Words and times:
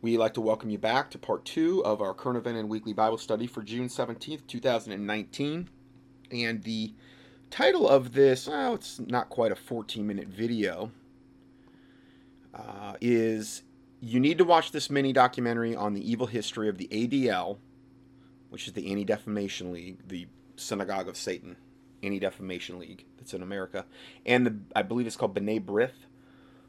We'd 0.00 0.18
like 0.18 0.34
to 0.34 0.40
welcome 0.40 0.70
you 0.70 0.78
back 0.78 1.10
to 1.10 1.18
part 1.18 1.44
two 1.44 1.84
of 1.84 2.00
our 2.00 2.14
current 2.14 2.38
event 2.38 2.56
and 2.56 2.68
weekly 2.68 2.92
Bible 2.92 3.18
study 3.18 3.48
for 3.48 3.62
June 3.62 3.88
17th, 3.88 4.46
2019. 4.46 5.68
And 6.30 6.62
the 6.62 6.94
title 7.50 7.88
of 7.88 8.12
this, 8.12 8.46
well, 8.46 8.74
it's 8.74 9.00
not 9.00 9.28
quite 9.28 9.50
a 9.50 9.56
14 9.56 10.06
minute 10.06 10.28
video, 10.28 10.92
uh, 12.54 12.94
is 13.00 13.64
You 14.00 14.20
Need 14.20 14.38
to 14.38 14.44
Watch 14.44 14.70
This 14.70 14.88
Mini 14.88 15.12
Documentary 15.12 15.74
on 15.74 15.94
the 15.94 16.08
Evil 16.08 16.28
History 16.28 16.68
of 16.68 16.78
the 16.78 16.86
ADL, 16.92 17.58
which 18.50 18.68
is 18.68 18.74
the 18.74 18.88
Anti 18.92 19.04
Defamation 19.04 19.72
League, 19.72 20.06
the 20.06 20.28
Synagogue 20.54 21.08
of 21.08 21.16
Satan 21.16 21.56
Anti 22.04 22.20
Defamation 22.20 22.78
League 22.78 23.04
that's 23.16 23.34
in 23.34 23.42
America, 23.42 23.84
and 24.24 24.46
the, 24.46 24.56
I 24.76 24.82
believe 24.82 25.08
it's 25.08 25.16
called 25.16 25.34
B'nai 25.34 25.60
B'rith, 25.60 26.06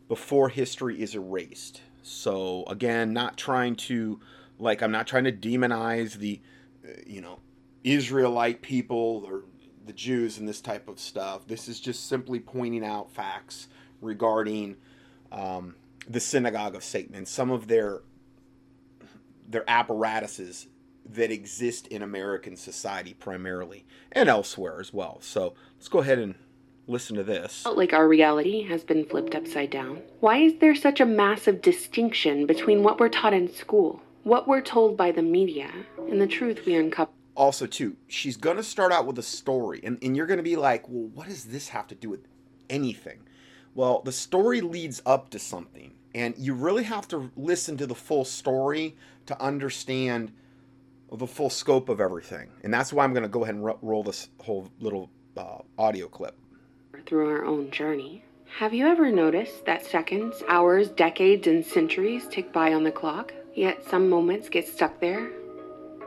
Before 0.07 0.49
History 0.49 0.99
is 0.99 1.13
Erased. 1.13 1.81
So 2.01 2.63
again, 2.67 3.13
not 3.13 3.37
trying 3.37 3.75
to 3.75 4.19
like 4.57 4.81
I'm 4.81 4.91
not 4.91 5.07
trying 5.07 5.25
to 5.25 5.31
demonize 5.31 6.13
the 6.13 6.41
uh, 6.85 6.91
you 7.05 7.21
know 7.21 7.39
Israelite 7.83 8.61
people 8.61 9.23
or 9.25 9.43
the 9.85 9.93
Jews 9.93 10.37
and 10.37 10.47
this 10.47 10.61
type 10.61 10.87
of 10.87 10.99
stuff. 10.99 11.47
This 11.47 11.67
is 11.67 11.79
just 11.79 12.07
simply 12.07 12.39
pointing 12.39 12.85
out 12.85 13.11
facts 13.11 13.67
regarding 14.01 14.77
um, 15.31 15.75
the 16.07 16.19
synagogue 16.19 16.75
of 16.75 16.83
Satan 16.83 17.15
and 17.15 17.27
some 17.27 17.51
of 17.51 17.67
their 17.67 18.01
their 19.47 19.67
apparatuses 19.67 20.67
that 21.11 21.31
exist 21.31 21.87
in 21.87 22.03
American 22.03 22.55
society 22.55 23.15
primarily 23.15 23.85
and 24.11 24.29
elsewhere 24.29 24.79
as 24.79 24.93
well. 24.93 25.17
So 25.21 25.55
let's 25.75 25.87
go 25.87 25.99
ahead 25.99 26.19
and 26.19 26.35
listen 26.89 27.15
to 27.15 27.23
this. 27.23 27.65
Like 27.65 27.93
our 27.93 28.07
reality 28.07 28.63
has 28.63 28.83
been 28.83 29.05
flipped 29.05 29.35
upside 29.35 29.69
down. 29.69 30.01
Why 30.19 30.39
is 30.39 30.55
there 30.59 30.75
such 30.75 30.99
a 30.99 31.05
massive 31.05 31.61
distinction 31.61 32.45
between 32.45 32.83
what 32.83 32.99
we're 32.99 33.09
taught 33.09 33.33
in 33.33 33.53
school, 33.53 34.01
what 34.23 34.47
we're 34.47 34.61
told 34.61 34.97
by 34.97 35.11
the 35.11 35.21
media, 35.21 35.71
and 36.09 36.19
the 36.19 36.27
truth 36.27 36.65
we 36.65 36.75
uncover? 36.75 37.11
Also, 37.35 37.65
too, 37.65 37.95
she's 38.07 38.35
going 38.35 38.57
to 38.57 38.63
start 38.63 38.91
out 38.91 39.05
with 39.05 39.17
a 39.17 39.23
story, 39.23 39.79
and, 39.83 39.97
and 40.03 40.17
you're 40.17 40.25
going 40.25 40.37
to 40.37 40.43
be 40.43 40.57
like, 40.57 40.89
well, 40.89 41.07
what 41.13 41.27
does 41.27 41.45
this 41.45 41.69
have 41.69 41.87
to 41.87 41.95
do 41.95 42.09
with 42.09 42.27
anything? 42.69 43.19
Well, 43.75 44.01
the 44.03 44.11
story 44.11 44.59
leads 44.59 45.01
up 45.05 45.29
to 45.29 45.39
something, 45.39 45.93
and 46.13 46.33
you 46.37 46.53
really 46.53 46.83
have 46.83 47.07
to 47.09 47.31
listen 47.37 47.77
to 47.77 47.87
the 47.87 47.95
full 47.95 48.25
story 48.25 48.97
to 49.27 49.41
understand 49.41 50.33
the 51.11 51.27
full 51.27 51.49
scope 51.49 51.87
of 51.87 52.01
everything. 52.01 52.49
And 52.63 52.73
that's 52.73 52.91
why 52.91 53.03
I'm 53.03 53.13
going 53.13 53.23
to 53.23 53.29
go 53.29 53.43
ahead 53.43 53.55
and 53.55 53.63
ro- 53.63 53.79
roll 53.81 54.03
this 54.03 54.27
whole 54.41 54.69
little 54.79 55.09
uh, 55.37 55.59
audio 55.77 56.07
clip 56.07 56.35
through 57.09 57.27
our 57.27 57.43
own 57.43 57.71
journey. 57.71 58.23
Have 58.59 58.73
you 58.73 58.85
ever 58.85 59.09
noticed 59.09 59.65
that 59.65 59.83
seconds, 59.83 60.43
hours, 60.47 60.89
decades, 60.89 61.47
and 61.47 61.65
centuries 61.65 62.27
tick 62.27 62.53
by 62.53 62.73
on 62.73 62.83
the 62.83 62.91
clock, 62.91 63.33
yet 63.55 63.83
some 63.83 64.07
moments 64.07 64.47
get 64.47 64.67
stuck 64.67 64.99
there 64.99 65.31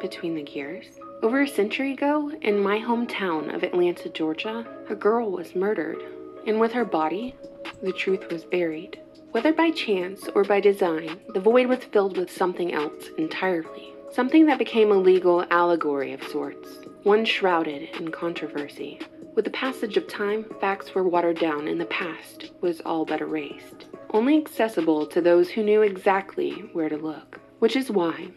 between 0.01 0.37
the 0.37 0.43
gears? 0.43 0.87
Over 1.23 1.43
a 1.43 1.49
century 1.49 1.93
ago, 1.93 2.31
in 2.43 2.63
my 2.63 2.79
hometown 2.79 3.53
of 3.53 3.65
Atlanta, 3.65 4.09
Georgia, 4.11 4.65
a 4.89 4.95
girl 4.95 5.31
was 5.31 5.57
murdered, 5.57 5.99
and 6.47 6.61
with 6.61 6.73
her 6.73 6.85
body, 6.85 7.35
the 7.83 7.93
truth 7.93 8.31
was 8.31 8.45
buried. 8.45 9.01
Whether 9.33 9.53
by 9.53 9.71
chance 9.71 10.29
or 10.35 10.45
by 10.45 10.61
design, 10.61 11.19
the 11.35 11.41
void 11.41 11.67
was 11.67 11.85
filled 11.85 12.17
with 12.17 12.31
something 12.31 12.73
else 12.73 13.09
entirely. 13.19 13.93
Something 14.13 14.47
that 14.47 14.59
became 14.59 14.93
a 14.93 14.97
legal 14.97 15.45
allegory 15.51 16.13
of 16.13 16.23
sorts, 16.25 16.81
one 17.03 17.25
shrouded 17.25 17.89
in 17.99 18.11
controversy. 18.11 19.01
With 19.35 19.47
the 19.47 19.51
passage 19.51 19.97
of 19.97 20.07
time, 20.07 20.45
facts 20.61 20.95
were 20.95 21.09
watered 21.09 21.39
down 21.39 21.67
and 21.67 21.81
the 21.81 21.87
past 21.87 22.51
was 22.61 22.81
all 22.81 23.07
but 23.07 23.23
erased, 23.23 23.87
only 24.11 24.37
accessible 24.37 25.07
to 25.07 25.23
those 25.23 25.49
who 25.49 25.63
knew 25.63 25.81
exactly 25.81 26.51
where 26.75 26.91
to 26.91 26.99
look, 26.99 27.41
which 27.59 27.75
is 27.75 27.91
why 27.91 28.29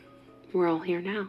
we're 0.54 0.68
all 0.68 0.80
here 0.80 1.02
now. 1.02 1.28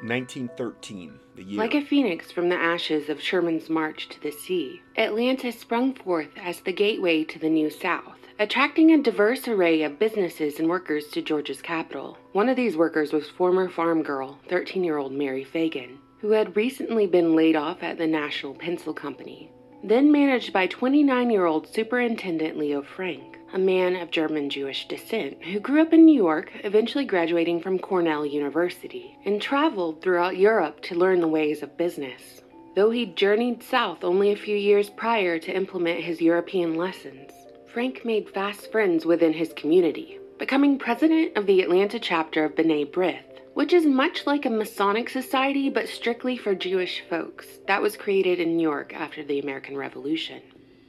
Nineteen 0.00 0.48
thirteen, 0.56 1.18
the 1.34 1.42
year. 1.42 1.58
Like 1.58 1.74
a 1.74 1.84
phoenix 1.84 2.30
from 2.30 2.48
the 2.48 2.54
ashes 2.54 3.08
of 3.08 3.20
Sherman's 3.20 3.68
march 3.68 4.08
to 4.10 4.20
the 4.22 4.30
sea, 4.30 4.80
Atlanta 4.96 5.50
sprung 5.50 5.94
forth 5.94 6.30
as 6.36 6.60
the 6.60 6.72
gateway 6.72 7.24
to 7.24 7.40
the 7.40 7.50
New 7.50 7.68
South 7.70 8.17
attracting 8.40 8.92
a 8.92 9.02
diverse 9.02 9.48
array 9.48 9.82
of 9.82 9.98
businesses 9.98 10.60
and 10.60 10.68
workers 10.68 11.08
to 11.08 11.20
Georgia's 11.20 11.60
capital. 11.60 12.16
One 12.32 12.48
of 12.48 12.54
these 12.54 12.76
workers 12.76 13.12
was 13.12 13.28
former 13.28 13.68
farm 13.68 14.04
girl, 14.04 14.38
13 14.48 14.84
year 14.84 14.96
old 14.96 15.12
Mary 15.12 15.44
Phagan, 15.44 15.96
who 16.20 16.30
had 16.30 16.54
recently 16.54 17.08
been 17.08 17.34
laid 17.34 17.56
off 17.56 17.82
at 17.82 17.98
the 17.98 18.06
National 18.06 18.54
Pencil 18.54 18.94
Company. 18.94 19.50
Then 19.82 20.12
managed 20.12 20.52
by 20.52 20.68
29 20.68 21.30
year 21.30 21.46
old 21.46 21.66
Superintendent 21.66 22.56
Leo 22.56 22.80
Frank, 22.82 23.38
a 23.52 23.58
man 23.58 23.96
of 23.96 24.12
German 24.12 24.50
Jewish 24.50 24.86
descent 24.86 25.42
who 25.42 25.58
grew 25.58 25.82
up 25.82 25.92
in 25.92 26.04
New 26.04 26.14
York, 26.14 26.52
eventually 26.62 27.04
graduating 27.04 27.60
from 27.60 27.80
Cornell 27.80 28.24
University, 28.24 29.18
and 29.24 29.42
traveled 29.42 30.00
throughout 30.00 30.36
Europe 30.36 30.80
to 30.82 30.94
learn 30.94 31.20
the 31.20 31.26
ways 31.26 31.64
of 31.64 31.76
business. 31.76 32.42
Though 32.76 32.90
he 32.90 33.06
journeyed 33.06 33.64
south 33.64 34.04
only 34.04 34.30
a 34.30 34.36
few 34.36 34.56
years 34.56 34.90
prior 34.90 35.40
to 35.40 35.56
implement 35.56 36.04
his 36.04 36.20
European 36.20 36.76
lessons, 36.76 37.32
Frank 37.78 38.04
made 38.04 38.28
fast 38.30 38.72
friends 38.72 39.06
within 39.06 39.32
his 39.32 39.52
community, 39.52 40.18
becoming 40.36 40.80
president 40.80 41.36
of 41.36 41.46
the 41.46 41.60
Atlanta 41.60 42.00
chapter 42.00 42.44
of 42.44 42.56
B'nai 42.56 42.90
B'rith, 42.90 43.38
which 43.54 43.72
is 43.72 43.86
much 43.86 44.26
like 44.26 44.44
a 44.44 44.50
Masonic 44.50 45.08
society 45.08 45.70
but 45.70 45.88
strictly 45.88 46.36
for 46.36 46.56
Jewish 46.56 47.04
folks 47.08 47.46
that 47.68 47.80
was 47.80 47.96
created 47.96 48.40
in 48.40 48.56
New 48.56 48.64
York 48.68 48.92
after 48.92 49.22
the 49.22 49.38
American 49.38 49.76
Revolution. 49.76 50.42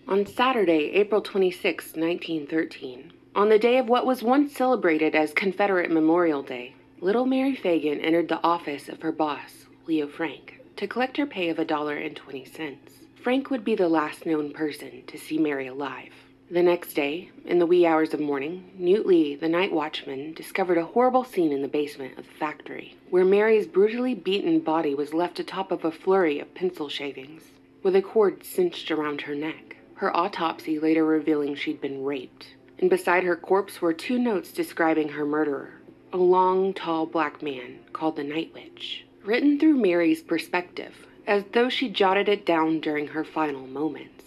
On 0.08 0.26
Saturday, 0.26 0.90
April 0.96 1.22
26, 1.22 1.96
1913, 1.96 3.14
on 3.36 3.50
the 3.50 3.60
day 3.60 3.78
of 3.78 3.88
what 3.88 4.08
was 4.08 4.24
once 4.24 4.56
celebrated 4.56 5.14
as 5.14 5.32
Confederate 5.32 5.92
Memorial 5.92 6.42
Day, 6.42 6.74
little 7.02 7.28
Mary 7.28 7.56
Phagan 7.56 8.04
entered 8.04 8.30
the 8.30 8.44
office 8.44 8.90
of 8.90 9.04
her 9.04 9.12
boss, 9.12 9.68
Leo 9.86 10.08
Frank, 10.08 10.60
to 10.78 10.88
collect 10.88 11.18
her 11.18 11.28
pay 11.28 11.50
of 11.50 11.60
a 11.60 11.66
dollar 11.66 11.98
and 11.98 12.16
twenty 12.16 12.46
cents. 12.46 12.94
Frank 13.22 13.52
would 13.52 13.64
be 13.64 13.76
the 13.76 13.88
last 13.88 14.26
known 14.26 14.52
person 14.52 15.04
to 15.06 15.20
see 15.20 15.38
Mary 15.38 15.68
alive. 15.68 16.14
The 16.52 16.64
next 16.64 16.94
day, 16.94 17.30
in 17.46 17.60
the 17.60 17.68
wee 17.68 17.86
hours 17.86 18.12
of 18.12 18.20
morning, 18.20 18.72
Newt 18.76 19.06
Lee, 19.06 19.36
the 19.36 19.48
night 19.48 19.72
watchman, 19.72 20.34
discovered 20.34 20.80
a 20.80 20.86
horrible 20.86 21.24
scene 21.24 21.52
in 21.52 21.62
the 21.62 21.68
basement 21.68 22.18
of 22.18 22.26
the 22.26 22.34
factory, 22.40 22.96
where 23.12 23.24
Mary's 23.24 23.68
brutally 23.68 24.16
beaten 24.16 24.60
body 24.60 24.96
was 24.96 25.14
left 25.14 25.40
atop 25.40 25.72
of 25.72 25.86
a 25.86 25.92
flurry 25.92 26.40
of 26.40 26.56
pencil 26.56 26.90
shavings, 26.90 27.52
with 27.84 27.96
a 27.96 28.02
cord 28.02 28.44
cinched 28.44 28.90
around 28.90 29.22
her 29.22 29.36
neck. 29.36 29.78
Her 29.94 30.16
autopsy 30.18 30.80
later 30.80 31.06
revealing 31.06 31.54
she'd 31.54 31.82
been 31.82 32.04
raped. 32.04 32.48
And 32.80 32.90
beside 32.90 33.26
her 33.26 33.36
corpse 33.36 33.80
were 33.80 33.94
two 33.94 34.18
notes 34.18 34.52
describing 34.52 35.10
her 35.10 35.28
murderer 35.28 35.74
a 36.12 36.18
long, 36.18 36.74
tall 36.74 37.06
black 37.06 37.44
man 37.44 37.78
called 37.94 38.16
the 38.16 38.24
Night 38.24 38.52
Witch, 38.56 39.06
written 39.24 39.60
through 39.60 39.78
Mary's 39.78 40.24
perspective, 40.24 41.06
as 41.28 41.44
though 41.52 41.70
she 41.70 41.90
jotted 41.90 42.28
it 42.28 42.44
down 42.44 42.80
during 42.80 43.10
her 43.10 43.24
final 43.24 43.68
moments. 43.68 44.19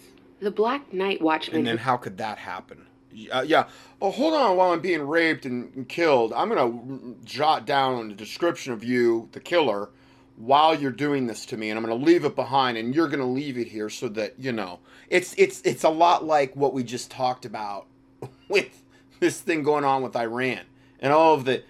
The 0.43 0.51
Black 0.51 0.91
Night 0.91 1.21
Watchman. 1.21 1.59
And 1.59 1.67
then 1.67 1.77
how 1.77 1.95
could 1.95 2.17
that 2.17 2.37
happen? 2.37 2.85
Uh, 3.31 3.45
yeah. 3.47 3.67
Oh, 4.01 4.11
hold 4.11 4.33
on. 4.33 4.57
While 4.57 4.71
I'm 4.71 4.81
being 4.81 5.01
raped 5.01 5.45
and, 5.45 5.73
and 5.73 5.87
killed, 5.87 6.33
I'm 6.33 6.49
gonna 6.49 7.15
jot 7.23 7.65
down 7.65 8.11
a 8.11 8.13
description 8.13 8.73
of 8.73 8.83
you, 8.83 9.29
the 9.31 9.39
killer, 9.39 9.89
while 10.35 10.77
you're 10.77 10.91
doing 10.91 11.27
this 11.27 11.45
to 11.45 11.57
me, 11.57 11.69
and 11.69 11.77
I'm 11.77 11.85
gonna 11.85 12.03
leave 12.03 12.25
it 12.25 12.35
behind, 12.35 12.77
and 12.77 12.93
you're 12.93 13.07
gonna 13.07 13.25
leave 13.25 13.57
it 13.57 13.67
here 13.69 13.89
so 13.89 14.09
that 14.09 14.37
you 14.37 14.51
know. 14.51 14.79
It's 15.09 15.33
it's 15.37 15.61
it's 15.61 15.83
a 15.83 15.89
lot 15.89 16.25
like 16.25 16.55
what 16.55 16.73
we 16.73 16.83
just 16.83 17.09
talked 17.09 17.45
about 17.45 17.87
with 18.49 18.83
this 19.21 19.39
thing 19.39 19.63
going 19.63 19.85
on 19.85 20.03
with 20.03 20.15
Iran 20.15 20.61
and 20.99 21.13
all 21.13 21.35
of 21.35 21.45
the 21.45 21.63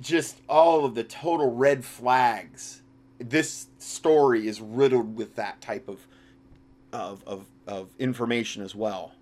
just 0.00 0.40
all 0.48 0.86
of 0.86 0.94
the 0.94 1.04
total 1.04 1.54
red 1.54 1.84
flags. 1.84 2.80
This 3.18 3.66
story 3.78 4.48
is 4.48 4.62
riddled 4.62 5.16
with 5.16 5.34
that 5.36 5.60
type 5.60 5.88
of 5.88 6.06
of 6.92 7.22
of 7.26 7.46
of 7.66 7.88
information 7.98 8.62
as 8.62 8.74
well. 8.74 9.12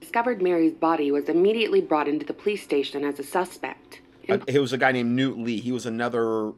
Discovered 0.00 0.42
Mary's 0.42 0.74
body 0.74 1.10
was 1.10 1.28
immediately 1.28 1.80
brought 1.80 2.08
into 2.08 2.26
the 2.26 2.34
police 2.34 2.62
station 2.62 3.04
as 3.04 3.18
a 3.18 3.22
suspect. 3.22 4.00
Uh, 4.28 4.38
it 4.46 4.58
was 4.58 4.72
a 4.72 4.78
guy 4.78 4.92
named 4.92 5.14
Newt 5.14 5.38
Lee. 5.38 5.60
He 5.60 5.72
was 5.72 5.86
another 5.86 6.52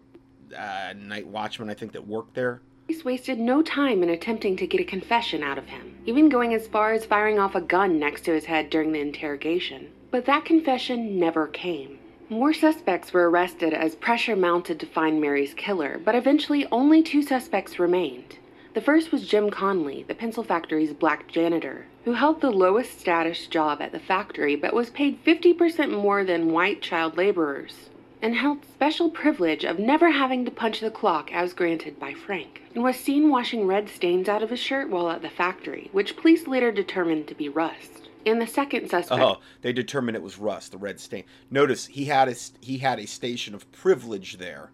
uh, 0.56 0.94
night 0.96 1.26
watchman, 1.26 1.70
I 1.70 1.74
think, 1.74 1.92
that 1.92 2.06
worked 2.06 2.34
there. 2.34 2.60
Police 2.86 3.04
wasted 3.04 3.38
no 3.38 3.62
time 3.62 4.02
in 4.02 4.08
attempting 4.08 4.56
to 4.56 4.66
get 4.66 4.80
a 4.80 4.84
confession 4.84 5.42
out 5.42 5.58
of 5.58 5.66
him, 5.66 5.94
even 6.06 6.30
going 6.30 6.54
as 6.54 6.66
far 6.66 6.92
as 6.92 7.04
firing 7.04 7.38
off 7.38 7.54
a 7.54 7.60
gun 7.60 7.98
next 7.98 8.22
to 8.22 8.32
his 8.32 8.46
head 8.46 8.70
during 8.70 8.92
the 8.92 9.00
interrogation. 9.00 9.88
But 10.10 10.24
that 10.24 10.46
confession 10.46 11.18
never 11.18 11.46
came. 11.48 11.98
More 12.30 12.54
suspects 12.54 13.12
were 13.12 13.28
arrested 13.28 13.74
as 13.74 13.94
pressure 13.94 14.36
mounted 14.36 14.80
to 14.80 14.86
find 14.86 15.20
Mary's 15.20 15.54
killer, 15.54 16.00
but 16.02 16.14
eventually 16.14 16.66
only 16.72 17.02
two 17.02 17.22
suspects 17.22 17.78
remained. 17.78 18.38
The 18.78 18.84
first 18.84 19.10
was 19.10 19.26
Jim 19.26 19.50
Conley, 19.50 20.04
the 20.06 20.14
pencil 20.14 20.44
factory's 20.44 20.92
black 20.92 21.26
janitor, 21.26 21.86
who 22.04 22.12
held 22.12 22.40
the 22.40 22.52
lowest 22.52 23.00
status 23.00 23.48
job 23.48 23.82
at 23.82 23.90
the 23.90 23.98
factory 23.98 24.54
but 24.54 24.72
was 24.72 24.88
paid 24.88 25.18
50% 25.24 25.90
more 25.90 26.22
than 26.22 26.52
white 26.52 26.80
child 26.80 27.16
laborers. 27.16 27.90
and 28.22 28.36
held 28.36 28.64
special 28.64 29.10
privilege 29.10 29.64
of 29.64 29.80
never 29.80 30.12
having 30.12 30.44
to 30.44 30.52
punch 30.52 30.78
the 30.78 30.92
clock 30.92 31.34
as 31.34 31.54
granted 31.54 31.98
by 31.98 32.14
Frank, 32.14 32.62
and 32.72 32.84
was 32.84 32.94
seen 32.94 33.30
washing 33.30 33.66
red 33.66 33.88
stains 33.88 34.28
out 34.28 34.44
of 34.44 34.50
his 34.50 34.60
shirt 34.60 34.88
while 34.88 35.10
at 35.10 35.22
the 35.22 35.28
factory, 35.28 35.88
which 35.90 36.16
police 36.16 36.46
later 36.46 36.70
determined 36.70 37.26
to 37.26 37.34
be 37.34 37.48
rust. 37.48 38.08
And 38.24 38.40
the 38.40 38.46
second 38.46 38.90
suspect. 38.90 39.20
Oh, 39.20 39.38
they 39.60 39.72
determined 39.72 40.16
it 40.16 40.22
was 40.22 40.38
rust, 40.38 40.70
the 40.70 40.78
red 40.78 41.00
stain. 41.00 41.24
Notice 41.50 41.86
he 41.86 42.04
had 42.04 42.28
a 42.28 42.36
he 42.60 42.78
had 42.78 43.00
a 43.00 43.08
station 43.08 43.56
of 43.56 43.72
privilege 43.72 44.38
there. 44.38 44.70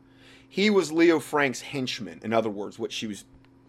He 0.47 0.71
was 0.71 0.93
Leo 0.93 1.19
Frank's 1.21 1.62
henchman. 1.62 2.21
In 2.23 2.35
other 2.35 2.50
words, 2.50 2.79
what 2.79 2.93
she 2.93 3.07
was. 3.07 3.25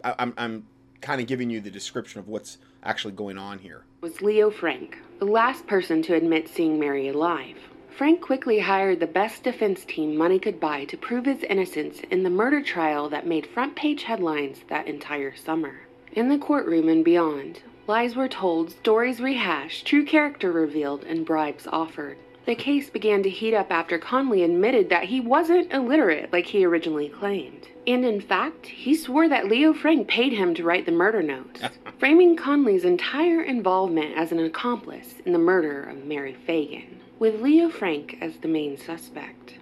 I, 0.05 0.13
I'm 0.19 0.33
I'm 0.37 0.67
kind 1.01 1.19
of 1.19 1.27
giving 1.27 1.49
you 1.49 1.59
the 1.59 1.71
description 1.71 2.19
of 2.19 2.27
what's 2.27 2.57
actually 2.83 3.13
going 3.13 3.37
on 3.37 3.59
here. 3.59 3.83
Was 4.01 4.21
Leo 4.21 4.49
Frank, 4.49 4.99
the 5.19 5.25
last 5.25 5.67
person 5.67 6.01
to 6.03 6.15
admit 6.15 6.47
seeing 6.47 6.79
Mary 6.79 7.09
alive. 7.09 7.57
Frank 7.97 8.21
quickly 8.21 8.59
hired 8.59 8.99
the 8.99 9.07
best 9.07 9.43
defense 9.43 9.85
team 9.85 10.15
money 10.17 10.37
could 10.37 10.59
buy 10.59 10.85
to 10.85 10.97
prove 10.97 11.25
his 11.25 11.43
innocence 11.43 12.01
in 12.11 12.23
the 12.23 12.29
murder 12.29 12.61
trial 12.61 13.09
that 13.09 13.25
made 13.25 13.47
front 13.47 13.75
page 13.75 14.03
headlines 14.03 14.59
that 14.67 14.87
entire 14.87 15.35
summer. 15.35 15.81
In 16.11 16.27
the 16.27 16.37
courtroom 16.37 16.89
and 16.89 17.05
beyond, 17.05 17.61
lies 17.87 18.15
were 18.15 18.27
told, 18.27 18.71
stories 18.71 19.21
rehashed, 19.21 19.87
true 19.87 20.05
character 20.05 20.51
revealed, 20.51 21.03
and 21.05 21.25
bribes 21.25 21.67
offered. 21.67 22.17
The 22.45 22.53
case 22.55 22.91
began 22.91 23.23
to 23.23 23.29
heat 23.29 23.55
up 23.55 23.71
after 23.71 23.97
Conley 23.97 24.43
admitted 24.43 24.89
that 24.89 25.05
he 25.05 25.19
wasn't 25.19 25.73
illiterate 25.73 26.31
like 26.31 26.45
he 26.45 26.63
originally 26.63 27.09
claimed. 27.09 27.69
And 27.87 28.05
in 28.05 28.21
fact, 28.21 28.67
he 28.67 28.93
swore 28.93 29.27
that 29.29 29.47
Leo 29.47 29.73
Frank 29.73 30.07
paid 30.07 30.33
him 30.33 30.53
to 30.53 30.63
write 30.63 30.85
the 30.85 30.91
murder 30.91 31.23
notes, 31.23 31.61
framing 31.99 32.35
Conley's 32.35 32.85
entire 32.85 33.41
involvement 33.41 34.15
as 34.15 34.31
an 34.31 34.39
accomplice 34.39 35.15
in 35.25 35.33
the 35.33 35.39
murder 35.39 35.81
of 35.83 36.05
Mary 36.05 36.37
Phagan, 36.47 36.97
with 37.17 37.41
Leo 37.41 37.67
Frank 37.67 38.19
as 38.21 38.37
the 38.37 38.47
main 38.47 38.77
suspect. 38.77 39.55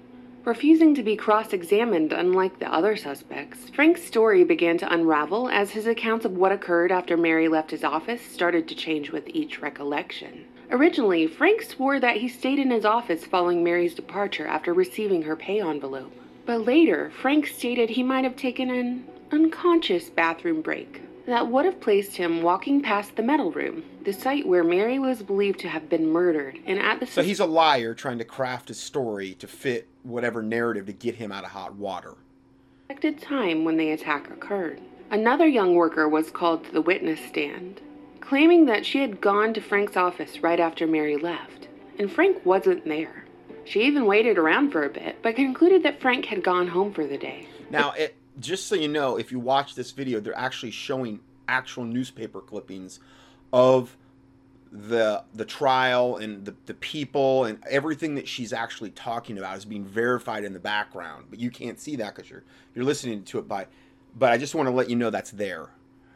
Refusing 0.44 0.94
to 0.96 1.04
be 1.04 1.16
cross 1.16 1.54
examined, 1.54 2.12
unlike 2.12 2.60
the 2.60 2.74
other 2.74 2.98
suspects, 2.98 3.70
Frank's 3.70 4.04
story 4.04 4.44
began 4.44 4.78
to 4.80 4.94
unravel 4.94 5.48
as 5.48 5.72
his 5.72 5.88
accounts 5.88 6.26
of 6.26 6.36
what 6.36 6.52
occurred 6.52 6.92
after 6.92 7.16
Mary 7.16 7.48
left 7.48 7.72
his 7.72 7.86
office 7.86 8.22
started 8.22 8.68
to 8.68 8.76
change 8.76 9.10
with 9.10 9.30
each 9.30 9.62
recollection. 9.62 10.44
Originally, 10.74 11.28
Frank 11.28 11.62
swore 11.62 12.00
that 12.00 12.18
he 12.18 12.28
stayed 12.28 12.58
in 12.58 12.72
his 12.72 12.84
office 12.84 13.26
following 13.26 13.64
Mary's 13.64 13.94
departure 13.94 14.48
after 14.48 14.74
receiving 14.74 15.22
her 15.22 15.36
pay 15.36 15.62
envelope. 15.62 16.12
But 16.48 16.66
later, 16.66 17.12
Frank 17.22 17.46
stated 17.46 17.92
he 17.92 18.02
might 18.02 18.24
have 18.24 18.36
taken 18.36 18.72
an 18.72 19.06
unconscious 19.32 20.10
bathroom 20.10 20.64
break 20.64 21.04
that 21.28 21.48
would 21.48 21.66
have 21.66 21.80
placed 21.80 22.18
him 22.18 22.42
walking 22.42 22.82
past 22.82 23.16
the 23.16 23.22
metal 23.22 23.52
room, 23.52 23.84
the 24.04 24.12
site 24.12 24.48
where 24.48 24.64
Mary 24.64 24.98
was 24.98 25.22
believed 25.22 25.60
to 25.60 25.70
have 25.70 25.90
been 25.90 26.10
murdered, 26.10 26.58
and 26.66 26.80
at 26.80 27.00
the 27.00 27.06
So 27.06 27.22
he's 27.22 27.40
a 27.40 27.46
liar 27.46 27.94
trying 27.94 28.18
to 28.18 28.26
craft 28.26 28.72
a 28.72 28.74
story 28.74 29.36
to 29.36 29.46
fit 29.46 29.88
whatever 30.02 30.42
narrative 30.42 30.88
to 30.88 30.94
get 30.94 31.16
him 31.16 31.32
out 31.32 31.44
of 31.44 31.52
hot 31.52 31.76
water. 31.76 32.16
suspected 32.88 33.22
time 33.22 33.64
when 33.64 33.78
the 33.78 33.92
attack 33.92 34.32
occurred. 34.32 34.82
Another 35.12 35.48
young 35.48 35.76
worker 35.76 36.10
was 36.10 36.32
called 36.32 36.66
to 36.66 36.72
the 36.72 36.82
witness 36.82 37.20
stand, 37.20 37.80
claiming 38.24 38.66
that 38.66 38.86
she 38.86 39.00
had 39.00 39.20
gone 39.20 39.54
to 39.54 39.62
Frank's 39.62 39.98
office 39.98 40.42
right 40.42 40.60
after 40.60 40.88
Mary 40.88 41.18
left, 41.18 41.68
and 42.00 42.12
Frank 42.12 42.46
wasn't 42.46 42.86
there. 42.86 43.26
She 43.66 43.84
even 43.84 44.06
waited 44.06 44.38
around 44.38 44.72
for 44.72 44.84
a 44.84 44.90
bit, 44.90 45.18
but 45.22 45.36
concluded 45.36 45.84
that 45.84 46.02
Frank 46.02 46.26
had 46.26 46.44
gone 46.44 46.68
home 46.68 46.94
for 46.94 47.06
the 47.06 47.18
day. 47.18 47.48
Now, 47.70 47.92
it, 47.92 48.16
just 48.40 48.68
so 48.68 48.76
you 48.76 48.88
know, 48.88 49.18
if 49.18 49.32
you 49.32 49.40
watch 49.40 49.76
this 49.76 49.92
video, 49.92 50.20
they're 50.20 50.38
actually 50.38 50.72
showing 50.72 51.20
actual 51.48 51.84
newspaper 51.84 52.42
clippings 52.42 53.00
of 53.52 53.96
the 54.72 55.24
the 55.36 55.46
trial 55.46 56.18
and 56.18 56.46
the, 56.46 56.56
the 56.66 56.74
people 56.74 57.46
and 57.46 57.64
everything 57.70 58.16
that 58.16 58.28
she's 58.28 58.52
actually 58.52 58.90
talking 58.90 59.38
about 59.38 59.56
is 59.56 59.66
being 59.66 59.86
verified 59.86 60.44
in 60.44 60.54
the 60.54 60.60
background. 60.60 61.26
But 61.30 61.40
you 61.40 61.52
can't 61.52 61.80
see 61.80 61.96
that 61.98 62.16
because 62.16 62.30
you're 62.30 62.44
you're 62.74 62.86
listening 62.86 63.24
to 63.26 63.40
it 63.40 63.48
by. 63.48 63.68
But 64.16 64.32
I 64.32 64.38
just 64.38 64.56
want 64.56 64.68
to 64.68 64.74
let 64.74 64.90
you 64.90 64.96
know 64.96 65.10
that's 65.10 65.32
there. 65.32 65.70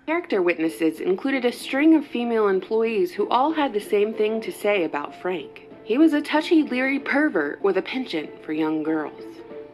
Character 0.07 0.41
witnesses 0.41 1.01
included 1.01 1.43
a 1.43 1.51
string 1.51 1.93
of 1.93 2.07
female 2.07 2.47
employees 2.47 3.11
who 3.11 3.27
all 3.27 3.51
had 3.51 3.73
the 3.73 3.81
same 3.81 4.13
thing 4.13 4.39
to 4.39 4.53
say 4.53 4.85
about 4.85 5.13
Frank. 5.21 5.67
He 5.83 5.97
was 5.97 6.13
a 6.13 6.21
touchy, 6.21 6.63
leery 6.63 6.97
pervert 6.97 7.61
with 7.61 7.75
a 7.75 7.81
penchant 7.81 8.41
for 8.41 8.53
young 8.53 8.83
girls. 8.83 9.21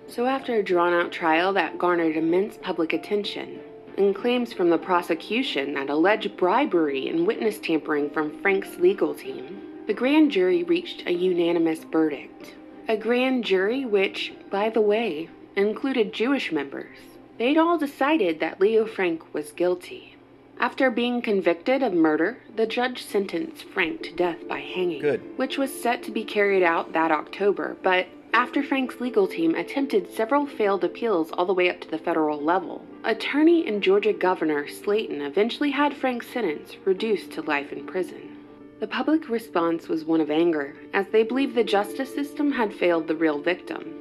So, 0.08 0.26
after 0.26 0.56
a 0.56 0.64
drawn 0.64 0.92
out 0.92 1.12
trial 1.12 1.54
that 1.54 1.78
garnered 1.78 2.18
immense 2.18 2.58
public 2.58 2.94
attention, 2.94 3.60
and 3.96 4.16
claims 4.16 4.52
from 4.52 4.72
the 4.72 4.78
prosecution 4.80 5.76
that 5.76 5.92
alleged 5.92 6.36
bribery 6.36 7.10
and 7.10 7.28
witness 7.28 7.60
tampering 7.60 8.10
from 8.10 8.42
Frank's 8.42 8.78
legal 8.78 9.14
team, 9.14 9.62
the 9.86 9.94
grand 9.94 10.32
jury 10.32 10.64
reached 10.64 11.04
a 11.06 11.14
unanimous 11.14 11.84
verdict. 11.84 12.56
A 12.88 12.98
grand 12.98 13.44
jury 13.44 13.86
which, 13.86 14.34
by 14.50 14.72
the 14.72 14.82
way, 14.82 15.30
included 15.56 16.12
Jewish 16.12 16.52
members. 16.52 16.98
They'd 17.38 17.60
all 17.60 17.78
decided 17.78 18.40
that 18.40 18.60
Leo 18.60 18.88
Frank 18.88 19.32
was 19.32 19.52
guilty. 19.52 20.13
After 20.60 20.90
being 20.90 21.22
convicted 21.22 21.84
of 21.84 21.94
murder, 21.94 22.38
the 22.56 22.66
judge 22.66 23.04
sentenced 23.04 23.64
Frank 23.66 24.04
to 24.04 24.12
death 24.14 24.48
by 24.48 24.60
hanging, 24.60 25.02
Good. 25.02 25.38
which 25.38 25.58
was 25.58 25.74
set 25.74 26.04
to 26.04 26.12
be 26.12 26.24
carried 26.24 26.64
out 26.64 26.94
that 26.94 27.12
October, 27.12 27.76
but 27.84 28.08
after 28.34 28.64
Frank's 28.64 29.00
legal 29.00 29.28
team 29.28 29.54
attempted 29.54 30.12
several 30.12 30.48
failed 30.48 30.84
appeals 30.84 31.32
all 31.32 31.46
the 31.46 31.54
way 31.54 31.70
up 31.70 31.80
to 31.82 31.92
the 31.92 32.00
federal 32.00 32.42
level, 32.42 32.84
attorney 33.04 33.68
and 33.68 33.84
Georgia 33.84 34.14
Governor 34.14 34.66
Slaton 34.66 35.22
eventually 35.22 35.70
had 35.72 35.96
Frank's 35.96 36.28
sentence 36.28 36.76
reduced 36.86 37.32
to 37.32 37.42
life 37.42 37.72
in 37.72 37.86
prison. 37.86 38.38
The 38.80 38.88
public 38.88 39.30
response 39.30 39.88
was 39.88 40.04
one 40.04 40.20
of 40.20 40.32
anger, 40.32 40.76
as 40.94 41.08
they 41.08 41.24
believed 41.24 41.56
the 41.56 41.64
justice 41.64 42.14
system 42.14 42.52
had 42.52 42.74
failed 42.74 43.08
the 43.08 43.16
real 43.16 43.40
victim, 43.40 43.94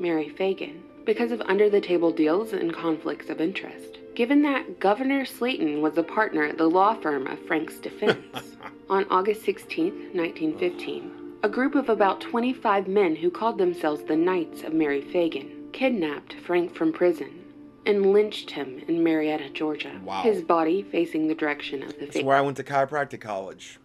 Mary 0.00 0.34
Phagan, 0.36 0.80
because 1.04 1.30
of 1.30 1.40
under 1.42 1.70
the 1.70 1.80
table 1.80 2.10
deals 2.10 2.52
and 2.52 2.74
conflicts 2.74 3.30
of 3.30 3.40
interest. 3.40 3.95
Given 4.16 4.40
that 4.44 4.80
Governor 4.80 5.26
Slaton 5.26 5.82
was 5.82 5.98
a 5.98 6.02
partner 6.02 6.42
at 6.44 6.56
the 6.56 6.66
law 6.66 6.94
firm 6.94 7.26
of 7.26 7.38
Frank's 7.40 7.76
defense. 7.76 8.54
On 8.88 9.04
August 9.10 9.44
16, 9.44 9.92
1915, 10.14 11.10
a 11.42 11.48
group 11.50 11.74
of 11.74 11.90
about 11.90 12.22
25 12.22 12.88
men 12.88 13.14
who 13.14 13.30
called 13.30 13.58
themselves 13.58 14.04
the 14.04 14.16
Knights 14.16 14.62
of 14.62 14.72
Mary 14.72 15.02
Phagan 15.02 15.70
kidnapped 15.74 16.32
Frank 16.32 16.74
from 16.74 16.94
prison 16.94 17.44
and 17.84 18.14
lynched 18.14 18.52
him 18.52 18.80
in 18.88 19.04
Marietta, 19.04 19.50
Georgia. 19.50 20.00
Wow. 20.02 20.22
His 20.22 20.40
body 20.40 20.82
facing 20.82 21.28
the 21.28 21.34
direction 21.34 21.82
of 21.82 21.90
the 21.98 22.06
That's 22.06 22.16
Phagan. 22.16 22.24
where 22.24 22.36
I 22.36 22.40
went 22.40 22.56
to 22.56 22.64
chiropractic 22.64 23.20
college. 23.20 23.78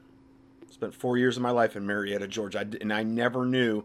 Spent 0.70 0.94
four 0.94 1.18
years 1.18 1.36
of 1.36 1.44
my 1.44 1.52
life 1.52 1.76
in 1.76 1.86
Marietta, 1.86 2.28
Georgia, 2.28 2.66
and 2.80 2.94
I 2.94 3.04
never 3.04 3.46
knew 3.46 3.84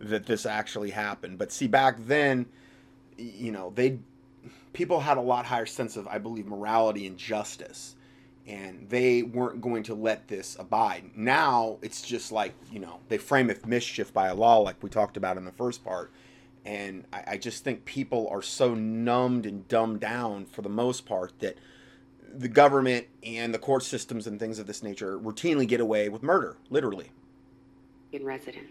that 0.00 0.26
this 0.26 0.44
actually 0.44 0.90
happened. 0.90 1.38
But 1.38 1.52
see, 1.52 1.68
back 1.68 1.98
then, 2.06 2.46
you 3.16 3.52
know, 3.52 3.72
they 3.76 3.98
people 4.74 5.00
had 5.00 5.16
a 5.16 5.22
lot 5.22 5.46
higher 5.46 5.64
sense 5.66 5.96
of, 5.96 6.06
I 6.08 6.18
believe, 6.18 6.46
morality 6.46 7.06
and 7.06 7.16
justice, 7.16 7.96
and 8.46 8.86
they 8.90 9.22
weren't 9.22 9.62
going 9.62 9.84
to 9.84 9.94
let 9.94 10.28
this 10.28 10.56
abide. 10.58 11.12
Now 11.16 11.78
it's 11.80 12.02
just 12.02 12.30
like 12.30 12.52
you 12.70 12.80
know 12.80 13.00
they 13.08 13.16
frame 13.16 13.48
it 13.48 13.66
mischief 13.66 14.12
by 14.12 14.28
a 14.28 14.34
law, 14.34 14.58
like 14.58 14.82
we 14.82 14.90
talked 14.90 15.16
about 15.16 15.38
in 15.38 15.46
the 15.46 15.52
first 15.52 15.82
part. 15.82 16.12
And 16.66 17.06
I, 17.12 17.24
I 17.28 17.36
just 17.38 17.64
think 17.64 17.84
people 17.86 18.28
are 18.30 18.42
so 18.42 18.74
numbed 18.74 19.46
and 19.46 19.66
dumbed 19.68 20.00
down 20.00 20.46
for 20.46 20.62
the 20.62 20.68
most 20.68 21.06
part 21.06 21.32
that 21.40 21.56
the 22.36 22.48
government 22.48 23.06
and 23.22 23.54
the 23.54 23.58
court 23.58 23.82
systems 23.82 24.26
and 24.26 24.40
things 24.40 24.58
of 24.58 24.66
this 24.66 24.82
nature 24.82 25.18
routinely 25.18 25.68
get 25.68 25.80
away 25.80 26.08
with 26.08 26.22
murder, 26.22 26.56
literally. 26.70 27.10
in 28.12 28.24
residence. 28.24 28.70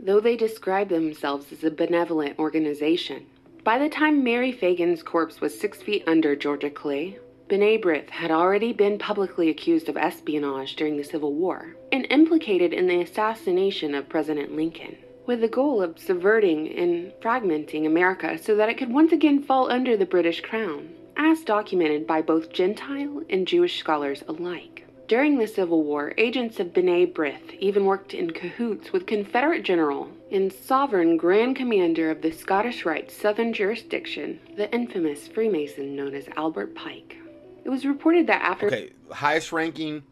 Though 0.00 0.20
they 0.20 0.36
describe 0.36 0.90
themselves 0.90 1.52
as 1.52 1.64
a 1.64 1.70
benevolent 1.70 2.38
organization, 2.38 3.26
by 3.64 3.78
the 3.78 3.88
time 3.88 4.22
Mary 4.22 4.52
Phagan's 4.52 5.02
corpse 5.02 5.40
was 5.40 5.58
six 5.58 5.82
feet 5.82 6.04
under 6.06 6.36
Georgia 6.36 6.70
clay, 6.70 7.18
B'nai 7.48 7.82
B'rith 7.82 8.10
had 8.10 8.30
already 8.30 8.72
been 8.72 8.98
publicly 8.98 9.48
accused 9.48 9.88
of 9.88 9.96
espionage 9.96 10.76
during 10.76 10.96
the 10.96 11.02
Civil 11.02 11.32
War 11.32 11.74
and 11.90 12.06
implicated 12.10 12.72
in 12.72 12.86
the 12.86 13.00
assassination 13.00 13.94
of 13.94 14.08
President 14.08 14.54
Lincoln, 14.54 14.98
with 15.26 15.40
the 15.40 15.48
goal 15.48 15.82
of 15.82 15.98
subverting 15.98 16.68
and 16.78 17.12
fragmenting 17.20 17.84
America 17.84 18.38
so 18.38 18.54
that 18.54 18.68
it 18.68 18.78
could 18.78 18.92
once 18.92 19.12
again 19.12 19.42
fall 19.42 19.70
under 19.70 19.96
the 19.96 20.06
British 20.06 20.42
crown, 20.42 20.90
as 21.16 21.42
documented 21.42 22.06
by 22.06 22.22
both 22.22 22.52
Gentile 22.52 23.22
and 23.28 23.48
Jewish 23.48 23.80
scholars 23.80 24.22
alike. 24.28 24.87
During 25.08 25.38
the 25.38 25.46
Civil 25.46 25.84
War, 25.84 26.12
agents 26.18 26.60
of 26.60 26.74
B'nai 26.74 27.10
B'rith 27.10 27.58
even 27.60 27.86
worked 27.86 28.12
in 28.12 28.30
cahoots 28.30 28.92
with 28.92 29.06
Confederate 29.06 29.62
General 29.62 30.10
and 30.30 30.52
Sovereign 30.52 31.16
Grand 31.16 31.56
Commander 31.56 32.10
of 32.10 32.20
the 32.20 32.30
Scottish 32.30 32.84
Rite 32.84 33.10
Southern 33.10 33.54
Jurisdiction, 33.54 34.38
the 34.54 34.70
infamous 34.70 35.26
Freemason 35.26 35.96
known 35.96 36.14
as 36.14 36.28
Albert 36.36 36.74
Pike. 36.74 37.16
It 37.64 37.70
was 37.70 37.86
reported 37.86 38.26
that 38.26 38.42
after 38.42 38.66
Okay, 38.66 38.90
highest 39.10 39.50
ranking 39.50 40.02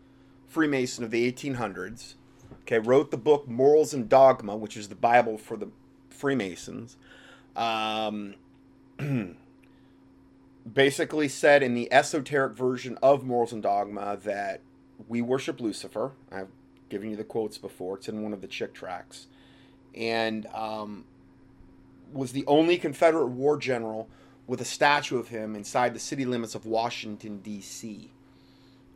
Freemason 0.49 1.05
of 1.05 1.11
the 1.11 1.31
1800s. 1.31 2.15
Okay, 2.63 2.79
wrote 2.79 3.11
the 3.11 3.19
book 3.19 3.47
Morals 3.47 3.93
and 3.93 4.09
Dogma, 4.09 4.57
which 4.57 4.79
is 4.79 4.89
the 4.89 4.95
Bible 4.95 5.37
for 5.37 5.59
the 5.59 5.69
Freemasons. 6.09 6.97
Um, 7.55 8.37
basically 10.73 11.29
said 11.29 11.63
in 11.63 11.75
the 11.75 11.93
esoteric 11.93 12.57
version 12.57 12.97
of 13.03 13.25
Morals 13.25 13.53
and 13.53 13.63
Dogma 13.63 14.17
that 14.25 14.63
we 15.09 15.23
worship 15.23 15.61
Lucifer. 15.61 16.13
I 16.31 16.39
have 16.39 16.49
given 16.89 17.11
you 17.11 17.17
the 17.17 17.25
quotes 17.25 17.59
before. 17.59 17.97
It's 17.97 18.09
in 18.09 18.23
one 18.23 18.33
of 18.33 18.41
the 18.41 18.47
Chick 18.47 18.75
tracks, 18.75 19.27
and 19.95 20.47
um, 20.55 21.05
was 22.13 22.33
the 22.33 22.45
only 22.47 22.79
Confederate 22.79 23.29
war 23.29 23.57
general 23.57 24.09
with 24.47 24.61
a 24.61 24.65
statue 24.65 25.19
of 25.19 25.29
him 25.29 25.57
inside 25.57 25.95
the 25.95 25.99
city 25.99 26.25
limits 26.25 26.55
of 26.55 26.67
Washington 26.67 27.39
D.C. 27.39 28.11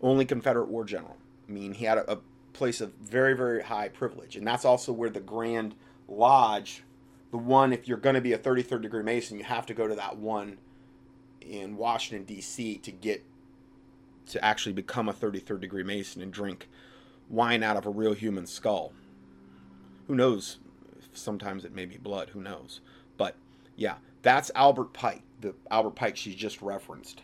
Only 0.00 0.25
Confederate 0.25 0.69
war 0.69 0.85
general. 0.85 1.16
I 1.49 1.52
mean, 1.52 1.75
he 1.75 1.85
had 1.85 1.99
a, 1.99 2.12
a 2.12 2.19
place 2.52 2.80
of 2.80 2.92
very 2.95 3.35
very 3.35 3.62
high 3.62 3.88
privilege, 3.88 4.37
and 4.37 4.47
that's 4.47 4.64
also 4.64 4.92
where 4.92 5.11
the 5.11 5.21
Grand 5.21 5.75
Lodge, 6.09 6.83
the 7.30 7.38
one 7.38 7.73
if 7.73 7.88
you're 7.88 7.99
going 7.99 8.14
to 8.14 8.21
be 8.21 8.33
a 8.33 8.38
33rd 8.38 8.83
degree 8.83 9.02
Mason, 9.02 9.38
you 9.38 9.45
have 9.45 9.66
to 9.66 9.75
go 9.75 9.87
to 9.87 9.95
that 9.95 10.16
one 10.16 10.59
in 11.40 11.76
Washington 11.76 12.25
D.C. 12.25 12.78
to 12.78 12.92
get 12.92 13.25
to 14.33 14.45
actually 14.45 14.73
become 14.73 15.09
a 15.09 15.13
33rd 15.13 15.61
degree 15.61 15.83
Mason 15.83 16.23
and 16.23 16.33
drink 16.33 16.69
wine 17.29 17.63
out 17.63 17.77
of 17.77 17.87
a 17.87 17.91
real 17.91 18.13
human 18.13 18.47
skull. 18.47 18.93
Who 20.09 20.15
knows? 20.15 20.59
Sometimes 21.13 21.65
it 21.65 21.75
may 21.75 21.87
be 21.87 21.97
blood. 21.97 22.31
Who 22.31 22.41
knows? 22.41 22.81
But 23.17 23.37
yeah, 23.77 23.97
that's 24.23 24.51
Albert 24.55 24.93
Pike, 24.93 25.23
the 25.41 25.55
Albert 25.71 25.95
Pike 25.95 26.17
she's 26.17 26.35
just 26.35 26.61
referenced. 26.61 27.23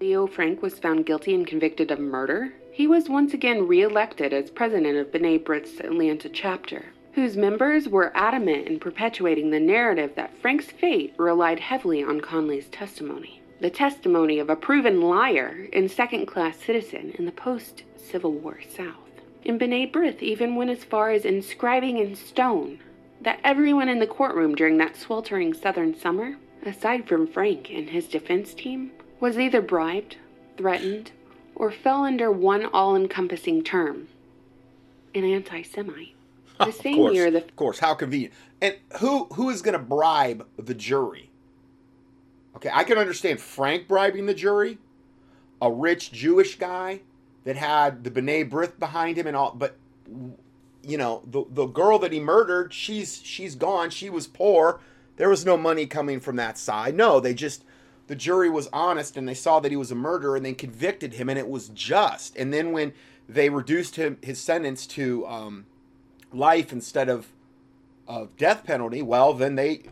Leo 0.00 0.26
Frank 0.26 0.62
was 0.62 0.78
found 0.78 1.06
guilty 1.06 1.34
and 1.34 1.46
convicted 1.46 1.90
of 1.90 1.98
murder. 1.98 2.54
He 2.70 2.86
was 2.86 3.08
once 3.08 3.34
again 3.34 3.66
reelected 3.66 4.32
as 4.32 4.50
president 4.50 4.96
of 4.96 5.10
B'nai 5.10 5.42
B'rith's 5.42 5.80
Atlanta 5.80 6.28
chapter, 6.28 6.86
whose 7.14 7.36
members 7.36 7.88
were 7.88 8.12
adamant 8.14 8.68
in 8.68 8.78
perpetuating 8.78 9.50
the 9.50 9.58
narrative 9.58 10.12
that 10.14 10.38
Frank's 10.38 10.66
fate 10.66 11.14
relied 11.16 11.58
heavily 11.58 12.04
on 12.04 12.20
Conley's 12.20 12.68
testimony. 12.68 13.37
The 13.60 13.70
testimony 13.70 14.38
of 14.38 14.48
a 14.48 14.56
proven 14.56 15.00
liar 15.00 15.68
and 15.72 15.90
second 15.90 16.26
class 16.26 16.58
citizen 16.58 17.14
in 17.18 17.24
the 17.24 17.32
post 17.32 17.82
Civil 17.96 18.32
War 18.32 18.60
South. 18.68 18.94
And 19.44 19.58
B'nai 19.60 19.90
B'rith 19.90 20.22
even 20.22 20.54
went 20.54 20.70
as 20.70 20.84
far 20.84 21.10
as 21.10 21.24
inscribing 21.24 21.98
in 21.98 22.14
stone 22.14 22.78
that 23.20 23.40
everyone 23.42 23.88
in 23.88 23.98
the 23.98 24.06
courtroom 24.06 24.54
during 24.54 24.76
that 24.78 24.96
sweltering 24.96 25.54
southern 25.54 25.98
summer, 25.98 26.36
aside 26.64 27.08
from 27.08 27.26
Frank 27.26 27.68
and 27.70 27.90
his 27.90 28.06
defense 28.06 28.54
team, 28.54 28.92
was 29.18 29.38
either 29.38 29.60
bribed, 29.60 30.16
threatened, 30.56 31.10
or 31.56 31.72
fell 31.72 32.04
under 32.04 32.30
one 32.30 32.66
all 32.66 32.94
encompassing 32.94 33.64
term 33.64 34.08
an 35.14 35.24
anti 35.24 35.62
Semite. 35.62 36.14
The 36.58 36.72
same 36.72 36.96
course, 36.96 37.14
year, 37.14 37.30
the. 37.30 37.38
Of 37.44 37.54
course, 37.54 37.78
how 37.78 37.94
convenient. 37.94 38.34
And 38.60 38.74
who 38.98 39.26
who 39.26 39.48
is 39.50 39.62
going 39.62 39.74
to 39.74 39.78
bribe 39.78 40.44
the 40.56 40.74
jury? 40.74 41.27
Okay, 42.56 42.70
I 42.72 42.84
can 42.84 42.98
understand 42.98 43.40
Frank 43.40 43.86
bribing 43.86 44.26
the 44.26 44.34
jury, 44.34 44.78
a 45.60 45.70
rich 45.70 46.10
Jewish 46.12 46.58
guy 46.58 47.00
that 47.44 47.56
had 47.56 48.04
the 48.04 48.10
B'nai 48.10 48.48
B'rith 48.48 48.78
behind 48.78 49.16
him 49.16 49.26
and 49.26 49.36
all, 49.36 49.54
but 49.54 49.76
you 50.82 50.96
know, 50.96 51.22
the 51.30 51.44
the 51.50 51.66
girl 51.66 51.98
that 51.98 52.12
he 52.12 52.20
murdered, 52.20 52.72
she's 52.72 53.20
she's 53.22 53.54
gone. 53.54 53.90
She 53.90 54.10
was 54.10 54.26
poor. 54.26 54.80
There 55.16 55.28
was 55.28 55.44
no 55.44 55.56
money 55.56 55.86
coming 55.86 56.20
from 56.20 56.36
that 56.36 56.56
side. 56.56 56.94
No, 56.94 57.20
they 57.20 57.34
just 57.34 57.64
the 58.06 58.16
jury 58.16 58.48
was 58.48 58.68
honest 58.72 59.16
and 59.16 59.28
they 59.28 59.34
saw 59.34 59.60
that 59.60 59.70
he 59.70 59.76
was 59.76 59.90
a 59.90 59.94
murderer 59.94 60.36
and 60.36 60.44
they 60.44 60.54
convicted 60.54 61.14
him 61.14 61.28
and 61.28 61.38
it 61.38 61.48
was 61.48 61.68
just. 61.68 62.34
And 62.36 62.54
then 62.54 62.72
when 62.72 62.94
they 63.28 63.50
reduced 63.50 63.96
him 63.96 64.16
his 64.22 64.40
sentence 64.40 64.86
to 64.88 65.26
um, 65.26 65.66
life 66.32 66.72
instead 66.72 67.08
of 67.08 67.28
of 68.06 68.34
death 68.36 68.64
penalty, 68.64 69.02
well 69.02 69.34
then 69.34 69.56
they 69.56 69.82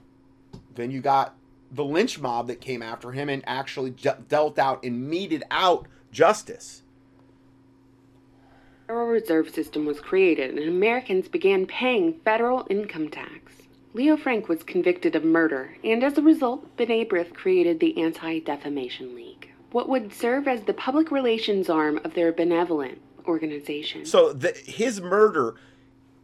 then 0.74 0.90
you 0.90 1.00
got 1.00 1.35
the 1.70 1.84
lynch 1.84 2.18
mob 2.18 2.46
that 2.46 2.60
came 2.60 2.82
after 2.82 3.12
him 3.12 3.28
and 3.28 3.42
actually 3.46 3.90
dealt 4.28 4.58
out 4.58 4.84
and 4.84 5.08
meted 5.08 5.42
out 5.50 5.86
justice. 6.12 6.82
The 8.86 8.92
Federal 8.92 9.08
Reserve 9.08 9.50
System 9.50 9.84
was 9.84 10.00
created 10.00 10.56
and 10.56 10.68
Americans 10.68 11.28
began 11.28 11.66
paying 11.66 12.20
federal 12.24 12.66
income 12.70 13.08
tax. 13.08 13.52
Leo 13.94 14.16
Frank 14.16 14.48
was 14.48 14.62
convicted 14.62 15.16
of 15.16 15.24
murder, 15.24 15.74
and 15.82 16.04
as 16.04 16.18
a 16.18 16.22
result, 16.22 16.76
B'nai 16.76 17.08
B'rith 17.08 17.32
created 17.32 17.80
the 17.80 17.96
Anti-Defamation 18.02 19.16
League, 19.16 19.50
what 19.72 19.88
would 19.88 20.12
serve 20.12 20.46
as 20.46 20.64
the 20.64 20.74
public 20.74 21.10
relations 21.10 21.70
arm 21.70 21.98
of 22.04 22.12
their 22.12 22.30
benevolent 22.30 23.00
organization. 23.26 24.04
So 24.04 24.34
the, 24.34 24.52
his 24.52 25.00
murder 25.00 25.54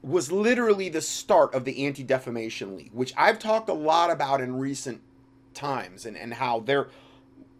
was 0.03 0.31
literally 0.31 0.91
the 0.91 1.01
start 1.01 1.55
of 1.55 1.65
the 1.65 1.87
Anti-Defamation 1.87 2.77
League, 2.77 2.91
which 2.93 3.15
I've 3.17 3.39
talked 3.39 3.71
a 3.71 3.75
lot 3.75 4.11
about 4.11 4.43
in 4.43 4.59
recent 4.59 5.01
times, 5.55 6.07
and, 6.07 6.17
and 6.17 6.35
how 6.35 6.61
their 6.61 6.89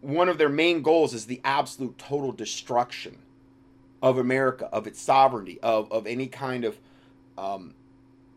one 0.01 0.27
of 0.27 0.37
their 0.37 0.49
main 0.49 0.81
goals 0.81 1.13
is 1.13 1.25
the 1.25 1.39
absolute 1.45 1.97
total 1.97 2.31
destruction 2.31 3.17
of 4.01 4.17
America, 4.17 4.67
of 4.73 4.85
its 4.85 5.01
sovereignty, 5.01 5.59
of, 5.61 5.89
of 5.91 6.05
any 6.05 6.27
kind 6.27 6.65
of, 6.65 6.77
um, 7.37 7.73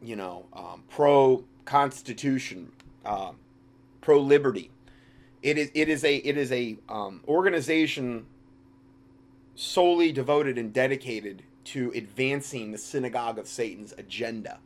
you 0.01 0.15
know, 0.15 0.47
um, 0.53 0.85
pro 0.89 1.45
Constitution, 1.65 2.71
uh, 3.05 3.33
pro 4.01 4.21
liberty. 4.21 4.71
It 5.43 5.59
is 5.59 5.71
it 5.75 5.89
is 5.89 6.05
a 6.05 6.17
it 6.17 6.37
is 6.37 6.53
a 6.53 6.77
um, 6.89 7.21
organization 7.27 8.27
solely 9.57 10.13
devoted 10.13 10.59
and 10.59 10.73
dedicated 10.73 11.43
to 11.65 11.91
advancing 11.97 12.71
the 12.71 12.79
synagogue 12.79 13.39
of 13.39 13.49
Satan's 13.49 13.93
agenda. 13.99 14.59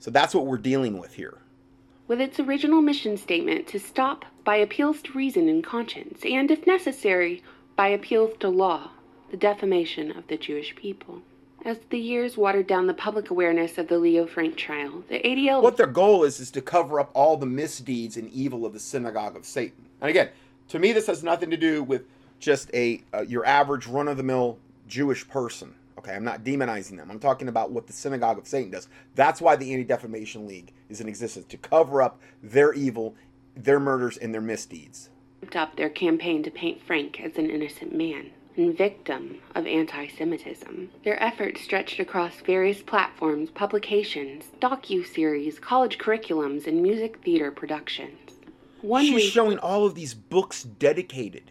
So 0.00 0.10
that's 0.10 0.34
what 0.34 0.46
we're 0.46 0.58
dealing 0.58 0.98
with 0.98 1.14
here. 1.14 1.38
With 2.10 2.20
its 2.20 2.40
original 2.40 2.82
mission 2.82 3.16
statement 3.16 3.68
to 3.68 3.78
stop 3.78 4.24
by 4.42 4.56
appeals 4.56 5.00
to 5.02 5.12
reason 5.12 5.48
and 5.48 5.62
conscience, 5.62 6.22
and 6.24 6.50
if 6.50 6.66
necessary, 6.66 7.40
by 7.76 7.86
appeals 7.86 8.36
to 8.40 8.48
law, 8.48 8.90
the 9.30 9.36
defamation 9.36 10.10
of 10.10 10.26
the 10.26 10.36
Jewish 10.36 10.74
people. 10.74 11.22
As 11.64 11.78
the 11.90 12.00
years 12.00 12.36
watered 12.36 12.66
down 12.66 12.88
the 12.88 12.94
public 12.94 13.30
awareness 13.30 13.78
of 13.78 13.86
the 13.86 14.00
Leo 14.00 14.26
Frank 14.26 14.56
trial, 14.56 15.04
the 15.08 15.20
ADL. 15.20 15.62
What 15.62 15.76
their 15.76 15.86
goal 15.86 16.24
is 16.24 16.40
is 16.40 16.50
to 16.50 16.60
cover 16.60 16.98
up 16.98 17.12
all 17.14 17.36
the 17.36 17.46
misdeeds 17.46 18.16
and 18.16 18.28
evil 18.32 18.66
of 18.66 18.72
the 18.72 18.80
synagogue 18.80 19.36
of 19.36 19.46
Satan. 19.46 19.84
And 20.00 20.10
again, 20.10 20.30
to 20.70 20.80
me, 20.80 20.90
this 20.90 21.06
has 21.06 21.22
nothing 21.22 21.50
to 21.50 21.56
do 21.56 21.84
with 21.84 22.08
just 22.40 22.74
a 22.74 23.04
uh, 23.14 23.20
your 23.20 23.46
average 23.46 23.86
run 23.86 24.08
of 24.08 24.16
the 24.16 24.24
mill 24.24 24.58
Jewish 24.88 25.28
person. 25.28 25.76
Okay, 26.00 26.14
I'm 26.14 26.24
not 26.24 26.44
demonizing 26.44 26.96
them. 26.96 27.10
I'm 27.10 27.18
talking 27.18 27.46
about 27.46 27.72
what 27.72 27.86
the 27.86 27.92
synagogue 27.92 28.38
of 28.38 28.46
Satan 28.46 28.70
does. 28.70 28.88
That's 29.16 29.42
why 29.42 29.54
the 29.56 29.70
Anti 29.74 29.84
Defamation 29.84 30.46
League 30.46 30.72
is 30.88 30.98
in 31.02 31.08
existence 31.08 31.44
to 31.50 31.58
cover 31.58 32.00
up 32.00 32.18
their 32.42 32.72
evil, 32.72 33.14
their 33.54 33.78
murders, 33.78 34.16
and 34.16 34.32
their 34.32 34.40
misdeeds. 34.40 35.10
Up 35.54 35.76
their 35.76 35.90
campaign 35.90 36.42
to 36.44 36.50
paint 36.50 36.80
Frank 36.80 37.20
as 37.20 37.36
an 37.36 37.50
innocent 37.50 37.94
man 37.94 38.30
and 38.56 38.74
victim 38.74 39.40
of 39.54 39.66
anti 39.66 40.08
Semitism. 40.08 40.88
Their 41.04 41.22
efforts 41.22 41.60
stretched 41.60 42.00
across 42.00 42.40
various 42.40 42.80
platforms, 42.80 43.50
publications, 43.50 44.46
docu-series, 44.58 45.58
college 45.58 45.98
curriculums, 45.98 46.66
and 46.66 46.82
music 46.82 47.22
theater 47.22 47.50
productions. 47.50 48.38
One 48.80 49.04
She's 49.04 49.16
week- 49.16 49.32
showing 49.32 49.58
all 49.58 49.84
of 49.84 49.94
these 49.94 50.14
books 50.14 50.62
dedicated. 50.62 51.50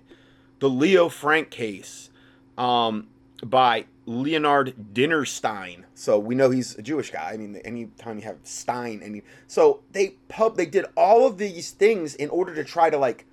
The 0.57 0.69
Leo 0.71 1.07
Frank 1.07 1.51
case 1.51 2.09
um, 2.57 3.07
by 3.43 3.85
Leonard 4.05 4.93
Dinnerstein. 4.93 5.83
So 5.93 6.17
we 6.17 6.35
know 6.35 6.49
he's 6.49 6.75
a 6.77 6.81
Jewish 6.81 7.11
guy. 7.11 7.31
I 7.33 7.37
mean, 7.37 7.55
anytime 7.57 8.17
you 8.17 8.23
have 8.23 8.37
Stein, 8.43 9.01
any 9.03 9.21
so 9.47 9.81
they 9.91 10.15
pub 10.27 10.57
they 10.57 10.65
did 10.65 10.85
all 10.97 11.27
of 11.27 11.37
these 11.37 11.71
things 11.71 12.15
in 12.15 12.29
order 12.29 12.55
to 12.55 12.63
try 12.63 12.89
to 12.89 12.97
like 12.97 13.25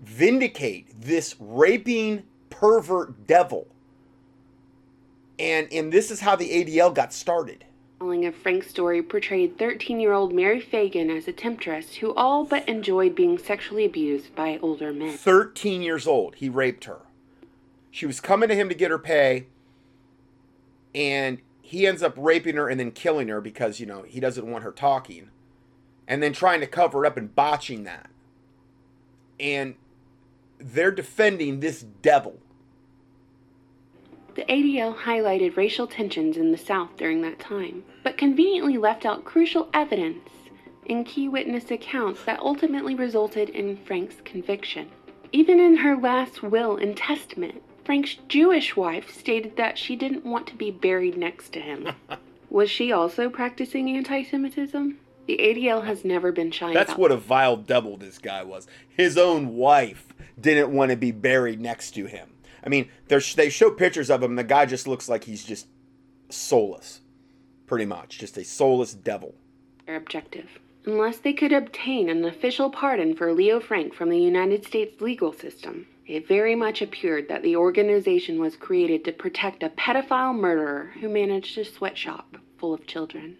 vindicate 0.00 1.00
this 1.00 1.36
raping 1.38 2.24
pervert 2.50 3.26
devil. 3.26 3.68
And 5.38 5.72
and 5.72 5.92
this 5.92 6.10
is 6.10 6.20
how 6.20 6.34
the 6.36 6.50
ADL 6.50 6.94
got 6.94 7.12
started. 7.12 7.64
Telling 8.00 8.26
of 8.26 8.34
Frank's 8.36 8.68
story 8.68 9.02
portrayed 9.02 9.58
13-year-old 9.58 10.32
Mary 10.32 10.60
Phagan 10.60 11.16
as 11.16 11.26
a 11.26 11.32
temptress 11.32 11.96
who 11.96 12.14
all 12.14 12.44
but 12.44 12.68
enjoyed 12.68 13.16
being 13.16 13.38
sexually 13.38 13.84
abused 13.84 14.36
by 14.36 14.56
older 14.62 14.92
men. 14.92 15.16
13 15.16 15.82
years 15.82 16.06
old, 16.06 16.36
he 16.36 16.48
raped 16.48 16.84
her. 16.84 17.00
She 17.90 18.06
was 18.06 18.20
coming 18.20 18.48
to 18.48 18.54
him 18.54 18.68
to 18.68 18.74
get 18.74 18.90
her 18.90 18.98
pay, 18.98 19.46
and 20.94 21.38
he 21.62 21.86
ends 21.86 22.02
up 22.02 22.14
raping 22.16 22.56
her 22.56 22.68
and 22.68 22.80
then 22.80 22.90
killing 22.90 23.28
her 23.28 23.40
because, 23.40 23.80
you 23.80 23.86
know, 23.86 24.02
he 24.02 24.20
doesn't 24.20 24.50
want 24.50 24.64
her 24.64 24.72
talking. 24.72 25.30
And 26.06 26.22
then 26.22 26.32
trying 26.32 26.60
to 26.60 26.66
cover 26.66 27.04
it 27.04 27.08
up 27.08 27.18
and 27.18 27.34
botching 27.34 27.84
that. 27.84 28.08
And 29.38 29.74
they're 30.58 30.90
defending 30.90 31.60
this 31.60 31.84
devil. 32.02 32.38
The 34.34 34.44
ADL 34.44 34.96
highlighted 34.96 35.56
racial 35.56 35.86
tensions 35.86 36.36
in 36.36 36.52
the 36.52 36.58
South 36.58 36.96
during 36.96 37.22
that 37.22 37.38
time, 37.38 37.84
but 38.02 38.16
conveniently 38.16 38.78
left 38.78 39.04
out 39.04 39.24
crucial 39.24 39.68
evidence 39.74 40.30
in 40.86 41.04
key 41.04 41.28
witness 41.28 41.70
accounts 41.70 42.24
that 42.24 42.40
ultimately 42.40 42.94
resulted 42.94 43.50
in 43.50 43.76
Frank's 43.76 44.22
conviction. 44.24 44.88
Even 45.32 45.60
in 45.60 45.76
her 45.76 45.96
last 45.96 46.42
will 46.42 46.76
and 46.76 46.96
testament, 46.96 47.62
Frank's 47.88 48.16
Jewish 48.28 48.76
wife 48.76 49.10
stated 49.10 49.56
that 49.56 49.78
she 49.78 49.96
didn't 49.96 50.26
want 50.26 50.46
to 50.48 50.54
be 50.54 50.70
buried 50.70 51.16
next 51.16 51.54
to 51.54 51.60
him. 51.60 51.88
Was 52.50 52.70
she 52.70 52.92
also 52.92 53.30
practicing 53.30 53.88
anti 53.88 54.24
Semitism? 54.24 54.98
The 55.26 55.38
ADL 55.38 55.86
has 55.86 56.04
never 56.04 56.30
been 56.30 56.50
shy 56.50 56.74
That's 56.74 56.98
what 56.98 57.10
a 57.10 57.16
vile 57.16 57.56
devil 57.56 57.96
this 57.96 58.18
guy 58.18 58.42
was. 58.42 58.66
His 58.90 59.16
own 59.16 59.56
wife 59.56 60.08
didn't 60.38 60.70
want 60.70 60.90
to 60.90 60.98
be 60.98 61.12
buried 61.12 61.62
next 61.62 61.92
to 61.92 62.04
him. 62.04 62.34
I 62.62 62.68
mean, 62.68 62.90
they 63.06 63.48
show 63.48 63.70
pictures 63.70 64.10
of 64.10 64.22
him. 64.22 64.36
The 64.36 64.44
guy 64.44 64.66
just 64.66 64.86
looks 64.86 65.08
like 65.08 65.24
he's 65.24 65.44
just 65.44 65.66
soulless, 66.28 67.00
pretty 67.66 67.86
much, 67.86 68.18
just 68.18 68.36
a 68.36 68.44
soulless 68.44 68.92
devil. 68.92 69.34
Their 69.86 69.96
objective. 69.96 70.58
Unless 70.84 71.20
they 71.20 71.32
could 71.32 71.54
obtain 71.54 72.10
an 72.10 72.22
official 72.26 72.68
pardon 72.68 73.16
for 73.16 73.32
Leo 73.32 73.60
Frank 73.60 73.94
from 73.94 74.10
the 74.10 74.20
United 74.20 74.66
States 74.66 75.00
legal 75.00 75.32
system, 75.32 75.86
it 76.08 76.26
very 76.26 76.54
much 76.54 76.80
appeared 76.80 77.28
that 77.28 77.42
the 77.42 77.54
organization 77.54 78.40
was 78.40 78.56
created 78.56 79.04
to 79.04 79.12
protect 79.12 79.62
a 79.62 79.68
pedophile 79.68 80.34
murderer 80.34 80.92
who 81.00 81.08
managed 81.08 81.58
a 81.58 81.64
sweatshop 81.64 82.38
full 82.56 82.72
of 82.72 82.86
children. 82.86 83.36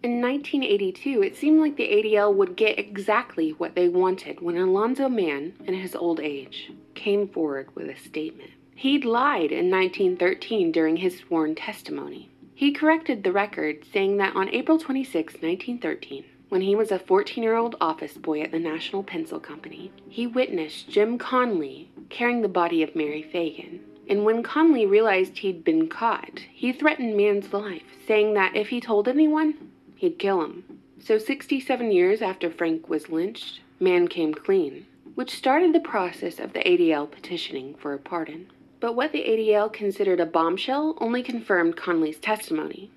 In 0.00 0.22
1982, 0.22 1.22
it 1.24 1.36
seemed 1.36 1.60
like 1.60 1.76
the 1.76 1.88
ADL 1.88 2.32
would 2.32 2.54
get 2.54 2.78
exactly 2.78 3.50
what 3.50 3.74
they 3.74 3.88
wanted 3.88 4.40
when 4.40 4.56
Alonzo 4.56 5.08
Mann, 5.08 5.54
in 5.66 5.74
his 5.74 5.96
old 5.96 6.20
age, 6.20 6.70
came 6.94 7.26
forward 7.26 7.74
with 7.74 7.88
a 7.88 7.96
statement. 7.96 8.52
He'd 8.76 9.04
lied 9.04 9.50
in 9.50 9.68
1913 9.68 10.70
during 10.70 10.98
his 10.98 11.18
sworn 11.18 11.56
testimony. 11.56 12.30
He 12.54 12.70
corrected 12.70 13.24
the 13.24 13.32
record, 13.32 13.84
saying 13.92 14.18
that 14.18 14.36
on 14.36 14.54
April 14.54 14.78
26, 14.78 15.34
1913, 15.34 16.24
when 16.48 16.62
he 16.62 16.74
was 16.74 16.90
a 16.90 16.98
14 16.98 17.42
year 17.42 17.56
old 17.56 17.76
office 17.80 18.14
boy 18.14 18.40
at 18.40 18.50
the 18.50 18.58
National 18.58 19.02
Pencil 19.02 19.38
Company, 19.38 19.92
he 20.08 20.26
witnessed 20.26 20.88
Jim 20.88 21.18
Conley 21.18 21.90
carrying 22.08 22.42
the 22.42 22.48
body 22.48 22.82
of 22.82 22.96
Mary 22.96 23.22
Phagan. 23.22 23.80
And 24.08 24.24
when 24.24 24.42
Conley 24.42 24.86
realized 24.86 25.38
he'd 25.38 25.62
been 25.62 25.88
caught, 25.88 26.40
he 26.50 26.72
threatened 26.72 27.16
Mann's 27.16 27.52
life, 27.52 27.82
saying 28.06 28.32
that 28.34 28.56
if 28.56 28.68
he 28.68 28.80
told 28.80 29.06
anyone, 29.06 29.54
he'd 29.96 30.18
kill 30.18 30.42
him. 30.42 30.64
So, 30.98 31.18
67 31.18 31.92
years 31.92 32.22
after 32.22 32.50
Frank 32.50 32.88
was 32.88 33.10
lynched, 33.10 33.60
Mann 33.78 34.08
came 34.08 34.32
clean, 34.32 34.86
which 35.14 35.36
started 35.36 35.74
the 35.74 35.80
process 35.80 36.38
of 36.38 36.54
the 36.54 36.60
ADL 36.60 37.10
petitioning 37.10 37.74
for 37.74 37.92
a 37.92 37.98
pardon. 37.98 38.50
But 38.80 38.94
what 38.94 39.12
the 39.12 39.24
ADL 39.24 39.72
considered 39.72 40.20
a 40.20 40.26
bombshell 40.26 40.96
only 41.00 41.22
confirmed 41.22 41.76
Conley's 41.76 42.18
testimony. 42.18 42.90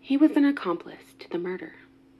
He 0.00 0.16
was 0.16 0.32
an 0.32 0.44
accomplice 0.44 1.14
to 1.18 1.28
the 1.28 1.38
murder. 1.38 1.74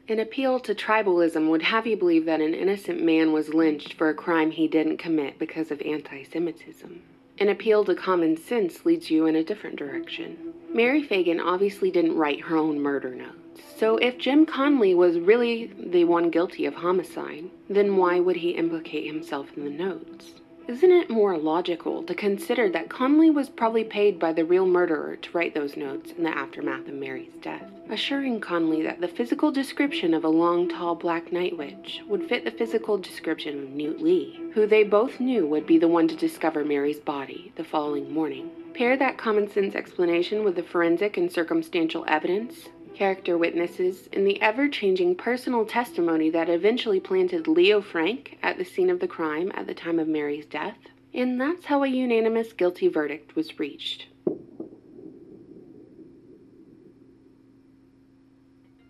An 0.08 0.20
appeal 0.20 0.60
to 0.60 0.72
tribalism 0.72 1.50
would 1.50 1.62
have 1.62 1.84
you 1.84 1.96
believe 1.96 2.26
that 2.26 2.40
an 2.40 2.54
innocent 2.54 3.02
man 3.02 3.32
was 3.32 3.54
lynched 3.54 3.94
for 3.94 4.08
a 4.08 4.14
crime 4.14 4.52
he 4.52 4.68
didn't 4.68 4.98
commit 4.98 5.36
because 5.36 5.72
of 5.72 5.82
anti 5.82 6.22
Semitism. 6.22 7.02
An 7.40 7.48
appeal 7.48 7.84
to 7.84 7.94
common 7.96 8.36
sense 8.36 8.86
leads 8.86 9.10
you 9.10 9.26
in 9.26 9.34
a 9.34 9.42
different 9.42 9.75
direction. 9.75 10.54
Mary 10.72 11.02
Phagan 11.02 11.44
obviously 11.44 11.90
didn't 11.90 12.16
write 12.16 12.42
her 12.42 12.56
own 12.56 12.80
murder 12.80 13.16
notes, 13.16 13.62
so 13.76 13.96
if 13.96 14.16
Jim 14.16 14.46
Conley 14.46 14.94
was 14.94 15.18
really 15.18 15.72
the 15.76 16.04
one 16.04 16.30
guilty 16.30 16.66
of 16.66 16.75
homicide, 16.75 17.50
then 17.68 17.96
why 17.96 18.20
would 18.20 18.36
he 18.36 18.50
implicate 18.50 19.06
himself 19.06 19.56
in 19.56 19.64
the 19.64 19.70
notes? 19.70 20.34
Isn't 20.68 20.90
it 20.90 21.08
more 21.08 21.38
logical 21.38 22.02
to 22.02 22.12
consider 22.12 22.68
that 22.70 22.88
Conley 22.88 23.30
was 23.30 23.49
probably 23.49 23.85
paid 23.85 24.18
by 24.18 24.32
the 24.32 24.44
real 24.44 24.66
murderer 24.66 25.14
to 25.14 25.30
write 25.30 25.54
those 25.54 25.76
notes 25.76 26.11
in 26.11 26.25
the 26.25 26.37
aftermath 26.37 26.88
of 26.88 26.94
Mary's 26.94 27.35
death, 27.40 27.70
assuring 27.88 28.40
Conley 28.40 28.82
that 28.82 29.00
the 29.00 29.06
physical 29.06 29.52
description 29.52 30.12
of 30.12 30.25
a 30.25 30.28
long, 30.28 30.68
tall 30.68 30.96
black 30.96 31.30
night 31.32 31.56
witch 31.56 32.00
would 32.08 32.28
fit 32.28 32.44
the 32.44 32.50
physical 32.50 32.99
description 32.99 33.62
of 33.62 33.70
Newt 33.70 34.02
Lee, 34.02 34.40
who 34.54 34.66
they 34.66 34.82
both 34.82 35.20
knew 35.20 35.46
would 35.46 35.68
be 35.68 35.78
the 35.78 35.87
one 35.87 36.08
to 36.08 36.16
discover 36.16 36.64
Mary's 36.64 36.99
body 36.99 37.52
the 37.54 37.62
following 37.62 38.12
morning? 38.12 38.50
Pair 38.75 38.96
that 38.96 39.16
common 39.16 39.49
sense 39.49 39.76
explanation 39.76 40.42
with 40.42 40.56
the 40.56 40.64
forensic 40.64 41.16
and 41.16 41.30
circumstantial 41.30 42.04
evidence, 42.08 42.70
character 42.96 43.36
witnesses, 43.36 44.08
in 44.10 44.24
the 44.24 44.40
ever 44.40 44.68
changing 44.68 45.14
personal 45.14 45.66
testimony 45.66 46.30
that 46.30 46.48
eventually 46.48 46.98
planted 46.98 47.46
Leo 47.46 47.82
Frank 47.82 48.38
at 48.42 48.56
the 48.56 48.64
scene 48.64 48.88
of 48.88 49.00
the 49.00 49.06
crime 49.06 49.52
at 49.54 49.66
the 49.66 49.74
time 49.74 49.98
of 49.98 50.08
Mary's 50.08 50.46
death. 50.46 50.78
And 51.12 51.38
that's 51.38 51.66
how 51.66 51.82
a 51.82 51.88
unanimous 51.88 52.54
guilty 52.54 52.88
verdict 52.88 53.36
was 53.36 53.58
reached. 53.58 54.06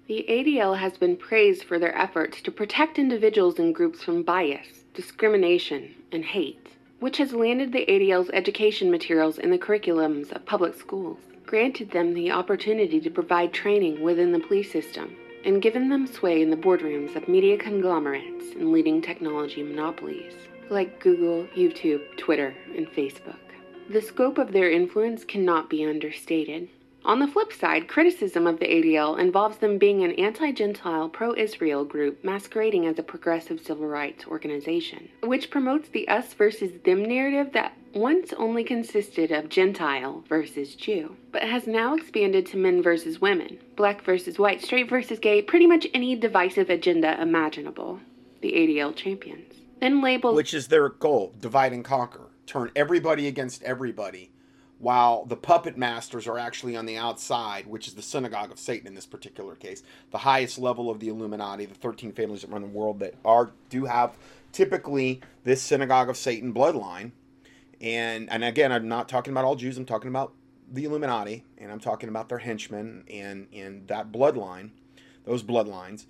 The 0.06 0.24
ADL 0.28 0.78
has 0.78 0.96
been 0.96 1.16
praised 1.16 1.64
for 1.64 1.80
their 1.80 1.96
efforts 1.98 2.40
to 2.42 2.52
protect 2.52 3.00
individuals 3.00 3.58
and 3.58 3.74
groups 3.74 4.04
from 4.04 4.22
bias, 4.22 4.84
discrimination, 4.94 5.96
and 6.12 6.24
hate, 6.24 6.68
which 7.00 7.16
has 7.16 7.32
landed 7.32 7.72
the 7.72 7.84
ADL's 7.86 8.30
education 8.32 8.88
materials 8.88 9.36
in 9.36 9.50
the 9.50 9.58
curriculums 9.58 10.30
of 10.30 10.46
public 10.46 10.74
schools 10.74 11.18
granted 11.46 11.90
them 11.90 12.12
the 12.12 12.30
opportunity 12.30 13.00
to 13.00 13.10
provide 13.10 13.52
training 13.52 14.02
within 14.02 14.32
the 14.32 14.40
police 14.40 14.70
system, 14.70 15.16
and 15.44 15.62
given 15.62 15.88
them 15.88 16.06
sway 16.06 16.42
in 16.42 16.50
the 16.50 16.56
boardrooms 16.56 17.14
of 17.14 17.28
media 17.28 17.56
conglomerates 17.56 18.52
and 18.56 18.72
leading 18.72 19.00
technology 19.00 19.62
monopolies 19.62 20.34
like 20.68 21.00
Google, 21.00 21.46
YouTube, 21.56 22.02
Twitter, 22.16 22.54
and 22.76 22.88
Facebook. 22.88 23.38
The 23.88 24.02
scope 24.02 24.38
of 24.38 24.50
their 24.50 24.70
influence 24.70 25.24
cannot 25.24 25.70
be 25.70 25.84
understated. 25.84 26.68
On 27.06 27.20
the 27.20 27.28
flip 27.28 27.52
side, 27.52 27.86
criticism 27.86 28.48
of 28.48 28.58
the 28.58 28.66
ADL 28.66 29.16
involves 29.20 29.58
them 29.58 29.78
being 29.78 30.02
an 30.02 30.10
anti 30.14 30.50
Gentile, 30.50 31.08
pro 31.08 31.36
Israel 31.36 31.84
group 31.84 32.24
masquerading 32.24 32.84
as 32.84 32.98
a 32.98 33.04
progressive 33.04 33.64
civil 33.64 33.86
rights 33.86 34.26
organization, 34.26 35.08
which 35.22 35.48
promotes 35.48 35.88
the 35.88 36.08
us 36.08 36.34
versus 36.34 36.72
them 36.84 37.04
narrative 37.04 37.52
that 37.52 37.74
once 37.94 38.32
only 38.32 38.64
consisted 38.64 39.30
of 39.30 39.48
Gentile 39.48 40.24
versus 40.28 40.74
Jew, 40.74 41.14
but 41.30 41.42
has 41.42 41.68
now 41.68 41.94
expanded 41.94 42.44
to 42.46 42.56
men 42.56 42.82
versus 42.82 43.20
women, 43.20 43.60
black 43.76 44.02
versus 44.02 44.36
white, 44.36 44.60
straight 44.60 44.88
versus 44.88 45.20
gay, 45.20 45.40
pretty 45.40 45.68
much 45.68 45.86
any 45.94 46.16
divisive 46.16 46.70
agenda 46.70 47.22
imaginable. 47.22 48.00
The 48.40 48.50
ADL 48.50 48.96
champions. 48.96 49.54
Then 49.78 50.02
labeled. 50.02 50.34
Which 50.34 50.54
is 50.54 50.66
their 50.66 50.88
goal 50.88 51.34
divide 51.40 51.72
and 51.72 51.84
conquer, 51.84 52.30
turn 52.46 52.72
everybody 52.74 53.28
against 53.28 53.62
everybody 53.62 54.32
while 54.78 55.24
the 55.24 55.36
puppet 55.36 55.78
masters 55.78 56.26
are 56.26 56.38
actually 56.38 56.76
on 56.76 56.86
the 56.86 56.96
outside, 56.96 57.66
which 57.66 57.88
is 57.88 57.94
the 57.94 58.02
synagogue 58.02 58.50
of 58.50 58.58
Satan 58.58 58.86
in 58.86 58.94
this 58.94 59.06
particular 59.06 59.54
case, 59.54 59.82
the 60.10 60.18
highest 60.18 60.58
level 60.58 60.90
of 60.90 61.00
the 61.00 61.08
Illuminati, 61.08 61.64
the 61.64 61.74
13 61.74 62.12
families 62.12 62.42
that 62.42 62.50
run 62.50 62.62
the 62.62 62.68
world 62.68 62.98
that 63.00 63.14
are 63.24 63.52
do 63.70 63.86
have 63.86 64.16
typically 64.52 65.20
this 65.44 65.62
synagogue 65.62 66.10
of 66.10 66.16
Satan 66.16 66.52
bloodline. 66.52 67.12
And 67.80 68.30
and 68.30 68.44
again, 68.44 68.72
I'm 68.72 68.88
not 68.88 69.08
talking 69.08 69.32
about 69.32 69.44
all 69.44 69.56
Jews, 69.56 69.78
I'm 69.78 69.86
talking 69.86 70.08
about 70.08 70.32
the 70.70 70.84
Illuminati, 70.84 71.44
and 71.58 71.70
I'm 71.70 71.80
talking 71.80 72.08
about 72.08 72.28
their 72.28 72.38
henchmen 72.38 73.04
and 73.10 73.48
and 73.52 73.88
that 73.88 74.12
bloodline, 74.12 74.70
those 75.24 75.42
bloodlines. 75.42 76.06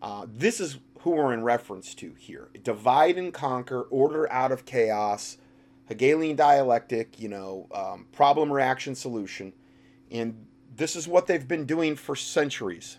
Uh, 0.00 0.26
this 0.28 0.60
is 0.60 0.78
who 1.00 1.10
we're 1.10 1.32
in 1.32 1.42
reference 1.42 1.94
to 1.94 2.14
here. 2.18 2.48
Divide 2.62 3.16
and 3.16 3.32
conquer, 3.32 3.82
order 3.82 4.30
out 4.30 4.52
of 4.52 4.64
chaos, 4.64 5.38
Hegelian 5.88 6.36
dialectic, 6.36 7.18
you 7.18 7.28
know, 7.28 7.66
um, 7.72 8.06
problem 8.12 8.52
reaction 8.52 8.94
solution. 8.94 9.52
And 10.10 10.46
this 10.76 10.94
is 10.96 11.08
what 11.08 11.26
they've 11.26 11.48
been 11.48 11.64
doing 11.64 11.96
for 11.96 12.14
centuries. 12.14 12.98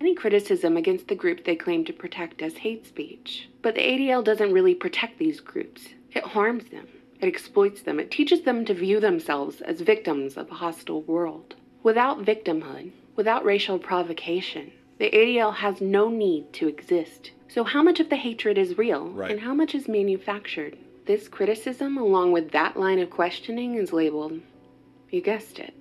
Any 0.00 0.14
criticism 0.14 0.76
against 0.76 1.08
the 1.08 1.14
group 1.14 1.44
they 1.44 1.56
claim 1.56 1.84
to 1.86 1.92
protect 1.92 2.42
as 2.42 2.58
hate 2.58 2.86
speech. 2.86 3.48
But 3.62 3.74
the 3.74 3.80
ADL 3.80 4.22
doesn't 4.22 4.52
really 4.52 4.74
protect 4.74 5.18
these 5.18 5.40
groups, 5.40 5.88
it 6.12 6.22
harms 6.22 6.64
them. 6.70 6.86
It 7.18 7.28
exploits 7.28 7.80
them. 7.80 7.98
It 7.98 8.10
teaches 8.10 8.42
them 8.42 8.66
to 8.66 8.74
view 8.74 9.00
themselves 9.00 9.62
as 9.62 9.80
victims 9.80 10.36
of 10.36 10.50
a 10.50 10.54
hostile 10.54 11.00
world. 11.02 11.54
Without 11.82 12.22
victimhood, 12.26 12.92
without 13.16 13.42
racial 13.42 13.78
provocation, 13.78 14.70
the 14.98 15.10
ADL 15.10 15.54
has 15.54 15.80
no 15.80 16.10
need 16.10 16.52
to 16.54 16.68
exist. 16.68 17.30
So, 17.48 17.64
how 17.64 17.82
much 17.82 18.00
of 18.00 18.10
the 18.10 18.16
hatred 18.16 18.58
is 18.58 18.76
real 18.76 19.08
Right. 19.08 19.30
and 19.30 19.40
how 19.40 19.54
much 19.54 19.74
is 19.74 19.88
manufactured? 19.88 20.76
This 21.06 21.28
criticism, 21.28 21.96
along 21.96 22.32
with 22.32 22.50
that 22.50 22.76
line 22.76 22.98
of 22.98 23.10
questioning, 23.10 23.76
is 23.76 23.92
labeled, 23.92 24.40
you 25.08 25.20
guessed 25.20 25.60
it, 25.60 25.72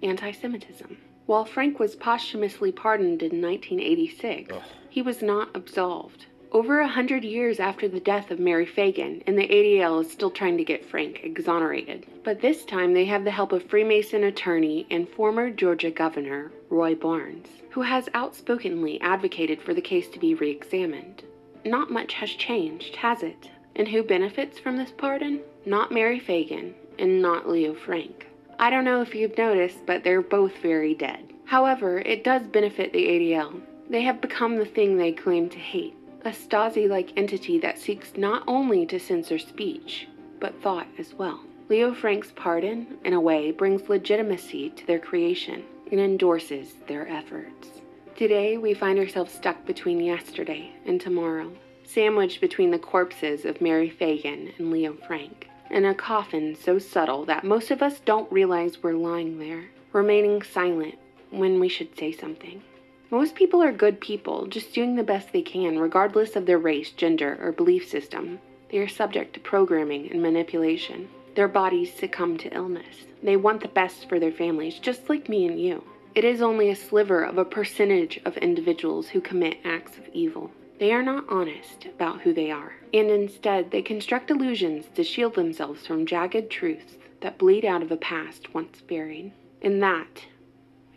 anti 0.00 0.30
Semitism. 0.30 0.96
While 1.26 1.44
Frank 1.44 1.80
was 1.80 1.96
posthumously 1.96 2.70
pardoned 2.70 3.20
in 3.22 3.42
1986, 3.42 4.52
Ugh. 4.52 4.62
he 4.88 5.02
was 5.02 5.22
not 5.22 5.50
absolved. 5.54 6.26
Over 6.52 6.78
a 6.80 6.86
hundred 6.86 7.24
years 7.24 7.58
after 7.58 7.88
the 7.88 7.98
death 7.98 8.30
of 8.30 8.38
Mary 8.38 8.64
Phagan, 8.64 9.24
and 9.26 9.36
the 9.36 9.48
ADL 9.48 10.02
is 10.02 10.10
still 10.12 10.30
trying 10.30 10.56
to 10.58 10.64
get 10.64 10.86
Frank 10.86 11.20
exonerated. 11.24 12.06
But 12.22 12.40
this 12.40 12.64
time 12.64 12.92
they 12.94 13.06
have 13.06 13.24
the 13.24 13.30
help 13.32 13.50
of 13.50 13.64
Freemason 13.64 14.22
attorney 14.22 14.86
and 14.88 15.08
former 15.08 15.50
Georgia 15.50 15.90
Governor 15.90 16.52
Roy 16.68 16.94
Barnes, 16.94 17.48
who 17.70 17.82
has 17.82 18.08
outspokenly 18.14 19.00
advocated 19.00 19.60
for 19.60 19.74
the 19.74 19.80
case 19.80 20.08
to 20.10 20.20
be 20.20 20.34
re 20.34 20.50
examined. 20.50 21.24
Not 21.64 21.90
much 21.90 22.14
has 22.14 22.30
changed, 22.30 22.94
has 22.96 23.24
it? 23.24 23.50
And 23.80 23.88
who 23.88 24.02
benefits 24.02 24.58
from 24.58 24.76
this 24.76 24.90
pardon? 24.90 25.40
Not 25.64 25.90
Mary 25.90 26.20
Phagan, 26.20 26.74
and 26.98 27.22
not 27.22 27.48
Leo 27.48 27.72
Frank. 27.72 28.26
I 28.58 28.68
don't 28.68 28.84
know 28.84 29.00
if 29.00 29.14
you've 29.14 29.38
noticed, 29.38 29.86
but 29.86 30.04
they're 30.04 30.20
both 30.20 30.58
very 30.58 30.94
dead. 30.94 31.32
However, 31.46 32.00
it 32.00 32.22
does 32.22 32.42
benefit 32.42 32.92
the 32.92 33.06
ADL. 33.06 33.58
They 33.88 34.02
have 34.02 34.20
become 34.20 34.58
the 34.58 34.66
thing 34.66 34.98
they 34.98 35.12
claim 35.12 35.48
to 35.48 35.58
hate 35.58 35.96
a 36.26 36.28
Stasi 36.28 36.90
like 36.90 37.16
entity 37.16 37.58
that 37.60 37.78
seeks 37.78 38.18
not 38.18 38.44
only 38.46 38.84
to 38.84 39.00
censor 39.00 39.38
speech, 39.38 40.08
but 40.40 40.60
thought 40.60 40.86
as 40.98 41.14
well. 41.14 41.40
Leo 41.70 41.94
Frank's 41.94 42.32
pardon, 42.36 42.98
in 43.06 43.14
a 43.14 43.20
way, 43.20 43.50
brings 43.50 43.88
legitimacy 43.88 44.68
to 44.76 44.86
their 44.86 44.98
creation 44.98 45.64
and 45.90 45.98
endorses 45.98 46.74
their 46.86 47.08
efforts. 47.08 47.80
Today, 48.14 48.58
we 48.58 48.74
find 48.74 48.98
ourselves 48.98 49.32
stuck 49.32 49.64
between 49.64 50.00
yesterday 50.00 50.70
and 50.84 51.00
tomorrow, 51.00 51.50
sandwiched 51.92 52.40
between 52.40 52.70
the 52.70 52.78
corpses 52.78 53.44
of 53.44 53.60
Mary 53.60 53.90
Phagan 53.90 54.56
and 54.58 54.70
Leo 54.70 54.94
Frank, 55.06 55.48
in 55.70 55.84
a 55.84 55.94
coffin 55.94 56.54
so 56.54 56.78
subtle 56.78 57.24
that 57.24 57.44
most 57.44 57.70
of 57.70 57.82
us 57.82 58.00
don't 58.00 58.30
realize 58.30 58.82
we're 58.82 58.92
lying 58.92 59.38
there. 59.38 59.64
remaining 59.92 60.40
silent 60.42 60.96
when 61.30 61.58
we 61.58 61.68
should 61.68 61.98
say 61.98 62.12
something. 62.12 62.62
Most 63.10 63.34
people 63.34 63.60
are 63.62 63.72
good 63.72 64.00
people, 64.00 64.46
just 64.46 64.72
doing 64.72 64.94
the 64.94 65.02
best 65.02 65.32
they 65.32 65.42
can, 65.42 65.78
regardless 65.78 66.36
of 66.36 66.46
their 66.46 66.58
race, 66.58 66.90
gender, 66.90 67.38
or 67.42 67.50
belief 67.50 67.88
system. 67.88 68.38
They 68.70 68.78
are 68.78 68.88
subject 68.88 69.34
to 69.34 69.40
programming 69.40 70.10
and 70.10 70.22
manipulation. 70.22 71.08
Their 71.34 71.48
bodies 71.48 71.92
succumb 71.92 72.38
to 72.38 72.54
illness. 72.54 73.06
They 73.22 73.36
want 73.36 73.62
the 73.62 73.68
best 73.68 74.08
for 74.08 74.20
their 74.20 74.32
families, 74.32 74.78
just 74.78 75.08
like 75.08 75.28
me 75.28 75.46
and 75.46 75.60
you. 75.60 75.82
It 76.14 76.24
is 76.24 76.40
only 76.40 76.70
a 76.70 76.76
sliver 76.76 77.24
of 77.24 77.38
a 77.38 77.44
percentage 77.44 78.20
of 78.24 78.36
individuals 78.36 79.08
who 79.08 79.20
commit 79.20 79.58
acts 79.64 79.98
of 79.98 80.08
evil. 80.12 80.52
They 80.80 80.92
are 80.94 81.02
not 81.02 81.26
honest 81.28 81.84
about 81.84 82.22
who 82.22 82.32
they 82.32 82.50
are, 82.50 82.72
and 82.94 83.10
instead 83.10 83.70
they 83.70 83.82
construct 83.82 84.30
illusions 84.30 84.86
to 84.94 85.04
shield 85.04 85.34
themselves 85.34 85.86
from 85.86 86.06
jagged 86.06 86.48
truths 86.48 86.96
that 87.20 87.36
bleed 87.36 87.66
out 87.66 87.82
of 87.82 87.92
a 87.92 87.98
past 87.98 88.54
once 88.54 88.80
buried. 88.80 89.32
And 89.60 89.82
that 89.82 90.24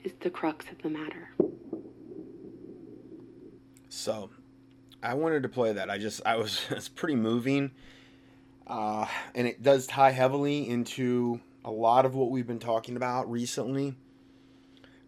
is 0.06 0.14
the 0.22 0.30
crux 0.30 0.68
of 0.72 0.82
the 0.82 0.90
matter. 0.90 1.32
So, 3.90 4.30
I 5.04 5.16
wanted 5.16 5.44
to 5.44 5.50
play 5.50 5.74
that. 5.74 5.90
I 5.90 5.98
just, 5.98 6.22
I 6.26 6.38
was, 6.38 6.62
it's 6.70 6.88
pretty 6.88 7.18
moving. 7.18 7.72
Uh, 8.66 9.06
and 9.36 9.46
it 9.46 9.62
does 9.62 9.86
tie 9.86 10.12
heavily 10.12 10.70
into 10.70 11.42
a 11.66 11.72
lot 11.72 12.06
of 12.06 12.16
what 12.16 12.32
we've 12.32 12.48
been 12.48 12.58
talking 12.58 12.96
about 12.96 13.30
recently 13.30 13.98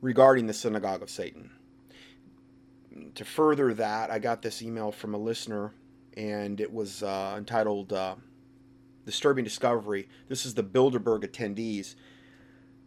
regarding 0.01 0.47
the 0.47 0.53
synagogue 0.53 1.01
of 1.01 1.09
Satan. 1.09 1.54
To 3.15 3.25
further 3.25 3.73
that, 3.73 4.09
I 4.09 4.19
got 4.19 4.41
this 4.41 4.61
email 4.61 4.91
from 4.91 5.13
a 5.13 5.17
listener, 5.17 5.73
and 6.15 6.61
it 6.61 6.71
was 6.71 7.03
uh, 7.03 7.35
entitled 7.37 7.91
uh, 7.91 8.15
Disturbing 9.05 9.43
Discovery. 9.43 10.07
This 10.29 10.45
is 10.45 10.53
the 10.53 10.63
Bilderberg 10.63 11.23
attendees. 11.23 11.95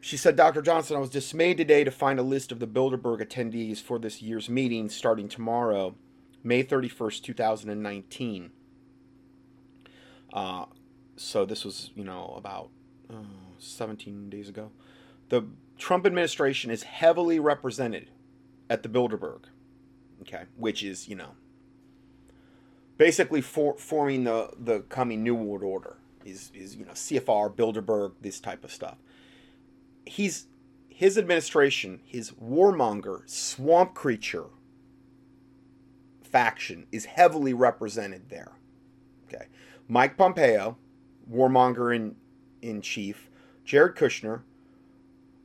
She 0.00 0.16
said, 0.16 0.36
Dr. 0.36 0.62
Johnson, 0.62 0.96
I 0.96 1.00
was 1.00 1.10
dismayed 1.10 1.56
today 1.56 1.84
to 1.84 1.90
find 1.90 2.18
a 2.18 2.22
list 2.22 2.52
of 2.52 2.60
the 2.60 2.66
Bilderberg 2.66 3.20
attendees 3.20 3.82
for 3.82 3.98
this 3.98 4.22
year's 4.22 4.48
meeting 4.48 4.88
starting 4.88 5.28
tomorrow, 5.28 5.96
May 6.42 6.62
31st, 6.62 7.22
2019. 7.22 8.50
Uh, 10.32 10.64
so 11.16 11.44
this 11.44 11.64
was, 11.64 11.90
you 11.94 12.04
know, 12.04 12.32
about 12.36 12.70
uh, 13.10 13.14
17 13.58 14.30
days 14.30 14.48
ago. 14.48 14.70
The 15.30 15.46
Trump 15.78 16.06
administration 16.06 16.70
is 16.70 16.84
heavily 16.84 17.40
represented 17.40 18.10
at 18.70 18.82
the 18.82 18.88
Bilderberg, 18.88 19.44
okay, 20.22 20.44
which 20.56 20.82
is, 20.82 21.08
you 21.08 21.16
know, 21.16 21.30
basically 22.96 23.40
for, 23.40 23.76
forming 23.76 24.24
the, 24.24 24.50
the 24.58 24.80
coming 24.88 25.22
New 25.22 25.34
World 25.34 25.62
Order. 25.62 25.96
Is, 26.24 26.50
is, 26.52 26.76
you 26.76 26.84
know, 26.84 26.92
CFR, 26.92 27.54
Bilderberg, 27.54 28.12
this 28.20 28.38
type 28.38 28.62
of 28.62 28.70
stuff 28.70 28.98
he's 30.08 30.46
his 30.88 31.16
administration, 31.16 32.00
his 32.04 32.32
warmonger, 32.32 33.28
swamp 33.28 33.94
creature 33.94 34.46
faction 36.22 36.86
is 36.90 37.04
heavily 37.04 37.54
represented 37.54 38.28
there. 38.28 38.52
Okay. 39.28 39.46
Mike 39.86 40.16
Pompeo, 40.16 40.76
warmonger 41.30 41.94
in 41.94 42.16
in 42.60 42.80
chief, 42.80 43.30
Jared 43.64 43.94
Kushner, 43.94 44.42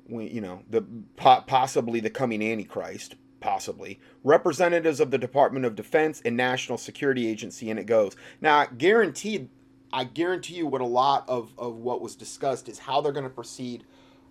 you 0.09 0.41
know, 0.41 0.63
the 0.69 0.83
possibly 1.15 1.99
the 1.99 2.09
coming 2.09 2.41
antichrist, 2.41 3.15
possibly 3.43 3.99
representatives 4.23 5.01
of 5.01 5.11
the 5.11 5.17
Department 5.17 5.65
of 5.65 5.75
Defense 5.75 6.21
and 6.23 6.37
National 6.37 6.77
Security 6.77 7.27
Agency, 7.27 7.69
and 7.69 7.77
it 7.77 7.85
goes. 7.85 8.15
Now, 8.39 8.65
guaranteed, 8.65 9.49
I 9.91 10.05
guarantee 10.05 10.55
you, 10.55 10.65
what 10.65 10.81
a 10.81 10.85
lot 10.85 11.25
of 11.27 11.51
of 11.57 11.75
what 11.75 12.01
was 12.01 12.15
discussed 12.15 12.69
is 12.69 12.79
how 12.79 13.01
they're 13.01 13.11
going 13.11 13.25
to 13.25 13.29
proceed 13.29 13.83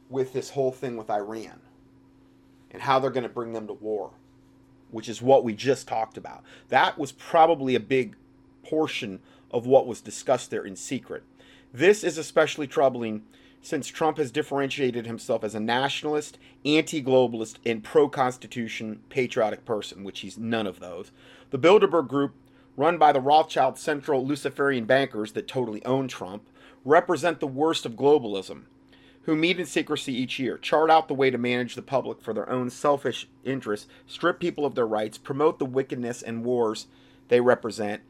with 0.08 0.32
this 0.32 0.50
whole 0.50 0.72
thing 0.72 0.96
with 0.96 1.10
Iran 1.10 1.60
and 2.70 2.82
how 2.82 2.98
they're 2.98 3.10
going 3.10 3.22
to 3.22 3.28
bring 3.28 3.52
them 3.52 3.66
to 3.66 3.74
war, 3.74 4.12
which 4.90 5.10
is 5.10 5.20
what 5.20 5.44
we 5.44 5.52
just 5.52 5.86
talked 5.86 6.16
about. 6.16 6.42
That 6.70 6.98
was 6.98 7.12
probably 7.12 7.74
a 7.74 7.80
big 7.80 8.16
portion 8.64 9.20
of 9.50 9.66
what 9.66 9.86
was 9.86 10.00
discussed 10.00 10.50
there 10.50 10.64
in 10.64 10.74
secret. 10.74 11.22
This 11.72 12.02
is 12.02 12.16
especially 12.16 12.66
troubling 12.66 13.24
since 13.62 13.86
Trump 13.86 14.18
has 14.18 14.32
differentiated 14.32 15.06
himself 15.06 15.44
as 15.44 15.54
a 15.54 15.60
nationalist, 15.60 16.36
anti 16.64 17.02
globalist, 17.02 17.56
and 17.64 17.82
pro 17.82 18.08
Constitution 18.08 19.00
patriotic 19.08 19.64
person, 19.64 20.04
which 20.04 20.20
he's 20.20 20.36
none 20.36 20.66
of 20.66 20.80
those. 20.80 21.12
The 21.50 21.58
Bilderberg 21.58 22.08
Group, 22.08 22.34
run 22.76 22.98
by 22.98 23.12
the 23.12 23.20
Rothschild 23.20 23.78
Central 23.78 24.26
Luciferian 24.26 24.84
bankers 24.84 25.32
that 25.32 25.46
totally 25.46 25.84
own 25.84 26.08
Trump, 26.08 26.42
represent 26.84 27.38
the 27.38 27.46
worst 27.46 27.86
of 27.86 27.92
globalism 27.92 28.64
who 29.22 29.36
meet 29.36 29.60
in 29.60 29.66
secrecy 29.66 30.12
each 30.12 30.38
year, 30.38 30.58
chart 30.58 30.90
out 30.90 31.06
the 31.06 31.14
way 31.14 31.30
to 31.30 31.38
manage 31.38 31.74
the 31.74 31.82
public 31.82 32.20
for 32.20 32.34
their 32.34 32.48
own 32.50 32.68
selfish 32.68 33.28
interests, 33.44 33.86
strip 34.06 34.40
people 34.40 34.66
of 34.66 34.74
their 34.74 34.86
rights, 34.86 35.16
promote 35.16 35.58
the 35.58 35.64
wickedness 35.64 36.22
and 36.22 36.44
wars 36.44 36.88
they 37.28 37.40
represent, 37.40 38.02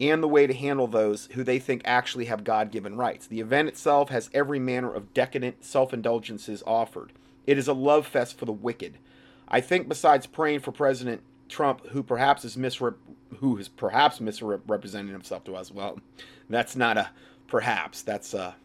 and 0.00 0.22
the 0.22 0.28
way 0.28 0.46
to 0.46 0.54
handle 0.54 0.86
those 0.86 1.28
who 1.32 1.42
they 1.42 1.58
think 1.58 1.82
actually 1.84 2.26
have 2.26 2.44
God 2.44 2.70
given 2.70 2.96
rights. 2.96 3.26
The 3.26 3.40
event 3.40 3.68
itself 3.68 4.10
has 4.10 4.30
every 4.32 4.58
manner 4.58 4.92
of 4.92 5.12
decadent 5.14 5.64
self 5.64 5.92
indulgences 5.92 6.62
offered. 6.66 7.12
It 7.46 7.58
is 7.58 7.68
a 7.68 7.72
love 7.72 8.06
fest 8.06 8.38
for 8.38 8.44
the 8.44 8.52
wicked. 8.52 8.98
I 9.48 9.60
think 9.60 9.88
besides 9.88 10.26
praying 10.26 10.60
for 10.60 10.72
President 10.72 11.22
Trump, 11.48 11.86
who 11.88 12.02
perhaps 12.02 12.44
is 12.44 12.56
misrep- 12.56 12.96
who 13.38 13.56
is 13.58 13.68
perhaps 13.68 14.20
misrepresenting 14.20 15.12
himself 15.12 15.44
to 15.44 15.56
us, 15.56 15.70
well, 15.70 15.98
that's 16.48 16.76
not 16.76 16.96
a 16.96 17.10
perhaps. 17.46 18.02
That's 18.02 18.34
a 18.34 18.56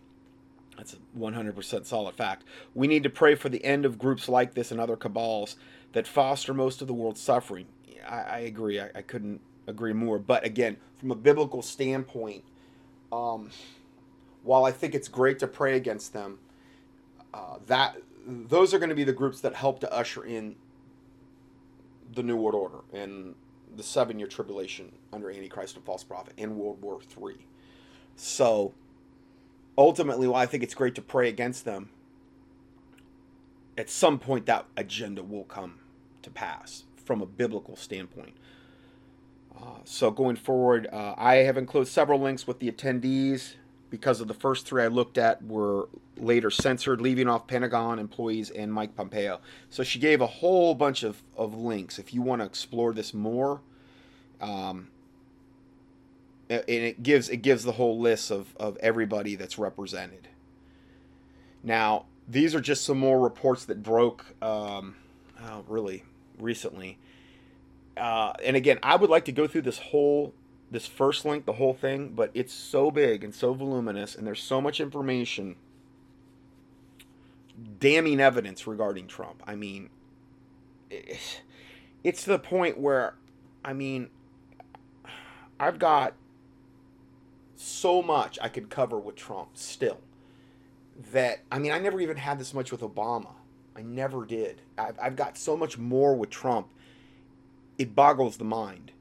that's 0.78 0.94
a 0.94 0.98
100% 1.18 1.86
solid 1.86 2.16
fact. 2.16 2.44
We 2.74 2.88
need 2.88 3.04
to 3.04 3.10
pray 3.10 3.36
for 3.36 3.50
the 3.50 3.64
end 3.64 3.86
of 3.86 4.00
groups 4.00 4.28
like 4.28 4.54
this 4.54 4.72
and 4.72 4.80
other 4.80 4.96
cabals 4.96 5.56
that 5.94 6.08
foster 6.08 6.54
most 6.54 6.82
of 6.82 6.88
the 6.88 6.94
world's 6.94 7.22
suffering. 7.22 7.68
I, 8.08 8.22
I 8.22 8.40
agree. 8.40 8.80
I, 8.80 8.90
I, 8.96 9.02
couldn't 9.04 9.40
agree 9.68 9.94
more. 9.94 10.20
But 10.20 10.46
again, 10.46 10.78
from 10.98 11.12
a 11.12 11.16
biblical 11.16 11.62
standpoint, 11.62 12.44
um, 13.12 13.50
while 14.44 14.66
I 14.66 14.72
think 14.72 14.96
it's 14.96 15.08
great 15.08 15.40
to 15.40 15.48
pray 15.48 15.76
against 15.76 16.14
them, 16.14 16.40
uh, 17.34 17.58
that 17.68 17.98
those 18.26 18.74
are 18.74 18.80
going 18.80 18.90
to 18.90 18.96
be 18.96 19.04
the 19.04 19.14
groups 19.14 19.42
that 19.42 19.56
help 19.56 19.80
to 19.82 19.94
usher 19.94 20.24
in 20.24 20.56
the 22.14 22.24
New 22.24 22.36
World 22.36 22.56
Order 22.56 22.84
and 22.94 23.36
the 23.76 23.84
seven-year 23.84 24.28
tribulation 24.28 24.92
under 25.12 25.32
Antichrist 25.32 25.76
and 25.76 25.86
false 25.86 26.04
prophet 26.04 26.34
in 26.38 26.58
World 26.58 26.82
War 26.82 27.00
III. 27.02 27.36
So 28.16 28.74
ultimately, 29.78 30.28
while 30.28 30.42
I 30.42 30.46
think 30.46 30.64
it's 30.64 30.76
great 30.76 30.96
to 30.96 31.02
pray 31.02 31.28
against 31.30 31.66
them, 31.66 31.90
at 33.78 33.90
some 33.90 34.20
point 34.20 34.46
that 34.46 34.66
agenda 34.78 35.24
will 35.24 35.46
come 35.46 35.80
to 36.22 36.30
pass 36.30 36.84
from 37.04 37.22
a 37.22 37.26
biblical 37.26 37.76
standpoint. 37.76 38.36
So 39.86 40.12
going 40.12 40.38
forward, 40.38 40.88
uh, 40.92 41.14
I 41.18 41.36
have 41.36 41.58
enclosed 41.58 41.92
several 41.92 42.20
links 42.20 42.48
with 42.48 42.60
the 42.60 42.72
attendees 42.72 43.56
because 43.90 44.22
of 44.22 44.28
the 44.28 44.34
first 44.34 44.66
three 44.66 44.82
I 44.82 44.88
looked 44.88 45.18
at 45.18 45.44
were 45.44 45.90
later 46.18 46.50
censored, 46.50 47.02
leaving 47.02 47.28
off 47.28 47.48
Pentagon 47.48 48.00
employees 48.00 48.50
and 48.50 48.74
Mike 48.74 48.96
Pompeo. 48.96 49.40
So 49.70 49.84
she 49.84 50.00
gave 50.00 50.22
a 50.22 50.28
whole 50.28 50.74
bunch 50.74 51.04
of, 51.04 51.22
of 51.36 51.54
links. 51.56 52.00
If 52.00 52.14
you 52.14 52.22
want 52.22 52.42
to 52.42 52.46
explore 52.46 52.94
this 52.94 53.14
more, 53.14 53.62
um, 54.42 54.88
and 56.50 56.64
it 56.68 57.04
gives 57.04 57.30
it 57.30 57.38
gives 57.38 57.64
the 57.64 57.72
whole 57.74 58.00
list 58.00 58.32
of, 58.32 58.54
of 58.58 58.78
everybody 58.78 59.36
that's 59.36 59.58
represented. 59.58 60.28
Now, 61.64 62.06
these 62.28 62.54
are 62.54 62.62
just 62.62 62.84
some 62.84 62.98
more 62.98 63.20
reports 63.20 63.66
that 63.66 63.82
broke 63.82 64.26
um, 64.42 64.96
oh, 65.42 65.64
really 65.68 66.04
recently. 66.40 66.98
Uh, 67.96 68.34
and 68.44 68.56
again, 68.56 68.80
I 68.82 68.96
would 68.96 69.10
like 69.10 69.26
to 69.26 69.32
go 69.32 69.48
through 69.48 69.64
this 69.64 69.78
whole 69.80 70.34
this 70.74 70.88
first 70.88 71.24
link, 71.24 71.46
the 71.46 71.54
whole 71.54 71.74
thing, 71.74 72.10
but 72.10 72.32
it's 72.34 72.54
so 72.54 72.90
big 72.90 73.24
and 73.24 73.34
so 73.34 73.54
voluminous, 73.54 74.16
and 74.16 74.26
there's 74.26 74.42
so 74.42 74.60
much 74.60 74.82
information, 74.82 75.56
damning 77.80 78.20
evidence 78.20 78.66
regarding 78.66 79.08
Trump. 79.08 79.42
I 79.46 79.56
mean, 79.56 79.90
it's 80.90 82.24
to 82.24 82.32
the 82.32 82.40
point 82.40 82.80
where, 82.80 83.14
I 83.64 83.74
mean, 83.74 84.10
I've 85.60 85.80
got 85.80 86.16
so 87.56 88.02
much 88.02 88.38
I 88.42 88.50
could 88.50 88.70
cover 88.70 89.00
with 89.00 89.16
Trump 89.16 89.50
still. 89.54 90.00
That, 91.12 91.40
I 91.52 91.60
mean, 91.60 91.72
I 91.72 91.80
never 91.80 92.02
even 92.02 92.18
had 92.18 92.40
this 92.40 92.54
much 92.54 92.72
with 92.72 92.82
Obama. 92.82 93.34
I 93.76 93.82
never 93.82 94.26
did. 94.26 94.62
I've, 94.78 94.98
I've 95.02 95.16
got 95.16 95.38
so 95.38 95.56
much 95.56 95.78
more 95.78 96.16
with 96.16 96.30
Trump. 96.30 96.68
It 97.84 97.96
boggles 97.96 98.38
the 98.38 98.46
mind. 98.46 98.94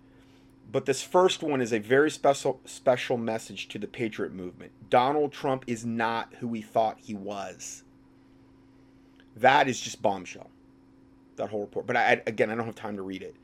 But 0.72 0.86
this 0.86 1.02
first 1.04 1.40
one 1.40 1.60
is 1.60 1.72
a 1.72 1.78
very 1.78 2.10
special 2.10 2.60
special 2.64 3.16
message 3.16 3.68
to 3.68 3.78
the 3.78 3.86
patriot 3.86 4.32
movement. 4.32 4.72
Donald 4.90 5.30
Trump 5.30 5.62
is 5.68 5.86
not 5.86 6.34
who 6.40 6.48
we 6.48 6.62
thought 6.62 6.98
he 6.98 7.14
was. 7.14 7.84
That 9.36 9.68
is 9.68 9.80
just 9.80 10.02
bombshell. 10.02 10.50
That 11.36 11.50
whole 11.50 11.60
report. 11.60 11.86
But 11.86 11.96
I, 11.96 12.22
again, 12.26 12.50
I 12.50 12.56
don't 12.56 12.66
have 12.66 12.74
time 12.74 12.96
to 12.96 13.02
read 13.02 13.22
it. 13.22 13.36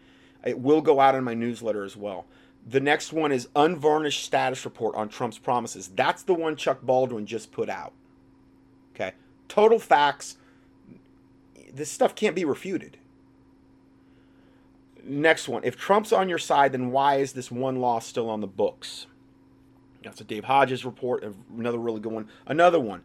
It 0.44 0.58
will 0.58 0.80
go 0.80 0.98
out 0.98 1.14
in 1.14 1.22
my 1.22 1.34
newsletter 1.34 1.84
as 1.84 1.96
well. 1.96 2.26
The 2.66 2.80
next 2.80 3.12
one 3.12 3.30
is 3.30 3.48
unvarnished 3.54 4.24
status 4.24 4.64
report 4.64 4.96
on 4.96 5.08
Trump's 5.08 5.38
promises. 5.38 5.88
That's 5.94 6.24
the 6.24 6.34
one 6.34 6.56
Chuck 6.56 6.80
Baldwin 6.82 7.26
just 7.26 7.52
put 7.52 7.68
out. 7.68 7.92
Okay. 8.92 9.12
Total 9.46 9.78
facts, 9.78 10.36
this 11.72 11.92
stuff 11.92 12.16
can't 12.16 12.34
be 12.34 12.44
refuted. 12.44 12.98
Next 15.08 15.48
one. 15.48 15.64
If 15.64 15.76
Trump's 15.76 16.12
on 16.12 16.28
your 16.28 16.38
side, 16.38 16.72
then 16.72 16.90
why 16.90 17.16
is 17.16 17.32
this 17.32 17.50
one 17.50 17.80
law 17.80 17.98
still 17.98 18.28
on 18.28 18.40
the 18.40 18.46
books? 18.46 19.06
That's 20.04 20.20
a 20.20 20.24
Dave 20.24 20.44
Hodges 20.44 20.84
report. 20.84 21.24
Another 21.56 21.78
really 21.78 22.00
good 22.00 22.12
one. 22.12 22.28
Another 22.46 22.78
one. 22.78 23.02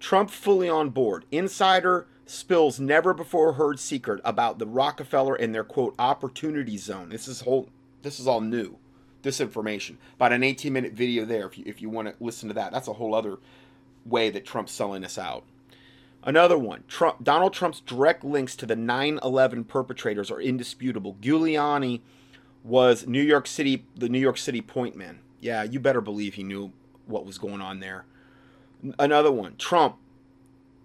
Trump 0.00 0.30
fully 0.30 0.68
on 0.68 0.90
board. 0.90 1.24
Insider 1.30 2.06
spills 2.26 2.80
never 2.80 3.14
before 3.14 3.54
heard 3.54 3.78
secret 3.78 4.20
about 4.24 4.58
the 4.58 4.66
Rockefeller 4.66 5.34
and 5.34 5.54
their 5.54 5.64
quote 5.64 5.94
opportunity 5.98 6.76
zone. 6.76 7.10
This 7.10 7.28
is 7.28 7.42
whole. 7.42 7.68
This 8.02 8.18
is 8.18 8.26
all 8.26 8.40
new. 8.40 8.78
This 9.22 9.40
information 9.40 9.98
about 10.16 10.32
an 10.32 10.42
18 10.42 10.72
minute 10.72 10.94
video 10.94 11.24
there. 11.24 11.46
If 11.46 11.58
you 11.58 11.64
if 11.66 11.82
you 11.82 11.90
want 11.90 12.08
to 12.08 12.14
listen 12.18 12.48
to 12.48 12.54
that, 12.54 12.72
that's 12.72 12.88
a 12.88 12.94
whole 12.94 13.14
other 13.14 13.38
way 14.04 14.30
that 14.30 14.46
Trump's 14.46 14.72
selling 14.72 15.04
us 15.04 15.18
out. 15.18 15.44
Another 16.22 16.58
one 16.58 16.84
Trump, 16.86 17.24
Donald 17.24 17.52
Trump's 17.52 17.80
direct 17.80 18.24
links 18.24 18.54
to 18.56 18.66
the 18.66 18.76
9 18.76 19.20
11 19.22 19.64
perpetrators 19.64 20.30
are 20.30 20.40
indisputable. 20.40 21.16
Giuliani 21.20 22.00
was 22.62 23.06
New 23.06 23.22
York 23.22 23.46
City, 23.46 23.86
the 23.96 24.08
New 24.08 24.18
York 24.18 24.36
City 24.36 24.60
point 24.60 24.96
man. 24.96 25.20
Yeah, 25.40 25.62
you 25.62 25.80
better 25.80 26.00
believe 26.00 26.34
he 26.34 26.42
knew 26.42 26.72
what 27.06 27.24
was 27.24 27.38
going 27.38 27.60
on 27.60 27.80
there. 27.80 28.04
Another 28.98 29.32
one 29.32 29.56
Trump 29.56 29.96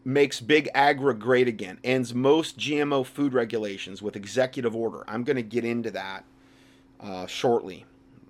makes 0.05 0.39
big 0.39 0.69
agri 0.73 1.15
great 1.15 1.47
again, 1.47 1.79
ends 1.83 2.13
most 2.13 2.57
GMO 2.57 3.05
food 3.05 3.33
regulations 3.33 4.01
with 4.01 4.15
executive 4.15 4.75
order. 4.75 5.03
I'm 5.07 5.23
going 5.23 5.35
to 5.35 5.41
get 5.41 5.65
into 5.65 5.91
that 5.91 6.23
uh, 7.01 7.25
shortly. 7.25 7.85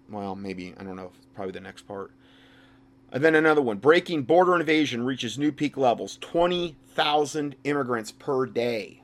Well, 0.09 0.35
maybe, 0.35 0.73
I 0.77 0.83
don't 0.83 0.95
know, 0.95 1.11
probably 1.33 1.51
the 1.51 1.59
next 1.59 1.83
part. 1.83 2.11
And 3.15 3.23
then 3.23 3.33
another 3.33 3.61
one 3.61 3.77
breaking 3.77 4.23
border 4.23 4.59
invasion 4.59 5.05
reaches 5.05 5.37
new 5.37 5.53
peak 5.53 5.77
levels 5.77 6.17
20,000 6.19 7.55
immigrants 7.63 8.11
per 8.11 8.45
day. 8.45 9.01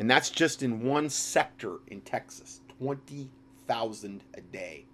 And 0.00 0.10
that's 0.10 0.30
just 0.30 0.64
in 0.64 0.82
one 0.82 1.08
sector 1.08 1.76
in 1.86 2.00
Texas 2.00 2.60
20,000 2.80 4.24
a 4.34 4.40
day. 4.40 4.86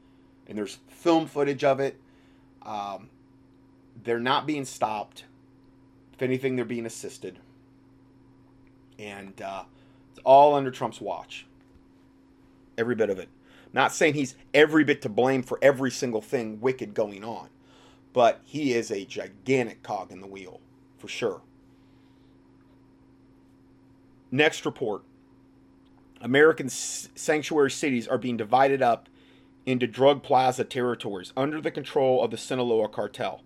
And 0.47 0.59
there's 0.59 0.81
film 0.89 1.27
footage 1.27 1.65
of 1.65 1.81
it. 1.81 1.99
Um, 2.61 3.09
they're 4.05 4.21
not 4.21 4.47
being 4.47 4.67
stopped. 4.67 5.25
If 6.13 6.21
anything, 6.21 6.57
they're 6.57 6.67
being 6.67 6.85
assisted. 6.85 7.39
And 8.99 9.41
uh, 9.41 9.63
it's 10.11 10.21
all 10.25 10.55
under 10.55 10.71
Trump's 10.71 11.01
watch. 11.01 11.47
Every 12.77 12.95
bit 12.95 13.09
of 13.09 13.19
it. 13.19 13.31
Not 13.73 13.95
saying 13.95 14.13
he's 14.13 14.35
every 14.53 14.85
bit 14.85 15.01
to 15.03 15.09
blame 15.09 15.43
for 15.43 15.59
every 15.63 15.91
single 15.91 16.21
thing 16.21 16.61
wicked 16.61 16.93
going 16.93 17.25
on 17.25 17.49
but 18.13 18.41
he 18.45 18.73
is 18.73 18.91
a 18.91 19.05
gigantic 19.05 19.83
cog 19.83 20.11
in 20.11 20.21
the 20.21 20.27
wheel, 20.27 20.61
for 20.99 21.09
sure. 21.09 21.43
Next 24.31 24.65
report 24.65 25.03
American 26.21 26.69
sanctuary 26.69 27.71
cities 27.71 28.07
are 28.07 28.19
being 28.19 28.37
divided 28.37 28.83
up 28.83 29.09
into 29.65 29.87
drug 29.87 30.23
plaza 30.23 30.65
territories 30.65 31.33
under 31.37 31.61
the 31.61 31.71
control 31.71 32.23
of 32.23 32.31
the 32.31 32.37
Sinaloa 32.37 32.89
cartel. 32.89 33.43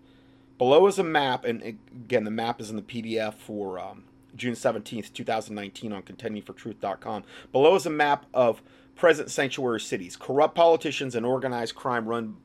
Below 0.59 0.87
is 0.87 0.99
a 0.99 1.05
map, 1.05 1.45
and 1.45 1.63
again, 1.63 2.25
the 2.25 2.31
map 2.31 2.61
is 2.61 2.71
in 2.71 2.77
the 2.77 2.83
PDF 2.83 3.35
for 3.35 3.79
um, 3.79 4.05
June 4.37 4.55
17th, 4.55 5.13
2019, 5.13 5.93
on 5.93 6.03
contendingfortruth.com. 6.03 7.25
Below 7.53 7.75
is 7.75 7.87
a 7.87 7.91
map 7.91 8.27
of 8.33 8.63
present 8.95 9.31
sanctuary 9.31 9.81
cities. 9.81 10.17
Corrupt 10.17 10.55
politicians 10.55 11.15
and 11.15 11.27
organized 11.27 11.75
crime 11.75 12.07
run 12.07 12.37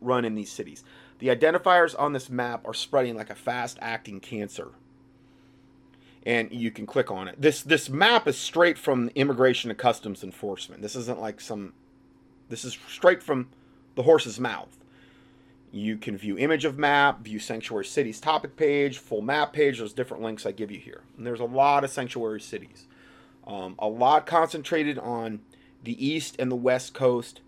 run 0.00 0.24
in 0.24 0.34
these 0.34 0.50
cities. 0.50 0.84
The 1.18 1.28
identifiers 1.28 1.98
on 1.98 2.12
this 2.12 2.28
map 2.28 2.66
are 2.66 2.74
spreading 2.74 3.16
like 3.16 3.30
a 3.30 3.34
fast 3.34 3.78
acting 3.80 4.20
cancer. 4.20 4.68
And 6.24 6.50
you 6.52 6.70
can 6.70 6.86
click 6.86 7.10
on 7.10 7.28
it. 7.28 7.40
This 7.40 7.62
this 7.62 7.88
map 7.88 8.26
is 8.26 8.36
straight 8.36 8.76
from 8.78 9.10
Immigration 9.14 9.70
and 9.70 9.78
Customs 9.78 10.24
Enforcement. 10.24 10.82
This 10.82 10.96
isn't 10.96 11.20
like 11.20 11.40
some 11.40 11.72
this 12.48 12.64
is 12.64 12.76
straight 12.88 13.22
from 13.22 13.48
the 13.94 14.02
horse's 14.02 14.38
mouth. 14.40 14.76
You 15.72 15.96
can 15.96 16.16
view 16.16 16.38
image 16.38 16.64
of 16.64 16.78
map, 16.78 17.20
view 17.20 17.38
sanctuary 17.38 17.84
cities 17.84 18.20
topic 18.20 18.56
page, 18.56 18.98
full 18.98 19.22
map 19.22 19.52
page. 19.52 19.78
There's 19.78 19.92
different 19.92 20.22
links 20.22 20.46
I 20.46 20.52
give 20.52 20.70
you 20.70 20.78
here. 20.78 21.02
And 21.16 21.26
there's 21.26 21.40
a 21.40 21.44
lot 21.44 21.84
of 21.84 21.90
sanctuary 21.90 22.40
cities. 22.40 22.86
Um, 23.46 23.76
a 23.78 23.88
lot 23.88 24.26
concentrated 24.26 24.98
on 24.98 25.40
the 25.84 26.04
east 26.04 26.36
and 26.38 26.50
the 26.50 26.56
west 26.56 26.94
coast. 26.94 27.40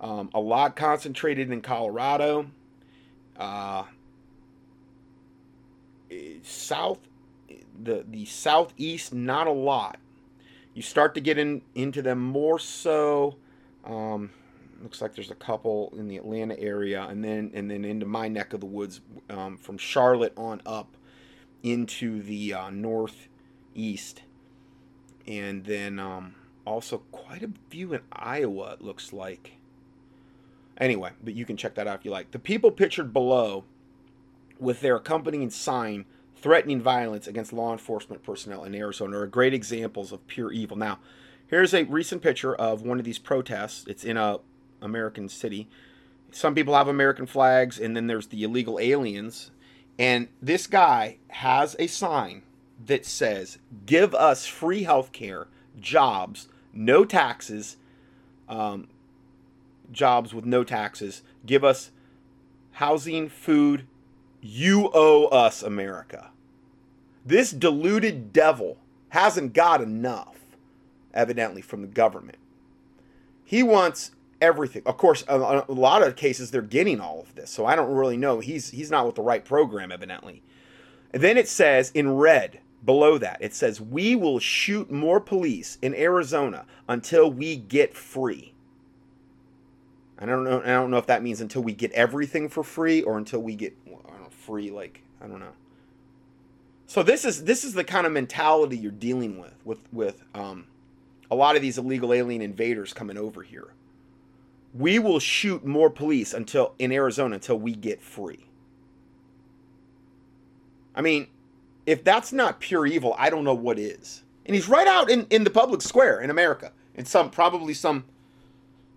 Um, 0.00 0.30
a 0.34 0.40
lot 0.40 0.74
concentrated 0.74 1.50
in 1.50 1.60
Colorado. 1.60 2.50
Uh, 3.40 3.84
south, 6.42 6.98
the 7.82 8.04
the 8.06 8.26
southeast, 8.26 9.14
not 9.14 9.46
a 9.46 9.52
lot. 9.52 9.98
You 10.74 10.82
start 10.82 11.14
to 11.14 11.22
get 11.22 11.38
in 11.38 11.62
into 11.74 12.02
them 12.02 12.18
more 12.20 12.58
so. 12.58 13.36
Um, 13.82 14.30
looks 14.82 15.00
like 15.00 15.14
there's 15.14 15.30
a 15.30 15.34
couple 15.36 15.90
in 15.96 16.06
the 16.06 16.18
Atlanta 16.18 16.58
area, 16.60 17.04
and 17.04 17.24
then 17.24 17.50
and 17.54 17.70
then 17.70 17.86
into 17.86 18.04
my 18.04 18.28
neck 18.28 18.52
of 18.52 18.60
the 18.60 18.66
woods 18.66 19.00
um, 19.30 19.56
from 19.56 19.78
Charlotte 19.78 20.34
on 20.36 20.60
up 20.66 20.94
into 21.62 22.22
the 22.22 22.52
uh, 22.52 22.68
northeast, 22.68 24.22
and 25.26 25.64
then 25.64 25.98
um, 25.98 26.34
also 26.66 26.98
quite 27.10 27.42
a 27.42 27.50
few 27.70 27.94
in 27.94 28.02
Iowa. 28.12 28.74
It 28.74 28.82
looks 28.82 29.14
like. 29.14 29.59
Anyway, 30.80 31.10
but 31.22 31.34
you 31.34 31.44
can 31.44 31.56
check 31.56 31.74
that 31.74 31.86
out 31.86 31.98
if 31.98 32.04
you 32.04 32.10
like. 32.10 32.30
The 32.30 32.38
people 32.38 32.70
pictured 32.70 33.12
below 33.12 33.64
with 34.58 34.80
their 34.80 34.96
accompanying 34.96 35.50
sign 35.50 36.06
threatening 36.36 36.80
violence 36.80 37.26
against 37.26 37.52
law 37.52 37.70
enforcement 37.70 38.22
personnel 38.22 38.64
in 38.64 38.74
Arizona 38.74 39.18
are 39.18 39.26
great 39.26 39.52
examples 39.52 40.10
of 40.10 40.26
pure 40.26 40.50
evil. 40.50 40.76
Now, 40.76 40.98
here's 41.48 41.74
a 41.74 41.84
recent 41.84 42.22
picture 42.22 42.54
of 42.54 42.80
one 42.82 42.98
of 42.98 43.04
these 43.04 43.18
protests. 43.18 43.84
It's 43.86 44.04
in 44.04 44.16
a 44.16 44.38
American 44.80 45.28
city. 45.28 45.68
Some 46.30 46.54
people 46.54 46.74
have 46.74 46.88
American 46.88 47.26
flags, 47.26 47.78
and 47.78 47.94
then 47.94 48.06
there's 48.06 48.28
the 48.28 48.42
illegal 48.42 48.78
aliens. 48.80 49.50
And 49.98 50.28
this 50.40 50.66
guy 50.66 51.18
has 51.28 51.76
a 51.78 51.86
sign 51.86 52.42
that 52.86 53.04
says, 53.04 53.58
"Give 53.84 54.14
us 54.14 54.46
free 54.46 54.84
health 54.84 55.12
care, 55.12 55.48
jobs, 55.78 56.48
no 56.72 57.04
taxes, 57.04 57.76
um, 58.48 58.88
jobs 59.92 60.34
with 60.34 60.44
no 60.44 60.64
taxes. 60.64 61.22
Give 61.46 61.64
us 61.64 61.90
housing, 62.72 63.28
food. 63.28 63.86
You 64.40 64.90
owe 64.94 65.26
us, 65.26 65.62
America. 65.62 66.30
This 67.24 67.50
deluded 67.50 68.32
devil 68.32 68.78
hasn't 69.10 69.52
got 69.52 69.82
enough, 69.82 70.38
evidently, 71.12 71.60
from 71.60 71.82
the 71.82 71.88
government. 71.88 72.38
He 73.44 73.62
wants 73.62 74.12
everything. 74.40 74.82
Of 74.86 74.96
course, 74.96 75.24
a, 75.28 75.64
a 75.68 75.72
lot 75.72 76.02
of 76.02 76.16
cases 76.16 76.50
they're 76.50 76.62
getting 76.62 77.00
all 77.00 77.20
of 77.20 77.34
this, 77.34 77.50
so 77.50 77.66
I 77.66 77.76
don't 77.76 77.92
really 77.92 78.16
know. 78.16 78.40
He's 78.40 78.70
he's 78.70 78.90
not 78.90 79.06
with 79.06 79.16
the 79.16 79.22
right 79.22 79.44
program, 79.44 79.92
evidently. 79.92 80.42
And 81.12 81.22
then 81.22 81.36
it 81.36 81.48
says 81.48 81.90
in 81.92 82.16
red 82.16 82.60
below 82.84 83.18
that, 83.18 83.38
it 83.40 83.54
says, 83.54 83.80
We 83.80 84.14
will 84.14 84.38
shoot 84.38 84.90
more 84.90 85.20
police 85.20 85.78
in 85.82 85.94
Arizona 85.94 86.66
until 86.88 87.30
we 87.30 87.56
get 87.56 87.96
free. 87.96 88.49
I 90.20 90.26
don't 90.26 90.44
know. 90.44 90.60
I 90.62 90.66
don't 90.66 90.90
know 90.90 90.98
if 90.98 91.06
that 91.06 91.22
means 91.22 91.40
until 91.40 91.62
we 91.62 91.72
get 91.72 91.92
everything 91.92 92.48
for 92.48 92.62
free 92.62 93.02
or 93.02 93.16
until 93.16 93.40
we 93.40 93.54
get 93.54 93.74
know, 93.86 93.98
free. 94.30 94.70
Like 94.70 95.02
I 95.22 95.26
don't 95.26 95.40
know. 95.40 95.52
So 96.86 97.02
this 97.02 97.24
is 97.24 97.44
this 97.44 97.64
is 97.64 97.72
the 97.72 97.84
kind 97.84 98.06
of 98.06 98.12
mentality 98.12 98.76
you're 98.76 98.92
dealing 98.92 99.40
with 99.40 99.54
with 99.64 99.78
with 99.92 100.22
um, 100.34 100.66
a 101.30 101.34
lot 101.34 101.56
of 101.56 101.62
these 101.62 101.78
illegal 101.78 102.12
alien 102.12 102.42
invaders 102.42 102.92
coming 102.92 103.16
over 103.16 103.42
here. 103.42 103.68
We 104.74 104.98
will 104.98 105.18
shoot 105.18 105.64
more 105.64 105.90
police 105.90 106.34
until 106.34 106.74
in 106.78 106.92
Arizona 106.92 107.36
until 107.36 107.58
we 107.58 107.74
get 107.74 108.02
free. 108.02 108.46
I 110.94 111.00
mean, 111.00 111.28
if 111.86 112.04
that's 112.04 112.32
not 112.32 112.60
pure 112.60 112.86
evil, 112.86 113.14
I 113.18 113.30
don't 113.30 113.44
know 113.44 113.54
what 113.54 113.78
is. 113.78 114.22
And 114.46 114.54
he's 114.54 114.68
right 114.68 114.86
out 114.86 115.10
in, 115.10 115.26
in 115.30 115.44
the 115.44 115.50
public 115.50 115.82
square 115.82 116.20
in 116.20 116.30
America. 116.30 116.72
In 116.94 117.04
some 117.04 117.30
probably 117.30 117.74
some, 117.74 118.04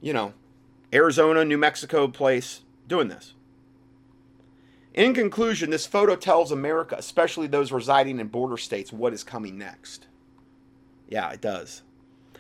you 0.01 0.13
know, 0.13 0.33
Arizona, 0.93 1.43
New 1.43 1.57
Mexico 1.57 2.07
place 2.07 2.61
doing 2.87 3.07
this. 3.07 3.33
In 4.93 5.13
conclusion, 5.13 5.71
this 5.71 5.87
photo 5.87 6.15
tells 6.15 6.51
America, 6.51 6.95
especially 6.97 7.47
those 7.47 7.71
residing 7.71 8.19
in 8.19 8.27
border 8.27 8.57
states, 8.57 8.93
what 8.93 9.13
is 9.13 9.23
coming 9.23 9.57
next. 9.57 10.05
Yeah, 11.09 11.31
it 11.31 11.41
does. 11.41 11.81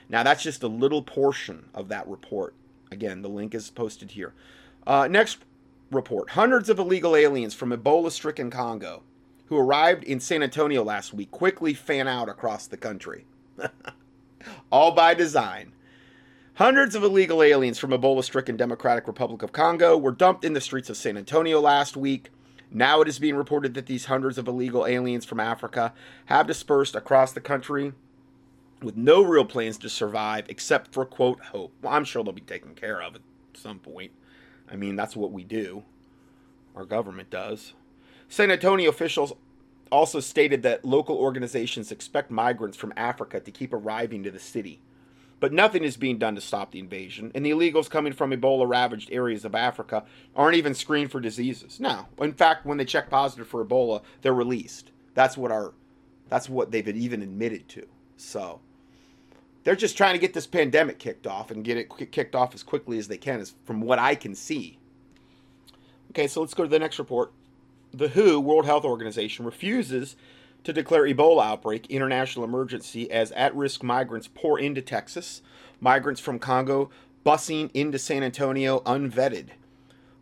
Now, 0.07 0.21
that's 0.21 0.43
just 0.43 0.61
a 0.61 0.67
little 0.67 1.01
portion 1.01 1.65
of 1.73 1.87
that 1.89 2.07
report. 2.07 2.53
Again, 2.91 3.23
the 3.23 3.29
link 3.29 3.55
is 3.55 3.71
posted 3.71 4.11
here. 4.11 4.33
Uh, 4.85 5.07
next 5.09 5.39
report 5.91 6.31
hundreds 6.31 6.69
of 6.69 6.79
illegal 6.79 7.15
aliens 7.15 7.53
from 7.53 7.71
Ebola 7.71 8.11
stricken 8.11 8.49
Congo 8.49 9.03
who 9.53 9.57
arrived 9.57 10.03
in 10.03 10.19
San 10.19 10.41
Antonio 10.41 10.83
last 10.83 11.13
week 11.13 11.29
quickly 11.29 11.73
fan 11.73 12.07
out 12.07 12.29
across 12.29 12.65
the 12.65 12.77
country. 12.77 13.25
All 14.71 14.91
by 14.91 15.13
design. 15.13 15.72
Hundreds 16.57 16.93
of 16.93 17.03
illegal 17.03 17.41
aliens 17.41 17.79
from 17.79 17.89
Ebola 17.89 18.23
stricken 18.23 18.55
Democratic 18.55 19.07
Republic 19.07 19.41
of 19.41 19.51
Congo 19.51 19.97
were 19.97 20.11
dumped 20.11 20.45
in 20.45 20.53
the 20.53 20.61
streets 20.61 20.87
of 20.87 20.95
San 20.95 21.17
Antonio 21.17 21.59
last 21.59 21.97
week. 21.97 22.29
Now 22.69 23.01
it 23.01 23.07
is 23.07 23.17
being 23.17 23.35
reported 23.35 23.73
that 23.73 23.87
these 23.87 24.05
hundreds 24.05 24.37
of 24.37 24.47
illegal 24.47 24.85
aliens 24.85 25.25
from 25.25 25.39
Africa 25.39 25.93
have 26.25 26.45
dispersed 26.45 26.95
across 26.95 27.31
the 27.31 27.41
country 27.41 27.93
with 28.83 28.95
no 28.95 29.23
real 29.23 29.45
plans 29.45 29.79
to 29.79 29.89
survive 29.89 30.45
except 30.47 30.93
for, 30.93 31.05
quote, 31.05 31.39
hope. 31.39 31.73
Well, 31.81 31.91
I'm 31.91 32.05
sure 32.05 32.23
they'll 32.23 32.33
be 32.33 32.41
taken 32.41 32.75
care 32.75 33.01
of 33.01 33.15
at 33.15 33.21
some 33.55 33.79
point. 33.79 34.11
I 34.71 34.75
mean, 34.75 34.95
that's 34.95 35.15
what 35.15 35.31
we 35.31 35.43
do, 35.43 35.81
our 36.75 36.85
government 36.85 37.31
does. 37.31 37.73
San 38.29 38.51
Antonio 38.51 38.91
officials 38.91 39.33
also 39.91 40.19
stated 40.19 40.61
that 40.61 40.85
local 40.85 41.17
organizations 41.17 41.91
expect 41.91 42.29
migrants 42.29 42.77
from 42.77 42.93
Africa 42.95 43.39
to 43.39 43.49
keep 43.49 43.73
arriving 43.73 44.21
to 44.21 44.29
the 44.29 44.37
city. 44.37 44.81
But 45.43 45.51
nothing 45.51 45.83
is 45.83 45.97
being 45.97 46.19
done 46.19 46.35
to 46.35 46.41
stop 46.41 46.71
the 46.71 46.79
invasion, 46.79 47.29
and 47.35 47.45
the 47.45 47.51
illegals 47.51 47.89
coming 47.89 48.13
from 48.13 48.31
Ebola 48.31 48.65
ravaged 48.65 49.11
areas 49.11 49.43
of 49.43 49.53
Africa 49.53 50.05
aren't 50.37 50.55
even 50.55 50.73
screened 50.73 51.11
for 51.11 51.19
diseases. 51.19 51.81
No. 51.81 52.05
In 52.21 52.31
fact, 52.31 52.65
when 52.65 52.77
they 52.77 52.85
check 52.85 53.09
positive 53.09 53.45
for 53.45 53.65
Ebola, 53.65 54.03
they're 54.21 54.33
released. 54.33 54.91
That's 55.15 55.35
what 55.35 55.51
our 55.51 55.73
that's 56.29 56.47
what 56.47 56.71
they've 56.71 56.87
even 56.87 57.21
admitted 57.21 57.67
to. 57.67 57.85
So 58.15 58.61
they're 59.65 59.75
just 59.75 59.97
trying 59.97 60.13
to 60.13 60.17
get 60.17 60.33
this 60.33 60.47
pandemic 60.47 60.97
kicked 60.97 61.27
off 61.27 61.51
and 61.51 61.61
get 61.65 61.75
it 61.75 61.89
kicked 62.13 62.35
off 62.35 62.55
as 62.55 62.63
quickly 62.63 62.97
as 62.97 63.09
they 63.09 63.17
can, 63.17 63.41
as 63.41 63.53
from 63.65 63.81
what 63.81 63.99
I 63.99 64.15
can 64.15 64.35
see. 64.35 64.79
Okay, 66.11 66.27
so 66.27 66.39
let's 66.39 66.53
go 66.53 66.63
to 66.63 66.69
the 66.69 66.79
next 66.79 66.99
report. 66.99 67.33
The 67.91 68.07
WHO, 68.07 68.39
World 68.39 68.65
Health 68.65 68.85
Organization, 68.85 69.43
refuses 69.43 70.15
to 70.63 70.73
declare 70.73 71.03
Ebola 71.03 71.45
outbreak 71.45 71.87
international 71.87 72.45
emergency 72.45 73.09
as 73.11 73.31
at-risk 73.33 73.83
migrants 73.83 74.29
pour 74.33 74.59
into 74.59 74.81
Texas, 74.81 75.41
migrants 75.79 76.21
from 76.21 76.39
Congo 76.39 76.89
busing 77.25 77.69
into 77.73 77.99
San 77.99 78.23
Antonio 78.23 78.79
unvetted. 78.81 79.49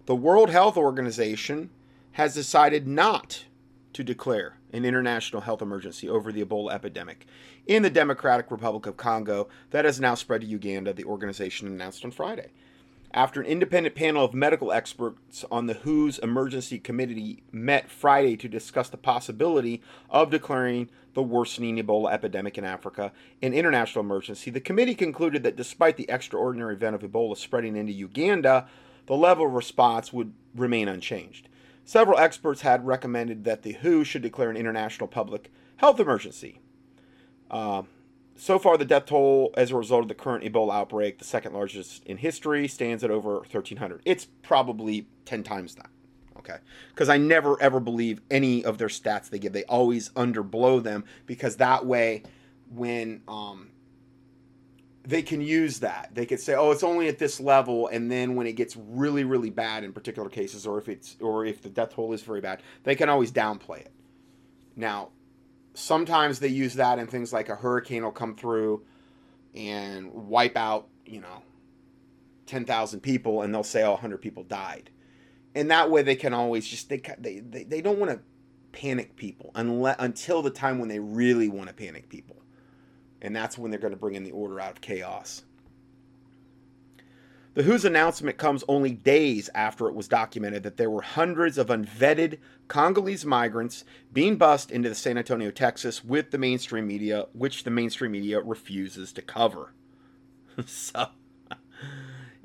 The 0.05 0.15
World 0.15 0.49
Health 0.49 0.77
Organization 0.77 1.69
has 2.13 2.33
decided 2.33 2.87
not 2.87 3.45
to 3.93 4.03
declare 4.03 4.57
an 4.73 4.85
international 4.85 5.41
health 5.41 5.61
emergency 5.61 6.07
over 6.07 6.31
the 6.31 6.43
Ebola 6.43 6.73
epidemic 6.73 7.25
in 7.67 7.83
the 7.83 7.89
Democratic 7.89 8.49
Republic 8.49 8.85
of 8.85 8.97
Congo 8.97 9.47
that 9.71 9.85
has 9.85 9.99
now 9.99 10.15
spread 10.15 10.41
to 10.41 10.47
Uganda, 10.47 10.93
the 10.93 11.03
organization 11.03 11.67
announced 11.67 12.03
on 12.03 12.11
Friday 12.11 12.51
after 13.13 13.41
an 13.41 13.47
independent 13.47 13.95
panel 13.95 14.23
of 14.23 14.33
medical 14.33 14.71
experts 14.71 15.43
on 15.51 15.65
the 15.65 15.73
WHO's 15.73 16.19
emergency 16.19 16.79
committee 16.79 17.43
met 17.51 17.89
Friday 17.89 18.37
to 18.37 18.47
discuss 18.47 18.89
the 18.89 18.97
possibility 18.97 19.81
of 20.09 20.29
declaring 20.29 20.89
the 21.13 21.21
worsening 21.21 21.77
Ebola 21.77 22.11
epidemic 22.11 22.57
in 22.57 22.63
Africa 22.63 23.11
an 23.41 23.53
international 23.53 24.03
emergency. 24.03 24.49
The 24.49 24.61
committee 24.61 24.95
concluded 24.95 25.43
that 25.43 25.57
despite 25.57 25.97
the 25.97 26.09
extraordinary 26.09 26.75
event 26.75 26.95
of 26.95 27.01
Ebola 27.01 27.35
spreading 27.35 27.75
into 27.75 27.91
Uganda, 27.91 28.67
the 29.07 29.15
level 29.15 29.45
of 29.45 29.53
response 29.53 30.13
would 30.13 30.33
remain 30.55 30.87
unchanged. 30.87 31.49
Several 31.83 32.17
experts 32.17 32.61
had 32.61 32.85
recommended 32.85 33.43
that 33.43 33.63
the 33.63 33.73
WHO 33.73 34.03
should 34.03 34.21
declare 34.21 34.49
an 34.49 34.57
international 34.57 35.07
public 35.07 35.51
health 35.77 35.99
emergency. 35.99 36.59
Uh, 37.49 37.83
so 38.41 38.57
far, 38.57 38.75
the 38.75 38.85
death 38.85 39.05
toll 39.05 39.53
as 39.55 39.69
a 39.69 39.75
result 39.75 40.01
of 40.01 40.07
the 40.07 40.15
current 40.15 40.43
Ebola 40.43 40.73
outbreak, 40.73 41.19
the 41.19 41.23
second 41.23 41.53
largest 41.53 42.03
in 42.05 42.17
history, 42.17 42.67
stands 42.67 43.03
at 43.03 43.11
over 43.11 43.35
1,300. 43.35 44.01
It's 44.03 44.25
probably 44.41 45.05
10 45.25 45.43
times 45.43 45.75
that. 45.75 45.91
Okay. 46.39 46.57
Because 46.89 47.07
I 47.07 47.17
never 47.17 47.61
ever 47.61 47.79
believe 47.79 48.19
any 48.31 48.65
of 48.65 48.79
their 48.79 48.87
stats 48.87 49.29
they 49.29 49.37
give. 49.37 49.53
They 49.53 49.63
always 49.65 50.09
underblow 50.13 50.81
them 50.81 51.03
because 51.27 51.57
that 51.57 51.85
way, 51.85 52.23
when 52.73 53.21
um, 53.27 53.69
they 55.03 55.21
can 55.21 55.41
use 55.41 55.81
that, 55.81 56.09
they 56.11 56.25
could 56.25 56.39
say, 56.39 56.55
"Oh, 56.55 56.71
it's 56.71 56.81
only 56.81 57.07
at 57.09 57.19
this 57.19 57.39
level," 57.39 57.89
and 57.89 58.09
then 58.11 58.33
when 58.33 58.47
it 58.47 58.53
gets 58.53 58.75
really, 58.75 59.23
really 59.23 59.51
bad 59.51 59.83
in 59.83 59.93
particular 59.93 60.29
cases, 60.29 60.65
or 60.65 60.79
if 60.79 60.89
it's 60.89 61.15
or 61.21 61.45
if 61.45 61.61
the 61.61 61.69
death 61.69 61.93
toll 61.93 62.11
is 62.11 62.23
very 62.23 62.41
bad, 62.41 62.63
they 62.85 62.95
can 62.95 63.07
always 63.07 63.31
downplay 63.31 63.81
it. 63.81 63.91
Now, 64.75 65.09
sometimes 65.73 66.39
they 66.39 66.47
use 66.47 66.75
that 66.75 66.99
and 66.99 67.09
things 67.09 67.31
like 67.33 67.49
a 67.49 67.55
hurricane 67.55 68.03
will 68.03 68.11
come 68.11 68.35
through 68.35 68.83
and 69.53 70.11
wipe 70.13 70.57
out, 70.57 70.87
you 71.05 71.21
know, 71.21 71.43
10,000 72.45 72.99
people 72.99 73.41
and 73.41 73.53
they'll 73.53 73.63
say, 73.63 73.83
oh, 73.83 73.91
100 73.91 74.21
people 74.21 74.43
died. 74.43 74.89
And 75.55 75.69
that 75.71 75.89
way 75.89 76.01
they 76.01 76.15
can 76.15 76.33
always 76.33 76.67
just, 76.67 76.89
they, 76.89 77.01
they, 77.19 77.39
they, 77.39 77.63
they 77.63 77.81
don't 77.81 77.99
want 77.99 78.11
to 78.11 78.19
panic 78.71 79.15
people 79.15 79.51
unless, 79.55 79.97
until 79.99 80.41
the 80.41 80.49
time 80.49 80.79
when 80.79 80.89
they 80.89 80.99
really 80.99 81.49
want 81.49 81.67
to 81.67 81.73
panic 81.73 82.09
people. 82.09 82.37
And 83.21 83.35
that's 83.35 83.57
when 83.57 83.69
they're 83.69 83.79
going 83.79 83.93
to 83.93 83.99
bring 83.99 84.15
in 84.15 84.23
the 84.23 84.31
order 84.31 84.59
out 84.59 84.71
of 84.71 84.81
chaos. 84.81 85.43
The 87.53 87.63
WHO's 87.63 87.83
announcement 87.83 88.37
comes 88.37 88.63
only 88.69 88.91
days 88.91 89.49
after 89.53 89.89
it 89.89 89.93
was 89.93 90.07
documented 90.07 90.63
that 90.63 90.77
there 90.77 90.89
were 90.89 91.01
hundreds 91.01 91.57
of 91.57 91.67
unvetted 91.67 92.37
Congolese 92.69 93.25
migrants 93.25 93.83
being 94.13 94.37
bussed 94.37 94.71
into 94.71 94.95
San 94.95 95.17
Antonio, 95.17 95.51
Texas, 95.51 96.01
with 96.01 96.31
the 96.31 96.37
mainstream 96.37 96.87
media, 96.87 97.27
which 97.33 97.65
the 97.65 97.69
mainstream 97.69 98.13
media 98.13 98.39
refuses 98.39 99.11
to 99.11 99.21
cover. 99.21 99.73
so, 100.65 101.07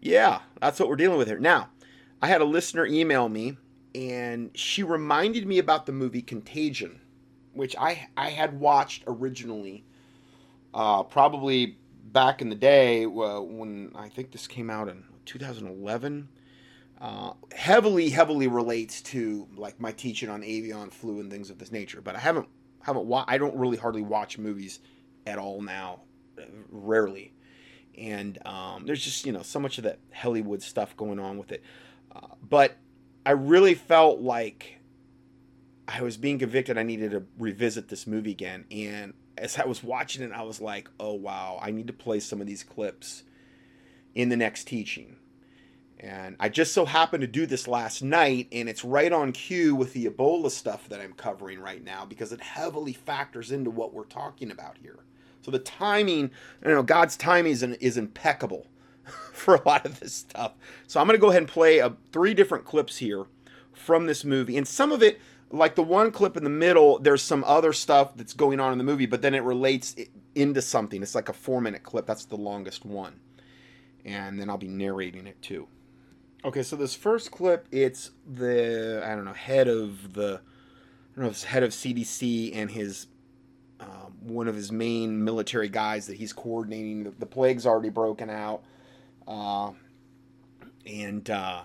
yeah, 0.01 0.41
that's 0.61 0.81
what 0.81 0.89
we're 0.89 0.97
dealing 0.97 1.19
with 1.19 1.29
here. 1.29 1.39
Now, 1.39 1.71
I 2.21 2.27
had 2.27 2.41
a 2.41 2.45
listener 2.45 2.85
email 2.85 3.29
me, 3.29 3.59
and 3.95 4.51
she 4.55 4.83
reminded 4.83 5.47
me 5.47 5.59
about 5.59 5.87
the 5.87 5.93
movie 5.93 6.23
Contagion, 6.23 7.01
which 7.53 7.77
I 7.77 8.09
I 8.17 8.31
had 8.31 8.59
watched 8.59 9.05
originally, 9.07 9.85
uh, 10.75 11.05
probably 11.05 11.79
back 12.13 12.41
in 12.41 12.49
the 12.49 12.57
day 12.57 13.05
uh, 13.05 13.41
when 13.41 13.93
I 13.95 14.09
think 14.09 14.33
this 14.33 14.47
came 14.47 14.71
out 14.71 14.89
in 14.89 15.05
2011. 15.25 16.29
Uh, 16.99 17.33
heavily, 17.55 18.09
heavily 18.09 18.49
relates 18.49 19.03
to 19.03 19.47
like 19.57 19.79
my 19.79 19.93
teaching 19.93 20.31
on 20.31 20.43
avian 20.43 20.91
flu 20.91 21.21
and 21.21 21.31
things 21.31 21.51
of 21.51 21.59
this 21.59 21.71
nature. 21.71 22.01
But 22.01 22.17
I 22.17 22.21
haven't 22.21 22.49
haven't 22.83 23.07
wa- 23.07 23.25
I 23.29 23.37
don't 23.37 23.55
really 23.57 23.77
hardly 23.77 24.03
watch 24.03 24.39
movies 24.39 24.81
at 25.27 25.39
all 25.39 25.61
now, 25.61 26.01
rarely. 26.71 27.35
And 27.99 28.39
um, 28.47 28.87
there's 28.87 29.05
just 29.05 29.27
you 29.27 29.33
know 29.33 29.43
so 29.43 29.61
much 29.61 29.77
of 29.77 29.85
that 29.85 29.99
Hollywood 30.15 30.63
stuff 30.63 30.97
going 30.97 31.19
on 31.19 31.37
with 31.37 31.53
it. 31.53 31.63
Uh, 32.15 32.29
but 32.43 32.77
I 33.27 33.33
really 33.33 33.75
felt 33.75 34.21
like 34.21 34.79
I 35.87 36.01
was 36.01 36.17
being 36.17 36.39
convicted. 36.39 36.79
I 36.79 36.83
needed 36.83 37.11
to 37.11 37.25
revisit 37.39 37.89
this 37.89 38.07
movie 38.07 38.31
again, 38.31 38.65
and 38.71 39.13
as 39.39 39.59
I 39.59 39.67
was 39.67 39.83
watching 39.83 40.23
it, 40.23 40.33
I 40.33 40.43
was 40.43 40.61
like, 40.61 40.89
oh 40.99 41.15
wow, 41.15 41.59
I 41.61 41.71
need 41.71 41.87
to 41.89 41.93
play 41.93 42.21
some 42.21 42.41
of 42.41 42.47
these 42.47 42.63
clips 42.63 43.23
in 44.15 44.29
the 44.29 44.37
next 44.37 44.67
teaching. 44.67 45.17
And 45.99 46.37
I 46.39 46.49
just 46.49 46.75
so 46.75 46.85
happened 46.85 47.23
to 47.23 47.27
do 47.27 47.47
this 47.47 47.67
last 47.67 48.03
night, 48.03 48.49
and 48.53 48.69
it's 48.69 48.85
right 48.85 49.13
on 49.13 49.33
cue 49.33 49.75
with 49.75 49.95
the 49.95 50.07
Ebola 50.07 50.51
stuff 50.51 50.89
that 50.91 51.01
I'm 51.01 51.15
covering 51.15 51.59
right 51.59 51.83
now 51.83 52.05
because 52.05 52.33
it 52.33 52.41
heavily 52.41 52.93
factors 52.93 53.51
into 53.51 53.71
what 53.71 53.95
we're 53.95 54.05
talking 54.05 54.51
about 54.51 54.77
here. 54.83 54.99
So 55.41 55.51
the 55.51 55.59
timing, 55.59 56.31
you 56.63 56.71
know, 56.71 56.83
God's 56.83 57.17
timing 57.17 57.53
is, 57.53 57.63
is 57.63 57.97
impeccable 57.97 58.67
for 59.33 59.55
a 59.55 59.63
lot 59.67 59.87
of 59.87 60.01
this 60.01 60.13
stuff. 60.13 60.53
So 60.87 61.01
I'm 61.01 61.07
going 61.07 61.17
to 61.17 61.21
go 61.21 61.31
ahead 61.31 61.43
and 61.43 61.49
play 61.49 61.79
a, 61.79 61.95
three 62.13 62.35
different 62.35 62.65
clips 62.65 62.99
here 62.99 63.25
from 63.73 64.07
this 64.07 64.25
movie, 64.25 64.57
and 64.57 64.69
some 64.69 64.93
of 64.93 65.03
it 65.03 65.19
like 65.51 65.75
the 65.75 65.83
one 65.83 66.11
clip 66.11 66.37
in 66.37 66.45
the 66.45 66.51
middle, 66.51 66.99
there's 66.99 67.23
some 67.23 67.45
other 67.45 67.73
stuff 67.73 68.17
that's 68.17 68.33
going 68.33 68.61
on 68.61 68.73
in 68.73 68.79
the 68.79 68.85
movie, 68.85 69.07
but 69.07 69.23
then 69.23 69.35
it 69.35 69.43
relates 69.43 69.95
into 70.35 70.61
something. 70.61 71.03
It's 71.03 71.15
like 71.15 71.29
a 71.29 71.33
four 71.33 71.61
minute 71.61 71.83
clip. 71.83 72.07
That's 72.07 72.25
the 72.25 72.37
longest 72.37 72.85
one. 72.85 73.21
And 74.05 74.41
then 74.41 74.51
I'll 74.51 74.59
be 74.59 74.69
narrating 74.69 75.27
it 75.27 75.41
too. 75.43 75.69
Okay, 76.45 76.63
so 76.63 76.77
this 76.77 76.95
first 76.95 77.31
clip, 77.31 77.67
it's 77.73 78.13
the, 78.27 79.03
I 79.05 79.15
don't 79.15 79.25
know, 79.25 79.33
head 79.33 79.69
of 79.69 80.13
the, 80.13 80.41
I 81.17 81.21
don't 81.21 81.27
know, 81.27 81.49
head 81.49 81.63
of 81.63 81.71
CDC 81.71 82.55
and 82.55 82.71
his, 82.71 83.07
um, 83.81 84.15
one 84.21 84.47
of 84.47 84.55
his 84.55 84.71
main 84.71 85.25
military 85.25 85.69
guys 85.69 86.07
that 86.07 86.17
he's 86.17 86.33
coordinating. 86.33 87.05
The, 87.05 87.11
the 87.11 87.27
plague's 87.27 87.67
already 87.67 87.89
broken 87.89 88.31
out. 88.31 88.63
Uh, 89.27 89.73
and, 90.87 91.29
uh, 91.29 91.63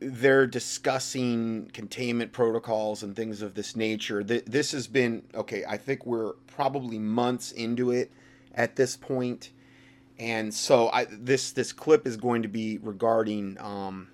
they're 0.00 0.46
discussing 0.46 1.70
containment 1.72 2.32
protocols 2.32 3.02
and 3.02 3.14
things 3.14 3.42
of 3.42 3.54
this 3.54 3.76
nature. 3.76 4.22
This 4.22 4.72
has 4.72 4.86
been 4.86 5.22
okay. 5.34 5.64
I 5.66 5.76
think 5.76 6.04
we're 6.04 6.32
probably 6.46 6.98
months 6.98 7.52
into 7.52 7.90
it 7.90 8.12
at 8.54 8.76
this 8.76 8.96
point, 8.96 9.50
and 10.18 10.52
so 10.52 10.90
I, 10.90 11.06
this 11.10 11.52
this 11.52 11.72
clip 11.72 12.06
is 12.06 12.16
going 12.16 12.42
to 12.42 12.48
be 12.48 12.78
regarding 12.78 13.56
um, 13.60 14.08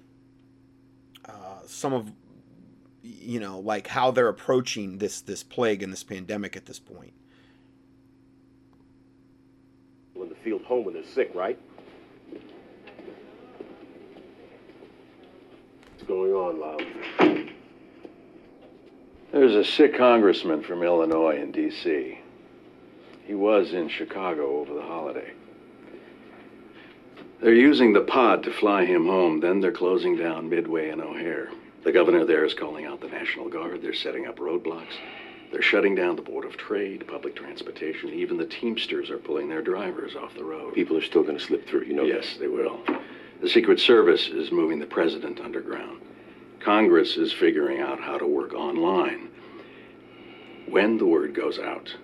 uh, 1.24 1.60
some 1.66 1.92
of 1.92 2.12
you 3.02 3.40
know 3.40 3.58
like 3.58 3.86
how 3.86 4.10
they're 4.10 4.28
approaching 4.28 4.98
this 4.98 5.22
this 5.22 5.42
plague 5.42 5.82
and 5.82 5.92
this 5.92 6.04
pandemic 6.04 6.56
at 6.56 6.66
this 6.66 6.78
point. 6.78 7.12
In 10.14 10.28
the 10.28 10.34
field 10.34 10.62
home 10.64 10.84
when 10.84 10.92
they're 10.92 11.02
sick, 11.02 11.32
right? 11.34 11.58
Going 16.02 16.32
on, 16.32 16.60
Lyle? 16.60 17.44
There's 19.32 19.54
a 19.54 19.64
sick 19.64 19.96
congressman 19.96 20.62
from 20.62 20.82
Illinois 20.82 21.40
in 21.40 21.52
D.C. 21.52 22.18
He 23.24 23.34
was 23.34 23.72
in 23.72 23.88
Chicago 23.88 24.58
over 24.60 24.74
the 24.74 24.82
holiday. 24.82 25.32
They're 27.40 27.54
using 27.54 27.92
the 27.92 28.00
pod 28.02 28.42
to 28.42 28.52
fly 28.52 28.84
him 28.84 29.06
home, 29.06 29.40
then 29.40 29.60
they're 29.60 29.72
closing 29.72 30.16
down 30.16 30.50
Midway 30.50 30.90
and 30.90 31.00
O'Hare. 31.00 31.50
The 31.84 31.92
governor 31.92 32.24
there 32.24 32.44
is 32.44 32.52
calling 32.52 32.84
out 32.84 33.00
the 33.00 33.08
National 33.08 33.48
Guard. 33.48 33.80
They're 33.80 33.94
setting 33.94 34.26
up 34.26 34.38
roadblocks. 34.38 34.98
They're 35.50 35.62
shutting 35.62 35.94
down 35.94 36.16
the 36.16 36.22
Board 36.22 36.44
of 36.44 36.56
Trade, 36.56 37.06
public 37.08 37.34
transportation. 37.34 38.10
Even 38.10 38.36
the 38.36 38.46
Teamsters 38.46 39.10
are 39.10 39.18
pulling 39.18 39.48
their 39.48 39.62
drivers 39.62 40.14
off 40.16 40.34
the 40.34 40.44
road. 40.44 40.74
People 40.74 40.96
are 40.96 41.02
still 41.02 41.22
going 41.22 41.38
to 41.38 41.44
slip 41.44 41.66
through, 41.66 41.84
you 41.84 41.94
know 41.94 42.04
Yes, 42.04 42.36
they 42.38 42.46
will. 42.48 42.80
The 43.40 43.48
Secret 43.48 43.80
Service 43.80 44.28
is 44.28 44.52
moving 44.52 44.80
the 44.80 44.86
president 44.86 45.40
underground. 45.40 46.02
Congress 46.60 47.16
is 47.16 47.32
figuring 47.32 47.80
out 47.80 47.98
how 47.98 48.18
to 48.18 48.26
work 48.26 48.52
online. 48.52 49.30
When 50.68 50.98
the 50.98 51.06
word 51.06 51.34
goes 51.34 51.58
out, 51.58 51.96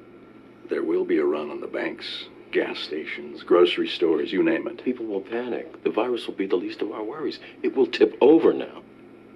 there 0.71 0.83
will 0.83 1.05
be 1.05 1.19
a 1.19 1.25
run 1.25 1.51
on 1.51 1.61
the 1.61 1.67
banks, 1.67 2.07
gas 2.53 2.79
stations, 2.79 3.43
grocery 3.43 3.87
stores, 3.87 4.33
you 4.33 4.43
name 4.43 4.67
it. 4.67 4.83
People 4.83 5.05
will 5.05 5.21
panic. 5.21 5.85
The 5.85 5.91
virus 5.91 6.27
will 6.27 6.35
be 6.35 6.47
the 6.47 6.57
least 6.57 6.81
of 6.81 6.91
our 6.91 7.03
worries. 7.03 7.39
It 7.63 7.77
will 7.77 7.87
tip 7.87 8.17
over 8.23 8.55
now. 8.55 8.83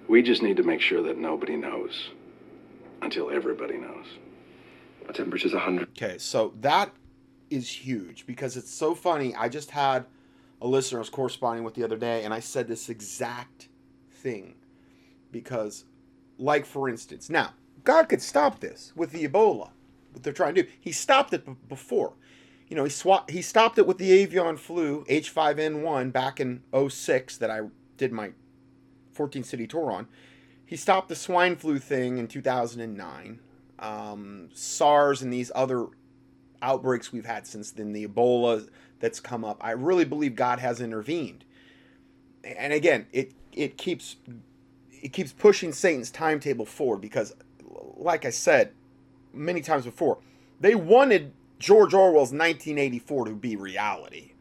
We 0.09 0.23
just 0.23 0.43
need 0.43 0.57
to 0.57 0.63
make 0.63 0.81
sure 0.81 1.03
that 1.03 1.19
nobody 1.19 1.57
knows 1.57 2.11
until 3.03 3.31
everybody 3.31 3.77
knows. 3.77 4.07
My 5.07 5.13
temperature's 5.13 5.53
100. 5.53 5.89
Okay, 5.91 6.17
so 6.17 6.55
that 6.63 6.93
is 7.51 7.69
huge 7.69 8.27
because 8.27 8.57
it's 8.57 8.73
so 8.73 8.95
funny. 8.95 9.35
I 9.35 9.51
just 9.51 9.71
had 9.71 10.07
a 10.61 10.67
listener 10.67 10.99
I 10.99 11.01
was 11.01 11.11
corresponding 11.11 11.65
with 11.65 11.75
the 11.75 11.85
other 11.85 11.97
day, 11.97 12.25
and 12.25 12.35
I 12.35 12.41
said 12.41 12.69
this 12.69 12.89
exact 12.89 13.69
thing 14.11 14.55
because, 15.33 15.85
like 16.39 16.67
for 16.67 16.89
instance, 16.89 17.31
now 17.31 17.55
God 17.85 18.09
could 18.09 18.23
stop 18.23 18.61
this 18.61 18.93
with 18.95 19.13
the 19.13 19.27
Ebola, 19.27 19.71
what 20.13 20.23
they're 20.23 20.33
trying 20.33 20.55
to 20.57 20.63
do. 20.63 20.69
He 20.81 20.93
stopped 20.93 21.33
it 21.33 21.47
b- 21.47 21.57
before. 21.69 22.15
You 22.69 22.77
know, 22.77 22.85
he 22.85 22.91
swa- 22.91 23.29
he 23.29 23.43
stopped 23.43 23.79
it 23.79 23.87
with 23.87 23.99
the 23.99 24.13
avian 24.13 24.57
flu 24.57 25.05
H5N1 25.09 26.13
back 26.13 26.41
in 26.41 26.63
06 26.73 27.37
that 27.39 27.51
I 27.51 27.63
did 27.97 28.13
my 28.13 28.33
14 29.13 29.43
city 29.43 29.67
tour 29.67 29.91
on. 29.91 30.09
He 30.65 30.77
stopped 30.77 31.09
the 31.09 31.17
swine 31.17 31.57
flu 31.57 31.79
thing 31.79 32.19
in 32.19 32.29
2009. 32.29 33.41
Um, 33.81 34.51
SARS 34.53 35.21
and 35.23 35.33
these 35.33 35.51
other 35.55 35.87
outbreaks 36.63 37.13
we've 37.13 37.27
had 37.27 37.47
since 37.47 37.73
then, 37.73 37.93
the 37.93 38.07
Ebola 38.07 38.69
that's 39.01 39.21
come 39.21 39.45
up. 39.45 39.59
I 39.61 39.73
really 39.73 40.05
believe 40.05 40.37
God 40.37 40.61
has 40.61 40.81
intervened. 40.81 41.45
And 42.45 42.73
again, 42.73 43.07
it 43.13 43.33
it 43.53 43.77
keeps 43.77 44.17
it 44.91 45.13
keeps 45.13 45.33
pushing 45.33 45.73
Satan's 45.73 46.11
timetable 46.11 46.67
forward 46.67 47.01
because 47.01 47.35
like 47.97 48.25
I 48.25 48.31
said 48.31 48.73
many 49.33 49.61
times 49.61 49.85
before, 49.85 50.19
they 50.61 50.75
wanted 50.75 51.33
George 51.59 51.95
Orwell's 51.95 52.33
1984 52.33 53.27
to 53.27 53.35
be 53.35 53.57
reality. 53.57 54.33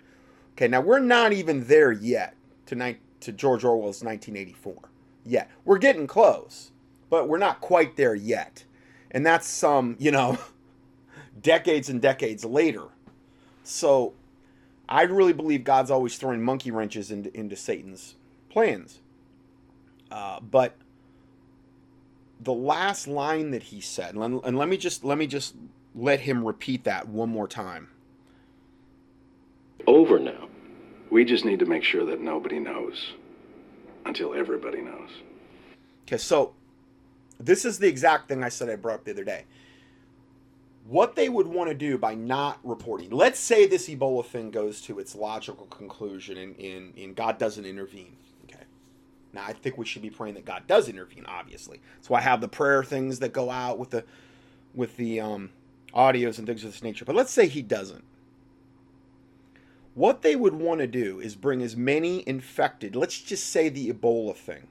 Okay, 0.53 0.67
now 0.67 0.81
we're 0.81 0.99
not 0.99 1.33
even 1.33 1.65
there 1.65 1.91
yet 1.91 2.35
to 2.67 2.75
ni- 2.75 2.97
to 3.21 3.31
George 3.31 3.63
Orwell's 3.63 4.03
1984 4.03 4.89
yet. 5.25 5.49
We're 5.65 5.77
getting 5.77 6.07
close, 6.07 6.71
but 7.09 7.27
we're 7.27 7.37
not 7.37 7.61
quite 7.61 7.95
there 7.95 8.15
yet. 8.15 8.65
And 9.11 9.25
that's 9.25 9.47
some, 9.47 9.95
you 9.99 10.11
know, 10.11 10.37
decades 11.41 11.89
and 11.89 12.01
decades 12.01 12.45
later. 12.45 12.83
So 13.63 14.13
I 14.89 15.03
really 15.03 15.33
believe 15.33 15.63
God's 15.63 15.91
always 15.91 16.17
throwing 16.17 16.43
monkey 16.43 16.71
wrenches 16.71 17.11
into, 17.11 17.35
into 17.37 17.55
Satan's 17.55 18.15
plans. 18.49 18.99
Uh, 20.09 20.39
but 20.39 20.75
the 22.41 22.53
last 22.53 23.07
line 23.07 23.51
that 23.51 23.63
he 23.63 23.81
said, 23.81 24.15
and, 24.15 24.41
and 24.43 24.57
let 24.57 24.67
me 24.67 24.77
just 24.77 25.03
let 25.03 25.19
me 25.19 25.27
just 25.27 25.55
let 25.93 26.21
him 26.21 26.43
repeat 26.43 26.85
that 26.85 27.07
one 27.07 27.29
more 27.29 27.47
time. 27.47 27.89
Over 29.85 30.17
now. 30.17 30.47
We 31.11 31.23
just 31.23 31.45
need 31.45 31.59
to 31.59 31.65
make 31.65 31.83
sure 31.83 32.05
that 32.05 32.19
nobody 32.21 32.59
knows 32.59 33.13
until 34.05 34.33
everybody 34.33 34.81
knows. 34.81 35.09
Okay, 36.07 36.17
so 36.17 36.53
this 37.39 37.65
is 37.65 37.77
the 37.77 37.87
exact 37.87 38.27
thing 38.27 38.43
I 38.43 38.49
said 38.49 38.69
I 38.69 38.75
brought 38.75 38.95
up 38.95 39.05
the 39.05 39.11
other 39.11 39.23
day. 39.23 39.45
What 40.89 41.15
they 41.15 41.29
would 41.29 41.45
want 41.45 41.69
to 41.69 41.75
do 41.75 41.99
by 41.99 42.15
not 42.15 42.57
reporting, 42.63 43.11
let's 43.11 43.39
say 43.39 43.67
this 43.67 43.87
Ebola 43.87 44.25
thing 44.25 44.49
goes 44.49 44.81
to 44.81 44.97
its 44.97 45.13
logical 45.13 45.67
conclusion 45.67 46.35
and, 46.35 46.57
and, 46.57 46.97
and 46.97 47.15
God 47.15 47.37
doesn't 47.37 47.63
intervene. 47.63 48.15
Okay. 48.45 48.63
Now 49.31 49.43
I 49.45 49.53
think 49.53 49.77
we 49.77 49.85
should 49.85 50.01
be 50.01 50.09
praying 50.09 50.33
that 50.33 50.45
God 50.45 50.63
does 50.65 50.89
intervene, 50.89 51.27
obviously. 51.27 51.79
So 52.01 52.15
I 52.15 52.21
have 52.21 52.41
the 52.41 52.47
prayer 52.47 52.83
things 52.83 53.19
that 53.19 53.33
go 53.33 53.51
out 53.51 53.77
with 53.77 53.91
the 53.91 54.03
with 54.73 54.97
the 54.97 55.19
um, 55.19 55.51
audios 55.93 56.39
and 56.39 56.47
things 56.47 56.63
of 56.63 56.71
this 56.71 56.81
nature. 56.81 57.05
But 57.05 57.15
let's 57.15 57.31
say 57.31 57.47
he 57.47 57.61
doesn't. 57.61 58.03
What 59.93 60.23
they 60.23 60.35
would 60.35 60.55
want 60.55 60.81
to 60.81 60.87
do 60.87 61.19
is 61.19 61.35
bring 61.35 61.61
as 61.61 61.75
many 61.75 62.27
infected, 62.27 62.95
let's 62.95 63.21
just 63.21 63.47
say 63.47 63.69
the 63.69 63.91
Ebola 63.91 64.35
thing, 64.35 64.67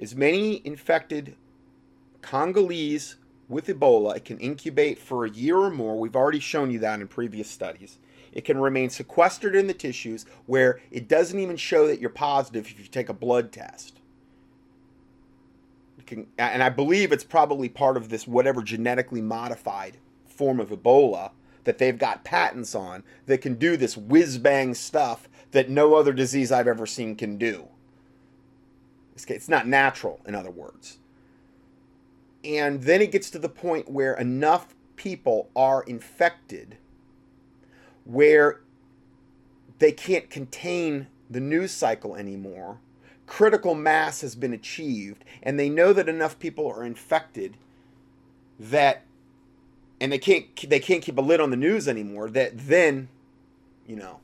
as 0.00 0.14
many 0.14 0.62
infected 0.64 1.36
Congolese 2.22 3.16
with 3.52 3.68
Ebola. 3.68 4.16
It 4.16 4.24
can 4.24 4.38
incubate 4.38 4.98
for 4.98 5.24
a 5.24 5.30
year 5.30 5.56
or 5.56 5.70
more. 5.70 5.96
We've 5.96 6.16
already 6.16 6.40
shown 6.40 6.72
you 6.72 6.80
that 6.80 7.00
in 7.00 7.06
previous 7.06 7.48
studies. 7.48 7.98
It 8.32 8.44
can 8.44 8.58
remain 8.58 8.90
sequestered 8.90 9.54
in 9.54 9.66
the 9.66 9.74
tissues 9.74 10.26
where 10.46 10.80
it 10.90 11.06
doesn't 11.06 11.38
even 11.38 11.56
show 11.56 11.86
that 11.86 12.00
you're 12.00 12.10
positive 12.10 12.66
if 12.66 12.78
you 12.78 12.86
take 12.86 13.08
a 13.08 13.14
blood 13.14 13.52
test. 13.52 14.00
Can, 16.06 16.26
and 16.36 16.62
I 16.62 16.68
believe 16.68 17.12
it's 17.12 17.22
probably 17.22 17.68
part 17.68 17.96
of 17.96 18.08
this 18.08 18.26
whatever 18.26 18.62
genetically 18.62 19.20
modified 19.20 19.98
form 20.26 20.58
of 20.58 20.70
Ebola 20.70 21.30
that 21.64 21.78
they've 21.78 21.98
got 21.98 22.24
patents 22.24 22.74
on 22.74 23.04
that 23.26 23.38
can 23.38 23.54
do 23.54 23.76
this 23.76 23.96
whiz 23.96 24.38
bang 24.38 24.74
stuff 24.74 25.28
that 25.52 25.70
no 25.70 25.94
other 25.94 26.12
disease 26.12 26.50
I've 26.50 26.66
ever 26.66 26.86
seen 26.86 27.14
can 27.14 27.38
do. 27.38 27.68
It's 29.14 29.48
not 29.48 29.68
natural, 29.68 30.20
in 30.26 30.34
other 30.34 30.50
words. 30.50 30.98
And 32.44 32.82
then 32.82 33.00
it 33.00 33.12
gets 33.12 33.30
to 33.30 33.38
the 33.38 33.48
point 33.48 33.90
where 33.90 34.14
enough 34.14 34.74
people 34.96 35.50
are 35.54 35.82
infected 35.84 36.76
where 38.04 38.60
they 39.78 39.92
can't 39.92 40.28
contain 40.28 41.06
the 41.30 41.40
news 41.40 41.70
cycle 41.70 42.16
anymore. 42.16 42.78
Critical 43.26 43.74
mass 43.74 44.20
has 44.20 44.34
been 44.34 44.52
achieved, 44.52 45.24
and 45.42 45.58
they 45.58 45.68
know 45.68 45.92
that 45.92 46.08
enough 46.08 46.38
people 46.38 46.68
are 46.68 46.84
infected 46.84 47.56
that 48.58 49.02
and 50.00 50.12
they 50.12 50.18
can't 50.18 50.68
they 50.68 50.80
can't 50.80 51.02
keep 51.02 51.16
a 51.16 51.20
lid 51.20 51.40
on 51.40 51.50
the 51.50 51.56
news 51.56 51.88
anymore 51.88 52.28
that 52.30 52.52
then 52.54 53.08
you 53.86 53.96
know 53.96 54.20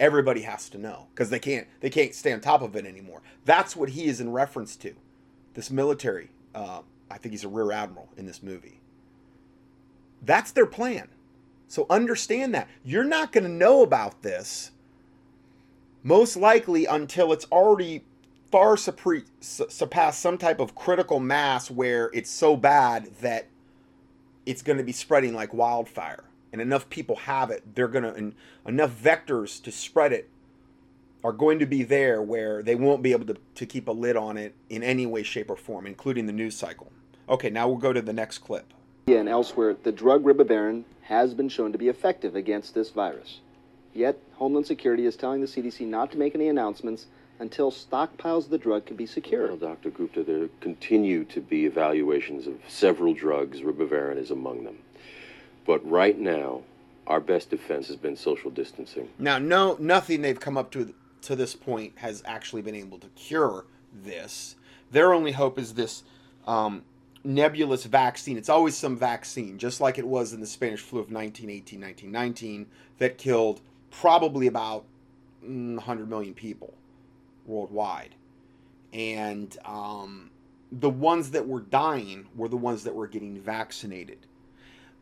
everybody 0.00 0.42
has 0.42 0.68
to 0.68 0.78
know 0.78 1.06
because 1.14 1.30
they 1.30 1.38
can't 1.38 1.66
they 1.80 1.90
can't 1.90 2.14
stay 2.14 2.32
on 2.32 2.40
top 2.40 2.60
of 2.60 2.74
it 2.76 2.84
anymore 2.84 3.22
that's 3.44 3.76
what 3.76 3.90
he 3.90 4.06
is 4.06 4.20
in 4.20 4.32
reference 4.32 4.74
to 4.76 4.94
this 5.54 5.70
military 5.70 6.30
uh, 6.54 6.80
i 7.10 7.18
think 7.18 7.32
he's 7.32 7.44
a 7.44 7.48
rear 7.48 7.72
admiral 7.72 8.08
in 8.16 8.26
this 8.26 8.42
movie. 8.42 8.80
That's 10.22 10.52
their 10.52 10.66
plan. 10.66 11.08
So 11.68 11.86
understand 11.90 12.54
that. 12.54 12.68
You're 12.84 13.04
not 13.04 13.32
going 13.32 13.44
to 13.44 13.50
know 13.50 13.82
about 13.82 14.22
this 14.22 14.70
most 16.02 16.36
likely 16.36 16.86
until 16.86 17.32
it's 17.32 17.46
already 17.46 18.04
far 18.50 18.76
surpassed 18.76 20.20
some 20.20 20.38
type 20.38 20.60
of 20.60 20.74
critical 20.74 21.18
mass 21.18 21.70
where 21.70 22.10
it's 22.14 22.30
so 22.30 22.56
bad 22.56 23.10
that 23.20 23.48
it's 24.46 24.62
going 24.62 24.78
to 24.78 24.84
be 24.84 24.92
spreading 24.92 25.34
like 25.34 25.52
wildfire. 25.52 26.24
And 26.52 26.62
enough 26.62 26.88
people 26.88 27.16
have 27.16 27.50
it 27.50 27.74
they're 27.74 27.88
going 27.88 28.04
to 28.04 28.32
enough 28.66 28.90
vectors 28.92 29.62
to 29.62 29.72
spread 29.72 30.12
it 30.12 30.30
are 31.24 31.32
going 31.32 31.58
to 31.58 31.66
be 31.66 31.82
there 31.82 32.22
where 32.22 32.62
they 32.62 32.74
won't 32.74 33.02
be 33.02 33.12
able 33.12 33.26
to, 33.26 33.36
to 33.54 33.66
keep 33.66 33.88
a 33.88 33.92
lid 33.92 34.16
on 34.16 34.36
it 34.36 34.54
in 34.68 34.82
any 34.82 35.06
way 35.06 35.22
shape 35.22 35.50
or 35.50 35.56
form 35.56 35.86
including 35.86 36.26
the 36.26 36.32
news 36.32 36.56
cycle 36.56 36.90
okay 37.28 37.50
now 37.50 37.66
we'll 37.66 37.76
go 37.76 37.92
to 37.92 38.02
the 38.02 38.12
next 38.12 38.38
clip 38.38 38.72
and 39.08 39.28
elsewhere, 39.28 39.76
the 39.84 39.92
drug 39.92 40.24
ribavirin 40.24 40.82
has 41.02 41.32
been 41.32 41.48
shown 41.48 41.70
to 41.70 41.78
be 41.78 41.86
effective 41.86 42.34
against 42.34 42.74
this 42.74 42.90
virus. 42.90 43.38
Yet, 43.94 44.18
Homeland 44.32 44.66
Security 44.66 45.06
is 45.06 45.14
telling 45.14 45.40
the 45.40 45.46
CDC 45.46 45.86
not 45.86 46.10
to 46.10 46.18
make 46.18 46.34
any 46.34 46.48
announcements 46.48 47.06
until 47.38 47.70
stockpiles 47.70 48.46
of 48.46 48.50
the 48.50 48.58
drug 48.58 48.84
can 48.84 48.96
be 48.96 49.06
secured. 49.06 49.50
Well, 49.50 49.58
secured. 49.60 49.80
Dr. 49.82 49.90
Gupta, 49.90 50.24
there 50.24 50.48
continue 50.60 51.24
to 51.26 51.40
be 51.40 51.66
evaluations 51.66 52.48
of 52.48 52.58
several 52.66 53.14
drugs. 53.14 53.60
Ribavirin 53.60 54.16
is 54.16 54.32
among 54.32 54.64
them. 54.64 54.78
But 55.64 55.88
right 55.88 56.18
now, 56.18 56.62
our 57.06 57.20
best 57.20 57.50
defense 57.50 57.86
has 57.86 57.96
been 57.96 58.16
social 58.16 58.50
distancing. 58.50 59.08
now 59.20 59.38
no 59.38 59.76
nothing 59.78 60.22
they've 60.22 60.40
come 60.40 60.56
up 60.56 60.72
to 60.72 60.92
to 61.26 61.36
this 61.36 61.54
point 61.54 61.92
has 61.96 62.22
actually 62.24 62.62
been 62.62 62.74
able 62.74 62.98
to 62.98 63.08
cure 63.08 63.66
this. 63.92 64.56
Their 64.90 65.12
only 65.12 65.32
hope 65.32 65.58
is 65.58 65.74
this 65.74 66.04
um, 66.46 66.84
nebulous 67.24 67.84
vaccine. 67.84 68.36
It's 68.36 68.48
always 68.48 68.76
some 68.76 68.96
vaccine 68.96 69.58
just 69.58 69.80
like 69.80 69.98
it 69.98 70.06
was 70.06 70.32
in 70.32 70.40
the 70.40 70.46
spanish 70.46 70.80
flu 70.80 71.00
of 71.00 71.10
1918 71.10 71.80
1919 71.80 72.66
that 72.98 73.18
killed 73.18 73.60
probably 73.90 74.46
about 74.46 74.84
mm, 75.44 75.74
100 75.74 76.08
million 76.08 76.34
people 76.34 76.74
worldwide. 77.44 78.14
And 78.92 79.56
um, 79.64 80.30
the 80.70 80.90
ones 80.90 81.32
that 81.32 81.46
were 81.46 81.60
dying 81.60 82.26
were 82.36 82.48
the 82.48 82.56
ones 82.56 82.84
that 82.84 82.94
were 82.94 83.08
getting 83.08 83.40
vaccinated 83.40 84.26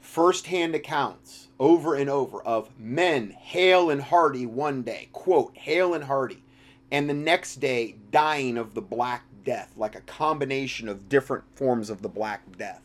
firsthand 0.04 0.74
accounts 0.74 1.48
over 1.58 1.94
and 1.94 2.10
over 2.10 2.42
of 2.42 2.68
men 2.78 3.30
hale 3.30 3.90
and 3.90 4.02
hearty 4.02 4.46
one 4.46 4.82
day, 4.82 5.08
quote, 5.12 5.56
hale 5.56 5.94
and 5.94 6.04
hearty, 6.04 6.44
and 6.92 7.08
the 7.08 7.14
next 7.14 7.56
day 7.56 7.96
dying 8.10 8.58
of 8.58 8.74
the 8.74 8.82
Black 8.82 9.24
Death, 9.44 9.72
like 9.76 9.96
a 9.96 10.00
combination 10.02 10.88
of 10.88 11.08
different 11.08 11.44
forms 11.56 11.90
of 11.90 12.02
the 12.02 12.08
Black 12.08 12.56
Death. 12.56 12.82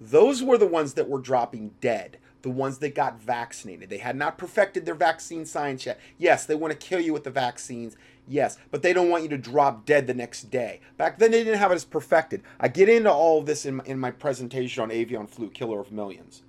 Those 0.00 0.42
were 0.42 0.58
the 0.58 0.66
ones 0.66 0.94
that 0.94 1.08
were 1.08 1.20
dropping 1.20 1.72
dead, 1.80 2.18
the 2.42 2.50
ones 2.50 2.78
that 2.78 2.94
got 2.94 3.20
vaccinated. 3.20 3.90
They 3.90 3.98
had 3.98 4.16
not 4.16 4.38
perfected 4.38 4.86
their 4.86 4.94
vaccine 4.94 5.44
science 5.44 5.84
yet. 5.86 5.98
Yes, 6.18 6.46
they 6.46 6.54
want 6.54 6.72
to 6.72 6.86
kill 6.86 7.00
you 7.00 7.12
with 7.12 7.24
the 7.24 7.30
vaccines. 7.30 7.96
Yes, 8.26 8.58
but 8.70 8.82
they 8.82 8.92
don't 8.92 9.10
want 9.10 9.24
you 9.24 9.28
to 9.30 9.38
drop 9.38 9.84
dead 9.84 10.06
the 10.06 10.14
next 10.14 10.50
day. 10.50 10.80
Back 10.96 11.18
then, 11.18 11.32
they 11.32 11.42
didn't 11.42 11.58
have 11.58 11.72
it 11.72 11.74
as 11.74 11.84
perfected. 11.84 12.42
I 12.60 12.68
get 12.68 12.88
into 12.88 13.10
all 13.10 13.40
of 13.40 13.46
this 13.46 13.66
in, 13.66 13.80
in 13.86 13.98
my 13.98 14.10
presentation 14.10 14.82
on 14.82 14.90
Avian 14.90 15.26
Flu, 15.26 15.50
Killer 15.50 15.80
of 15.80 15.90
Millions, 15.90 16.42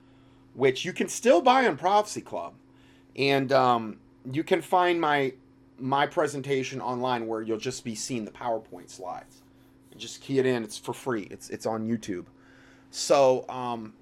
which 0.53 0.85
you 0.85 0.93
can 0.93 1.07
still 1.07 1.41
buy 1.41 1.67
on 1.67 1.77
Prophecy 1.77 2.21
Club. 2.21 2.53
And 3.15 3.51
um, 3.51 3.97
you 4.31 4.43
can 4.43 4.61
find 4.61 4.99
my 4.99 5.33
my 5.77 6.05
presentation 6.05 6.79
online 6.79 7.25
where 7.25 7.41
you'll 7.41 7.57
just 7.57 7.83
be 7.83 7.95
seeing 7.95 8.23
the 8.23 8.31
PowerPoint 8.31 8.89
slides. 8.89 9.41
Just 9.97 10.21
key 10.21 10.39
it 10.39 10.45
in. 10.45 10.63
It's 10.63 10.77
for 10.77 10.93
free. 10.93 11.27
It's 11.31 11.49
it's 11.49 11.65
on 11.65 11.87
YouTube. 11.87 12.25
So, 12.91 13.45
um, 13.49 13.93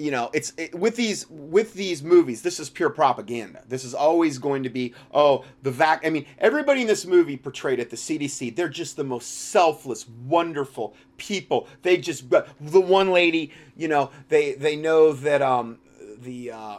you 0.00 0.10
know, 0.10 0.30
it's 0.32 0.52
it, 0.56 0.74
with 0.74 0.96
these 0.96 1.28
with 1.28 1.74
these 1.74 2.02
movies. 2.02 2.42
This 2.42 2.58
is 2.58 2.70
pure 2.70 2.90
propaganda. 2.90 3.62
This 3.68 3.84
is 3.84 3.94
always 3.94 4.38
going 4.38 4.62
to 4.62 4.70
be 4.70 4.94
oh 5.12 5.44
the 5.62 5.70
vac. 5.70 6.06
I 6.06 6.10
mean, 6.10 6.26
everybody 6.38 6.82
in 6.82 6.86
this 6.86 7.06
movie 7.06 7.36
portrayed 7.36 7.80
at 7.80 7.90
the 7.90 7.96
CDC. 7.96 8.56
They're 8.56 8.68
just 8.68 8.96
the 8.96 9.04
most 9.04 9.50
selfless, 9.50 10.08
wonderful 10.26 10.94
people. 11.18 11.68
They 11.82 11.98
just 11.98 12.30
the 12.30 12.80
one 12.80 13.12
lady. 13.12 13.52
You 13.76 13.88
know, 13.88 14.10
they 14.28 14.54
they 14.54 14.76
know 14.76 15.12
that 15.12 15.42
um 15.42 15.78
the. 16.20 16.52
Uh, 16.52 16.76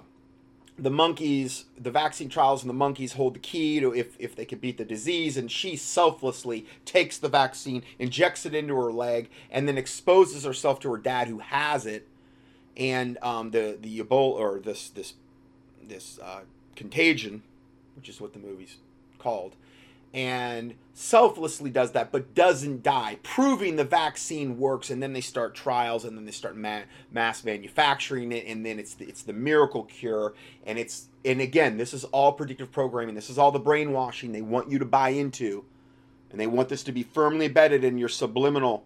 the 0.77 0.89
monkeys, 0.89 1.65
the 1.77 1.91
vaccine 1.91 2.27
trials 2.27 2.63
and 2.63 2.69
the 2.69 2.73
monkeys 2.73 3.13
hold 3.13 3.35
the 3.35 3.39
key 3.39 3.79
to 3.79 3.93
if, 3.93 4.15
if 4.17 4.35
they 4.35 4.45
can 4.45 4.57
beat 4.57 4.79
the 4.79 4.85
disease, 4.85 5.37
and 5.37 5.51
she 5.51 5.75
selflessly 5.75 6.65
takes 6.85 7.19
the 7.19 7.29
vaccine, 7.29 7.83
injects 7.99 8.47
it 8.47 8.55
into 8.55 8.75
her 8.75 8.91
leg, 8.91 9.29
and 9.51 9.67
then 9.67 9.77
exposes 9.77 10.43
herself 10.43 10.79
to 10.79 10.91
her 10.91 10.97
dad 10.97 11.27
who 11.27 11.37
has 11.37 11.85
it, 11.85 12.07
and 12.77 13.17
um, 13.21 13.51
the 13.51 13.77
the 13.79 13.99
Ebola 13.99 14.35
or 14.35 14.59
this 14.59 14.89
this 14.89 15.13
this 15.87 16.19
uh, 16.23 16.41
contagion, 16.75 17.43
which 17.95 18.09
is 18.09 18.21
what 18.21 18.33
the 18.33 18.39
movie's 18.39 18.77
called, 19.19 19.55
and 20.13 20.75
selflessly 20.93 21.69
does 21.69 21.91
that, 21.91 22.11
but 22.11 22.35
doesn't 22.35 22.83
die, 22.83 23.17
proving 23.23 23.75
the 23.75 23.83
vaccine 23.83 24.57
works. 24.57 24.89
And 24.89 25.01
then 25.01 25.13
they 25.13 25.21
start 25.21 25.55
trials, 25.55 26.05
and 26.05 26.17
then 26.17 26.25
they 26.25 26.31
start 26.31 26.57
ma- 26.57 26.83
mass 27.11 27.43
manufacturing 27.43 28.31
it, 28.31 28.45
and 28.47 28.65
then 28.65 28.79
it's 28.79 28.93
the, 28.93 29.05
it's 29.05 29.23
the 29.23 29.33
miracle 29.33 29.83
cure. 29.83 30.33
And 30.65 30.77
it's 30.77 31.07
and 31.23 31.41
again, 31.41 31.77
this 31.77 31.93
is 31.93 32.03
all 32.05 32.33
predictive 32.33 32.71
programming. 32.71 33.15
This 33.15 33.29
is 33.29 33.37
all 33.37 33.51
the 33.51 33.59
brainwashing 33.59 34.31
they 34.31 34.41
want 34.41 34.71
you 34.71 34.79
to 34.79 34.85
buy 34.85 35.09
into, 35.09 35.65
and 36.31 36.39
they 36.39 36.47
want 36.47 36.69
this 36.69 36.83
to 36.83 36.91
be 36.91 37.03
firmly 37.03 37.45
embedded 37.45 37.83
in 37.83 37.97
your 37.97 38.09
subliminal 38.09 38.83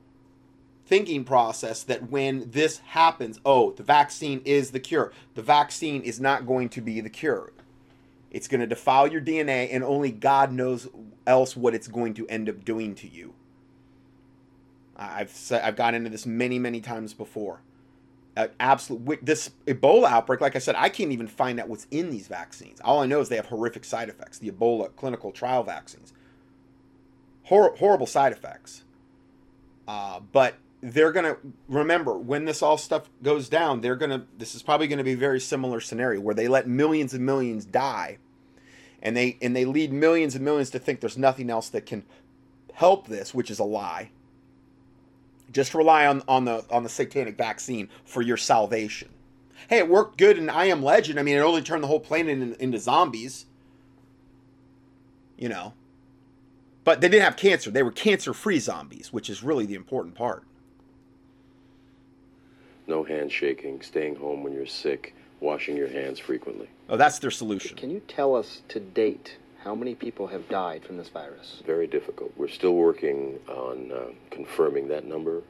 thinking 0.85 1.23
process 1.23 1.83
that 1.83 2.09
when 2.09 2.49
this 2.51 2.79
happens, 2.79 3.39
oh, 3.45 3.71
the 3.71 3.83
vaccine 3.83 4.41
is 4.45 4.71
the 4.71 4.79
cure. 4.79 5.11
The 5.33 5.41
vaccine 5.41 6.01
is 6.01 6.19
not 6.19 6.45
going 6.45 6.69
to 6.69 6.81
be 6.81 7.01
the 7.01 7.09
cure. 7.09 7.51
It's 8.31 8.47
going 8.47 8.61
to 8.61 8.67
defile 8.67 9.07
your 9.07 9.21
DNA, 9.21 9.69
and 9.71 9.83
only 9.83 10.11
God 10.11 10.51
knows 10.51 10.87
else 11.25 11.55
what 11.55 11.73
it's 11.73 11.87
going 11.87 12.13
to 12.15 12.27
end 12.27 12.49
up 12.49 12.65
doing 12.65 12.93
to 12.95 13.07
you. 13.07 13.33
I've 14.97 15.31
said, 15.31 15.61
I've 15.63 15.75
gotten 15.75 15.95
into 15.95 16.09
this 16.09 16.25
many 16.25 16.59
many 16.59 16.81
times 16.81 17.13
before. 17.13 17.61
Uh, 18.37 18.47
absolute 18.59 19.25
this 19.25 19.51
Ebola 19.65 20.07
outbreak, 20.07 20.41
like 20.41 20.55
I 20.55 20.59
said, 20.59 20.75
I 20.77 20.89
can't 20.89 21.11
even 21.11 21.27
find 21.27 21.59
out 21.59 21.69
what's 21.69 21.87
in 21.91 22.09
these 22.09 22.27
vaccines. 22.27 22.81
All 22.81 23.01
I 23.01 23.05
know 23.05 23.21
is 23.21 23.29
they 23.29 23.37
have 23.37 23.45
horrific 23.45 23.85
side 23.85 24.09
effects. 24.09 24.39
The 24.39 24.51
Ebola 24.51 24.93
clinical 24.95 25.31
trial 25.31 25.63
vaccines, 25.63 26.13
Hor- 27.43 27.75
horrible 27.77 28.07
side 28.07 28.33
effects. 28.33 28.83
Uh, 29.87 30.19
but 30.31 30.55
they're 30.93 31.11
gonna 31.11 31.37
remember 31.67 32.17
when 32.17 32.45
this 32.45 32.61
all 32.61 32.77
stuff 32.77 33.09
goes 33.23 33.49
down. 33.49 33.81
They're 33.81 33.95
gonna. 33.95 34.25
This 34.37 34.55
is 34.55 34.63
probably 34.63 34.87
going 34.87 34.99
to 34.99 35.03
be 35.03 35.13
a 35.13 35.17
very 35.17 35.39
similar 35.39 35.79
scenario 35.79 36.21
where 36.21 36.35
they 36.35 36.47
let 36.47 36.67
millions 36.67 37.13
and 37.13 37.25
millions 37.25 37.65
die 37.65 38.19
and 39.05 39.15
they 39.15 39.37
and 39.39 39.55
they 39.55 39.65
lead 39.65 39.93
millions 39.93 40.33
and 40.35 40.43
millions 40.43 40.71
to 40.71 40.79
think 40.79 40.99
there's 40.99 41.17
nothing 41.17 41.51
else 41.51 41.69
that 41.69 41.85
can 41.85 42.03
help 42.73 43.07
this, 43.07 43.33
which 43.35 43.51
is 43.51 43.59
a 43.59 43.63
lie. 43.63 44.09
Just 45.51 45.75
rely 45.75 46.07
on, 46.07 46.23
on 46.27 46.45
the 46.45 46.65
on 46.71 46.81
the 46.81 46.89
satanic 46.89 47.37
vaccine 47.37 47.87
for 48.03 48.23
your 48.23 48.35
salvation. 48.35 49.09
Hey, 49.69 49.77
it 49.77 49.87
worked 49.87 50.17
good 50.17 50.39
in 50.39 50.49
I 50.49 50.65
Am 50.65 50.83
Legend. 50.83 51.19
I 51.19 51.23
mean, 51.23 51.37
it 51.37 51.41
only 51.41 51.61
turned 51.61 51.83
the 51.83 51.87
whole 51.87 51.99
planet 51.99 52.31
in, 52.31 52.55
into 52.55 52.79
zombies. 52.79 53.45
You 55.37 55.49
know. 55.49 55.73
But 56.83 57.01
they 57.01 57.07
didn't 57.07 57.23
have 57.23 57.37
cancer. 57.37 57.71
They 57.71 57.81
were 57.81 57.91
cancer-free 57.91 58.59
zombies, 58.59 59.11
which 59.11 59.27
is 59.29 59.41
really 59.41 59.65
the 59.65 59.73
important 59.73 60.13
part. 60.13 60.43
No 62.87 63.03
handshaking, 63.03 63.81
staying 63.81 64.15
home 64.15 64.43
when 64.43 64.53
you're 64.53 64.65
sick, 64.65 65.15
washing 65.39 65.75
your 65.75 65.87
hands 65.87 66.19
frequently. 66.19 66.67
Oh, 66.89 66.97
that's 66.97 67.19
their 67.19 67.31
solution. 67.31 67.75
Can 67.75 67.89
you 67.89 67.99
tell 68.01 68.35
us 68.35 68.61
to 68.69 68.79
date 68.79 69.37
how 69.63 69.73
many 69.73 69.95
people 69.95 70.27
have 70.27 70.47
died 70.47 70.83
from 70.85 70.97
this 70.97 71.09
virus? 71.09 71.63
Very 71.65 71.87
difficult. 71.87 72.31
We're 72.37 72.47
still 72.47 72.75
working 72.75 73.39
on 73.47 73.91
uh, 73.91 74.11
confirming 74.29 74.87
that 74.89 75.05
number. 75.05 75.41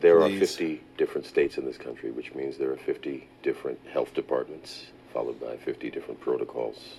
There 0.00 0.18
Please. 0.20 0.36
are 0.36 0.40
50 0.40 0.80
different 0.96 1.26
states 1.26 1.58
in 1.58 1.66
this 1.66 1.76
country, 1.76 2.10
which 2.10 2.34
means 2.34 2.56
there 2.56 2.72
are 2.72 2.78
50 2.78 3.28
different 3.42 3.78
health 3.92 4.14
departments, 4.14 4.86
followed 5.12 5.38
by 5.40 5.56
50 5.58 5.90
different 5.90 6.20
protocols. 6.20 6.96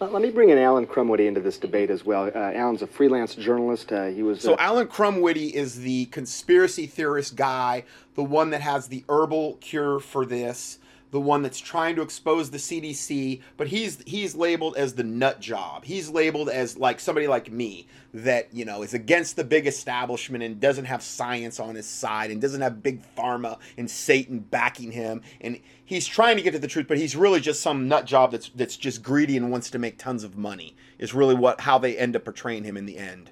Uh, 0.00 0.06
let 0.06 0.22
me 0.22 0.30
bring 0.30 0.50
in 0.50 0.58
Alan 0.58 0.86
Krumwiede 0.86 1.26
into 1.26 1.40
this 1.40 1.58
debate 1.58 1.90
as 1.90 2.04
well. 2.04 2.30
Uh, 2.32 2.52
Alan's 2.52 2.82
a 2.82 2.86
freelance 2.86 3.34
journalist. 3.34 3.92
Uh, 3.92 4.06
he 4.06 4.22
was 4.22 4.40
so 4.40 4.56
Alan 4.56 4.86
Krumwiede 4.86 5.50
is 5.50 5.80
the 5.80 6.06
conspiracy 6.06 6.86
theorist 6.86 7.34
guy, 7.34 7.84
the 8.14 8.22
one 8.22 8.50
that 8.50 8.60
has 8.60 8.88
the 8.88 9.04
herbal 9.08 9.54
cure 9.60 9.98
for 9.98 10.24
this 10.24 10.78
the 11.10 11.20
one 11.20 11.42
that's 11.42 11.58
trying 11.58 11.96
to 11.96 12.02
expose 12.02 12.50
the 12.50 12.58
CDC, 12.58 13.40
but 13.56 13.68
he's 13.68 14.02
he's 14.06 14.34
labeled 14.34 14.76
as 14.76 14.94
the 14.94 15.04
nut 15.04 15.40
job. 15.40 15.84
He's 15.84 16.10
labeled 16.10 16.48
as 16.48 16.76
like 16.76 17.00
somebody 17.00 17.26
like 17.26 17.50
me 17.50 17.86
that, 18.12 18.52
you 18.52 18.64
know, 18.64 18.82
is 18.82 18.94
against 18.94 19.36
the 19.36 19.44
big 19.44 19.66
establishment 19.66 20.44
and 20.44 20.60
doesn't 20.60 20.84
have 20.84 21.02
science 21.02 21.60
on 21.60 21.74
his 21.74 21.86
side 21.86 22.30
and 22.30 22.40
doesn't 22.40 22.60
have 22.60 22.82
big 22.82 23.02
pharma 23.16 23.58
and 23.76 23.90
Satan 23.90 24.40
backing 24.40 24.92
him 24.92 25.22
and 25.40 25.60
he's 25.84 26.06
trying 26.06 26.36
to 26.36 26.42
get 26.42 26.52
to 26.52 26.58
the 26.58 26.68
truth, 26.68 26.86
but 26.86 26.98
he's 26.98 27.16
really 27.16 27.40
just 27.40 27.60
some 27.60 27.88
nut 27.88 28.04
job 28.04 28.30
that's 28.32 28.50
that's 28.50 28.76
just 28.76 29.02
greedy 29.02 29.36
and 29.36 29.50
wants 29.50 29.70
to 29.70 29.78
make 29.78 29.98
tons 29.98 30.24
of 30.24 30.36
money. 30.36 30.76
Is 30.98 31.14
really 31.14 31.34
what 31.34 31.62
how 31.62 31.78
they 31.78 31.96
end 31.96 32.16
up 32.16 32.24
portraying 32.24 32.64
him 32.64 32.76
in 32.76 32.86
the 32.86 32.98
end. 32.98 33.30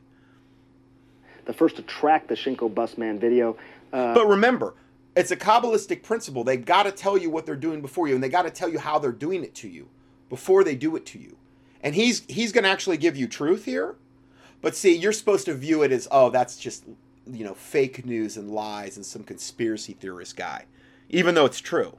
The 1.44 1.52
first 1.52 1.76
to 1.76 1.82
track 1.82 2.26
the 2.26 2.34
Shinjuku 2.34 2.74
bus 2.74 2.96
man 2.98 3.18
video. 3.18 3.56
Uh, 3.92 4.14
but 4.14 4.26
remember, 4.26 4.74
it's 5.16 5.30
a 5.30 5.36
Kabbalistic 5.36 6.02
principle. 6.02 6.44
They've 6.44 6.64
got 6.64 6.82
to 6.82 6.92
tell 6.92 7.16
you 7.16 7.30
what 7.30 7.46
they're 7.46 7.56
doing 7.56 7.80
before 7.80 8.06
you, 8.06 8.14
and 8.14 8.22
they 8.22 8.28
got 8.28 8.42
to 8.42 8.50
tell 8.50 8.68
you 8.68 8.78
how 8.78 8.98
they're 8.98 9.12
doing 9.12 9.42
it 9.42 9.54
to 9.56 9.68
you 9.68 9.88
before 10.28 10.62
they 10.62 10.76
do 10.76 10.94
it 10.94 11.06
to 11.06 11.18
you. 11.18 11.36
And 11.82 11.94
he's 11.94 12.24
he's 12.28 12.52
going 12.52 12.64
to 12.64 12.70
actually 12.70 12.98
give 12.98 13.16
you 13.16 13.26
truth 13.26 13.64
here, 13.64 13.96
but 14.60 14.76
see, 14.76 14.94
you're 14.94 15.12
supposed 15.12 15.46
to 15.46 15.54
view 15.54 15.82
it 15.82 15.90
as 15.90 16.06
oh, 16.10 16.30
that's 16.30 16.58
just 16.58 16.84
you 17.26 17.44
know 17.44 17.54
fake 17.54 18.04
news 18.04 18.36
and 18.36 18.50
lies 18.50 18.96
and 18.96 19.06
some 19.06 19.24
conspiracy 19.24 19.94
theorist 19.94 20.36
guy, 20.36 20.66
even 21.08 21.34
though 21.34 21.46
it's 21.46 21.60
true. 21.60 21.96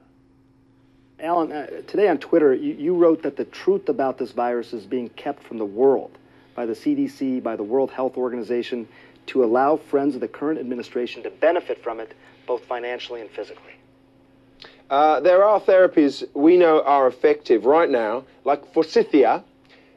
Alan, 1.20 1.52
uh, 1.52 1.66
today 1.88 2.10
on 2.10 2.20
Twitter, 2.20 2.54
you, 2.54 2.74
you 2.76 2.96
wrote 2.96 3.24
that 3.24 3.38
the 3.38 3.46
truth 3.46 3.90
about 3.90 4.20
this 4.20 4.34
virus 4.34 4.72
is 4.72 4.86
being 4.86 5.10
kept 5.10 5.42
from 5.42 5.58
the 5.58 5.66
world 5.66 6.12
by 6.54 6.68
the 6.68 6.74
CDC, 6.74 7.42
by 7.42 7.56
the 7.56 7.64
World 7.64 7.90
Health 7.90 8.18
Organization, 8.18 8.88
to 9.28 9.44
allow 9.44 9.78
friends 9.78 10.14
of 10.14 10.22
the 10.22 10.28
current 10.28 10.60
administration 10.60 11.24
to 11.24 11.32
benefit 11.32 11.82
from 11.82 12.00
it 12.00 12.16
both 12.48 12.66
financially 12.66 13.22
and 13.22 13.30
physically? 13.30 13.74
Uh, 14.90 15.20
there 15.20 15.44
are 15.44 15.60
therapies 15.60 16.24
we 16.34 16.58
know 16.58 16.82
are 16.84 17.08
effective 17.08 17.66
right 17.66 17.90
now, 17.90 18.24
like 18.46 18.74
forsythia, 18.74 19.44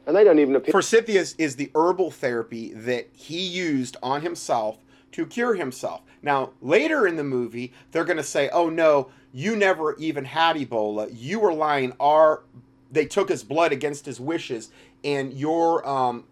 and 0.07 0.17
they 0.17 0.25
don't 0.25 0.41
even 0.41 0.57
appear. 0.57 0.73
Forsythia 0.73 1.21
is, 1.21 1.35
is 1.39 1.57
the 1.57 1.71
herbal 1.75 2.11
therapy 2.11 2.75
that 2.75 3.09
he 3.15 3.41
used 3.41 3.97
on 4.03 4.23
himself 4.23 4.79
to 5.13 5.25
cure 5.25 5.55
himself. 5.55 6.03
Now, 6.23 6.51
later 6.61 7.07
in 7.07 7.17
the 7.17 7.25
movie, 7.25 7.73
they're 7.93 8.05
going 8.05 8.17
to 8.17 8.23
say, 8.23 8.51
oh 8.53 8.69
no, 8.69 9.11
you 9.33 9.55
never 9.57 9.95
even 9.97 10.25
had 10.25 10.57
Ebola. 10.57 11.09
You 11.13 11.39
were 11.39 11.55
lying. 11.55 11.93
Our, 12.01 12.43
they 12.91 13.07
took 13.07 13.29
his 13.29 13.45
blood 13.45 13.73
against 13.73 14.05
his 14.05 14.21
wishes, 14.21 14.71
and 15.05 15.33
your, 15.33 15.87
um, 15.89 16.25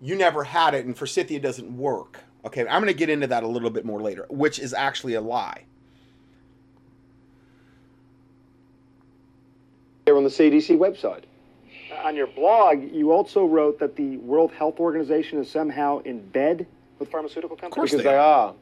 you 0.00 0.16
never 0.16 0.44
had 0.44 0.74
it, 0.74 0.86
and 0.86 0.96
forsythia 0.96 1.38
doesn't 1.38 1.76
work. 1.76 2.20
Okay, 2.44 2.62
I'm 2.62 2.80
going 2.80 2.86
to 2.86 2.94
get 2.94 3.10
into 3.10 3.26
that 3.26 3.42
a 3.42 3.46
little 3.46 3.70
bit 3.70 3.84
more 3.84 4.00
later, 4.00 4.26
which 4.30 4.58
is 4.58 4.72
actually 4.72 5.14
a 5.14 5.20
lie. 5.20 5.64
Here 10.06 10.16
on 10.16 10.24
the 10.24 10.30
CDC 10.30 10.78
website. 10.78 11.24
Uh, 11.92 12.06
on 12.06 12.16
your 12.16 12.26
blog, 12.28 12.82
you 12.92 13.12
also 13.12 13.44
wrote 13.44 13.78
that 13.80 13.96
the 13.96 14.16
World 14.18 14.52
Health 14.52 14.80
Organization 14.80 15.38
is 15.38 15.50
somehow 15.50 15.98
in 15.98 16.26
bed 16.30 16.66
with 16.98 17.10
pharmaceutical 17.10 17.56
companies. 17.56 17.72
Of 17.72 17.76
course 17.76 17.90
because 17.90 18.04
they 18.04 18.16
are. 18.16 18.54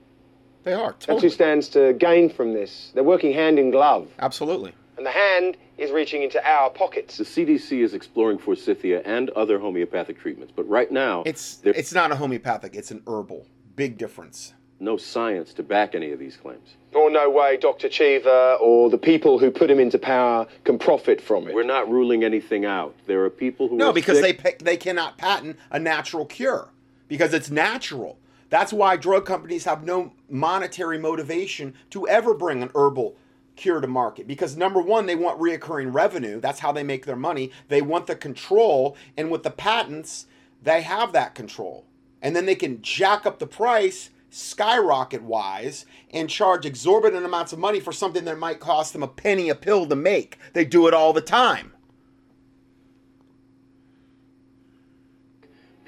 They 0.64 0.72
are. 0.72 0.94
That's 1.06 1.22
who 1.22 1.30
stands 1.30 1.68
to 1.70 1.92
gain 1.94 2.28
from 2.28 2.52
this. 2.52 2.90
They're 2.94 3.04
working 3.04 3.32
hand 3.32 3.58
in 3.58 3.70
glove. 3.70 4.08
Absolutely. 4.18 4.72
And 4.96 5.06
the 5.06 5.10
hand 5.10 5.56
is 5.78 5.92
reaching 5.92 6.24
into 6.24 6.44
our 6.46 6.70
pockets. 6.70 7.16
The 7.16 7.24
CDC 7.24 7.84
is 7.84 7.94
exploring 7.94 8.38
forsythia 8.38 9.00
and 9.04 9.30
other 9.30 9.60
homeopathic 9.60 10.18
treatments, 10.18 10.52
but 10.54 10.68
right 10.68 10.90
now 10.90 11.22
It's 11.24 11.60
it's 11.64 11.94
not 11.94 12.10
a 12.10 12.16
homeopathic. 12.16 12.74
It's 12.74 12.90
an 12.90 13.02
herbal. 13.06 13.46
Big 13.78 13.96
difference. 13.96 14.52
no 14.80 14.96
science 14.96 15.52
to 15.54 15.62
back 15.62 15.94
any 15.94 16.12
of 16.12 16.18
these 16.18 16.36
claims. 16.36 16.76
Or 16.94 17.10
no 17.10 17.28
way 17.30 17.56
Dr. 17.56 17.88
Cheever 17.88 18.56
or 18.60 18.90
the 18.90 18.98
people 18.98 19.38
who 19.38 19.50
put 19.50 19.70
him 19.70 19.78
into 19.80 19.98
power 19.98 20.46
can 20.64 20.78
profit 20.78 21.20
from 21.20 21.48
it. 21.48 21.54
We're 21.54 21.62
not 21.64 21.90
ruling 21.90 22.22
anything 22.24 22.64
out. 22.64 22.94
There 23.06 23.24
are 23.24 23.30
people 23.30 23.68
who 23.68 23.76
No, 23.76 23.88
are 23.88 23.92
because 23.92 24.18
sick. 24.20 24.42
they 24.42 24.50
pa- 24.52 24.56
they 24.64 24.76
cannot 24.76 25.16
patent 25.18 25.56
a 25.70 25.78
natural 25.78 26.26
cure 26.26 26.68
because 27.08 27.32
it's 27.34 27.50
natural. 27.50 28.18
That's 28.50 28.72
why 28.72 28.96
drug 28.96 29.26
companies 29.26 29.64
have 29.64 29.82
no 29.84 30.12
monetary 30.28 30.98
motivation 30.98 31.74
to 31.90 32.06
ever 32.08 32.32
bring 32.34 32.62
an 32.62 32.70
herbal 32.74 33.16
cure 33.56 33.80
to 33.80 33.88
market 33.88 34.26
because 34.28 34.56
number 34.56 34.80
one 34.80 35.06
they 35.06 35.16
want 35.16 35.40
reoccurring 35.40 35.92
revenue 35.92 36.38
that's 36.40 36.60
how 36.60 36.70
they 36.70 36.84
make 36.84 37.04
their 37.06 37.16
money 37.16 37.50
they 37.66 37.82
want 37.82 38.06
the 38.06 38.14
control 38.14 38.96
and 39.16 39.32
with 39.32 39.42
the 39.42 39.50
patents 39.50 40.26
they 40.62 40.80
have 40.82 41.10
that 41.12 41.34
control 41.34 41.84
and 42.22 42.34
then 42.34 42.46
they 42.46 42.54
can 42.54 42.82
jack 42.82 43.26
up 43.26 43.38
the 43.38 43.46
price 43.46 44.10
skyrocket 44.30 45.22
wise 45.22 45.86
and 46.12 46.28
charge 46.28 46.66
exorbitant 46.66 47.24
amounts 47.24 47.52
of 47.52 47.58
money 47.58 47.80
for 47.80 47.92
something 47.92 48.24
that 48.24 48.38
might 48.38 48.60
cost 48.60 48.92
them 48.92 49.02
a 49.02 49.08
penny 49.08 49.48
a 49.48 49.54
pill 49.54 49.86
to 49.86 49.96
make 49.96 50.38
they 50.52 50.64
do 50.64 50.86
it 50.86 50.92
all 50.92 51.12
the 51.12 51.20
time 51.20 51.72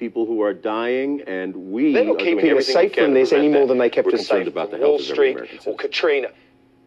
people 0.01 0.25
who 0.25 0.41
are 0.41 0.55
dying, 0.55 1.21
and 1.27 1.55
we 1.55 1.93
They're 1.93 2.03
are 2.03 2.07
not 2.07 2.19
doing 2.19 2.39
keeping 2.39 2.57
us 2.57 2.67
safe 2.67 2.95
can 2.95 3.05
from 3.05 3.15
this 3.15 3.33
any 3.33 3.49
more 3.49 3.67
than 3.67 3.77
they 3.77 3.91
kept 3.91 4.07
We're 4.07 4.15
us 4.15 4.27
safe 4.27 4.49
about 4.49 4.71
the 4.71 4.79
Wall 4.79 4.99
Street 4.99 5.37
or. 5.67 5.77
Katrina. 5.77 6.29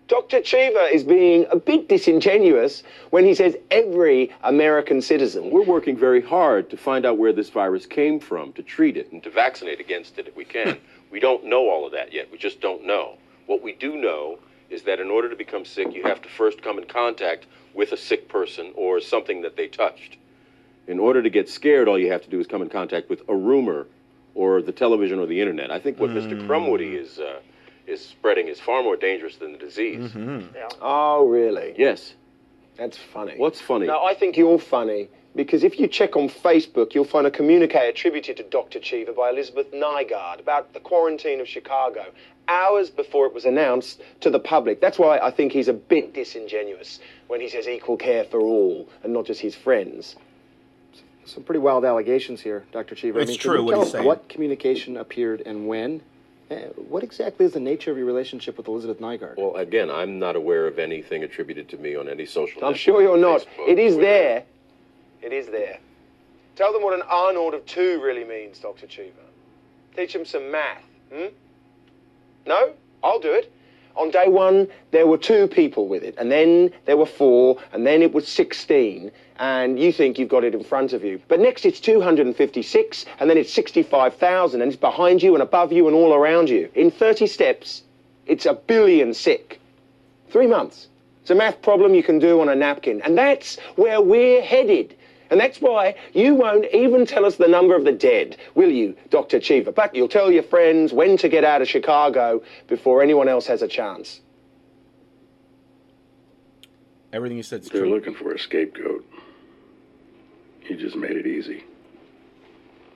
Dr. 0.09 0.41
Cheever 0.41 0.85
is 0.91 1.03
being 1.03 1.45
a 1.49 1.55
bit 1.55 1.87
disingenuous 1.87 2.83
when 3.11 3.23
he 3.23 3.33
says 3.33 3.55
every 3.71 4.31
American 4.43 5.01
citizen. 5.01 5.49
We're 5.49 5.63
working 5.63 5.95
very 5.95 6.21
hard 6.21 6.69
to 6.71 6.77
find 6.77 7.05
out 7.05 7.17
where 7.17 7.31
this 7.31 7.49
virus 7.49 7.85
came 7.85 8.19
from, 8.19 8.51
to 8.53 8.63
treat 8.63 8.97
it, 8.97 9.11
and 9.13 9.23
to 9.23 9.29
vaccinate 9.29 9.79
against 9.79 10.19
it 10.19 10.27
if 10.27 10.35
we 10.35 10.43
can. 10.43 10.77
we 11.11 11.21
don't 11.21 11.45
know 11.45 11.69
all 11.69 11.85
of 11.85 11.93
that 11.93 12.11
yet. 12.11 12.29
We 12.31 12.37
just 12.37 12.59
don't 12.59 12.85
know. 12.85 13.17
What 13.45 13.63
we 13.63 13.73
do 13.73 13.95
know 13.95 14.39
is 14.69 14.83
that 14.83 14.99
in 14.99 15.09
order 15.09 15.29
to 15.29 15.35
become 15.37 15.63
sick, 15.63 15.93
you 15.93 16.03
have 16.03 16.21
to 16.21 16.29
first 16.29 16.61
come 16.61 16.77
in 16.77 16.85
contact 16.85 17.45
with 17.73 17.93
a 17.93 17.97
sick 17.97 18.27
person 18.27 18.73
or 18.75 18.99
something 18.99 19.41
that 19.43 19.55
they 19.55 19.67
touched. 19.67 20.17
In 20.87 20.99
order 20.99 21.21
to 21.21 21.29
get 21.29 21.47
scared, 21.47 21.87
all 21.87 21.97
you 21.97 22.11
have 22.11 22.23
to 22.23 22.29
do 22.29 22.41
is 22.41 22.47
come 22.47 22.61
in 22.61 22.69
contact 22.69 23.09
with 23.09 23.21
a 23.29 23.35
rumor 23.35 23.87
or 24.35 24.61
the 24.61 24.71
television 24.73 25.19
or 25.19 25.27
the 25.27 25.39
internet. 25.39 25.71
I 25.71 25.79
think 25.79 25.97
what 25.97 26.09
Mr. 26.09 26.45
Krumwiede 26.45 26.99
is 26.99 27.19
uh, 27.19 27.39
is 27.87 28.05
spreading 28.05 28.47
is 28.47 28.59
far 28.59 28.83
more 28.83 28.95
dangerous 28.95 29.37
than 29.37 29.51
the 29.51 29.57
disease. 29.57 30.11
Mm-hmm. 30.11 30.55
Oh, 30.81 31.27
really? 31.27 31.73
Yes. 31.77 32.13
That's 32.77 32.97
funny. 32.97 33.33
What's 33.37 33.61
funny? 33.61 33.87
No, 33.87 34.03
I 34.03 34.15
think 34.15 34.35
you're 34.35 34.59
funny 34.59 35.09
because 35.35 35.63
if 35.63 35.79
you 35.79 35.87
check 35.87 36.15
on 36.15 36.29
Facebook, 36.29 36.93
you'll 36.93 37.05
find 37.05 37.27
a 37.27 37.31
communique 37.31 37.89
attributed 37.89 38.37
to 38.37 38.43
Dr. 38.43 38.79
Cheever 38.79 39.13
by 39.13 39.29
Elizabeth 39.29 39.71
Nygaard 39.71 40.39
about 40.39 40.73
the 40.73 40.79
quarantine 40.79 41.39
of 41.39 41.47
Chicago, 41.47 42.05
hours 42.47 42.89
before 42.89 43.25
it 43.25 43.33
was 43.33 43.45
announced 43.45 44.01
to 44.21 44.29
the 44.29 44.39
public. 44.39 44.81
That's 44.81 44.99
why 44.99 45.19
I 45.19 45.31
think 45.31 45.51
he's 45.51 45.67
a 45.67 45.73
bit 45.73 46.13
disingenuous 46.13 46.99
when 47.27 47.41
he 47.41 47.49
says 47.49 47.67
equal 47.67 47.97
care 47.97 48.23
for 48.25 48.39
all 48.39 48.89
and 49.03 49.13
not 49.13 49.25
just 49.25 49.41
his 49.41 49.55
friends. 49.55 50.15
Some 51.25 51.43
pretty 51.43 51.59
wild 51.59 51.85
allegations 51.85 52.41
here, 52.41 52.65
Dr. 52.71 52.95
Cheever. 52.95 53.19
It's 53.19 53.31
can 53.31 53.39
true, 53.39 53.63
what 53.63 53.71
tell 53.71 53.79
he's 53.81 53.87
us 53.87 53.91
saying. 53.93 54.05
What 54.05 54.27
communication 54.27 54.97
appeared 54.97 55.41
and 55.45 55.67
when? 55.67 56.01
Uh, 56.53 56.67
what 56.87 57.03
exactly 57.03 57.45
is 57.45 57.53
the 57.53 57.59
nature 57.59 57.91
of 57.91 57.97
your 57.97 58.05
relationship 58.05 58.57
with 58.57 58.67
Elizabeth 58.67 58.99
Nygaard? 58.99 59.37
Well, 59.37 59.55
again, 59.55 59.89
I'm 59.89 60.19
not 60.19 60.35
aware 60.35 60.67
of 60.67 60.77
anything 60.79 61.23
attributed 61.23 61.67
to 61.69 61.77
me 61.77 61.95
on 61.95 62.07
any 62.07 62.25
social. 62.25 62.63
I'm 62.63 62.73
sure 62.75 63.01
you're 63.01 63.17
not. 63.17 63.41
Facebook, 63.41 63.67
It 63.69 63.79
is 63.79 63.93
Twitter. 63.95 64.07
there. 64.07 64.43
It 65.21 65.33
is 65.33 65.47
there. 65.47 65.79
Tell 66.55 66.71
them 66.71 66.83
what 66.83 66.93
an 66.93 67.01
R 67.09 67.33
naught 67.33 67.53
of 67.55 67.65
two 67.65 68.01
really 68.03 68.23
means, 68.23 68.59
Dr. 68.59 68.85
Cheever. 68.87 69.11
Teach 69.95 70.13
them 70.13 70.25
some 70.25 70.51
math. 70.51 70.83
Hmm? 71.11 71.27
No? 72.45 72.73
I'll 73.03 73.19
do 73.19 73.31
it. 73.33 73.51
On 73.95 74.09
day 74.09 74.27
one, 74.27 74.67
there 74.91 75.05
were 75.05 75.17
two 75.17 75.47
people 75.47 75.87
with 75.87 76.03
it, 76.03 76.15
and 76.17 76.31
then 76.31 76.71
there 76.85 76.97
were 76.97 77.05
four, 77.05 77.57
and 77.71 77.85
then 77.85 78.01
it 78.01 78.13
was 78.13 78.27
16, 78.27 79.11
and 79.37 79.79
you 79.79 79.91
think 79.91 80.17
you've 80.17 80.29
got 80.29 80.43
it 80.43 80.55
in 80.55 80.63
front 80.63 80.93
of 80.93 81.03
you. 81.03 81.21
But 81.27 81.39
next 81.39 81.65
it's 81.65 81.79
256, 81.79 83.05
and 83.19 83.29
then 83.29 83.37
it's 83.37 83.53
65,000, 83.53 84.61
and 84.61 84.71
it's 84.71 84.79
behind 84.79 85.21
you 85.21 85.33
and 85.35 85.43
above 85.43 85.71
you 85.71 85.87
and 85.87 85.95
all 85.95 86.13
around 86.13 86.49
you. 86.49 86.69
In 86.73 86.89
30 86.89 87.27
steps, 87.27 87.83
it's 88.25 88.45
a 88.45 88.53
billion 88.53 89.13
sick. 89.13 89.59
Three 90.29 90.47
months. 90.47 90.87
It's 91.21 91.31
a 91.31 91.35
math 91.35 91.61
problem 91.61 91.93
you 91.93 92.03
can 92.03 92.19
do 92.19 92.41
on 92.41 92.49
a 92.49 92.55
napkin. 92.55 93.01
And 93.01 93.17
that's 93.17 93.59
where 93.75 94.01
we're 94.01 94.41
headed. 94.41 94.95
And 95.33 95.41
that's 95.41 95.59
why 95.59 95.95
you 96.13 96.35
won't 96.35 96.67
even 96.71 97.07
tell 97.07 97.25
us 97.25 97.37
the 97.37 97.47
number 97.47 97.75
of 97.75 97.85
the 97.85 97.91
dead, 97.91 98.37
will 98.53 98.69
you, 98.69 98.95
Dr. 99.09 99.39
Cheever? 99.39 99.71
But 99.71 99.95
you'll 99.95 100.07
tell 100.07 100.31
your 100.31 100.43
friends 100.43 100.93
when 100.93 101.17
to 101.17 101.27
get 101.27 101.43
out 101.43 101.59
of 101.59 101.67
Chicago 101.67 102.43
before 102.67 103.01
anyone 103.01 103.27
else 103.27 103.47
has 103.47 103.63
a 103.63 103.67
chance. 103.67 104.21
everything 107.11 107.37
you 107.37 107.41
said's 107.41 107.67
They're 107.67 107.87
looking 107.87 108.13
for 108.13 108.31
a 108.31 108.37
scapegoat. 108.37 109.03
He 110.59 110.75
just 110.75 110.95
made 110.95 111.17
it 111.17 111.25
easy. 111.25 111.63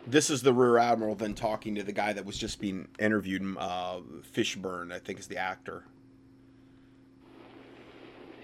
this 0.06 0.30
is 0.30 0.44
the 0.44 0.54
rear 0.54 0.78
admiral 0.78 1.16
then 1.16 1.34
talking 1.34 1.74
to 1.74 1.82
the 1.82 1.92
guy 1.92 2.14
that 2.14 2.24
was 2.24 2.38
just 2.38 2.62
being 2.62 2.88
interviewed 3.00 3.42
uh, 3.58 4.00
fishburne 4.32 4.94
i 4.94 5.00
think 5.00 5.18
is 5.20 5.28
the 5.28 5.38
actor 5.38 5.84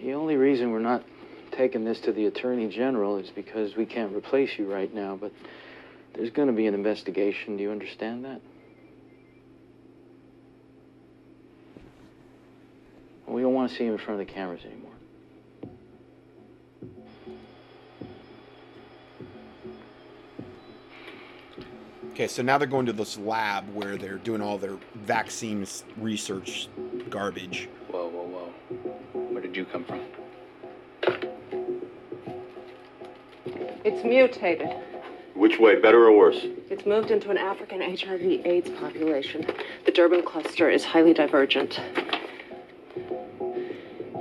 The 0.02 0.14
only 0.14 0.36
reason 0.36 0.72
we're 0.72 0.80
not 0.80 1.04
taking 1.56 1.84
this 1.84 2.00
to 2.02 2.12
the 2.12 2.26
Attorney 2.26 2.68
General 2.70 3.18
is 3.18 3.30
because 3.30 3.76
we 3.76 3.86
can't 3.86 4.16
replace 4.16 4.58
you 4.58 4.72
right 4.72 4.94
now, 4.94 5.16
but 5.16 5.32
there's 6.14 6.30
going 6.30 6.48
to 6.48 6.54
be 6.54 6.68
an 6.68 6.74
investigation. 6.74 7.58
Do 7.58 7.64
you 7.64 7.72
understand 7.72 8.26
that? 8.26 8.42
We 13.28 13.42
don't 13.42 13.54
want 13.54 13.72
to 13.72 13.78
see 13.78 13.86
him 13.86 13.94
in 13.94 13.98
front 13.98 14.22
of 14.22 14.28
the 14.28 14.34
cameras 14.34 14.62
anymore. 14.66 14.90
okay 22.12 22.28
so 22.28 22.44
now 22.44 22.60
they're 22.60 22.68
going 22.68 22.86
to 22.86 22.94
this 22.94 23.18
lab 23.18 23.68
where 23.74 23.98
they're 23.98 24.20
doing 24.20 24.40
all 24.40 24.60
their 24.60 24.78
vaccines 24.94 25.84
research 25.98 26.70
garbage 27.10 27.68
Whoa, 27.90 28.08
whoa, 28.08 28.24
whoa. 28.24 29.20
Where 29.32 29.42
did 29.42 29.56
you 29.56 29.66
come 29.66 29.84
from? 29.84 30.02
It's 33.86 34.02
mutated. 34.06 34.70
Which 35.36 35.60
way, 35.60 35.80
better 35.80 36.06
or 36.06 36.16
worse? 36.16 36.40
It's 36.70 36.86
moved 36.86 37.12
into 37.12 37.32
an 37.32 37.38
African 37.38 37.82
HIV 37.82 38.46
AIDS 38.46 38.70
population. 38.80 39.46
The 39.86 39.92
Durban 39.92 40.24
cluster 40.24 40.70
is 40.70 40.86
highly 40.86 41.14
divergent. 41.14 41.82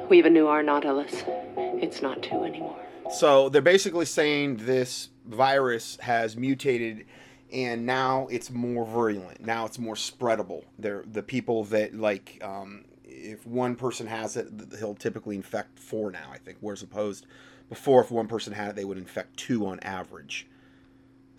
We 0.09 0.17
have 0.17 0.27
a 0.27 0.31
new 0.31 0.49
R 0.49 0.65
naught, 0.65 0.85
Ellis. 0.85 1.23
It's 1.57 2.03
not 2.03 2.23
two 2.23 2.43
anymore. 2.43 2.77
So 3.11 3.49
they're 3.51 3.63
basically 3.63 4.07
saying 4.07 4.57
this 4.57 5.11
virus 5.27 5.97
has 6.01 6.37
mutated 6.37 7.07
and 7.53 7.87
now 7.87 8.27
it's 8.31 8.51
more 8.51 8.85
virulent. 8.85 9.45
Now 9.45 9.67
it's 9.67 9.79
more 9.79 9.95
spreadable. 9.95 10.65
They're 10.79 11.05
the 11.07 11.23
people 11.23 11.65
that 11.65 11.95
like 11.95 12.39
um, 12.43 12.85
if 13.05 13.47
one 13.47 13.77
person 13.77 14.09
has 14.09 14.37
it, 14.37 14.49
he'll 14.79 14.95
typically 14.95 15.37
infect 15.37 15.79
four 15.79 16.11
now, 16.11 16.31
I 16.33 16.39
think, 16.39 16.59
whereas 16.61 16.83
opposed 16.83 17.27
before 17.73 18.03
if 18.03 18.11
one 18.11 18.29
person 18.29 18.53
had 18.53 18.69
it, 18.69 18.77
they 18.77 18.85
would 18.85 18.99
infect 18.99 19.35
two 19.35 19.65
on 19.65 19.81
average. 19.81 20.47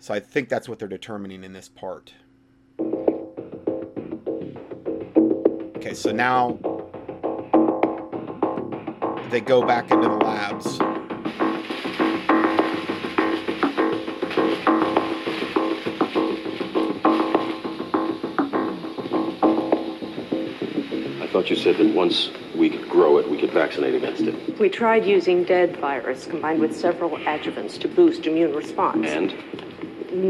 So 0.00 0.12
I 0.12 0.18
think 0.18 0.48
that's 0.48 0.68
what 0.68 0.80
they're 0.80 0.88
determining 0.88 1.44
in 1.44 1.52
this 1.52 1.68
part. 1.68 2.12
Okay, 5.76 5.94
so 5.94 6.10
now 6.10 6.58
they 9.30 9.40
go 9.40 9.64
back 9.64 9.92
into 9.92 10.08
the 10.08 10.16
labs. 10.16 10.80
I 21.20 21.28
thought 21.28 21.48
you 21.48 21.54
said 21.54 21.76
that 21.76 21.94
once 21.94 22.32
we 22.64 22.70
could 22.70 22.88
grow 22.88 23.18
it, 23.18 23.30
we 23.30 23.38
could 23.38 23.50
vaccinate 23.50 23.94
against 23.94 24.22
it. 24.22 24.58
We 24.58 24.70
tried 24.70 25.04
using 25.04 25.44
dead 25.44 25.76
virus 25.76 26.24
combined 26.24 26.60
with 26.60 26.74
several 26.74 27.10
adjuvants 27.10 27.78
to 27.80 27.88
boost 27.88 28.24
immune 28.24 28.54
response. 28.54 29.06
And 29.06 29.34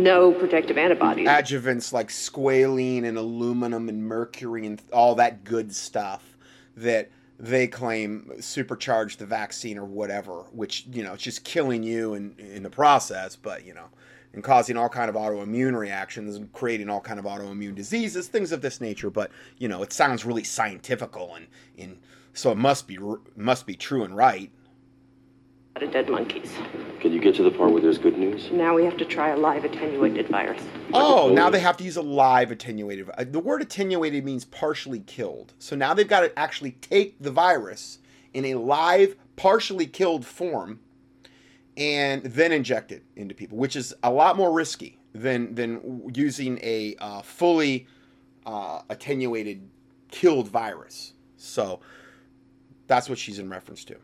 No 0.02 0.32
protective 0.32 0.76
antibodies. 0.76 1.28
adjuvants 1.28 1.92
like 1.92 2.08
squalene 2.08 3.04
and 3.04 3.16
aluminum 3.16 3.88
and 3.88 4.02
mercury 4.02 4.66
and 4.66 4.82
all 4.92 5.14
that 5.14 5.44
good 5.44 5.72
stuff 5.72 6.36
that 6.76 7.08
they 7.38 7.68
claim 7.68 8.32
supercharge 8.38 9.18
the 9.18 9.26
vaccine 9.26 9.78
or 9.78 9.84
whatever, 9.84 10.42
which 10.50 10.86
you 10.90 11.04
know 11.04 11.12
it's 11.12 11.22
just 11.22 11.44
killing 11.44 11.84
you 11.84 12.14
in 12.14 12.34
in 12.38 12.64
the 12.64 12.70
process. 12.70 13.36
But 13.36 13.64
you 13.64 13.74
know, 13.74 13.86
and 14.32 14.42
causing 14.42 14.76
all 14.76 14.88
kind 14.88 15.08
of 15.08 15.14
autoimmune 15.14 15.78
reactions 15.78 16.34
and 16.34 16.52
creating 16.52 16.88
all 16.88 17.00
kind 17.00 17.20
of 17.20 17.26
autoimmune 17.26 17.76
diseases, 17.76 18.26
things 18.26 18.50
of 18.50 18.60
this 18.60 18.80
nature. 18.80 19.10
But 19.10 19.30
you 19.58 19.68
know, 19.68 19.82
it 19.84 19.92
sounds 19.92 20.24
really 20.24 20.42
scientifical 20.44 21.36
and, 21.36 21.46
and 21.78 21.98
so 22.34 22.50
it 22.52 22.58
must 22.58 22.86
be 22.86 22.98
must 23.36 23.66
be 23.66 23.74
true 23.74 24.04
and 24.04 24.16
right. 24.16 24.50
Of 25.76 25.90
dead 25.90 26.08
monkeys. 26.08 26.52
Can 27.00 27.12
you 27.12 27.20
get 27.20 27.34
to 27.36 27.42
the 27.42 27.50
part 27.50 27.72
where 27.72 27.82
there's 27.82 27.98
good 27.98 28.16
news? 28.16 28.50
Now 28.52 28.74
we 28.74 28.84
have 28.84 28.96
to 28.96 29.04
try 29.04 29.30
a 29.30 29.36
live 29.36 29.64
attenuated 29.64 30.28
virus. 30.28 30.62
Oh, 30.92 31.32
now 31.34 31.50
they 31.50 31.58
have 31.58 31.76
to 31.78 31.84
use 31.84 31.96
a 31.96 32.02
live 32.02 32.52
attenuated. 32.52 33.10
Uh, 33.10 33.24
the 33.28 33.40
word 33.40 33.60
attenuated 33.60 34.24
means 34.24 34.44
partially 34.44 35.00
killed. 35.00 35.52
So 35.58 35.74
now 35.74 35.92
they've 35.92 36.06
got 36.06 36.20
to 36.20 36.38
actually 36.38 36.72
take 36.72 37.20
the 37.20 37.32
virus 37.32 37.98
in 38.34 38.44
a 38.44 38.54
live, 38.54 39.16
partially 39.34 39.86
killed 39.86 40.24
form 40.24 40.78
and 41.76 42.22
then 42.22 42.52
inject 42.52 42.92
it 42.92 43.02
into 43.16 43.34
people, 43.34 43.58
which 43.58 43.74
is 43.74 43.92
a 44.04 44.12
lot 44.12 44.36
more 44.36 44.52
risky 44.52 44.98
than 45.12 45.54
than 45.54 46.08
using 46.14 46.58
a 46.62 46.94
uh, 47.00 47.22
fully 47.22 47.86
uh, 48.46 48.82
attenuated, 48.90 49.68
killed 50.10 50.48
virus. 50.48 51.14
So 51.36 51.80
that's 52.86 53.08
what 53.08 53.18
she's 53.18 53.38
in 53.38 53.48
reference 53.48 53.84
to. 53.84 53.96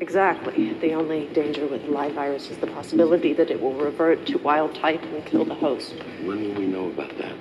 Exactly. 0.00 0.72
The 0.74 0.92
only 0.94 1.26
danger 1.28 1.66
with 1.66 1.84
live 1.84 2.14
virus 2.14 2.50
is 2.50 2.58
the 2.58 2.66
possibility 2.66 3.32
that 3.32 3.50
it 3.50 3.60
will 3.60 3.74
revert 3.74 4.26
to 4.26 4.38
wild 4.38 4.74
type 4.74 5.02
and 5.02 5.24
kill 5.24 5.44
the 5.44 5.54
host. 5.54 5.94
When 6.24 6.42
will 6.42 6.54
we 6.60 6.66
know 6.66 6.86
about 6.86 7.16
that? 7.18 7.34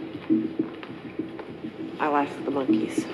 I'll 1.99 2.15
ask 2.15 2.31
the 2.45 2.51
monkeys. 2.51 3.05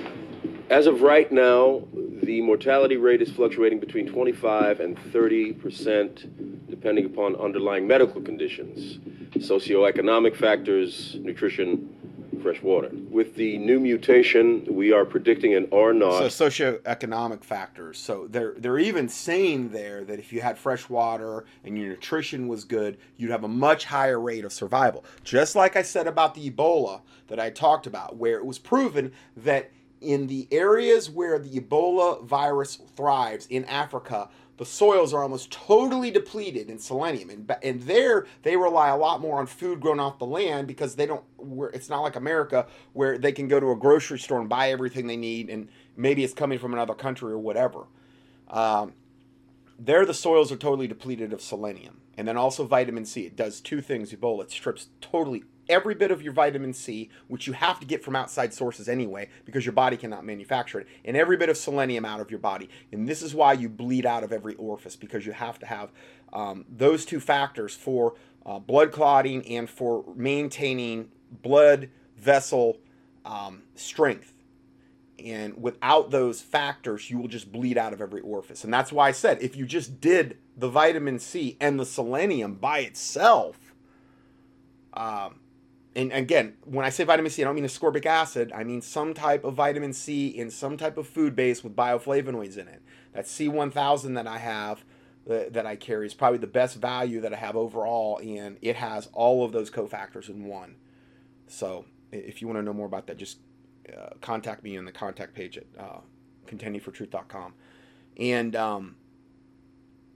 As 0.68 0.86
of 0.86 1.02
right 1.02 1.30
now, 1.32 1.82
the 2.22 2.40
mortality 2.42 2.96
rate 2.96 3.22
is 3.22 3.30
fluctuating 3.30 3.80
between 3.80 4.06
25 4.06 4.80
and 4.80 4.98
30 5.12 5.54
percent, 5.54 6.68
depending 6.68 7.06
upon 7.06 7.34
underlying 7.36 7.86
medical 7.86 8.20
conditions, 8.20 8.98
socioeconomic 9.36 10.36
factors, 10.36 11.16
nutrition, 11.20 11.88
fresh 12.40 12.62
water. 12.62 12.90
With 13.10 13.34
the 13.34 13.58
new 13.58 13.78
mutation, 13.80 14.64
we 14.68 14.92
are 14.92 15.04
predicting 15.04 15.54
an 15.54 15.68
R 15.72 15.92
naught. 15.92 16.30
So 16.30 16.48
socioeconomic 16.48 17.44
factors. 17.44 17.98
So 17.98 18.26
they're 18.28 18.54
they're 18.56 18.78
even 18.78 19.08
saying 19.08 19.70
there 19.70 20.04
that 20.04 20.18
if 20.18 20.32
you 20.32 20.40
had 20.40 20.58
fresh 20.58 20.88
water 20.88 21.44
and 21.64 21.78
your 21.78 21.88
nutrition 21.88 22.48
was 22.48 22.64
good, 22.64 22.98
you'd 23.16 23.30
have 23.30 23.44
a 23.44 23.48
much 23.48 23.84
higher 23.84 24.20
rate 24.20 24.44
of 24.44 24.52
survival. 24.52 25.04
Just 25.24 25.54
like 25.54 25.76
I 25.76 25.82
said 25.82 26.06
about 26.06 26.34
the 26.34 26.50
Ebola 26.50 27.00
that 27.28 27.38
I 27.40 27.50
talked 27.50 27.86
about, 27.86 28.16
where 28.16 28.38
it 28.38 28.44
was 28.44 28.58
proven 28.58 29.12
that 29.36 29.70
in 30.00 30.26
the 30.26 30.48
areas 30.50 31.10
where 31.10 31.38
the 31.38 31.60
Ebola 31.60 32.24
virus 32.24 32.76
thrives 32.96 33.46
in 33.48 33.64
Africa, 33.66 34.28
the 34.60 34.66
soils 34.66 35.14
are 35.14 35.22
almost 35.22 35.50
totally 35.50 36.10
depleted 36.10 36.68
in 36.68 36.78
selenium 36.78 37.30
and, 37.30 37.50
and 37.62 37.80
there 37.84 38.26
they 38.42 38.56
rely 38.56 38.90
a 38.90 38.96
lot 38.96 39.20
more 39.20 39.38
on 39.38 39.46
food 39.46 39.80
grown 39.80 39.98
off 39.98 40.18
the 40.18 40.26
land 40.26 40.68
because 40.68 40.96
they 40.96 41.06
don't 41.06 41.24
it's 41.72 41.88
not 41.88 42.02
like 42.02 42.14
america 42.14 42.66
where 42.92 43.16
they 43.16 43.32
can 43.32 43.48
go 43.48 43.58
to 43.58 43.70
a 43.70 43.76
grocery 43.76 44.18
store 44.18 44.38
and 44.38 44.50
buy 44.50 44.70
everything 44.70 45.06
they 45.06 45.16
need 45.16 45.48
and 45.48 45.66
maybe 46.00 46.24
it's 46.24 46.34
coming 46.34 46.58
from 46.58 46.72
another 46.72 46.94
country 46.94 47.32
or 47.32 47.38
whatever. 47.38 47.86
Um, 48.48 48.94
there 49.78 50.04
the 50.04 50.14
soils 50.14 50.50
are 50.50 50.56
totally 50.56 50.86
depleted 50.86 51.32
of 51.32 51.40
selenium 51.40 52.00
and 52.16 52.26
then 52.26 52.36
also 52.36 52.66
vitamin 52.66 53.04
c. 53.04 53.22
It 53.22 53.36
does 53.36 53.60
two 53.60 53.80
things. 53.80 54.12
Ebola 54.12 54.44
it 54.44 54.50
strips 54.50 54.88
totally 55.00 55.44
every 55.70 55.94
bit 55.94 56.10
of 56.10 56.20
your 56.22 56.34
vitamin 56.34 56.74
C, 56.74 57.08
which 57.28 57.46
you 57.46 57.54
have 57.54 57.80
to 57.80 57.86
get 57.86 58.04
from 58.04 58.16
outside 58.16 58.52
sources 58.52 58.88
anyway, 58.88 59.30
because 59.46 59.64
your 59.64 59.72
body 59.72 59.96
cannot 59.96 60.26
manufacture 60.26 60.80
it, 60.80 60.88
and 61.04 61.16
every 61.16 61.36
bit 61.36 61.48
of 61.48 61.56
selenium 61.56 62.04
out 62.04 62.20
of 62.20 62.30
your 62.30 62.40
body. 62.40 62.68
And 62.92 63.08
this 63.08 63.22
is 63.22 63.34
why 63.34 63.54
you 63.54 63.68
bleed 63.68 64.04
out 64.04 64.24
of 64.24 64.32
every 64.32 64.54
orifice, 64.56 64.96
because 64.96 65.24
you 65.24 65.32
have 65.32 65.58
to 65.60 65.66
have 65.66 65.90
um, 66.32 66.64
those 66.68 67.04
two 67.04 67.20
factors 67.20 67.74
for 67.74 68.14
uh, 68.44 68.58
blood 68.58 68.92
clotting 68.92 69.46
and 69.46 69.70
for 69.70 70.04
maintaining 70.14 71.10
blood 71.30 71.88
vessel 72.16 72.78
um, 73.24 73.62
strength. 73.74 74.34
And 75.22 75.60
without 75.62 76.10
those 76.10 76.40
factors, 76.40 77.10
you 77.10 77.18
will 77.18 77.28
just 77.28 77.52
bleed 77.52 77.76
out 77.76 77.92
of 77.92 78.00
every 78.00 78.22
orifice. 78.22 78.64
And 78.64 78.72
that's 78.72 78.90
why 78.90 79.08
I 79.08 79.12
said 79.12 79.42
if 79.42 79.54
you 79.54 79.66
just 79.66 80.00
did 80.00 80.38
the 80.56 80.68
vitamin 80.68 81.18
C 81.18 81.58
and 81.60 81.78
the 81.78 81.84
selenium 81.84 82.54
by 82.54 82.80
itself, 82.80 83.74
um, 84.94 85.40
and 85.96 86.12
again, 86.12 86.54
when 86.64 86.86
I 86.86 86.90
say 86.90 87.02
vitamin 87.02 87.30
C, 87.30 87.42
I 87.42 87.46
don't 87.46 87.56
mean 87.56 87.64
ascorbic 87.64 88.06
acid. 88.06 88.52
I 88.54 88.62
mean 88.62 88.80
some 88.80 89.12
type 89.12 89.44
of 89.44 89.54
vitamin 89.54 89.92
C 89.92 90.28
in 90.28 90.50
some 90.50 90.76
type 90.76 90.96
of 90.96 91.08
food 91.08 91.34
base 91.34 91.64
with 91.64 91.74
bioflavonoids 91.74 92.56
in 92.56 92.68
it. 92.68 92.82
That 93.12 93.24
C1000 93.24 94.14
that 94.14 94.26
I 94.28 94.38
have, 94.38 94.84
that 95.26 95.66
I 95.66 95.74
carry, 95.74 96.06
is 96.06 96.14
probably 96.14 96.38
the 96.38 96.46
best 96.46 96.76
value 96.76 97.20
that 97.20 97.32
I 97.32 97.36
have 97.36 97.56
overall, 97.56 98.20
and 98.22 98.56
it 98.62 98.76
has 98.76 99.08
all 99.12 99.44
of 99.44 99.50
those 99.50 99.68
cofactors 99.68 100.28
in 100.28 100.44
one. 100.44 100.76
So 101.48 101.86
if 102.12 102.40
you 102.40 102.46
want 102.46 102.58
to 102.58 102.62
know 102.62 102.72
more 102.72 102.86
about 102.86 103.08
that, 103.08 103.16
just 103.16 103.38
uh, 103.88 104.10
contact 104.20 104.62
me 104.62 104.76
on 104.78 104.84
the 104.84 104.92
contact 104.92 105.34
page 105.34 105.58
at 105.58 105.66
uh, 105.76 106.00
contendingfortruth.com. 106.46 107.54
And 108.16 108.54
um, 108.54 108.96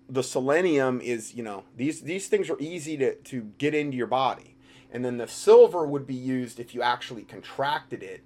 the 0.09 0.23
selenium 0.23 1.01
is, 1.01 1.35
you 1.35 1.43
know, 1.43 1.65
these 1.77 2.03
these 2.03 2.29
things 2.29 2.49
are 2.49 2.61
easy 2.61 2.97
to, 2.99 3.17
to 3.17 3.51
get 3.59 3.75
into 3.75 3.97
your 3.97 4.07
body 4.07 4.54
and 4.95 5.05
then 5.05 5.19
the 5.19 5.27
silver 5.27 5.85
would 5.85 6.07
be 6.07 6.15
used 6.15 6.61
if 6.61 6.73
you 6.73 6.81
actually 6.81 7.25
contracted 7.25 8.01
it, 8.01 8.23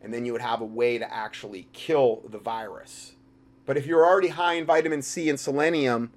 and 0.00 0.14
then 0.14 0.24
you 0.24 0.32
would 0.32 0.40
have 0.40 0.60
a 0.60 0.64
way 0.64 0.98
to 0.98 1.12
actually 1.12 1.66
kill 1.72 2.22
the 2.28 2.38
virus. 2.38 3.14
But 3.66 3.76
if 3.76 3.86
you're 3.86 4.06
already 4.06 4.28
high 4.28 4.54
in 4.54 4.64
vitamin 4.64 5.02
C 5.02 5.28
and 5.28 5.38
selenium, 5.38 6.12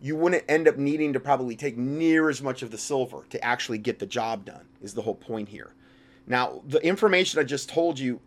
you 0.00 0.14
wouldn't 0.14 0.44
end 0.48 0.68
up 0.68 0.76
needing 0.76 1.12
to 1.12 1.20
probably 1.20 1.56
take 1.56 1.76
near 1.76 2.30
as 2.30 2.40
much 2.40 2.62
of 2.62 2.70
the 2.70 2.78
silver 2.78 3.24
to 3.30 3.44
actually 3.44 3.78
get 3.78 3.98
the 3.98 4.06
job 4.06 4.44
done, 4.44 4.66
is 4.80 4.94
the 4.94 5.02
whole 5.02 5.16
point 5.16 5.48
here. 5.48 5.72
Now, 6.28 6.62
the 6.64 6.78
information 6.86 7.40
I 7.40 7.42
just 7.42 7.68
told 7.68 7.98
you, 7.98 8.20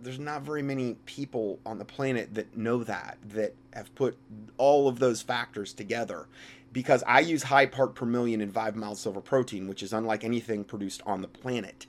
there's 0.00 0.20
not 0.20 0.42
very 0.42 0.62
many 0.62 0.94
people 1.04 1.58
on 1.66 1.78
the 1.78 1.84
planet 1.84 2.34
that 2.34 2.56
know 2.56 2.84
that, 2.84 3.18
that 3.30 3.54
have 3.72 3.92
put 3.96 4.16
all 4.56 4.86
of 4.86 5.00
those 5.00 5.20
factors 5.20 5.72
together 5.72 6.28
because 6.74 7.04
I 7.06 7.20
use 7.20 7.44
high 7.44 7.66
part 7.66 7.94
per 7.94 8.04
million 8.04 8.40
in 8.40 8.50
five 8.50 8.74
mild 8.74 8.98
silver 8.98 9.20
protein, 9.20 9.68
which 9.68 9.82
is 9.82 9.92
unlike 9.92 10.24
anything 10.24 10.64
produced 10.64 11.00
on 11.06 11.22
the 11.22 11.28
planet. 11.28 11.86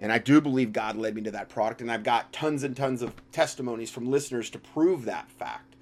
And 0.00 0.10
I 0.12 0.18
do 0.18 0.40
believe 0.40 0.72
God 0.72 0.96
led 0.96 1.14
me 1.14 1.22
to 1.22 1.30
that 1.30 1.48
product, 1.48 1.80
and 1.80 1.90
I've 1.90 2.02
got 2.02 2.32
tons 2.32 2.64
and 2.64 2.76
tons 2.76 3.00
of 3.00 3.14
testimonies 3.30 3.90
from 3.90 4.10
listeners 4.10 4.50
to 4.50 4.58
prove 4.58 5.04
that 5.04 5.30
fact. 5.30 5.76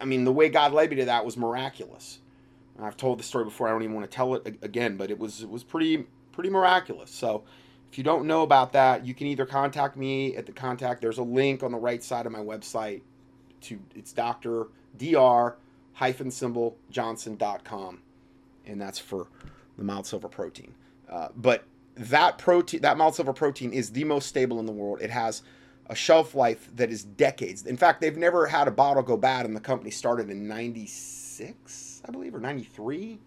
I 0.00 0.06
mean, 0.06 0.24
the 0.24 0.32
way 0.32 0.48
God 0.48 0.72
led 0.72 0.90
me 0.90 0.96
to 0.96 1.04
that 1.04 1.24
was 1.24 1.36
miraculous. 1.36 2.20
I've 2.80 2.96
told 2.96 3.18
the 3.18 3.24
story 3.24 3.44
before. 3.44 3.68
I 3.68 3.72
don't 3.72 3.82
even 3.82 3.94
want 3.94 4.10
to 4.10 4.16
tell 4.16 4.34
it 4.34 4.58
again, 4.62 4.96
but 4.96 5.10
it 5.10 5.18
was 5.18 5.42
it 5.42 5.50
was 5.50 5.64
pretty 5.64 6.06
pretty 6.32 6.48
miraculous. 6.48 7.10
So, 7.10 7.42
if 7.90 7.98
you 7.98 8.04
don't 8.04 8.26
know 8.26 8.42
about 8.42 8.72
that, 8.72 9.04
you 9.04 9.14
can 9.14 9.26
either 9.26 9.44
contact 9.44 9.96
me 9.96 10.36
at 10.36 10.46
the 10.46 10.52
contact. 10.52 11.00
There's 11.00 11.18
a 11.18 11.24
link 11.24 11.62
on 11.62 11.72
the 11.72 11.78
right 11.78 12.02
side 12.02 12.24
of 12.24 12.32
my 12.32 12.38
website 12.38 13.02
to 13.62 13.80
it's 13.94 14.12
Doctor 14.12 14.68
Dr 14.96 15.56
hyphen 15.98 16.30
symbol 16.30 16.76
johnson.com 16.90 18.00
and 18.66 18.80
that's 18.80 19.00
for 19.00 19.26
the 19.76 19.82
mild 19.82 20.06
silver 20.06 20.28
protein. 20.28 20.72
Uh, 21.10 21.28
but 21.36 21.64
that 21.96 22.38
protein 22.38 22.80
that 22.82 22.96
mild 22.96 23.16
silver 23.16 23.32
protein 23.32 23.72
is 23.72 23.90
the 23.90 24.04
most 24.04 24.28
stable 24.28 24.60
in 24.60 24.66
the 24.66 24.72
world. 24.72 25.00
It 25.02 25.10
has 25.10 25.42
a 25.86 25.96
shelf 25.96 26.36
life 26.36 26.70
that 26.76 26.92
is 26.92 27.02
decades. 27.02 27.66
In 27.66 27.76
fact 27.76 28.00
they've 28.00 28.16
never 28.16 28.46
had 28.46 28.68
a 28.68 28.70
bottle 28.70 29.02
go 29.02 29.16
bad 29.16 29.44
and 29.44 29.56
the 29.56 29.60
company 29.60 29.90
started 29.90 30.30
in 30.30 30.46
96 30.46 32.02
i 32.06 32.10
believe 32.12 32.34
or 32.34 32.40
93 32.40 33.18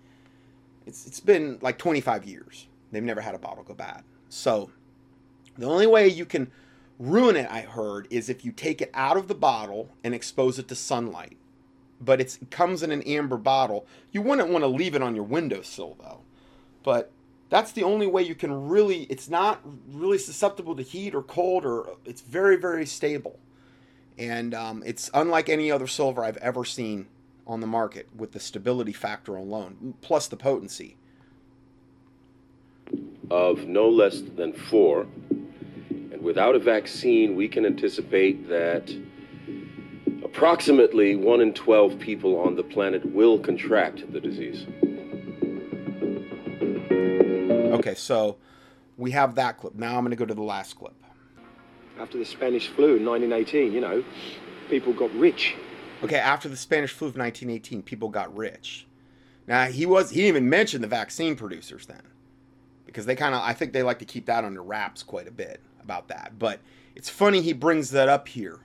it's, 0.85 1.05
it's 1.05 1.19
been 1.19 1.59
like 1.61 1.77
25 1.77 2.25
years. 2.25 2.67
They've 2.91 3.03
never 3.03 3.21
had 3.21 3.35
a 3.35 3.39
bottle 3.39 3.63
go 3.63 3.73
bad. 3.73 4.03
So 4.29 4.71
the 5.57 5.65
only 5.65 5.87
way 5.87 6.07
you 6.07 6.25
can 6.25 6.49
ruin 6.99 7.35
it 7.35 7.49
i 7.49 7.61
heard 7.61 8.07
is 8.11 8.29
if 8.29 8.45
you 8.45 8.51
take 8.51 8.79
it 8.79 8.91
out 8.93 9.17
of 9.17 9.27
the 9.27 9.33
bottle 9.33 9.89
and 10.03 10.13
expose 10.13 10.59
it 10.59 10.67
to 10.67 10.75
sunlight 10.75 11.35
but 12.03 12.19
it 12.19 12.37
comes 12.49 12.83
in 12.83 12.91
an 12.91 13.01
amber 13.03 13.37
bottle. 13.37 13.85
You 14.11 14.21
wouldn't 14.21 14.49
want 14.49 14.63
to 14.63 14.67
leave 14.67 14.95
it 14.95 15.01
on 15.01 15.15
your 15.15 15.23
windowsill 15.23 15.97
though. 15.99 16.21
But 16.83 17.11
that's 17.51 17.73
the 17.73 17.83
only 17.83 18.07
way 18.07 18.23
you 18.23 18.33
can 18.33 18.69
really 18.69 19.03
it's 19.03 19.29
not 19.29 19.61
really 19.91 20.17
susceptible 20.17 20.75
to 20.75 20.81
heat 20.81 21.13
or 21.13 21.21
cold 21.21 21.63
or 21.63 21.89
it's 22.05 22.21
very 22.21 22.55
very 22.55 22.87
stable 22.87 23.37
and 24.17 24.55
um, 24.55 24.81
it's 24.83 25.11
unlike 25.13 25.49
any 25.49 25.69
other 25.69 25.85
silver 25.85 26.23
i've 26.23 26.37
ever 26.37 26.65
seen 26.65 27.05
on 27.45 27.59
the 27.59 27.67
market 27.67 28.07
with 28.15 28.31
the 28.31 28.39
stability 28.39 28.93
factor 28.93 29.35
alone 29.35 29.93
plus 30.01 30.27
the 30.27 30.37
potency 30.37 30.95
of 33.29 33.65
no 33.67 33.87
less 33.87 34.21
than 34.21 34.53
four 34.53 35.05
and 35.89 36.21
without 36.21 36.55
a 36.55 36.59
vaccine 36.59 37.35
we 37.35 37.47
can 37.47 37.65
anticipate 37.65 38.47
that 38.47 38.89
Approximately 40.33 41.17
1 41.17 41.41
in 41.41 41.53
12 41.53 41.99
people 41.99 42.39
on 42.39 42.55
the 42.55 42.63
planet 42.63 43.05
will 43.05 43.37
contract 43.37 44.11
the 44.13 44.19
disease. 44.19 44.65
Okay, 47.73 47.93
so 47.95 48.37
we 48.97 49.11
have 49.11 49.35
that 49.35 49.57
clip. 49.57 49.75
Now 49.75 49.97
I'm 49.97 50.03
going 50.03 50.11
to 50.11 50.15
go 50.15 50.25
to 50.25 50.33
the 50.33 50.41
last 50.41 50.77
clip. 50.77 50.93
After 51.99 52.17
the 52.17 52.25
Spanish 52.25 52.69
flu 52.69 52.95
in 52.95 53.05
1918, 53.05 53.73
you 53.73 53.81
know, 53.81 54.03
people 54.69 54.93
got 54.93 55.13
rich. 55.15 55.55
Okay, 56.01 56.17
after 56.17 56.47
the 56.47 56.57
Spanish 56.57 56.91
flu 56.91 57.09
of 57.09 57.17
1918, 57.17 57.83
people 57.83 58.07
got 58.09 58.35
rich. 58.35 58.87
Now 59.47 59.65
he 59.65 59.85
was 59.85 60.11
he 60.11 60.21
didn't 60.21 60.29
even 60.29 60.49
mention 60.49 60.81
the 60.81 60.87
vaccine 60.87 61.35
producers 61.35 61.85
then, 61.87 62.03
because 62.85 63.05
they 63.05 63.15
kind 63.15 63.35
of 63.35 63.41
I 63.41 63.53
think 63.53 63.73
they 63.73 63.83
like 63.83 63.99
to 63.99 64.05
keep 64.05 64.27
that 64.27 64.45
under 64.45 64.63
wraps 64.63 65.03
quite 65.03 65.27
a 65.27 65.31
bit 65.31 65.59
about 65.83 66.07
that. 66.07 66.39
But 66.39 66.61
it's 66.95 67.09
funny 67.09 67.41
he 67.41 67.53
brings 67.53 67.91
that 67.91 68.07
up 68.07 68.29
here. 68.29 68.59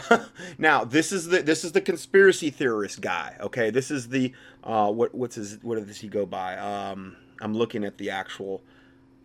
now 0.58 0.84
this 0.84 1.12
is 1.12 1.26
the 1.26 1.42
this 1.42 1.64
is 1.64 1.72
the 1.72 1.80
conspiracy 1.80 2.50
theorist 2.50 3.00
guy. 3.00 3.36
Okay, 3.40 3.70
this 3.70 3.90
is 3.90 4.08
the 4.08 4.32
uh, 4.64 4.90
what 4.90 5.14
what's 5.14 5.36
his 5.36 5.58
what 5.62 5.84
does 5.86 5.98
he 6.00 6.08
go 6.08 6.24
by? 6.26 6.56
Um, 6.56 7.16
I'm 7.40 7.54
looking 7.54 7.84
at 7.84 7.98
the 7.98 8.10
actual 8.10 8.62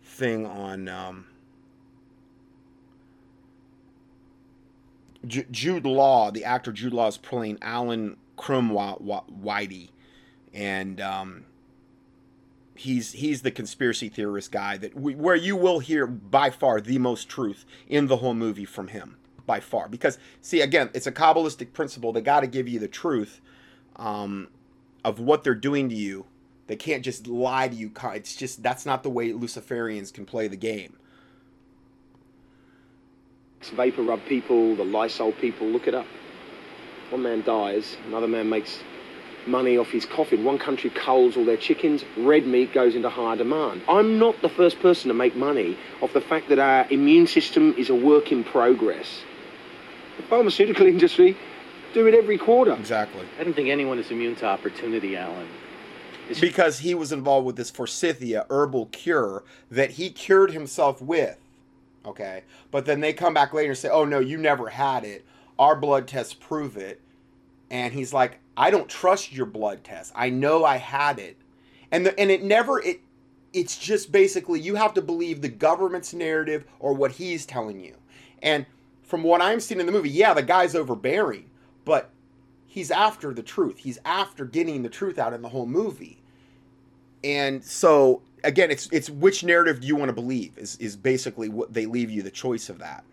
thing 0.02 0.46
on. 0.46 0.88
Um, 0.88 1.26
J- 5.26 5.46
Jude 5.50 5.84
Law, 5.84 6.30
the 6.30 6.44
actor 6.44 6.72
Jude 6.72 6.92
Law 6.92 7.08
is 7.08 7.18
playing 7.18 7.58
Alan 7.60 8.16
Whitey, 8.36 9.90
and 10.54 11.00
um, 11.00 11.44
he's 12.76 13.12
he's 13.12 13.42
the 13.42 13.50
conspiracy 13.50 14.08
theorist 14.08 14.52
guy 14.52 14.76
that 14.76 14.94
we, 14.94 15.14
where 15.16 15.34
you 15.34 15.56
will 15.56 15.80
hear 15.80 16.06
by 16.06 16.50
far 16.50 16.80
the 16.80 16.98
most 16.98 17.28
truth 17.28 17.64
in 17.88 18.06
the 18.06 18.18
whole 18.18 18.34
movie 18.34 18.64
from 18.64 18.88
him 18.88 19.16
by 19.48 19.58
far. 19.58 19.88
Because 19.88 20.18
see 20.40 20.60
again 20.60 20.90
it's 20.94 21.08
a 21.08 21.12
kabbalistic 21.12 21.72
principle. 21.72 22.12
They 22.12 22.20
got 22.20 22.40
to 22.40 22.46
give 22.46 22.68
you 22.68 22.78
the 22.78 22.86
truth 22.86 23.40
um, 23.96 24.46
of 25.04 25.18
what 25.18 25.42
they're 25.42 25.56
doing 25.56 25.88
to 25.88 25.96
you. 25.96 26.26
They 26.68 26.76
can't 26.76 27.02
just 27.02 27.26
lie 27.26 27.66
to 27.66 27.74
you. 27.74 27.90
It's 28.14 28.36
just 28.36 28.62
that's 28.62 28.86
not 28.86 29.02
the 29.02 29.10
way 29.10 29.32
luciferians 29.32 30.12
can 30.12 30.24
play 30.24 30.46
the 30.46 30.56
game. 30.56 30.96
It's 33.60 33.70
vapor 33.70 34.02
rub 34.02 34.24
people 34.26 34.76
the 34.76 34.84
lysol 34.84 35.32
people. 35.32 35.66
Look 35.66 35.88
it 35.88 35.94
up. 35.94 36.06
One 37.10 37.22
man 37.22 37.42
dies 37.42 37.96
another 38.06 38.28
man 38.28 38.48
makes 38.48 38.78
money 39.48 39.78
off 39.78 39.88
his 39.88 40.04
coffin. 40.04 40.44
One 40.44 40.58
country 40.58 40.90
culls 40.90 41.36
all 41.36 41.44
their 41.44 41.56
chickens, 41.56 42.04
red 42.16 42.46
meat 42.46 42.72
goes 42.72 42.94
into 42.94 43.08
higher 43.08 43.36
demand. 43.36 43.82
I'm 43.88 44.18
not 44.18 44.40
the 44.42 44.48
first 44.48 44.78
person 44.80 45.08
to 45.08 45.14
make 45.14 45.34
money 45.34 45.76
off 46.00 46.12
the 46.12 46.20
fact 46.20 46.48
that 46.50 46.58
our 46.58 46.86
immune 46.90 47.26
system 47.26 47.74
is 47.76 47.90
a 47.90 47.94
work 47.94 48.30
in 48.30 48.44
progress. 48.44 49.22
The 50.18 50.22
pharmaceutical 50.24 50.86
industry 50.86 51.36
do 51.94 52.06
it 52.06 52.14
every 52.14 52.36
quarter. 52.36 52.72
Exactly. 52.72 53.26
I 53.40 53.44
don't 53.44 53.54
think 53.54 53.70
anyone 53.70 53.98
is 53.98 54.10
immune 54.10 54.36
to 54.36 54.46
opportunity, 54.46 55.16
Alan. 55.16 55.48
It's 56.28 56.40
because 56.40 56.80
he 56.80 56.94
was 56.94 57.12
involved 57.12 57.46
with 57.46 57.56
this 57.56 57.70
forsythia 57.70 58.44
herbal 58.50 58.86
cure 58.86 59.44
that 59.70 59.92
he 59.92 60.10
cured 60.10 60.50
himself 60.50 61.00
with. 61.00 61.38
Okay. 62.04 62.44
But 62.70 62.84
then 62.84 63.00
they 63.00 63.14
come 63.14 63.32
back 63.32 63.54
later 63.54 63.70
and 63.70 63.78
say, 63.78 63.88
oh, 63.88 64.04
no, 64.04 64.18
you 64.18 64.36
never 64.36 64.68
had 64.68 65.04
it. 65.04 65.24
Our 65.58 65.74
blood 65.74 66.06
tests 66.06 66.34
prove 66.34 66.76
it. 66.76 67.00
And 67.70 67.94
he's 67.94 68.12
like, 68.12 68.38
I 68.56 68.70
don't 68.70 68.88
trust 68.88 69.32
your 69.32 69.46
blood 69.46 69.84
test. 69.84 70.12
I 70.14 70.30
know 70.30 70.64
I 70.64 70.76
had 70.76 71.18
it. 71.18 71.36
And 71.90 72.04
the, 72.04 72.18
and 72.18 72.30
it 72.30 72.42
never 72.42 72.82
it 72.82 73.00
it's 73.52 73.78
just 73.78 74.12
basically 74.12 74.60
you 74.60 74.74
have 74.74 74.92
to 74.94 75.02
believe 75.02 75.40
the 75.40 75.48
government's 75.48 76.12
narrative 76.12 76.64
or 76.80 76.92
what 76.92 77.12
he's 77.12 77.46
telling 77.46 77.80
you. 77.80 77.94
And 78.42 78.66
from 79.08 79.22
what 79.22 79.40
I'm 79.40 79.58
seeing 79.58 79.80
in 79.80 79.86
the 79.86 79.92
movie, 79.92 80.10
yeah, 80.10 80.34
the 80.34 80.42
guy's 80.42 80.74
overbearing, 80.74 81.50
but 81.84 82.10
he's 82.66 82.90
after 82.90 83.32
the 83.32 83.42
truth. 83.42 83.78
He's 83.78 83.98
after 84.04 84.44
getting 84.44 84.82
the 84.82 84.88
truth 84.88 85.18
out 85.18 85.32
in 85.32 85.42
the 85.42 85.48
whole 85.48 85.66
movie. 85.66 86.22
And 87.24 87.64
so 87.64 88.22
again, 88.44 88.70
it's 88.70 88.88
it's 88.92 89.10
which 89.10 89.42
narrative 89.42 89.80
do 89.80 89.86
you 89.86 89.96
want 89.96 90.10
to 90.10 90.12
believe 90.12 90.56
is 90.56 90.76
is 90.76 90.94
basically 90.94 91.48
what 91.48 91.72
they 91.72 91.86
leave 91.86 92.10
you 92.10 92.22
the 92.22 92.30
choice 92.30 92.68
of 92.68 92.78
that 92.78 93.04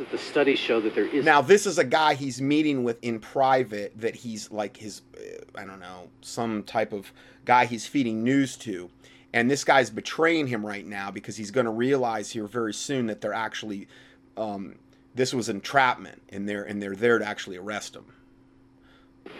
that 0.00 0.10
the 0.10 0.18
studies 0.18 0.58
show 0.58 0.80
that 0.80 0.94
there 0.94 1.06
is. 1.06 1.24
Now, 1.24 1.42
this 1.42 1.66
is 1.66 1.78
a 1.78 1.84
guy 1.84 2.14
he's 2.14 2.40
meeting 2.40 2.84
with 2.84 2.98
in 3.02 3.20
private 3.20 3.92
that 4.00 4.14
he's 4.14 4.50
like 4.50 4.76
his, 4.78 5.02
uh, 5.16 5.44
I 5.54 5.64
don't 5.64 5.78
know, 5.78 6.08
some 6.22 6.62
type 6.62 6.94
of 6.94 7.12
guy 7.44 7.66
he's 7.66 7.86
feeding 7.86 8.24
news 8.24 8.56
to. 8.58 8.90
And 9.34 9.50
this 9.50 9.62
guy's 9.62 9.90
betraying 9.90 10.46
him 10.46 10.64
right 10.64 10.86
now 10.86 11.10
because 11.10 11.36
he's 11.36 11.50
going 11.50 11.66
to 11.66 11.70
realize 11.70 12.30
here 12.30 12.46
very 12.46 12.72
soon 12.72 13.06
that 13.06 13.20
they're 13.20 13.34
actually, 13.34 13.88
um, 14.36 14.76
this 15.14 15.34
was 15.34 15.48
entrapment 15.48 16.22
and 16.28 16.48
they're, 16.48 16.62
and 16.64 16.82
they're 16.82 16.96
there 16.96 17.18
to 17.18 17.26
actually 17.26 17.56
arrest 17.56 17.96
him. 17.96 18.04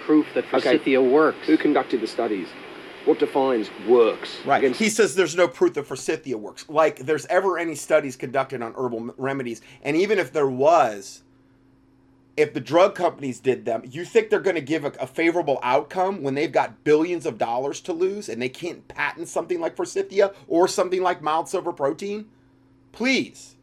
Proof 0.04 0.26
that 0.34 0.44
forsythia 0.46 1.00
okay. 1.00 1.08
works. 1.08 1.46
Who 1.46 1.56
conducted 1.56 2.00
the 2.00 2.06
studies? 2.06 2.48
what 3.04 3.18
defines 3.18 3.70
works? 3.88 4.38
Right. 4.44 4.58
Against- 4.58 4.78
he 4.78 4.88
says 4.88 5.14
there's 5.14 5.36
no 5.36 5.48
proof 5.48 5.74
that 5.74 5.86
forsythia 5.86 6.36
works. 6.36 6.68
Like 6.68 6.98
there's 7.00 7.26
ever 7.26 7.58
any 7.58 7.74
studies 7.74 8.16
conducted 8.16 8.62
on 8.62 8.74
herbal 8.74 9.14
remedies, 9.16 9.60
and 9.82 9.96
even 9.96 10.18
if 10.18 10.32
there 10.32 10.48
was, 10.48 11.22
if 12.36 12.54
the 12.54 12.60
drug 12.60 12.94
companies 12.94 13.40
did 13.40 13.64
them, 13.64 13.82
you 13.90 14.04
think 14.04 14.30
they're 14.30 14.40
going 14.40 14.56
to 14.56 14.62
give 14.62 14.84
a, 14.84 14.92
a, 15.00 15.06
favorable 15.06 15.58
outcome 15.62 16.22
when 16.22 16.34
they've 16.34 16.52
got 16.52 16.84
billions 16.84 17.26
of 17.26 17.38
dollars 17.38 17.80
to 17.82 17.92
lose 17.92 18.28
and 18.28 18.40
they 18.40 18.48
can't 18.48 18.86
patent 18.88 19.28
something 19.28 19.60
like 19.60 19.76
forsythia 19.76 20.32
or 20.46 20.68
something 20.68 21.02
like 21.02 21.22
mild 21.22 21.48
silver 21.48 21.72
protein? 21.72 22.26
Please. 22.92 23.56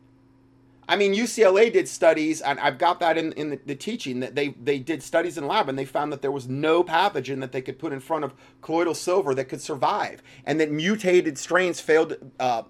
I 0.90 0.96
mean, 0.96 1.14
UCLA 1.14 1.72
did 1.72 1.88
studies, 1.88 2.40
and 2.42 2.60
I've 2.60 2.78
got 2.78 3.02
that 3.02 3.18
in, 3.18 3.34
in 3.34 3.50
the, 3.50 3.60
the, 3.66 3.76
teaching 3.76 4.22
that 4.22 4.36
they, 4.36 4.50
they 4.50 4.80
did 4.80 5.04
studies 5.04 5.38
in 5.38 5.46
lab 5.46 5.68
and 5.68 5.78
they 5.78 5.84
found 5.84 6.14
that 6.14 6.22
there 6.22 6.32
was 6.32 6.48
no 6.48 6.82
pathogen 6.82 7.42
that 7.42 7.52
they 7.52 7.62
could 7.62 7.78
put 7.78 7.92
in 7.92 8.00
front 8.00 8.24
of 8.24 8.34
colloidal 8.62 8.96
silver 8.96 9.36
that 9.36 9.46
could 9.46 9.62
survive, 9.62 10.24
and 10.46 10.60
that 10.62 10.72
mutated 10.72 11.38
strains 11.38 11.82
failed 11.82 12.16
uh, 12.40 12.64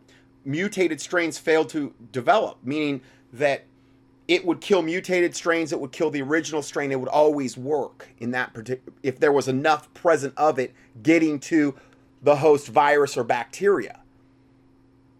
mutated 0.46 1.00
strains 1.00 1.38
failed 1.38 1.70
to 1.70 1.94
develop, 2.12 2.58
meaning 2.64 3.02
that 3.34 3.66
it 4.28 4.46
would 4.46 4.62
kill 4.62 4.82
mutated 4.82 5.36
strains, 5.36 5.72
it 5.72 5.80
would 5.80 5.92
kill 5.92 6.10
the 6.10 6.22
original 6.22 6.62
strain, 6.62 6.92
it 6.92 7.00
would 7.00 7.10
always 7.10 7.56
work 7.56 8.10
in 8.20 8.32
that 8.32 8.54
particular 8.54 8.94
if 9.04 9.20
there 9.20 9.32
was 9.32 9.48
enough 9.48 9.94
present 9.94 10.34
of 10.38 10.58
it 10.58 10.74
getting 11.04 11.40
to 11.40 11.76
the 12.24 12.38
host 12.38 12.68
virus 12.68 13.16
or 13.16 13.24
bacteria. 13.24 14.02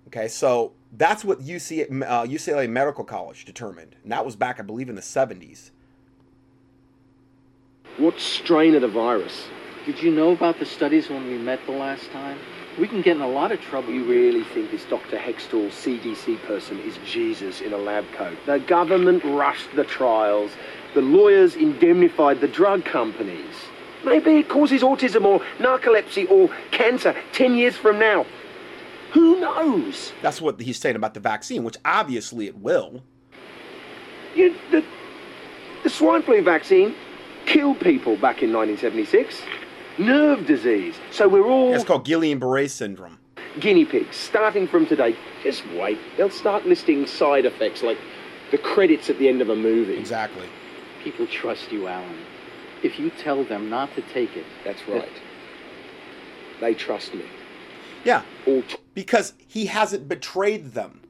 Okay, 0.08 0.28
so 0.28 0.74
that's 0.92 1.26
what 1.26 1.42
UC, 1.42 2.04
uh, 2.04 2.24
UCLA 2.24 2.70
Medical 2.70 3.04
College 3.04 3.46
determined. 3.46 3.96
And 4.04 4.12
that 4.12 4.26
was 4.26 4.36
back, 4.36 4.60
I 4.60 4.64
believe, 4.64 4.90
in 4.90 4.96
the 4.96 5.02
70s. 5.02 5.72
What 7.98 8.20
strain 8.20 8.76
of 8.76 8.82
the 8.82 8.88
virus? 8.88 9.48
Did 9.86 10.02
you 10.02 10.12
know 10.12 10.32
about 10.32 10.60
the 10.60 10.66
studies 10.66 11.10
when 11.10 11.26
we 11.26 11.38
met 11.38 11.66
the 11.66 11.72
last 11.72 12.12
time? 12.12 12.38
We 12.78 12.88
can 12.88 13.02
get 13.02 13.16
in 13.16 13.24
a 13.24 13.28
lot 13.28 13.52
of 13.52 13.60
trouble. 13.60 13.92
You 13.92 14.06
really 14.06 14.44
think 14.44 14.70
this 14.70 14.86
Dr. 14.86 15.18
Hextall 15.18 15.70
CDC 15.70 16.40
person 16.44 16.80
is 16.80 17.00
Jesus 17.06 17.62
in 17.62 17.74
a 17.74 17.78
lab 17.78 18.06
coat? 18.12 18.38
The 18.46 18.60
government 18.60 19.24
rushed 19.24 19.76
the 19.76 19.84
trials. 19.84 20.52
The 20.94 21.02
lawyers 21.02 21.56
indemnified 21.56 22.40
the 22.40 22.48
drug 22.48 22.86
companies. 22.86 23.56
Maybe 24.06 24.38
it 24.38 24.50
causes 24.50 24.84
autism 24.84 25.26
or 25.26 25.40
narcolepsy 25.58 26.30
or 26.30 26.50
cancer 26.70 27.16
10 27.34 27.56
years 27.56 27.76
from 27.76 27.98
now. 27.98 28.26
Who 29.14 29.40
knows? 29.40 30.12
That's 30.22 30.42
what 30.42 30.60
he's 30.60 30.78
saying 30.78 30.96
about 30.96 31.14
the 31.14 31.20
vaccine, 31.20 31.64
which 31.64 31.78
obviously 31.86 32.48
it 32.48 32.58
will. 32.58 33.02
You, 34.36 34.56
the, 34.72 34.84
the 35.84 35.90
swine 35.90 36.22
flu 36.22 36.42
vaccine 36.42 36.94
killed 37.46 37.80
people 37.80 38.16
back 38.18 38.44
in 38.44 38.54
1976. 38.54 39.42
Nerve 39.98 40.46
disease. 40.46 40.96
So 41.12 41.28
we're 41.28 41.48
all. 41.48 41.74
It's 41.74 41.84
called 41.84 42.06
Guillain 42.06 42.40
Barre 42.40 42.68
syndrome. 42.68 43.18
Guinea 43.60 43.86
pigs, 43.86 44.16
starting 44.16 44.68
from 44.68 44.86
today. 44.86 45.16
Just 45.42 45.66
wait. 45.70 45.98
They'll 46.16 46.30
start 46.30 46.66
listing 46.68 47.08
side 47.08 47.46
effects 47.46 47.82
like 47.82 47.98
the 48.52 48.58
credits 48.60 49.10
at 49.10 49.18
the 49.18 49.28
end 49.28 49.42
of 49.42 49.50
a 49.50 49.56
movie. 49.56 49.98
Exactly. 49.98 50.48
People 51.04 51.26
trust 51.26 51.72
you, 51.72 51.88
Alan. 51.88 52.20
If 52.84 53.00
you 53.00 53.10
tell 53.10 53.44
them 53.44 53.70
not 53.70 53.94
to 53.96 54.02
take 54.02 54.36
it. 54.38 54.46
That's 54.64 54.88
right. 54.88 55.10
They 56.60 56.76
trust 56.76 57.16
me. 57.16 57.26
Yeah. 58.08 58.22
Because 58.94 59.34
he 59.48 59.66
hasn't 59.66 60.08
betrayed 60.08 60.72
them. 60.72 61.02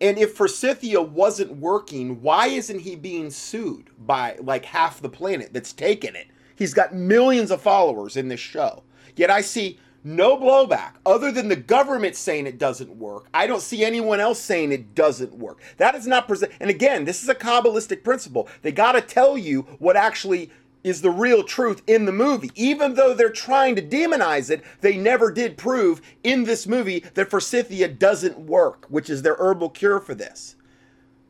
And 0.00 0.18
if 0.18 0.34
Forsythia 0.34 1.00
wasn't 1.00 1.58
working, 1.58 2.22
why 2.22 2.48
isn't 2.48 2.80
he 2.80 2.96
being 2.96 3.30
sued 3.30 3.90
by 4.04 4.36
like 4.40 4.64
half 4.64 5.00
the 5.00 5.08
planet 5.08 5.52
that's 5.52 5.72
taken 5.72 6.16
it? 6.16 6.26
He's 6.56 6.74
got 6.74 6.92
millions 6.92 7.52
of 7.52 7.62
followers 7.62 8.16
in 8.16 8.26
this 8.26 8.40
show. 8.40 8.82
Yet 9.14 9.30
I 9.30 9.42
see 9.42 9.78
no 10.02 10.36
blowback 10.36 10.94
other 11.06 11.30
than 11.30 11.48
the 11.48 11.56
government 11.56 12.16
saying 12.16 12.48
it 12.48 12.58
doesn't 12.58 12.96
work. 12.96 13.28
I 13.32 13.46
don't 13.46 13.62
see 13.62 13.84
anyone 13.84 14.18
else 14.18 14.40
saying 14.40 14.72
it 14.72 14.96
doesn't 14.96 15.34
work. 15.34 15.62
That 15.76 15.94
is 15.94 16.06
not 16.06 16.26
present. 16.26 16.52
And 16.58 16.68
again, 16.68 17.04
this 17.04 17.22
is 17.22 17.28
a 17.28 17.34
Kabbalistic 17.34 18.02
principle. 18.02 18.48
They 18.62 18.72
got 18.72 18.92
to 18.92 19.00
tell 19.00 19.38
you 19.38 19.62
what 19.78 19.96
actually 19.96 20.50
is 20.84 21.00
the 21.00 21.10
real 21.10 21.42
truth 21.42 21.82
in 21.86 22.04
the 22.04 22.12
movie. 22.12 22.50
Even 22.54 22.94
though 22.94 23.14
they're 23.14 23.30
trying 23.30 23.74
to 23.74 23.82
demonize 23.82 24.50
it, 24.50 24.62
they 24.82 24.96
never 24.96 25.32
did 25.32 25.56
prove 25.56 26.00
in 26.22 26.44
this 26.44 26.66
movie 26.66 27.02
that 27.14 27.30
forsythia 27.30 27.88
doesn't 27.88 28.38
work, 28.38 28.86
which 28.90 29.08
is 29.10 29.22
their 29.22 29.36
herbal 29.36 29.70
cure 29.70 29.98
for 29.98 30.14
this. 30.14 30.54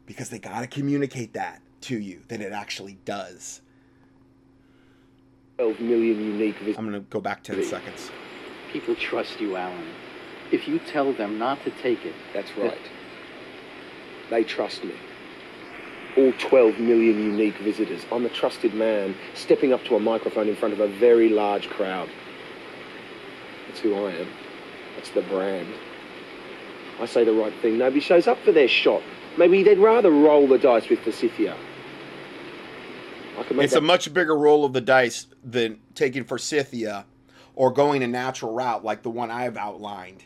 Because 0.04 0.28
they 0.28 0.40
got 0.40 0.60
to 0.60 0.66
communicate 0.66 1.32
that 1.32 1.62
to 1.82 1.98
you, 1.98 2.20
that 2.28 2.40
it 2.40 2.52
actually 2.52 2.98
does. 3.04 3.62
12 5.56 5.80
million 5.80 6.20
unique 6.20 6.56
visitors. 6.56 6.76
I'm 6.76 6.90
going 6.90 7.00
to 7.00 7.08
go 7.08 7.20
back 7.20 7.44
10 7.44 7.62
seconds. 7.62 8.10
People 8.72 8.96
trust 8.96 9.40
you, 9.40 9.56
Alan. 9.56 9.86
If 10.50 10.66
you 10.66 10.80
tell 10.80 11.12
them 11.12 11.38
not 11.38 11.62
to 11.64 11.70
take 11.70 12.04
it. 12.04 12.14
That's 12.34 12.50
right. 12.58 12.76
They 14.30 14.42
trust 14.42 14.82
me 14.82 14.94
all 16.16 16.32
12 16.38 16.78
million 16.78 17.18
unique 17.18 17.56
visitors. 17.58 18.04
I'm 18.12 18.24
a 18.24 18.28
trusted 18.28 18.74
man 18.74 19.14
stepping 19.34 19.72
up 19.72 19.84
to 19.84 19.96
a 19.96 20.00
microphone 20.00 20.48
in 20.48 20.56
front 20.56 20.74
of 20.74 20.80
a 20.80 20.88
very 20.88 21.28
large 21.28 21.68
crowd. 21.68 22.08
That's 23.68 23.80
who 23.80 23.94
I 23.94 24.12
am. 24.12 24.28
That's 24.96 25.10
the 25.10 25.22
brand. 25.22 25.68
I 27.00 27.06
say 27.06 27.24
the 27.24 27.32
right 27.32 27.52
thing. 27.60 27.78
Nobody 27.78 28.00
shows 28.00 28.26
up 28.28 28.38
for 28.44 28.52
their 28.52 28.68
shot. 28.68 29.02
Maybe 29.36 29.62
they'd 29.64 29.78
rather 29.78 30.10
roll 30.10 30.46
the 30.46 30.58
dice 30.58 30.88
with 30.88 31.00
Forsythia. 31.00 31.56
It's 33.50 33.72
that- 33.72 33.78
a 33.78 33.82
much 33.82 34.14
bigger 34.14 34.36
roll 34.36 34.64
of 34.64 34.72
the 34.72 34.80
dice 34.80 35.26
than 35.42 35.80
taking 35.94 36.22
Forsythia 36.24 37.04
or 37.56 37.72
going 37.72 38.02
a 38.02 38.06
natural 38.06 38.54
route 38.54 38.84
like 38.84 39.02
the 39.02 39.10
one 39.10 39.30
I've 39.30 39.56
outlined 39.56 40.24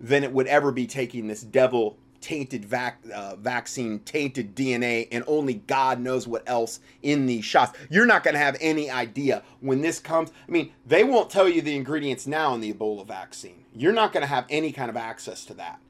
than 0.00 0.24
it 0.24 0.32
would 0.32 0.46
ever 0.48 0.72
be 0.72 0.86
taking 0.86 1.28
this 1.28 1.42
devil 1.42 1.96
tainted 2.20 2.64
vac- 2.64 3.02
uh, 3.12 3.36
vaccine, 3.36 4.00
tainted 4.00 4.54
DNA, 4.54 5.08
and 5.12 5.24
only 5.26 5.54
God 5.54 6.00
knows 6.00 6.26
what 6.26 6.42
else 6.46 6.80
in 7.02 7.26
these 7.26 7.44
shots. 7.44 7.78
You're 7.90 8.06
not 8.06 8.24
going 8.24 8.34
to 8.34 8.40
have 8.40 8.56
any 8.60 8.90
idea 8.90 9.42
when 9.60 9.80
this 9.80 10.00
comes. 10.00 10.30
I 10.46 10.50
mean, 10.50 10.72
they 10.86 11.04
won't 11.04 11.30
tell 11.30 11.48
you 11.48 11.62
the 11.62 11.76
ingredients 11.76 12.26
now 12.26 12.54
in 12.54 12.60
the 12.60 12.72
Ebola 12.72 13.06
vaccine. 13.06 13.64
You're 13.74 13.92
not 13.92 14.12
going 14.12 14.22
to 14.22 14.28
have 14.28 14.46
any 14.50 14.72
kind 14.72 14.90
of 14.90 14.96
access 14.96 15.44
to 15.46 15.54
that 15.54 15.80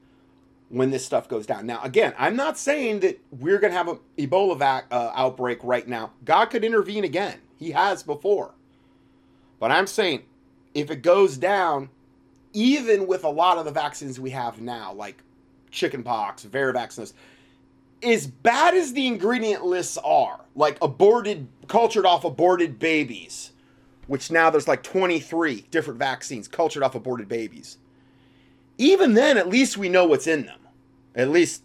when 0.69 0.91
this 0.91 1.05
stuff 1.05 1.27
goes 1.27 1.45
down. 1.45 1.65
Now, 1.65 1.81
again, 1.83 2.13
I'm 2.17 2.35
not 2.35 2.57
saying 2.57 2.99
that 3.01 3.19
we're 3.31 3.59
going 3.59 3.71
to 3.71 3.77
have 3.77 3.87
an 3.87 3.99
Ebola 4.17 4.57
vac- 4.57 4.87
uh, 4.91 5.11
outbreak 5.15 5.59
right 5.63 5.87
now. 5.87 6.11
God 6.23 6.45
could 6.45 6.63
intervene 6.63 7.03
again. 7.03 7.39
He 7.57 7.71
has 7.71 8.03
before. 8.03 8.53
But 9.59 9.71
I'm 9.71 9.87
saying 9.87 10.23
if 10.73 10.91
it 10.91 11.01
goes 11.01 11.37
down, 11.37 11.89
even 12.53 13.07
with 13.07 13.23
a 13.23 13.29
lot 13.29 13.57
of 13.57 13.65
the 13.65 13.71
vaccines 13.71 14.19
we 14.19 14.29
have 14.29 14.61
now, 14.61 14.93
like 14.93 15.23
chickenpox, 15.71 16.45
Varivax, 16.45 17.13
as 18.03 18.27
bad 18.27 18.75
as 18.75 18.93
the 18.93 19.07
ingredient 19.07 19.65
lists 19.65 19.97
are, 20.03 20.39
like 20.55 20.77
aborted, 20.81 21.47
cultured 21.67 22.05
off 22.05 22.23
aborted 22.23 22.79
babies, 22.79 23.51
which 24.07 24.31
now 24.31 24.49
there's 24.49 24.67
like 24.67 24.83
23 24.83 25.65
different 25.71 25.99
vaccines 25.99 26.47
cultured 26.47 26.83
off 26.83 26.95
aborted 26.95 27.27
babies. 27.27 27.77
Even 28.77 29.13
then, 29.13 29.37
at 29.37 29.49
least 29.49 29.77
we 29.77 29.89
know 29.89 30.05
what's 30.05 30.27
in 30.27 30.45
them. 30.45 30.59
At 31.15 31.29
least 31.29 31.63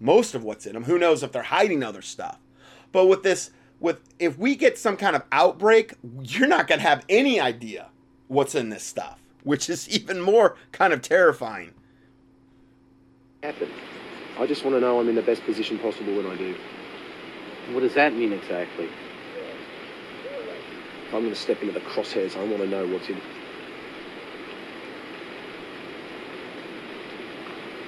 most 0.00 0.34
of 0.34 0.44
what's 0.44 0.66
in 0.66 0.74
them. 0.74 0.84
Who 0.84 0.98
knows 0.98 1.22
if 1.22 1.32
they're 1.32 1.42
hiding 1.42 1.82
other 1.82 2.02
stuff? 2.02 2.38
But 2.90 3.06
with 3.06 3.22
this, 3.22 3.50
with 3.80 3.98
if 4.18 4.38
we 4.38 4.54
get 4.54 4.76
some 4.76 4.96
kind 4.96 5.16
of 5.16 5.22
outbreak, 5.32 5.94
you're 6.20 6.48
not 6.48 6.68
going 6.68 6.80
to 6.80 6.86
have 6.86 7.04
any 7.08 7.40
idea 7.40 7.88
what's 8.28 8.54
in 8.54 8.68
this 8.68 8.84
stuff, 8.84 9.20
which 9.44 9.70
is 9.70 9.88
even 9.88 10.20
more 10.20 10.56
kind 10.72 10.92
of 10.92 11.00
terrifying 11.00 11.72
happen. 13.42 13.68
I 14.38 14.46
just 14.46 14.64
want 14.64 14.76
to 14.76 14.80
know 14.80 15.00
I'm 15.00 15.08
in 15.08 15.16
the 15.16 15.22
best 15.22 15.44
position 15.44 15.78
possible 15.78 16.14
when 16.14 16.26
I 16.26 16.36
do. 16.36 16.54
What 17.72 17.80
does 17.80 17.94
that 17.94 18.14
mean 18.14 18.32
exactly? 18.32 18.88
If 21.06 21.14
I'm 21.14 21.22
going 21.22 21.30
to 21.30 21.34
step 21.34 21.60
into 21.60 21.74
the 21.74 21.80
crosshairs, 21.80 22.36
I 22.36 22.44
want 22.44 22.58
to 22.58 22.68
know 22.68 22.86
what's 22.86 23.08
in. 23.08 23.20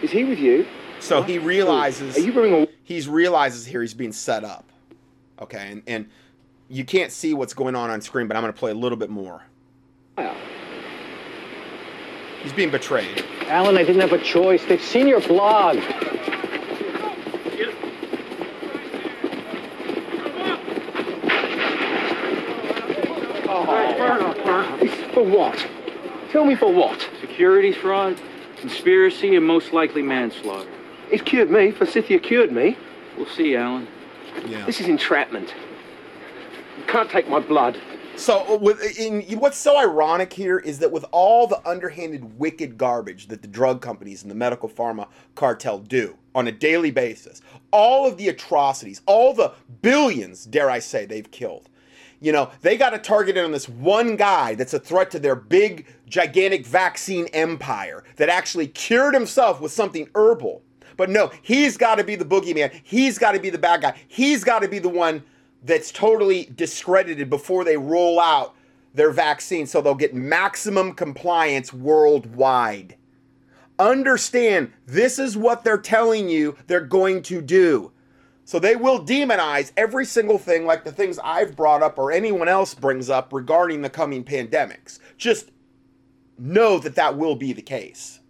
Is 0.02 0.10
he 0.10 0.24
with 0.24 0.38
you? 0.38 0.66
So 1.00 1.22
he 1.22 1.38
realizes. 1.38 2.18
Are 2.18 2.20
you 2.20 2.32
bringing 2.32 2.64
a? 2.64 2.68
He's 2.82 3.08
realizes 3.08 3.64
here 3.64 3.80
he's 3.80 3.94
being 3.94 4.12
set 4.12 4.44
up. 4.44 4.70
Okay, 5.40 5.68
and 5.70 5.82
and 5.86 6.10
you 6.68 6.84
can't 6.84 7.12
see 7.12 7.32
what's 7.32 7.54
going 7.54 7.74
on 7.74 7.90
on 7.90 8.00
screen, 8.00 8.26
but 8.26 8.36
I'm 8.36 8.42
going 8.42 8.52
to 8.52 8.58
play 8.58 8.72
a 8.72 8.74
little 8.74 8.98
bit 8.98 9.08
more. 9.08 9.42
Yeah. 10.18 10.36
He's 12.44 12.52
being 12.52 12.70
betrayed. 12.70 13.24
Alan, 13.46 13.78
I 13.78 13.84
didn't 13.84 14.02
have 14.02 14.12
a 14.12 14.18
choice. 14.18 14.62
They've 14.66 14.80
seen 14.80 15.08
your 15.08 15.22
blog. 15.22 15.78
Oh, 23.48 25.10
for 25.14 25.24
what? 25.24 25.66
Tell 26.32 26.44
me 26.44 26.54
for 26.54 26.70
what? 26.70 27.08
Securities 27.22 27.76
fraud, 27.76 28.20
conspiracy, 28.58 29.36
and 29.36 29.46
most 29.46 29.72
likely 29.72 30.02
manslaughter. 30.02 30.68
It 31.10 31.24
cured 31.24 31.50
me. 31.50 31.70
Forsythia 31.70 32.18
cured 32.18 32.52
me. 32.52 32.76
We'll 33.16 33.24
see, 33.24 33.56
Alan. 33.56 33.88
Yeah. 34.46 34.66
This 34.66 34.82
is 34.82 34.88
entrapment. 34.88 35.54
You 36.76 36.84
can't 36.84 37.08
take 37.08 37.26
my 37.26 37.40
blood. 37.40 37.80
So, 38.16 38.54
uh, 38.54 38.56
with, 38.56 38.98
in, 38.98 39.22
what's 39.40 39.58
so 39.58 39.76
ironic 39.76 40.32
here 40.32 40.58
is 40.58 40.78
that 40.78 40.92
with 40.92 41.04
all 41.10 41.46
the 41.46 41.66
underhanded, 41.68 42.38
wicked 42.38 42.78
garbage 42.78 43.26
that 43.26 43.42
the 43.42 43.48
drug 43.48 43.82
companies 43.82 44.22
and 44.22 44.30
the 44.30 44.36
medical 44.36 44.68
pharma 44.68 45.08
cartel 45.34 45.78
do 45.78 46.16
on 46.34 46.46
a 46.46 46.52
daily 46.52 46.92
basis, 46.92 47.42
all 47.72 48.06
of 48.06 48.16
the 48.16 48.28
atrocities, 48.28 49.02
all 49.06 49.34
the 49.34 49.52
billions, 49.82 50.44
dare 50.44 50.70
I 50.70 50.78
say, 50.78 51.06
they've 51.06 51.30
killed. 51.30 51.68
You 52.20 52.32
know, 52.32 52.50
they 52.62 52.76
got 52.76 52.90
to 52.90 52.98
target 52.98 53.36
on 53.36 53.50
this 53.50 53.68
one 53.68 54.16
guy 54.16 54.54
that's 54.54 54.74
a 54.74 54.78
threat 54.78 55.10
to 55.10 55.18
their 55.18 55.34
big, 55.34 55.86
gigantic 56.08 56.64
vaccine 56.64 57.26
empire 57.34 58.04
that 58.16 58.28
actually 58.28 58.68
cured 58.68 59.12
himself 59.12 59.60
with 59.60 59.72
something 59.72 60.08
herbal. 60.14 60.62
But 60.96 61.10
no, 61.10 61.32
he's 61.42 61.76
got 61.76 61.96
to 61.96 62.04
be 62.04 62.14
the 62.14 62.24
boogeyman. 62.24 62.72
He's 62.84 63.18
got 63.18 63.32
to 63.32 63.40
be 63.40 63.50
the 63.50 63.58
bad 63.58 63.82
guy. 63.82 63.96
He's 64.06 64.44
got 64.44 64.62
to 64.62 64.68
be 64.68 64.78
the 64.78 64.88
one 64.88 65.24
that's 65.64 65.90
totally 65.90 66.50
discredited 66.54 67.30
before 67.30 67.64
they 67.64 67.76
roll 67.76 68.20
out 68.20 68.54
their 68.92 69.10
vaccine 69.10 69.66
so 69.66 69.80
they'll 69.80 69.94
get 69.94 70.14
maximum 70.14 70.92
compliance 70.92 71.72
worldwide. 71.72 72.96
Understand, 73.78 74.72
this 74.86 75.18
is 75.18 75.36
what 75.36 75.64
they're 75.64 75.78
telling 75.78 76.28
you 76.28 76.56
they're 76.68 76.80
going 76.80 77.22
to 77.22 77.40
do. 77.40 77.90
So 78.44 78.58
they 78.58 78.76
will 78.76 79.04
demonize 79.04 79.72
every 79.76 80.04
single 80.04 80.38
thing, 80.38 80.66
like 80.66 80.84
the 80.84 80.92
things 80.92 81.18
I've 81.24 81.56
brought 81.56 81.82
up 81.82 81.98
or 81.98 82.12
anyone 82.12 82.46
else 82.46 82.74
brings 82.74 83.08
up 83.08 83.32
regarding 83.32 83.80
the 83.80 83.90
coming 83.90 84.22
pandemics. 84.22 84.98
Just 85.16 85.50
know 86.38 86.78
that 86.78 86.94
that 86.96 87.16
will 87.16 87.36
be 87.36 87.52
the 87.52 87.62
case. 87.62 88.20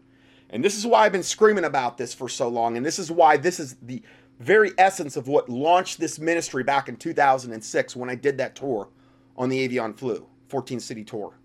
And 0.51 0.65
this 0.65 0.77
is 0.77 0.87
why 0.87 1.05
I've 1.05 1.13
been 1.13 1.25
screaming 1.25 1.65
about 1.65 1.99
this 1.99 2.15
for 2.15 2.29
so 2.29 2.49
long. 2.49 2.77
And 2.77 2.87
this 2.87 3.01
is 3.01 3.11
why 3.11 3.37
this 3.37 3.59
is 3.59 3.75
the 3.83 4.03
very 4.39 4.73
essence 4.79 5.17
of 5.17 5.29
what 5.29 5.49
launched 5.49 6.01
this 6.01 6.19
ministry 6.19 6.65
back 6.65 6.89
in 6.89 6.97
2006 6.97 7.97
when 7.97 8.11
I 8.11 8.15
did 8.15 8.39
that 8.39 8.57
tour 8.57 8.89
on 9.37 9.49
the 9.49 9.61
Avian 9.61 9.95
Flu, 9.95 10.27
14 10.49 10.81
city 10.81 11.05
tour 11.05 11.39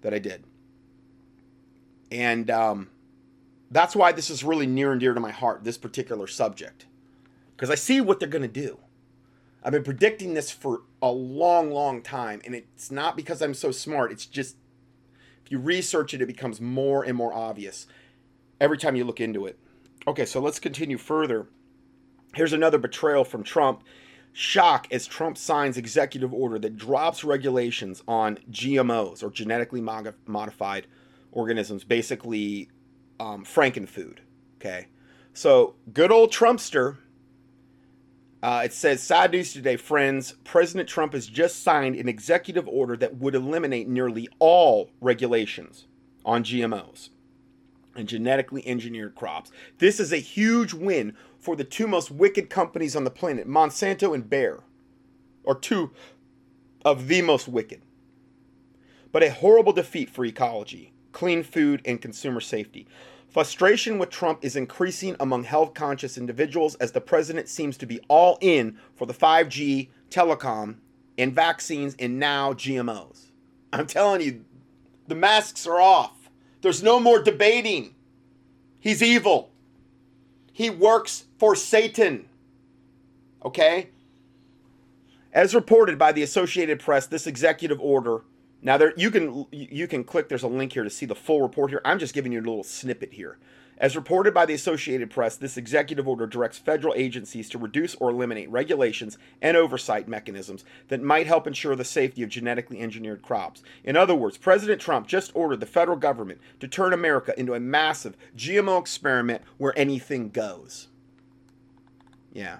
that 0.00 0.14
I 0.14 0.18
did. 0.18 0.44
And 2.10 2.50
um, 2.50 2.90
that's 3.70 3.96
why 3.96 4.12
this 4.12 4.30
is 4.30 4.44
really 4.44 4.66
near 4.66 4.92
and 4.92 5.00
dear 5.00 5.14
to 5.14 5.20
my 5.20 5.30
heart, 5.30 5.64
this 5.64 5.78
particular 5.78 6.26
subject. 6.26 6.86
Because 7.56 7.70
I 7.70 7.74
see 7.74 8.00
what 8.00 8.20
they're 8.20 8.28
going 8.28 8.42
to 8.42 8.48
do. 8.48 8.78
I've 9.64 9.72
been 9.72 9.84
predicting 9.84 10.34
this 10.34 10.50
for 10.50 10.82
a 11.00 11.10
long, 11.10 11.70
long 11.70 12.02
time. 12.02 12.42
And 12.44 12.54
it's 12.54 12.90
not 12.90 13.16
because 13.16 13.40
I'm 13.40 13.54
so 13.54 13.70
smart. 13.70 14.12
It's 14.12 14.26
just, 14.26 14.56
if 15.44 15.52
you 15.52 15.58
research 15.58 16.12
it, 16.12 16.20
it 16.20 16.26
becomes 16.26 16.60
more 16.60 17.04
and 17.04 17.16
more 17.16 17.32
obvious 17.32 17.86
every 18.60 18.78
time 18.78 18.96
you 18.96 19.04
look 19.04 19.20
into 19.20 19.46
it. 19.46 19.58
Okay, 20.06 20.24
so 20.24 20.40
let's 20.40 20.58
continue 20.58 20.98
further. 20.98 21.46
Here's 22.34 22.52
another 22.52 22.78
betrayal 22.78 23.24
from 23.24 23.42
Trump. 23.42 23.82
Shock 24.32 24.88
as 24.90 25.06
Trump 25.06 25.36
signs 25.36 25.76
executive 25.76 26.32
order 26.32 26.58
that 26.58 26.76
drops 26.76 27.22
regulations 27.22 28.02
on 28.08 28.38
GMOs 28.50 29.22
or 29.22 29.30
genetically 29.30 29.82
modified 29.82 30.86
organisms, 31.32 31.84
basically 31.84 32.70
um, 33.20 33.44
frankenfood. 33.44 34.18
Okay, 34.56 34.88
so 35.34 35.74
good 35.92 36.10
old 36.10 36.32
Trumpster. 36.32 36.96
Uh, 38.42 38.62
it 38.64 38.72
says, 38.72 39.00
sad 39.00 39.30
news 39.30 39.52
today, 39.52 39.76
friends. 39.76 40.32
President 40.44 40.88
Trump 40.88 41.12
has 41.12 41.26
just 41.28 41.62
signed 41.62 41.94
an 41.94 42.08
executive 42.08 42.66
order 42.66 42.96
that 42.96 43.16
would 43.18 43.36
eliminate 43.36 43.86
nearly 43.86 44.28
all 44.40 44.90
regulations 45.00 45.86
on 46.24 46.42
GMOs 46.42 47.10
and 47.94 48.08
genetically 48.08 48.66
engineered 48.66 49.14
crops. 49.14 49.52
This 49.78 50.00
is 50.00 50.12
a 50.12 50.16
huge 50.16 50.74
win 50.74 51.14
for 51.42 51.56
the 51.56 51.64
two 51.64 51.88
most 51.88 52.10
wicked 52.12 52.48
companies 52.48 52.94
on 52.94 53.02
the 53.02 53.10
planet, 53.10 53.48
Monsanto 53.48 54.14
and 54.14 54.30
Bayer, 54.30 54.62
are 55.44 55.56
two 55.56 55.90
of 56.84 57.08
the 57.08 57.20
most 57.20 57.48
wicked. 57.48 57.82
But 59.10 59.24
a 59.24 59.32
horrible 59.32 59.72
defeat 59.72 60.08
for 60.08 60.24
ecology, 60.24 60.92
clean 61.10 61.42
food, 61.42 61.82
and 61.84 62.00
consumer 62.00 62.40
safety. 62.40 62.86
Frustration 63.28 63.98
with 63.98 64.10
Trump 64.10 64.44
is 64.44 64.54
increasing 64.54 65.16
among 65.18 65.42
health 65.42 65.74
conscious 65.74 66.16
individuals 66.16 66.76
as 66.76 66.92
the 66.92 67.00
president 67.00 67.48
seems 67.48 67.76
to 67.78 67.86
be 67.86 67.98
all 68.06 68.38
in 68.40 68.78
for 68.94 69.06
the 69.06 69.14
5G, 69.14 69.88
telecom, 70.10 70.76
and 71.18 71.34
vaccines, 71.34 71.96
and 71.98 72.20
now 72.20 72.52
GMOs. 72.52 73.32
I'm 73.72 73.88
telling 73.88 74.20
you, 74.20 74.44
the 75.08 75.16
masks 75.16 75.66
are 75.66 75.80
off. 75.80 76.30
There's 76.60 76.84
no 76.84 77.00
more 77.00 77.20
debating. 77.20 77.96
He's 78.78 79.02
evil. 79.02 79.51
He 80.52 80.70
works 80.70 81.24
for 81.38 81.56
Satan. 81.56 82.28
Okay? 83.44 83.88
As 85.32 85.54
reported 85.54 85.98
by 85.98 86.12
the 86.12 86.22
Associated 86.22 86.78
Press, 86.78 87.06
this 87.06 87.26
executive 87.26 87.80
order. 87.80 88.22
Now 88.60 88.76
there 88.76 88.92
you 88.96 89.10
can 89.10 89.46
you 89.50 89.88
can 89.88 90.04
click 90.04 90.28
there's 90.28 90.44
a 90.44 90.48
link 90.48 90.72
here 90.72 90.84
to 90.84 90.90
see 90.90 91.06
the 91.06 91.14
full 91.14 91.42
report 91.42 91.70
here. 91.70 91.80
I'm 91.84 91.98
just 91.98 92.14
giving 92.14 92.30
you 92.32 92.38
a 92.38 92.42
little 92.42 92.62
snippet 92.62 93.12
here. 93.12 93.38
As 93.78 93.96
reported 93.96 94.32
by 94.32 94.46
the 94.46 94.54
Associated 94.54 95.10
Press, 95.10 95.36
this 95.36 95.56
executive 95.56 96.06
order 96.06 96.26
directs 96.26 96.58
federal 96.58 96.94
agencies 96.94 97.48
to 97.48 97.58
reduce 97.58 97.94
or 97.96 98.10
eliminate 98.10 98.50
regulations 98.50 99.18
and 99.40 99.56
oversight 99.56 100.06
mechanisms 100.06 100.64
that 100.88 101.02
might 101.02 101.26
help 101.26 101.46
ensure 101.46 101.74
the 101.74 101.84
safety 101.84 102.22
of 102.22 102.28
genetically 102.28 102.80
engineered 102.80 103.22
crops. 103.22 103.62
In 103.82 103.96
other 103.96 104.14
words, 104.14 104.36
President 104.36 104.80
Trump 104.80 105.08
just 105.08 105.32
ordered 105.34 105.60
the 105.60 105.66
federal 105.66 105.96
government 105.96 106.40
to 106.60 106.68
turn 106.68 106.92
America 106.92 107.38
into 107.38 107.54
a 107.54 107.60
massive 107.60 108.16
GMO 108.36 108.78
experiment 108.78 109.42
where 109.58 109.76
anything 109.76 110.28
goes. 110.28 110.88
Yeah. 112.32 112.58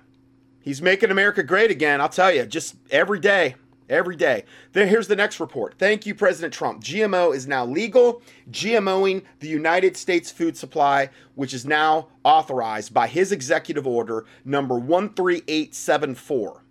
He's 0.60 0.82
making 0.82 1.10
America 1.10 1.42
great 1.42 1.70
again, 1.70 2.00
I'll 2.00 2.08
tell 2.08 2.32
you, 2.32 2.46
just 2.46 2.76
every 2.90 3.18
day 3.18 3.56
every 3.92 4.16
day. 4.16 4.44
Then 4.72 4.88
here's 4.88 5.08
the 5.08 5.16
next 5.16 5.38
report. 5.38 5.74
Thank 5.78 6.06
you, 6.06 6.14
President 6.14 6.52
Trump. 6.52 6.82
GMO 6.82 7.34
is 7.34 7.46
now 7.46 7.64
legal. 7.64 8.22
GMOing 8.50 9.22
the 9.40 9.48
United 9.48 9.96
States 9.96 10.30
food 10.30 10.56
supply, 10.56 11.10
which 11.34 11.54
is 11.54 11.64
now 11.66 12.08
authorized 12.24 12.92
by 12.92 13.06
his 13.06 13.30
executive 13.32 13.86
order 13.86 14.24
number 14.44 14.80
13874. 14.80 16.62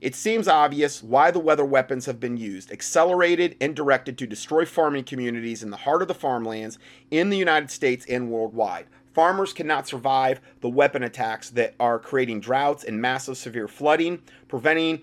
It 0.00 0.16
seems 0.16 0.48
obvious 0.48 1.00
why 1.00 1.30
the 1.30 1.38
weather 1.38 1.64
weapons 1.64 2.06
have 2.06 2.18
been 2.18 2.36
used, 2.36 2.72
accelerated 2.72 3.54
and 3.60 3.76
directed 3.76 4.18
to 4.18 4.26
destroy 4.26 4.64
farming 4.64 5.04
communities 5.04 5.62
in 5.62 5.70
the 5.70 5.76
heart 5.76 6.02
of 6.02 6.08
the 6.08 6.14
farmlands 6.14 6.76
in 7.12 7.30
the 7.30 7.36
United 7.36 7.70
States 7.70 8.04
and 8.06 8.28
worldwide. 8.28 8.86
Farmers 9.12 9.52
cannot 9.52 9.86
survive 9.86 10.40
the 10.60 10.68
weapon 10.68 11.04
attacks 11.04 11.50
that 11.50 11.74
are 11.78 12.00
creating 12.00 12.40
droughts 12.40 12.82
and 12.82 13.00
massive 13.00 13.36
severe 13.36 13.68
flooding, 13.68 14.22
preventing 14.48 15.02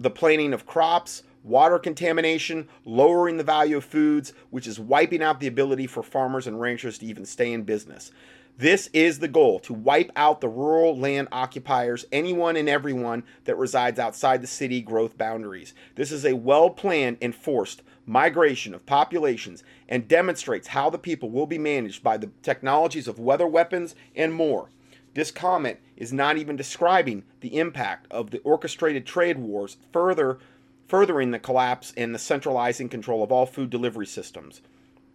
the 0.00 0.10
planting 0.10 0.54
of 0.54 0.66
crops, 0.66 1.22
water 1.44 1.78
contamination, 1.78 2.66
lowering 2.84 3.36
the 3.36 3.44
value 3.44 3.76
of 3.76 3.84
foods, 3.84 4.32
which 4.48 4.66
is 4.66 4.80
wiping 4.80 5.22
out 5.22 5.40
the 5.40 5.46
ability 5.46 5.86
for 5.86 6.02
farmers 6.02 6.46
and 6.46 6.60
ranchers 6.60 6.98
to 6.98 7.06
even 7.06 7.24
stay 7.26 7.52
in 7.52 7.62
business. 7.62 8.10
This 8.56 8.90
is 8.92 9.20
the 9.20 9.28
goal 9.28 9.58
to 9.60 9.72
wipe 9.72 10.10
out 10.16 10.40
the 10.40 10.48
rural 10.48 10.96
land 10.96 11.28
occupiers, 11.32 12.04
anyone 12.12 12.56
and 12.56 12.68
everyone 12.68 13.24
that 13.44 13.56
resides 13.56 13.98
outside 13.98 14.42
the 14.42 14.46
city 14.46 14.80
growth 14.80 15.16
boundaries. 15.16 15.72
This 15.94 16.10
is 16.10 16.24
a 16.24 16.34
well 16.34 16.70
planned 16.70 17.18
and 17.22 17.34
forced 17.34 17.82
migration 18.06 18.74
of 18.74 18.84
populations 18.86 19.62
and 19.88 20.08
demonstrates 20.08 20.68
how 20.68 20.90
the 20.90 20.98
people 20.98 21.30
will 21.30 21.46
be 21.46 21.58
managed 21.58 22.02
by 22.02 22.16
the 22.16 22.30
technologies 22.42 23.06
of 23.06 23.18
weather 23.18 23.46
weapons 23.46 23.94
and 24.16 24.34
more. 24.34 24.68
This 25.14 25.30
comment 25.30 25.78
is 25.96 26.12
not 26.12 26.36
even 26.36 26.56
describing 26.56 27.24
the 27.40 27.58
impact 27.58 28.06
of 28.10 28.30
the 28.30 28.38
orchestrated 28.40 29.06
trade 29.06 29.38
wars, 29.38 29.76
further 29.92 30.38
furthering 30.86 31.30
the 31.30 31.38
collapse 31.38 31.92
and 31.96 32.14
the 32.14 32.18
centralizing 32.18 32.88
control 32.88 33.22
of 33.22 33.30
all 33.30 33.46
food 33.46 33.70
delivery 33.70 34.06
systems. 34.06 34.60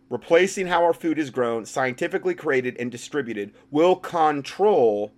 Replacing 0.10 0.68
how 0.68 0.84
our 0.84 0.94
food 0.94 1.18
is 1.18 1.30
grown, 1.30 1.66
scientifically 1.66 2.36
created, 2.36 2.78
and 2.80 2.92
distributed 2.92 3.54
will 3.72 3.96
control 3.96 5.12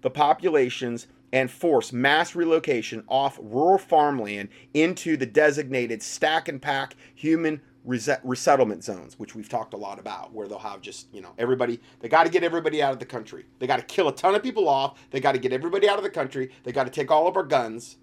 the 0.00 0.10
populations 0.10 1.08
and 1.32 1.50
force 1.50 1.92
mass 1.92 2.34
relocation 2.34 3.04
off 3.08 3.38
rural 3.42 3.78
farmland 3.78 4.48
into 4.72 5.16
the 5.16 5.26
designated 5.26 6.02
stack 6.02 6.48
and 6.48 6.62
pack 6.62 6.94
human 7.14 7.60
resettlement 7.84 8.84
zones, 8.84 9.18
which 9.18 9.34
we've 9.34 9.48
talked 9.48 9.72
a 9.72 9.76
lot 9.76 9.98
about, 9.98 10.32
where 10.32 10.46
they'll 10.46 10.58
have 10.58 10.80
just, 10.80 11.12
you 11.12 11.20
know, 11.20 11.32
everybody, 11.38 11.80
they 12.00 12.08
got 12.08 12.24
to 12.24 12.30
get 12.30 12.42
everybody 12.42 12.82
out 12.82 12.92
of 12.92 12.98
the 12.98 13.06
country. 13.06 13.46
They 13.58 13.66
got 13.66 13.76
to 13.76 13.82
kill 13.82 14.08
a 14.08 14.14
ton 14.14 14.34
of 14.34 14.42
people 14.42 14.68
off. 14.68 14.98
They 15.10 15.20
got 15.20 15.32
to 15.32 15.38
get 15.38 15.52
everybody 15.52 15.88
out 15.88 15.96
of 15.96 16.04
the 16.04 16.10
country. 16.10 16.50
They 16.64 16.72
got 16.72 16.84
to 16.84 16.90
take 16.90 17.10
all 17.10 17.26
of 17.26 17.36
our 17.36 17.44
guns. 17.44 17.96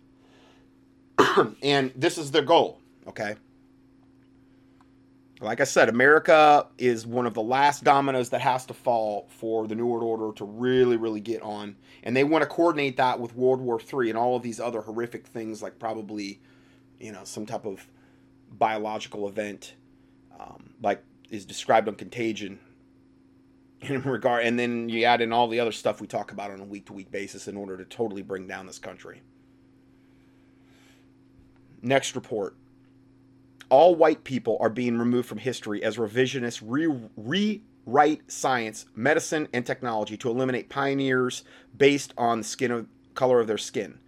and 1.61 1.91
this 1.95 2.17
is 2.17 2.31
their 2.31 2.41
goal, 2.41 2.79
okay? 3.07 3.35
Like 5.41 5.59
I 5.59 5.65
said, 5.65 5.89
America 5.89 6.67
is 6.77 7.05
one 7.05 7.25
of 7.25 7.33
the 7.33 7.41
last 7.41 7.83
dominoes 7.83 8.29
that 8.29 8.41
has 8.41 8.65
to 8.67 8.73
fall 8.73 9.27
for 9.29 9.67
the 9.67 9.75
New 9.75 9.85
World 9.85 10.03
Order 10.03 10.35
to 10.37 10.45
really, 10.45 10.95
really 10.95 11.19
get 11.19 11.41
on. 11.41 11.75
And 12.03 12.15
they 12.15 12.23
want 12.23 12.41
to 12.41 12.47
coordinate 12.47 12.97
that 12.97 13.19
with 13.19 13.35
World 13.35 13.59
War 13.59 13.79
III 13.79 14.09
and 14.09 14.17
all 14.17 14.37
of 14.37 14.43
these 14.43 14.59
other 14.61 14.81
horrific 14.81 15.27
things, 15.27 15.61
like 15.61 15.77
probably, 15.77 16.39
you 16.99 17.11
know, 17.11 17.25
some 17.25 17.45
type 17.45 17.65
of 17.65 17.85
biological 18.57 19.27
event, 19.27 19.75
um, 20.39 20.73
like 20.81 21.03
is 21.29 21.45
described 21.45 21.87
on 21.87 21.95
Contagion 21.95 22.59
in 23.81 24.01
regard, 24.01 24.45
and 24.45 24.57
then 24.57 24.89
you 24.89 25.03
add 25.03 25.21
in 25.21 25.33
all 25.33 25.47
the 25.47 25.59
other 25.59 25.71
stuff 25.71 26.01
we 26.01 26.07
talk 26.07 26.31
about 26.31 26.51
on 26.51 26.59
a 26.59 26.65
week 26.65 26.85
to 26.87 26.93
week 26.93 27.11
basis 27.11 27.47
in 27.47 27.55
order 27.57 27.77
to 27.77 27.85
totally 27.85 28.21
bring 28.21 28.47
down 28.47 28.65
this 28.65 28.79
country. 28.79 29.21
Next 31.81 32.15
report. 32.15 32.55
All 33.69 33.95
white 33.95 34.23
people 34.23 34.57
are 34.59 34.69
being 34.69 34.97
removed 34.97 35.27
from 35.27 35.39
history 35.39 35.83
as 35.83 35.97
revisionists 35.97 36.61
re- 36.63 37.09
rewrite 37.85 38.31
science, 38.31 38.85
medicine, 38.95 39.47
and 39.53 39.65
technology 39.65 40.17
to 40.17 40.29
eliminate 40.29 40.69
pioneers 40.69 41.43
based 41.75 42.13
on 42.17 42.39
the 42.39 42.43
skin 42.43 42.71
of, 42.71 42.87
color 43.15 43.39
of 43.39 43.47
their 43.47 43.57
skin. 43.57 43.99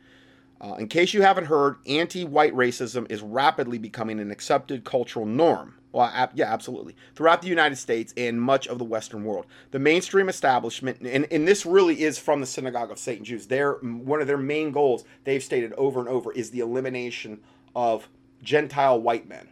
Uh, 0.59 0.75
in 0.79 0.87
case 0.87 1.13
you 1.13 1.21
haven't 1.21 1.45
heard, 1.45 1.75
anti 1.85 2.23
white 2.23 2.53
racism 2.53 3.09
is 3.11 3.21
rapidly 3.21 3.77
becoming 3.77 4.19
an 4.19 4.31
accepted 4.31 4.83
cultural 4.83 5.25
norm. 5.25 5.75
Well, 5.91 6.11
ab- 6.13 6.31
yeah, 6.33 6.51
absolutely. 6.51 6.95
Throughout 7.15 7.41
the 7.41 7.47
United 7.47 7.75
States 7.77 8.13
and 8.17 8.41
much 8.41 8.67
of 8.67 8.77
the 8.77 8.83
Western 8.83 9.23
world, 9.23 9.45
the 9.71 9.79
mainstream 9.79 10.29
establishment, 10.29 10.99
and, 11.01 11.27
and 11.31 11.47
this 11.47 11.65
really 11.65 12.01
is 12.03 12.17
from 12.17 12.41
the 12.41 12.47
Synagogue 12.47 12.91
of 12.91 12.99
Satan 12.99 13.23
Jews. 13.23 13.47
Their 13.47 13.73
one 13.73 14.19
of 14.19 14.27
their 14.27 14.37
main 14.37 14.71
goals, 14.71 15.05
they've 15.23 15.43
stated 15.43 15.73
over 15.73 15.99
and 15.99 16.09
over, 16.09 16.31
is 16.31 16.51
the 16.51 16.59
elimination 16.59 17.39
of 17.75 18.09
Gentile 18.43 18.99
white 18.99 19.27
men, 19.27 19.49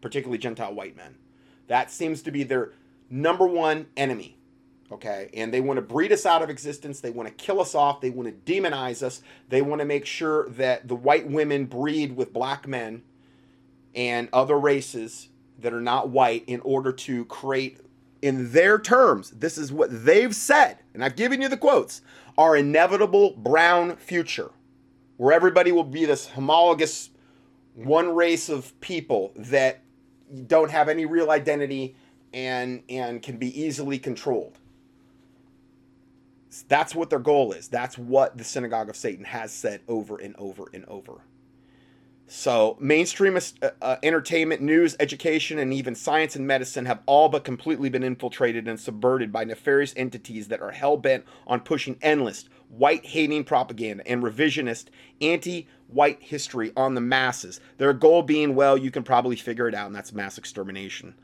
particularly 0.00 0.38
Gentile 0.38 0.74
white 0.74 0.96
men. 0.96 1.16
That 1.66 1.90
seems 1.90 2.22
to 2.22 2.30
be 2.30 2.42
their 2.42 2.72
number 3.10 3.46
one 3.46 3.86
enemy 3.96 4.35
okay? 4.92 5.30
And 5.34 5.52
they 5.52 5.60
want 5.60 5.78
to 5.78 5.82
breed 5.82 6.12
us 6.12 6.26
out 6.26 6.42
of 6.42 6.50
existence. 6.50 7.00
They 7.00 7.10
want 7.10 7.28
to 7.28 7.34
kill 7.34 7.60
us 7.60 7.74
off. 7.74 8.00
They 8.00 8.10
want 8.10 8.28
to 8.28 8.52
demonize 8.52 9.02
us. 9.02 9.22
They 9.48 9.62
want 9.62 9.80
to 9.80 9.84
make 9.84 10.06
sure 10.06 10.48
that 10.50 10.88
the 10.88 10.96
white 10.96 11.28
women 11.28 11.66
breed 11.66 12.16
with 12.16 12.32
black 12.32 12.66
men 12.66 13.02
and 13.94 14.28
other 14.32 14.58
races 14.58 15.28
that 15.58 15.72
are 15.72 15.80
not 15.80 16.10
white 16.10 16.44
in 16.46 16.60
order 16.60 16.92
to 16.92 17.24
create 17.24 17.80
in 18.22 18.52
their 18.52 18.78
terms 18.78 19.30
this 19.30 19.58
is 19.58 19.70
what 19.70 19.88
they've 20.04 20.34
said 20.34 20.78
and 20.94 21.04
i've 21.04 21.16
given 21.16 21.40
you 21.40 21.48
the 21.48 21.56
quotes 21.56 22.00
our 22.38 22.56
inevitable 22.56 23.32
brown 23.36 23.94
future 23.96 24.50
where 25.16 25.32
everybody 25.32 25.70
will 25.70 25.84
be 25.84 26.04
this 26.04 26.28
homologous 26.28 27.10
one 27.74 28.14
race 28.14 28.48
of 28.48 28.78
people 28.80 29.32
that 29.36 29.82
don't 30.46 30.70
have 30.70 30.88
any 30.88 31.04
real 31.04 31.30
identity 31.30 31.94
and 32.32 32.82
and 32.88 33.22
can 33.22 33.36
be 33.36 33.60
easily 33.60 33.98
controlled 33.98 34.58
that's 36.62 36.94
what 36.94 37.10
their 37.10 37.18
goal 37.18 37.52
is. 37.52 37.68
That's 37.68 37.98
what 37.98 38.38
the 38.38 38.44
synagogue 38.44 38.88
of 38.88 38.96
Satan 38.96 39.24
has 39.24 39.52
said 39.52 39.80
over 39.88 40.16
and 40.18 40.34
over 40.36 40.64
and 40.72 40.84
over. 40.86 41.22
So, 42.28 42.76
mainstream 42.80 43.36
uh, 43.36 43.70
uh, 43.80 43.96
entertainment, 44.02 44.60
news, 44.60 44.96
education, 44.98 45.60
and 45.60 45.72
even 45.72 45.94
science 45.94 46.34
and 46.34 46.44
medicine 46.44 46.84
have 46.86 47.00
all 47.06 47.28
but 47.28 47.44
completely 47.44 47.88
been 47.88 48.02
infiltrated 48.02 48.66
and 48.66 48.80
subverted 48.80 49.30
by 49.30 49.44
nefarious 49.44 49.94
entities 49.96 50.48
that 50.48 50.60
are 50.60 50.72
hell 50.72 50.96
bent 50.96 51.24
on 51.46 51.60
pushing 51.60 51.96
endless 52.02 52.48
white 52.68 53.06
hating 53.06 53.44
propaganda 53.44 54.02
and 54.08 54.24
revisionist 54.24 54.86
anti 55.20 55.68
white 55.86 56.20
history 56.20 56.72
on 56.76 56.96
the 56.96 57.00
masses. 57.00 57.60
Their 57.78 57.92
goal 57.92 58.22
being, 58.22 58.56
well, 58.56 58.76
you 58.76 58.90
can 58.90 59.04
probably 59.04 59.36
figure 59.36 59.68
it 59.68 59.74
out, 59.74 59.86
and 59.86 59.94
that's 59.94 60.12
mass 60.12 60.36
extermination 60.36 61.14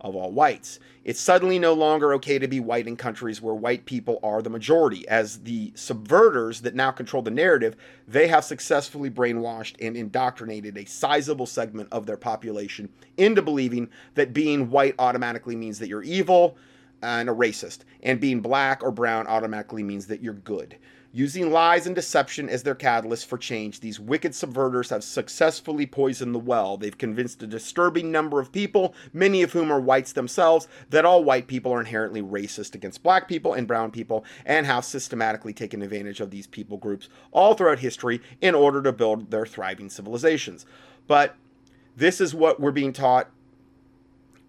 of 0.00 0.14
all 0.14 0.30
whites. 0.30 0.78
It's 1.04 1.20
suddenly 1.20 1.58
no 1.58 1.72
longer 1.72 2.12
okay 2.14 2.38
to 2.38 2.48
be 2.48 2.60
white 2.60 2.86
in 2.86 2.96
countries 2.96 3.40
where 3.40 3.54
white 3.54 3.86
people 3.86 4.18
are 4.22 4.42
the 4.42 4.50
majority. 4.50 5.06
As 5.08 5.38
the 5.40 5.70
subverters 5.72 6.62
that 6.62 6.74
now 6.74 6.90
control 6.90 7.22
the 7.22 7.30
narrative, 7.30 7.76
they 8.08 8.26
have 8.28 8.44
successfully 8.44 9.10
brainwashed 9.10 9.76
and 9.80 9.96
indoctrinated 9.96 10.76
a 10.76 10.84
sizable 10.84 11.46
segment 11.46 11.88
of 11.92 12.06
their 12.06 12.16
population 12.16 12.88
into 13.16 13.42
believing 13.42 13.88
that 14.14 14.32
being 14.32 14.70
white 14.70 14.94
automatically 14.98 15.56
means 15.56 15.78
that 15.78 15.88
you're 15.88 16.02
evil 16.02 16.56
and 17.02 17.28
a 17.28 17.32
racist, 17.32 17.80
and 18.02 18.20
being 18.20 18.40
black 18.40 18.82
or 18.82 18.90
brown 18.90 19.26
automatically 19.26 19.82
means 19.82 20.06
that 20.06 20.22
you're 20.22 20.32
good. 20.34 20.76
Using 21.16 21.50
lies 21.50 21.86
and 21.86 21.94
deception 21.96 22.50
as 22.50 22.62
their 22.62 22.74
catalyst 22.74 23.26
for 23.26 23.38
change, 23.38 23.80
these 23.80 23.98
wicked 23.98 24.32
subverters 24.32 24.90
have 24.90 25.02
successfully 25.02 25.86
poisoned 25.86 26.34
the 26.34 26.38
well. 26.38 26.76
They've 26.76 26.98
convinced 26.98 27.42
a 27.42 27.46
disturbing 27.46 28.12
number 28.12 28.38
of 28.38 28.52
people, 28.52 28.94
many 29.14 29.40
of 29.40 29.52
whom 29.52 29.72
are 29.72 29.80
whites 29.80 30.12
themselves, 30.12 30.68
that 30.90 31.06
all 31.06 31.24
white 31.24 31.46
people 31.46 31.72
are 31.72 31.80
inherently 31.80 32.20
racist 32.20 32.74
against 32.74 33.02
black 33.02 33.28
people 33.28 33.54
and 33.54 33.66
brown 33.66 33.92
people, 33.92 34.26
and 34.44 34.66
have 34.66 34.84
systematically 34.84 35.54
taken 35.54 35.80
advantage 35.80 36.20
of 36.20 36.30
these 36.30 36.46
people 36.46 36.76
groups 36.76 37.08
all 37.32 37.54
throughout 37.54 37.78
history 37.78 38.20
in 38.42 38.54
order 38.54 38.82
to 38.82 38.92
build 38.92 39.30
their 39.30 39.46
thriving 39.46 39.88
civilizations. 39.88 40.66
But 41.06 41.34
this 41.96 42.20
is 42.20 42.34
what 42.34 42.60
we're 42.60 42.72
being 42.72 42.92
taught 42.92 43.30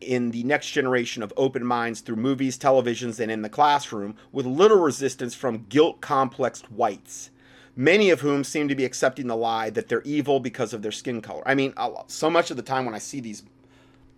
in 0.02 0.32
the 0.32 0.44
next 0.44 0.72
generation 0.72 1.24
of 1.24 1.34
open 1.38 1.66
minds 1.66 2.02
through 2.02 2.16
movies, 2.16 2.58
televisions, 2.58 3.20
and 3.20 3.32
in 3.32 3.42
the 3.42 3.50
classroom, 3.50 4.16
with 4.32 4.46
little 4.46 4.80
resistance 4.80 5.34
from 5.34 5.66
guilt 5.70 6.02
complexed 6.02 6.72
whites, 6.72 7.32
many 7.76 8.10
of 8.10 8.22
whom 8.22 8.44
seem 8.44 8.68
to 8.68 8.76
be 8.76 8.86
accepting 8.86 9.28
the 9.28 9.36
lie 9.36 9.70
that 9.70 9.88
they're 9.88 10.02
evil 10.04 10.40
because 10.40 10.74
of 10.74 10.82
their 10.82 10.92
skin 10.92 11.22
color. 11.22 11.44
I 11.46 11.56
mean, 11.56 11.74
so 12.08 12.30
much 12.30 12.52
of 12.52 12.58
the 12.58 12.64
time 12.64 12.86
when 12.86 12.96
I 12.96 13.00
see 13.00 13.20
these 13.20 13.44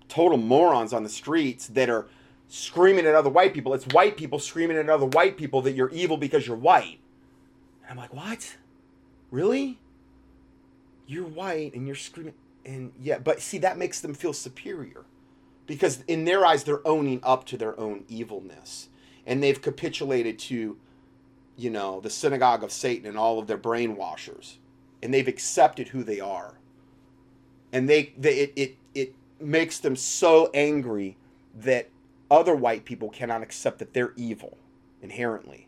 total 0.08 0.38
morons 0.38 0.92
on 0.92 1.04
the 1.04 1.10
streets 1.10 1.68
that 1.68 1.90
are 1.90 2.08
screaming 2.50 3.06
at 3.06 3.16
other 3.16 3.30
white 3.30 3.54
people. 3.54 3.74
It's 3.74 3.86
white 3.88 4.18
people 4.18 4.40
screaming 4.40 4.78
at 4.78 4.90
other 4.90 5.06
white 5.06 5.38
people 5.38 5.62
that 5.62 5.74
you're 5.74 5.92
evil 5.92 6.18
because 6.18 6.48
you're 6.48 6.58
white. 6.58 7.00
And 7.84 7.92
I'm 7.92 7.98
like, 7.98 8.14
what? 8.14 8.58
Really? 9.32 9.80
You're 11.06 11.28
white 11.28 11.74
and 11.76 11.86
you're 11.86 11.96
screaming. 11.96 12.34
And 12.66 12.92
yeah, 13.00 13.20
but 13.20 13.40
see, 13.40 13.60
that 13.60 13.78
makes 13.78 14.02
them 14.02 14.14
feel 14.14 14.34
superior 14.34 15.06
because 15.70 16.04
in 16.08 16.26
their 16.26 16.44
eyes, 16.48 16.64
they're 16.64 16.86
owning 16.86 17.20
up 17.22 17.46
to 17.46 17.56
their 17.56 17.80
own 17.80 18.04
evilness. 18.08 18.90
And 19.28 19.44
they've 19.44 19.62
capitulated 19.62 20.40
to, 20.40 20.78
you 21.56 21.70
know, 21.70 22.00
the 22.00 22.10
synagogue 22.10 22.64
of 22.64 22.72
Satan 22.72 23.06
and 23.06 23.20
all 23.20 23.38
of 23.38 23.46
their 23.46 23.58
brainwashers. 23.58 24.56
And 25.04 25.14
they've 25.14 25.28
accepted 25.28 25.90
who 25.90 26.04
they 26.04 26.20
are. 26.20 26.56
And 27.72 27.88
they, 27.88 28.14
they 28.18 28.40
it, 28.40 28.54
it, 28.56 28.78
it 28.96 29.16
makes 29.40 29.78
them 29.78 29.96
so 29.96 30.50
angry 30.56 31.18
that 31.54 31.92
other 32.32 32.56
white 32.56 32.84
people 32.84 33.12
cannot 33.12 33.44
accept 33.44 33.78
that 33.78 33.94
they're 33.94 34.14
evil 34.16 34.58
inherently 35.04 35.68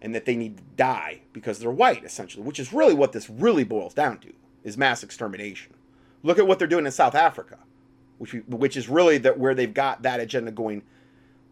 and 0.00 0.14
that 0.14 0.24
they 0.24 0.34
need 0.34 0.56
to 0.56 0.62
die 0.76 1.20
because 1.34 1.58
they're 1.58 1.70
white 1.70 2.04
essentially 2.04 2.42
which 2.42 2.58
is 2.58 2.72
really 2.72 2.94
what 2.94 3.12
this 3.12 3.30
really 3.30 3.64
boils 3.64 3.94
down 3.94 4.18
to 4.18 4.32
is 4.64 4.76
mass 4.76 5.02
extermination 5.02 5.72
look 6.22 6.38
at 6.38 6.46
what 6.46 6.58
they're 6.58 6.68
doing 6.68 6.84
in 6.84 6.92
south 6.92 7.14
africa 7.14 7.58
which 8.20 8.32
which 8.46 8.76
is 8.76 8.88
really 8.88 9.18
that 9.18 9.38
where 9.38 9.54
they've 9.54 9.74
got 9.74 10.02
that 10.02 10.20
agenda 10.20 10.50
going. 10.50 10.82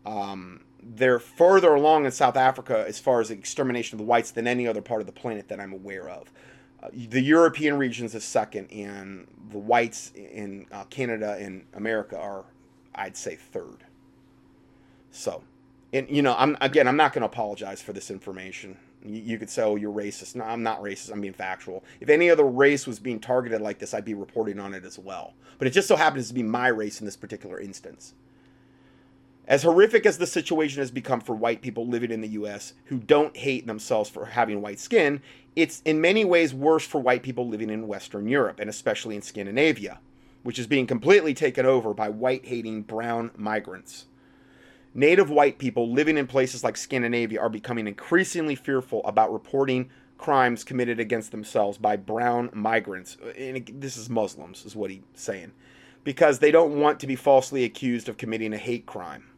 Um, 0.07 0.61
they're 0.81 1.19
further 1.19 1.75
along 1.75 2.05
in 2.05 2.13
south 2.13 2.37
africa 2.37 2.85
as 2.87 3.01
far 3.01 3.21
as 3.21 3.29
the 3.29 3.35
extermination 3.35 3.97
of 3.97 3.99
the 3.99 4.05
whites 4.05 4.31
than 4.31 4.47
any 4.47 4.67
other 4.67 4.81
part 4.81 5.01
of 5.01 5.07
the 5.07 5.13
planet 5.13 5.49
that 5.49 5.61
i'm 5.61 5.73
aware 5.73 6.09
of. 6.09 6.31
Uh, 6.81 6.89
the 6.93 7.21
european 7.21 7.77
regions 7.77 8.15
is 8.15 8.23
second 8.23 8.71
and 8.71 9.27
the 9.51 9.59
whites 9.59 10.13
in 10.15 10.67
uh, 10.71 10.85
canada 10.85 11.37
and 11.41 11.67
america 11.75 12.17
are 12.17 12.45
i'd 12.95 13.17
say 13.17 13.35
third. 13.35 13.85
So, 15.11 15.43
and 15.93 16.09
you 16.09 16.23
know, 16.23 16.35
I'm 16.39 16.57
again, 16.61 16.87
I'm 16.87 16.97
not 16.97 17.13
going 17.13 17.23
to 17.23 17.27
apologize 17.27 17.81
for 17.81 17.93
this 17.93 18.11
information. 18.11 18.77
You, 19.05 19.39
could 19.39 19.49
say, 19.49 19.63
"Oh, 19.63 19.77
you're 19.77 19.93
racist." 19.93 20.35
No, 20.35 20.45
I'm 20.45 20.63
not 20.63 20.83
racist. 20.83 21.13
I'm 21.13 21.21
being 21.21 21.33
factual. 21.33 21.85
If 22.01 22.09
any 22.09 22.31
other 22.31 22.45
race 22.45 22.87
was 22.87 22.99
being 22.99 23.21
targeted 23.21 23.61
like 23.61 23.79
this, 23.79 23.95
I'd 23.95 24.05
be 24.05 24.15
reporting 24.15 24.59
on 24.59 24.75
it 24.75 24.85
as 24.85 24.99
well. 24.99 25.35
But 25.59 25.69
it 25.69 25.71
just 25.73 25.89
so 25.89 25.97
happens 25.97 26.29
to 26.29 26.35
be 26.35 26.43
my 26.43 26.69
race 26.69 27.01
in 27.01 27.05
this 27.05 27.17
particular 27.17 27.61
instance. 27.61 28.15
As 29.49 29.63
horrific 29.63 30.05
as 30.05 30.19
the 30.19 30.27
situation 30.27 30.81
has 30.81 30.91
become 30.91 31.23
for 31.23 31.35
white 31.35 31.63
people 31.63 31.87
living 31.87 32.11
in 32.11 32.21
the 32.21 32.29
US 32.29 32.75
who 32.87 32.99
don't 32.99 33.35
hate 33.35 33.67
themselves 33.67 34.11
for 34.11 34.27
having 34.27 34.61
white 34.61 34.79
skin, 34.79 35.23
it's 35.57 35.81
in 35.87 36.03
many 36.03 36.23
ways 36.23 36.53
worse 36.53 36.87
for 36.87 37.01
white 37.01 37.23
people 37.23 37.49
living 37.49 37.71
in 37.71 37.89
Western 37.89 38.29
Europe 38.29 38.61
and 38.61 38.69
especially 38.69 39.17
in 39.17 39.23
Scandinavia, 39.23 40.01
which 40.43 40.59
is 40.59 40.67
being 40.67 40.87
completely 40.87 41.33
taken 41.33 41.65
over 41.65 41.95
by 41.95 42.11
white 42.11 42.45
hating 42.45 42.83
brown 42.83 43.31
migrants. 43.37 44.05
Native 44.99 45.31
white 45.31 45.59
people 45.59 45.93
living 45.93 46.19
in 46.19 46.27
places 46.27 46.65
like 46.65 46.77
Scandinavia 46.77 47.41
are 47.41 47.49
becoming 47.49 47.87
increasingly 47.87 48.57
fearful 48.57 49.01
about 49.05 49.33
reporting 49.33 49.91
crimes 50.19 50.65
committed 50.65 50.99
against 50.99 51.31
themselves 51.31 51.79
by 51.79 51.95
brown 51.95 52.51
migrants. 52.53 53.17
And 53.39 53.65
this 53.75 53.97
is 53.97 54.11
Muslims, 54.11 54.67
is 54.67 54.75
what 54.75 54.91
he's 54.91 55.03
saying. 55.15 55.53
Because 56.03 56.41
they 56.41 56.51
don't 56.51 56.81
want 56.81 56.99
to 56.99 57.07
be 57.07 57.15
falsely 57.15 57.63
accused 57.63 58.09
of 58.09 58.17
committing 58.17 58.53
a 58.53 58.57
hate 58.57 58.87
crime. 58.87 59.29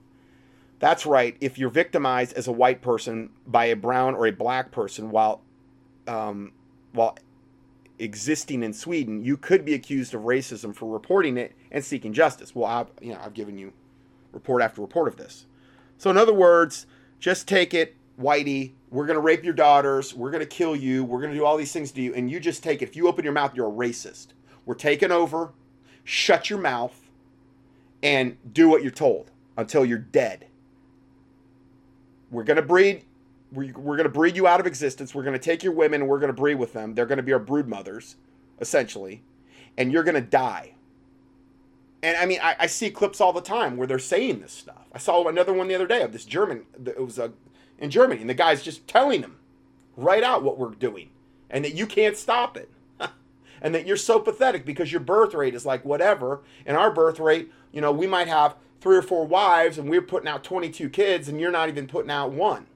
That's 0.79 1.05
right. 1.05 1.37
If 1.43 1.59
you're 1.59 1.69
victimized 1.69 2.33
as 2.39 2.49
a 2.49 2.53
white 2.53 2.81
person 2.81 3.29
by 3.47 3.67
a 3.67 3.77
brown 3.77 4.15
or 4.15 4.27
a 4.27 4.33
black 4.33 4.71
person 4.71 5.11
while, 5.11 5.43
um, 6.09 6.53
while 6.93 7.19
existing 7.99 8.63
in 8.63 8.73
Sweden, 8.73 9.23
you 9.23 9.37
could 9.37 9.67
be 9.67 9.75
accused 9.75 10.15
of 10.15 10.23
racism 10.23 10.75
for 10.75 10.91
reporting 10.91 11.37
it 11.37 11.55
and 11.71 11.85
seeking 11.85 12.15
justice. 12.15 12.55
Well, 12.55 12.65
I've, 12.65 12.89
you 13.03 13.13
know, 13.13 13.21
I've 13.23 13.35
given 13.35 13.59
you 13.59 13.75
report 14.33 14.63
after 14.63 14.81
report 14.81 15.07
of 15.07 15.17
this. 15.17 15.45
So, 16.01 16.09
in 16.09 16.17
other 16.17 16.33
words, 16.33 16.87
just 17.19 17.47
take 17.47 17.75
it, 17.75 17.95
Whitey. 18.19 18.73
We're 18.89 19.05
going 19.05 19.19
to 19.19 19.21
rape 19.21 19.45
your 19.45 19.53
daughters. 19.53 20.15
We're 20.15 20.31
going 20.31 20.41
to 20.41 20.47
kill 20.47 20.75
you. 20.75 21.05
We're 21.05 21.21
going 21.21 21.31
to 21.31 21.37
do 21.37 21.45
all 21.45 21.59
these 21.59 21.73
things 21.73 21.93
to 21.93 22.01
you. 22.01 22.15
And 22.15 22.31
you 22.31 22.41
just 22.41 22.63
take 22.63 22.81
it. 22.81 22.89
If 22.89 22.97
you 22.97 23.07
open 23.07 23.23
your 23.23 23.35
mouth, 23.35 23.55
you're 23.55 23.69
a 23.69 23.71
racist. 23.71 24.29
We're 24.65 24.77
taking 24.77 25.13
over. 25.13 25.53
Shut 26.05 26.49
your 26.49 26.59
mouth 26.59 26.99
and 28.03 28.39
do 28.55 28.67
what 28.67 28.81
you're 28.81 28.91
told 28.91 29.31
until 29.59 29.85
you're 29.85 29.99
dead. 29.99 30.47
We're 32.31 32.45
going 32.45 32.57
to 32.57 32.63
breed. 32.63 33.05
We're, 33.53 34.03
to 34.03 34.09
breed 34.09 34.37
you 34.37 34.47
out 34.47 34.59
of 34.59 34.67
existence. 34.67 35.15
We're 35.15 35.25
going 35.25 35.39
to 35.39 35.39
take 35.39 35.63
your 35.63 35.75
women 35.75 36.01
and 36.01 36.09
we're 36.09 36.19
going 36.19 36.33
to 36.35 36.41
breed 36.41 36.55
with 36.55 36.73
them. 36.73 36.95
They're 36.95 37.05
going 37.05 37.19
to 37.19 37.23
be 37.23 37.35
our 37.35 37.39
brood 37.39 37.69
mothers, 37.69 38.17
essentially. 38.59 39.23
And 39.77 39.93
you're 39.93 40.05
going 40.05 40.15
to 40.15 40.23
die. 40.23 40.77
And 42.03 42.17
I 42.17 42.27
mean, 42.27 42.41
I, 42.43 42.57
I, 42.61 42.67
see 42.67 42.91
clips 42.91 43.21
all 43.21 43.33
the 43.33 43.43
time 43.43 43.77
where 43.77 43.87
they're 43.87 43.99
saying 43.99 44.41
this 44.41 44.53
stuff. 44.53 44.87
I 44.93 44.99
saw 44.99 45.29
another 45.29 45.53
one 45.53 45.69
the 45.69 45.75
other 45.75 45.87
day 45.87 46.03
of 46.03 46.13
this 46.13 46.25
German. 46.25 46.65
It 46.87 47.05
was 47.05 47.19
a, 47.19 47.33
in 47.79 47.91
Germany, 47.91 48.23
and 48.23 48.31
the 48.31 48.35
guy's 48.35 48.63
just 48.63 48.89
telling 48.89 49.21
them 49.21 49.37
right 49.97 50.23
out 50.23 50.43
what 50.43 50.59
we're 50.59 50.71
doing, 50.71 51.11
and 51.51 51.65
that 51.65 51.75
you 51.75 51.87
can't 51.87 52.17
stop 52.17 52.57
it, 52.57 52.71
and 53.63 53.75
that 53.75 53.87
you're 53.87 53.99
so 53.99 54.19
pathetic 54.19 54.65
because 54.65 54.91
your 54.91 55.01
birth 55.01 55.35
rate 55.35 55.55
is 55.55 55.67
like 55.67 55.85
whatever. 55.85 56.41
And 56.65 56.77
our 56.77 56.91
birth 56.91 57.21
rate, 57.21 57.53
you 57.71 57.83
know, 57.83 57.93
we 57.93 58.07
might 58.07 58.29
have 58.29 58.57
three 58.81 58.97
or 58.97 59.03
four 59.03 59.27
wives, 59.27 59.77
and 59.77 59.91
we're 59.91 60.01
putting 60.01 60.29
out 60.29 60.43
22 60.43 60.89
kids, 60.89 61.29
and 61.29 61.39
you're 61.39 61.51
not 61.51 61.69
even 61.69 61.87
putting 61.87 62.11
out 62.11 62.33
one. 62.33 62.67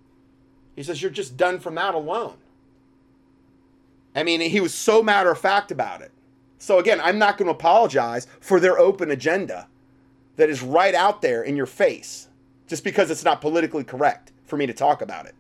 He 0.76 0.82
says 0.82 1.00
you're 1.00 1.10
just 1.10 1.36
done 1.36 1.60
from 1.60 1.76
that 1.76 1.94
alone. 1.94 2.36
I 4.14 4.22
mean, 4.22 4.40
he 4.40 4.60
was 4.60 4.74
so 4.74 5.02
matter 5.02 5.30
of 5.30 5.38
fact 5.38 5.70
about 5.70 6.02
it. 6.02 6.12
So 6.64 6.78
again, 6.78 6.98
I'm 6.98 7.18
not 7.18 7.36
going 7.36 7.44
to 7.44 7.52
apologize 7.52 8.26
for 8.40 8.58
their 8.58 8.78
open 8.78 9.10
agenda 9.10 9.68
that 10.36 10.48
is 10.48 10.62
right 10.62 10.94
out 10.94 11.20
there 11.20 11.42
in 11.42 11.56
your 11.56 11.66
face 11.66 12.28
just 12.66 12.82
because 12.82 13.10
it's 13.10 13.22
not 13.22 13.42
politically 13.42 13.84
correct 13.84 14.32
for 14.46 14.56
me 14.56 14.64
to 14.64 14.72
talk 14.72 15.02
about 15.02 15.26
it. 15.26 15.34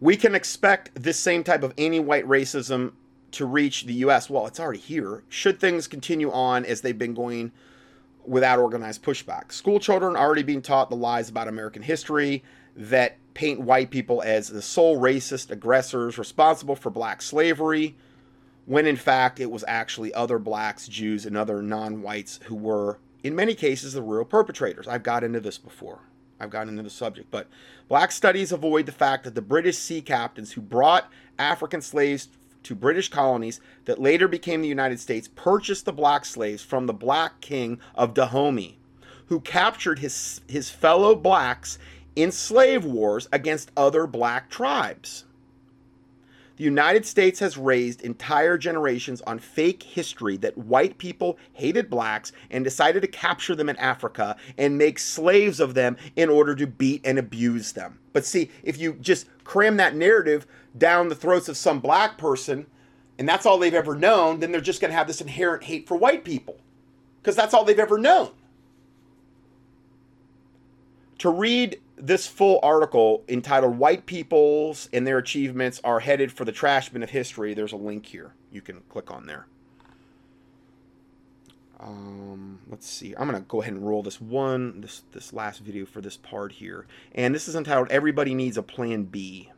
We 0.00 0.16
can 0.16 0.34
expect 0.34 0.92
this 0.94 1.18
same 1.18 1.44
type 1.44 1.62
of 1.62 1.74
anti 1.76 2.00
white 2.00 2.26
racism 2.26 2.92
to 3.32 3.44
reach 3.44 3.84
the 3.84 3.92
US. 4.06 4.30
Well, 4.30 4.46
it's 4.46 4.58
already 4.58 4.78
here. 4.78 5.24
Should 5.28 5.60
things 5.60 5.86
continue 5.86 6.32
on 6.32 6.64
as 6.64 6.80
they've 6.80 6.96
been 6.96 7.12
going 7.12 7.52
without 8.24 8.58
organized 8.58 9.02
pushback? 9.02 9.52
School 9.52 9.78
children 9.78 10.16
are 10.16 10.24
already 10.24 10.42
being 10.42 10.62
taught 10.62 10.88
the 10.88 10.96
lies 10.96 11.28
about 11.28 11.48
American 11.48 11.82
history 11.82 12.42
that 12.74 13.18
paint 13.34 13.60
white 13.60 13.90
people 13.90 14.22
as 14.22 14.48
the 14.48 14.62
sole 14.62 14.98
racist 14.98 15.50
aggressors 15.50 16.18
responsible 16.18 16.76
for 16.76 16.90
black 16.90 17.22
slavery, 17.22 17.96
when 18.66 18.86
in 18.86 18.96
fact 18.96 19.40
it 19.40 19.50
was 19.50 19.64
actually 19.66 20.12
other 20.14 20.38
blacks, 20.38 20.88
Jews, 20.88 21.26
and 21.26 21.36
other 21.36 21.62
non 21.62 22.02
whites 22.02 22.40
who 22.44 22.54
were, 22.54 22.98
in 23.22 23.34
many 23.34 23.54
cases, 23.54 23.94
the 23.94 24.02
real 24.02 24.24
perpetrators. 24.24 24.86
I've 24.86 25.02
got 25.02 25.24
into 25.24 25.40
this 25.40 25.58
before. 25.58 26.00
I've 26.42 26.50
gotten 26.50 26.70
into 26.70 26.82
the 26.82 26.90
subject. 26.90 27.30
But 27.30 27.46
black 27.88 28.10
studies 28.10 28.50
avoid 28.50 28.86
the 28.86 28.92
fact 28.92 29.24
that 29.24 29.34
the 29.34 29.42
British 29.42 29.78
sea 29.78 30.02
captains 30.02 30.52
who 30.52 30.60
brought 30.60 31.10
African 31.38 31.80
slaves 31.80 32.28
to 32.64 32.74
British 32.74 33.08
colonies 33.08 33.60
that 33.84 34.00
later 34.00 34.28
became 34.28 34.60
the 34.60 34.68
United 34.68 35.00
States 35.00 35.28
purchased 35.34 35.84
the 35.84 35.92
black 35.92 36.24
slaves 36.24 36.62
from 36.62 36.86
the 36.86 36.92
black 36.92 37.40
king 37.40 37.78
of 37.94 38.14
Dahomey, 38.14 38.78
who 39.26 39.40
captured 39.40 40.00
his, 40.00 40.40
his 40.48 40.68
fellow 40.70 41.14
blacks 41.14 41.78
in 42.16 42.32
slave 42.32 42.84
wars 42.84 43.28
against 43.32 43.70
other 43.76 44.06
black 44.06 44.50
tribes. 44.50 45.24
The 46.56 46.64
United 46.64 47.06
States 47.06 47.40
has 47.40 47.56
raised 47.56 48.02
entire 48.02 48.58
generations 48.58 49.22
on 49.22 49.38
fake 49.38 49.82
history 49.82 50.36
that 50.38 50.56
white 50.56 50.98
people 50.98 51.38
hated 51.54 51.88
blacks 51.90 52.30
and 52.50 52.62
decided 52.62 53.00
to 53.02 53.08
capture 53.08 53.54
them 53.54 53.68
in 53.68 53.76
Africa 53.78 54.36
and 54.58 54.78
make 54.78 54.98
slaves 54.98 55.60
of 55.60 55.74
them 55.74 55.96
in 56.14 56.28
order 56.28 56.54
to 56.54 56.66
beat 56.66 57.00
and 57.04 57.18
abuse 57.18 57.72
them. 57.72 57.98
But 58.12 58.26
see, 58.26 58.50
if 58.62 58.78
you 58.78 58.94
just 59.00 59.26
cram 59.44 59.78
that 59.78 59.96
narrative 59.96 60.46
down 60.76 61.08
the 61.08 61.14
throats 61.14 61.48
of 61.48 61.56
some 61.56 61.80
black 61.80 62.18
person 62.18 62.66
and 63.18 63.28
that's 63.28 63.46
all 63.46 63.58
they've 63.58 63.74
ever 63.74 63.96
known, 63.96 64.40
then 64.40 64.52
they're 64.52 64.60
just 64.60 64.80
going 64.80 64.90
to 64.90 64.96
have 64.96 65.06
this 65.06 65.20
inherent 65.20 65.64
hate 65.64 65.88
for 65.88 65.96
white 65.96 66.24
people 66.24 66.60
because 67.20 67.34
that's 67.34 67.54
all 67.54 67.64
they've 67.64 67.78
ever 67.78 67.98
known. 67.98 68.30
To 71.18 71.30
read 71.30 71.80
this 71.96 72.26
full 72.26 72.58
article 72.62 73.24
entitled 73.28 73.78
White 73.78 74.06
Peoples 74.06 74.88
and 74.92 75.06
Their 75.06 75.18
Achievements 75.18 75.80
Are 75.84 76.00
Headed 76.00 76.32
for 76.32 76.44
the 76.44 76.52
Trash 76.52 76.88
Bin 76.88 77.02
of 77.02 77.10
History, 77.10 77.54
there's 77.54 77.72
a 77.72 77.76
link 77.76 78.06
here. 78.06 78.32
You 78.50 78.60
can 78.60 78.80
click 78.88 79.10
on 79.10 79.26
there. 79.26 79.46
Um, 81.80 82.60
let's 82.68 82.88
see. 82.88 83.14
I'm 83.16 83.28
to 83.30 83.40
go 83.40 83.60
ahead 83.60 83.74
and 83.74 83.86
roll 83.86 84.02
this 84.02 84.20
one, 84.20 84.80
this, 84.80 85.02
this 85.12 85.32
last 85.32 85.60
video 85.60 85.84
for 85.84 86.00
this 86.00 86.16
part 86.16 86.52
here. 86.52 86.86
And 87.14 87.34
this 87.34 87.48
is 87.48 87.56
entitled 87.56 87.88
Everybody 87.90 88.34
Needs 88.34 88.56
a 88.56 88.62
Plan 88.62 89.04
B. 89.04 89.50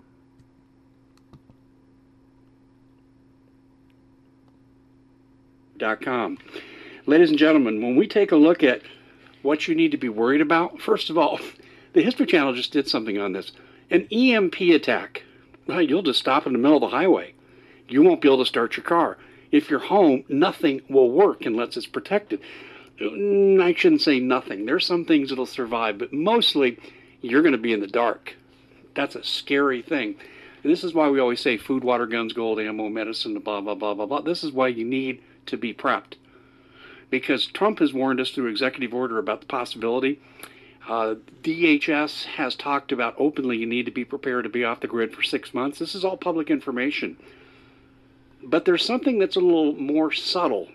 Dot 5.77 6.01
com. 6.01 6.39
Ladies 7.05 7.29
and 7.29 7.39
gentlemen, 7.39 7.83
when 7.83 7.97
we 7.97 8.07
take 8.07 8.33
a 8.33 8.37
look 8.37 8.63
at 8.63 8.81
what 9.43 9.69
you 9.69 9.75
need 9.75 9.91
to 9.91 9.99
be 9.99 10.09
worried 10.09 10.41
about, 10.41 10.81
first 10.81 11.11
of 11.11 11.19
all, 11.19 11.39
the 11.95 12.03
History 12.03 12.27
Channel 12.27 12.55
just 12.55 12.73
did 12.73 12.89
something 12.89 13.19
on 13.19 13.33
this. 13.33 13.53
An 13.91 14.07
EMP 14.13 14.61
attack. 14.61 15.23
You'll 15.67 16.03
just 16.03 16.19
stop 16.19 16.47
in 16.47 16.53
the 16.53 16.59
middle 16.59 16.77
of 16.77 16.91
the 16.91 16.97
highway. 16.97 17.35
You 17.89 18.03
won't 18.03 18.21
be 18.21 18.29
able 18.29 18.39
to 18.39 18.47
start 18.47 18.77
your 18.77 18.85
car. 18.85 19.17
if 19.53 19.71
you're 19.71 19.79
home, 19.79 20.25
nothing 20.29 20.81
will 20.89 21.11
work 21.11 21.47
unless 21.47 21.77
it's 21.77 21.87
protected. 21.87 22.41
Mm, 23.01 23.63
I 23.63 23.73
shouldn't 23.75 24.03
say 24.03 24.19
nothing. 24.19 24.67
There's 24.67 24.87
some 24.87 25.05
things 25.05 25.29
that'll 25.29 25.47
survive, 25.47 25.99
but 25.99 26.13
mostly 26.13 26.79
you're 27.21 27.43
going 27.43 27.53
to 27.53 27.59
be 27.59 27.73
in 27.73 27.81
the 27.81 27.87
dark. 27.87 28.35
That's 28.97 29.15
a 29.15 29.23
scary 29.23 29.81
thing. 29.81 30.17
And 30.63 30.73
this 30.73 30.83
is 30.83 30.95
why 30.95 31.09
we 31.09 31.21
always 31.21 31.41
say 31.41 31.57
food, 31.57 31.85
water, 31.85 32.07
guns, 32.07 32.33
gold, 32.33 32.59
ammo, 32.59 32.89
medicine, 32.89 33.39
blah, 33.39 33.61
blah, 33.61 33.75
blah, 33.75 33.95
blah, 33.95 34.07
blah. 34.07 34.21
This 34.23 34.43
is 34.43 34.51
why 34.51 34.69
you 34.69 34.85
need 34.85 35.23
to 35.47 35.57
be 35.57 35.75
prepped. 35.75 36.15
Because 37.11 37.47
Trump 37.47 37.79
has 37.79 37.93
warned 37.93 38.19
us 38.19 38.31
through 38.31 38.49
executive 38.49 38.95
order 38.95 39.19
about 39.19 39.41
the 39.41 39.47
possibility. 39.47 40.21
Uh, 40.87 41.15
DHS 41.43 42.25
has 42.25 42.55
talked 42.55 42.93
about 42.93 43.15
openly 43.19 43.57
you 43.57 43.67
need 43.67 43.87
to 43.87 43.93
be 43.93 44.05
prepared 44.05 44.45
to 44.45 44.51
be 44.51 44.65
off 44.65 44.81
the 44.81 44.87
grid 44.87 45.15
for 45.15 45.23
six 45.23 45.55
months. 45.55 45.79
This 45.79 45.95
is 45.95 46.05
all 46.05 46.17
public 46.17 46.51
information. 46.51 47.17
But 48.43 48.67
there's 48.67 48.85
something 48.85 49.19
that's 49.19 49.37
a 49.37 49.41
little 49.41 49.75
more 49.75 50.13
subtle 50.13 50.69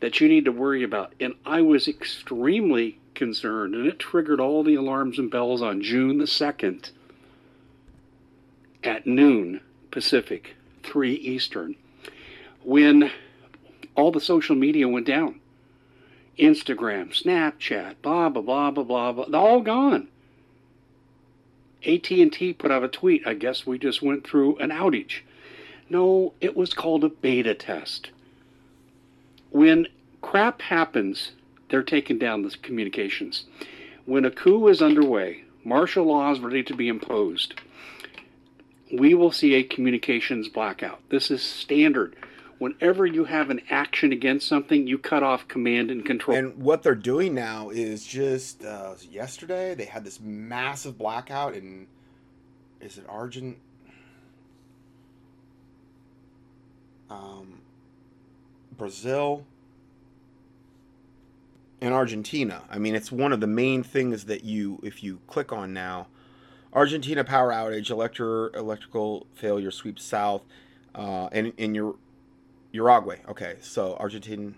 that 0.00 0.20
you 0.20 0.28
need 0.28 0.44
to 0.44 0.52
worry 0.52 0.82
about. 0.82 1.14
And 1.18 1.34
I 1.46 1.62
was 1.62 1.88
extremely 1.88 2.98
concerned, 3.14 3.74
and 3.74 3.86
it 3.86 3.98
triggered 3.98 4.38
all 4.38 4.62
the 4.62 4.74
alarms 4.74 5.18
and 5.18 5.30
bells 5.30 5.62
on 5.62 5.82
June 5.82 6.18
the 6.18 6.24
2nd 6.24 6.90
at 8.84 9.06
noon 9.06 9.60
Pacific, 9.90 10.54
3 10.82 11.14
Eastern, 11.14 11.74
when 12.62 13.10
all 13.94 14.12
the 14.12 14.20
social 14.20 14.54
media 14.54 14.86
went 14.86 15.06
down. 15.06 15.40
Instagram, 16.38 17.10
Snapchat, 17.10 17.96
blah 18.02 18.28
blah 18.28 18.42
blah 18.42 18.70
blah 18.70 18.84
blah 18.84 19.12
blah. 19.12 19.24
They're 19.28 19.40
all 19.40 19.60
gone. 19.60 20.08
AT&T 21.86 22.54
put 22.54 22.70
out 22.70 22.84
a 22.84 22.88
tweet. 22.88 23.26
I 23.26 23.34
guess 23.34 23.66
we 23.66 23.78
just 23.78 24.02
went 24.02 24.26
through 24.26 24.56
an 24.58 24.70
outage. 24.70 25.20
No, 25.88 26.34
it 26.40 26.56
was 26.56 26.74
called 26.74 27.04
a 27.04 27.08
beta 27.08 27.54
test. 27.54 28.10
When 29.50 29.86
crap 30.20 30.60
happens, 30.60 31.32
they're 31.70 31.82
taking 31.82 32.18
down 32.18 32.42
the 32.42 32.50
communications. 32.62 33.44
When 34.06 34.24
a 34.24 34.30
coup 34.30 34.66
is 34.68 34.82
underway, 34.82 35.44
martial 35.64 36.06
law 36.06 36.32
is 36.32 36.40
ready 36.40 36.64
to 36.64 36.74
be 36.74 36.88
imposed 36.88 37.54
we 38.92 39.14
will 39.14 39.32
see 39.32 39.54
a 39.54 39.62
communications 39.62 40.48
blackout. 40.48 41.00
This 41.10 41.30
is 41.30 41.42
standard. 41.42 42.16
Whenever 42.58 43.06
you 43.06 43.24
have 43.24 43.50
an 43.50 43.60
action 43.70 44.12
against 44.12 44.48
something, 44.48 44.86
you 44.86 44.98
cut 44.98 45.22
off 45.22 45.46
command 45.46 45.90
and 45.90 46.04
control. 46.04 46.36
And 46.36 46.56
what 46.56 46.82
they're 46.82 46.94
doing 46.94 47.34
now 47.34 47.70
is 47.70 48.04
just 48.04 48.64
uh, 48.64 48.94
yesterday 49.10 49.74
they 49.74 49.84
had 49.84 50.04
this 50.04 50.20
massive 50.20 50.98
blackout 50.98 51.54
in 51.54 51.86
is 52.80 52.98
it 52.98 53.04
Argent? 53.08 53.58
Um, 57.10 57.60
Brazil 58.76 59.44
and 61.80 61.94
Argentina. 61.94 62.62
I 62.70 62.78
mean, 62.78 62.94
it's 62.94 63.10
one 63.10 63.32
of 63.32 63.40
the 63.40 63.46
main 63.46 63.82
things 63.82 64.24
that 64.24 64.44
you, 64.44 64.78
if 64.82 65.02
you 65.02 65.20
click 65.26 65.52
on 65.52 65.72
now, 65.72 66.08
Argentina 66.72 67.24
power 67.24 67.50
outage, 67.50 67.90
electro, 67.90 68.50
electrical 68.50 69.26
failure 69.34 69.70
sweeps 69.70 70.04
south, 70.04 70.42
uh, 70.94 71.28
and 71.32 71.52
in 71.56 71.74
your 71.74 71.96
Uruguay. 72.72 73.16
Okay, 73.28 73.56
so 73.60 73.96
Argentina, 73.98 74.52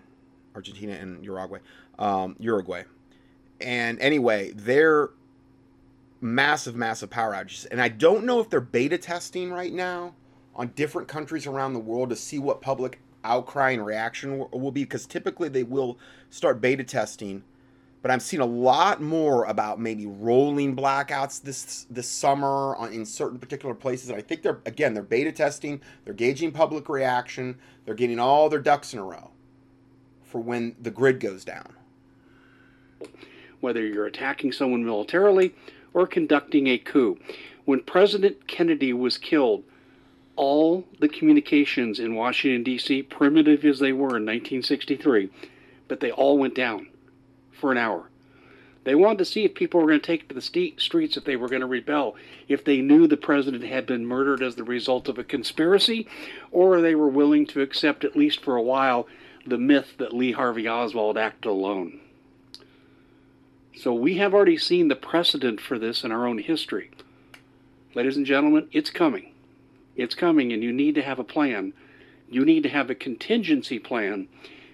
Argentina 0.55 0.93
and 0.93 1.23
Uruguay, 1.23 1.59
um, 1.99 2.35
Uruguay, 2.39 2.83
and 3.59 3.99
anyway, 3.99 4.51
they're 4.55 5.09
massive, 6.19 6.75
massive 6.75 7.09
power 7.09 7.33
outages, 7.33 7.67
and 7.71 7.81
I 7.81 7.89
don't 7.89 8.25
know 8.25 8.39
if 8.39 8.49
they're 8.49 8.61
beta 8.61 8.97
testing 8.97 9.51
right 9.51 9.73
now 9.73 10.13
on 10.55 10.67
different 10.75 11.07
countries 11.07 11.47
around 11.47 11.73
the 11.73 11.79
world 11.79 12.09
to 12.09 12.15
see 12.15 12.37
what 12.39 12.61
public 12.61 12.99
outcry 13.23 13.71
and 13.71 13.85
reaction 13.85 14.45
will 14.51 14.71
be, 14.71 14.83
because 14.83 15.05
typically 15.05 15.47
they 15.47 15.63
will 15.63 15.97
start 16.29 16.59
beta 16.59 16.83
testing 16.83 17.43
but 18.01 18.09
I'm 18.09 18.19
seeing 18.19 18.41
a 18.41 18.45
lot 18.45 19.01
more 19.01 19.45
about 19.45 19.79
maybe 19.79 20.07
rolling 20.07 20.75
blackouts 20.75 21.41
this 21.41 21.85
this 21.89 22.07
summer 22.07 22.75
in 22.91 23.05
certain 23.05 23.37
particular 23.37 23.75
places. 23.75 24.09
And 24.09 24.17
I 24.17 24.21
think 24.21 24.41
they're 24.41 24.59
again 24.65 24.93
they're 24.93 25.03
beta 25.03 25.31
testing, 25.31 25.81
they're 26.03 26.13
gauging 26.13 26.51
public 26.51 26.89
reaction, 26.89 27.57
they're 27.85 27.95
getting 27.95 28.19
all 28.19 28.49
their 28.49 28.59
ducks 28.59 28.93
in 28.93 28.99
a 28.99 29.03
row 29.03 29.29
for 30.23 30.39
when 30.39 30.75
the 30.81 30.91
grid 30.91 31.19
goes 31.19 31.45
down. 31.45 31.73
Whether 33.59 33.85
you're 33.85 34.07
attacking 34.07 34.53
someone 34.53 34.83
militarily 34.83 35.53
or 35.93 36.07
conducting 36.07 36.67
a 36.67 36.77
coup, 36.79 37.19
when 37.65 37.81
President 37.83 38.47
Kennedy 38.47 38.93
was 38.93 39.17
killed, 39.17 39.63
all 40.35 40.87
the 40.99 41.09
communications 41.09 41.99
in 41.99 42.15
Washington 42.15 42.63
D.C., 42.63 43.03
primitive 43.03 43.63
as 43.65 43.79
they 43.79 43.91
were 43.91 44.17
in 44.17 44.25
1963, 44.25 45.29
but 45.87 45.99
they 45.99 46.11
all 46.11 46.39
went 46.39 46.55
down 46.55 46.87
for 47.61 47.71
an 47.71 47.77
hour. 47.77 48.09
They 48.83 48.95
wanted 48.95 49.19
to 49.19 49.25
see 49.25 49.45
if 49.45 49.53
people 49.53 49.79
were 49.79 49.87
going 49.87 49.99
to 49.99 50.05
take 50.05 50.27
to 50.27 50.35
the 50.35 50.41
streets 50.41 51.15
if 51.15 51.23
they 51.23 51.35
were 51.35 51.47
going 51.47 51.61
to 51.61 51.67
rebel, 51.67 52.15
if 52.47 52.65
they 52.65 52.81
knew 52.81 53.05
the 53.05 53.15
president 53.15 53.63
had 53.63 53.85
been 53.85 54.07
murdered 54.07 54.41
as 54.41 54.55
the 54.55 54.63
result 54.63 55.07
of 55.07 55.19
a 55.19 55.23
conspiracy, 55.23 56.07
or 56.51 56.81
they 56.81 56.95
were 56.95 57.07
willing 57.07 57.45
to 57.47 57.61
accept, 57.61 58.03
at 58.03 58.15
least 58.15 58.43
for 58.43 58.55
a 58.55 58.61
while, 58.61 59.07
the 59.45 59.59
myth 59.59 59.93
that 59.99 60.13
Lee 60.13 60.31
Harvey 60.31 60.67
Oswald 60.67 61.17
acted 61.17 61.47
alone. 61.47 61.99
So 63.75 63.93
we 63.93 64.17
have 64.17 64.33
already 64.33 64.57
seen 64.57 64.87
the 64.87 64.95
precedent 64.95 65.61
for 65.61 65.77
this 65.77 66.03
in 66.03 66.11
our 66.11 66.27
own 66.27 66.39
history. 66.39 66.89
Ladies 67.93 68.17
and 68.17 68.25
gentlemen, 68.25 68.67
it's 68.71 68.89
coming. 68.89 69.31
It's 69.95 70.15
coming, 70.15 70.51
and 70.51 70.63
you 70.63 70.73
need 70.73 70.95
to 70.95 71.01
have 71.03 71.19
a 71.19 71.23
plan. 71.23 71.73
You 72.29 72.45
need 72.45 72.63
to 72.63 72.69
have 72.69 72.89
a 72.89 72.95
contingency 72.95 73.77
plan 73.77 74.27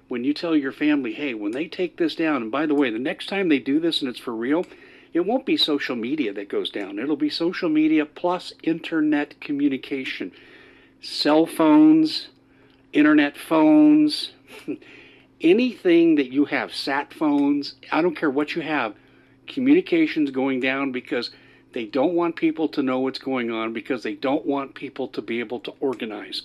when 0.08 0.24
you 0.24 0.34
tell 0.34 0.56
your 0.56 0.72
family, 0.72 1.14
hey, 1.14 1.34
when 1.34 1.52
they 1.52 1.68
take 1.68 1.98
this 1.98 2.16
down, 2.16 2.42
and 2.44 2.52
by 2.52 2.66
the 2.66 2.76
way, 2.76 2.90
the 2.90 3.00
next 3.00 3.28
time 3.28 3.50
they 3.50 3.60
do 3.60 3.80
this 3.80 4.02
and 4.02 4.10
it's 4.10 4.20
for 4.20 4.34
real, 4.34 4.66
it 5.14 5.26
won't 5.26 5.46
be 5.46 5.58
social 5.58 5.96
media 5.96 6.34
that 6.34 6.50
goes 6.50 6.70
down. 6.70 7.00
It'll 7.00 7.16
be 7.16 7.30
social 7.30 7.70
media 7.70 8.06
plus 8.06 8.54
internet 8.64 9.40
communication. 9.42 10.32
Cell 11.02 11.46
phones, 11.46 12.30
internet 12.94 13.38
phones, 13.38 14.32
anything 15.42 16.16
that 16.16 16.32
you 16.32 16.46
have, 16.46 16.74
sat 16.74 17.14
phones, 17.14 17.76
I 17.92 18.02
don't 18.02 18.16
care 18.16 18.30
what 18.30 18.56
you 18.56 18.62
have, 18.62 18.96
communications 19.48 20.32
going 20.32 20.60
down 20.60 20.92
because 20.92 21.32
they 21.74 21.86
don't 21.86 22.14
want 22.14 22.36
people 22.36 22.68
to 22.70 22.82
know 22.82 23.00
what's 23.00 23.20
going 23.20 23.52
on 23.52 23.74
because 23.74 24.04
they 24.04 24.16
don't 24.16 24.46
want 24.46 24.76
people 24.76 25.08
to 25.10 25.22
be 25.22 25.40
able 25.40 25.60
to 25.62 25.74
organize. 25.80 26.42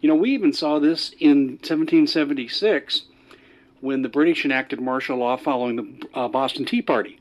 You 0.00 0.08
know, 0.08 0.14
we 0.14 0.30
even 0.30 0.52
saw 0.52 0.78
this 0.78 1.14
in 1.18 1.58
1776 1.58 3.02
when 3.80 4.02
the 4.02 4.08
British 4.08 4.44
enacted 4.44 4.80
martial 4.80 5.18
law 5.18 5.36
following 5.36 5.76
the 5.76 6.08
uh, 6.18 6.28
Boston 6.28 6.64
Tea 6.64 6.82
Party. 6.82 7.18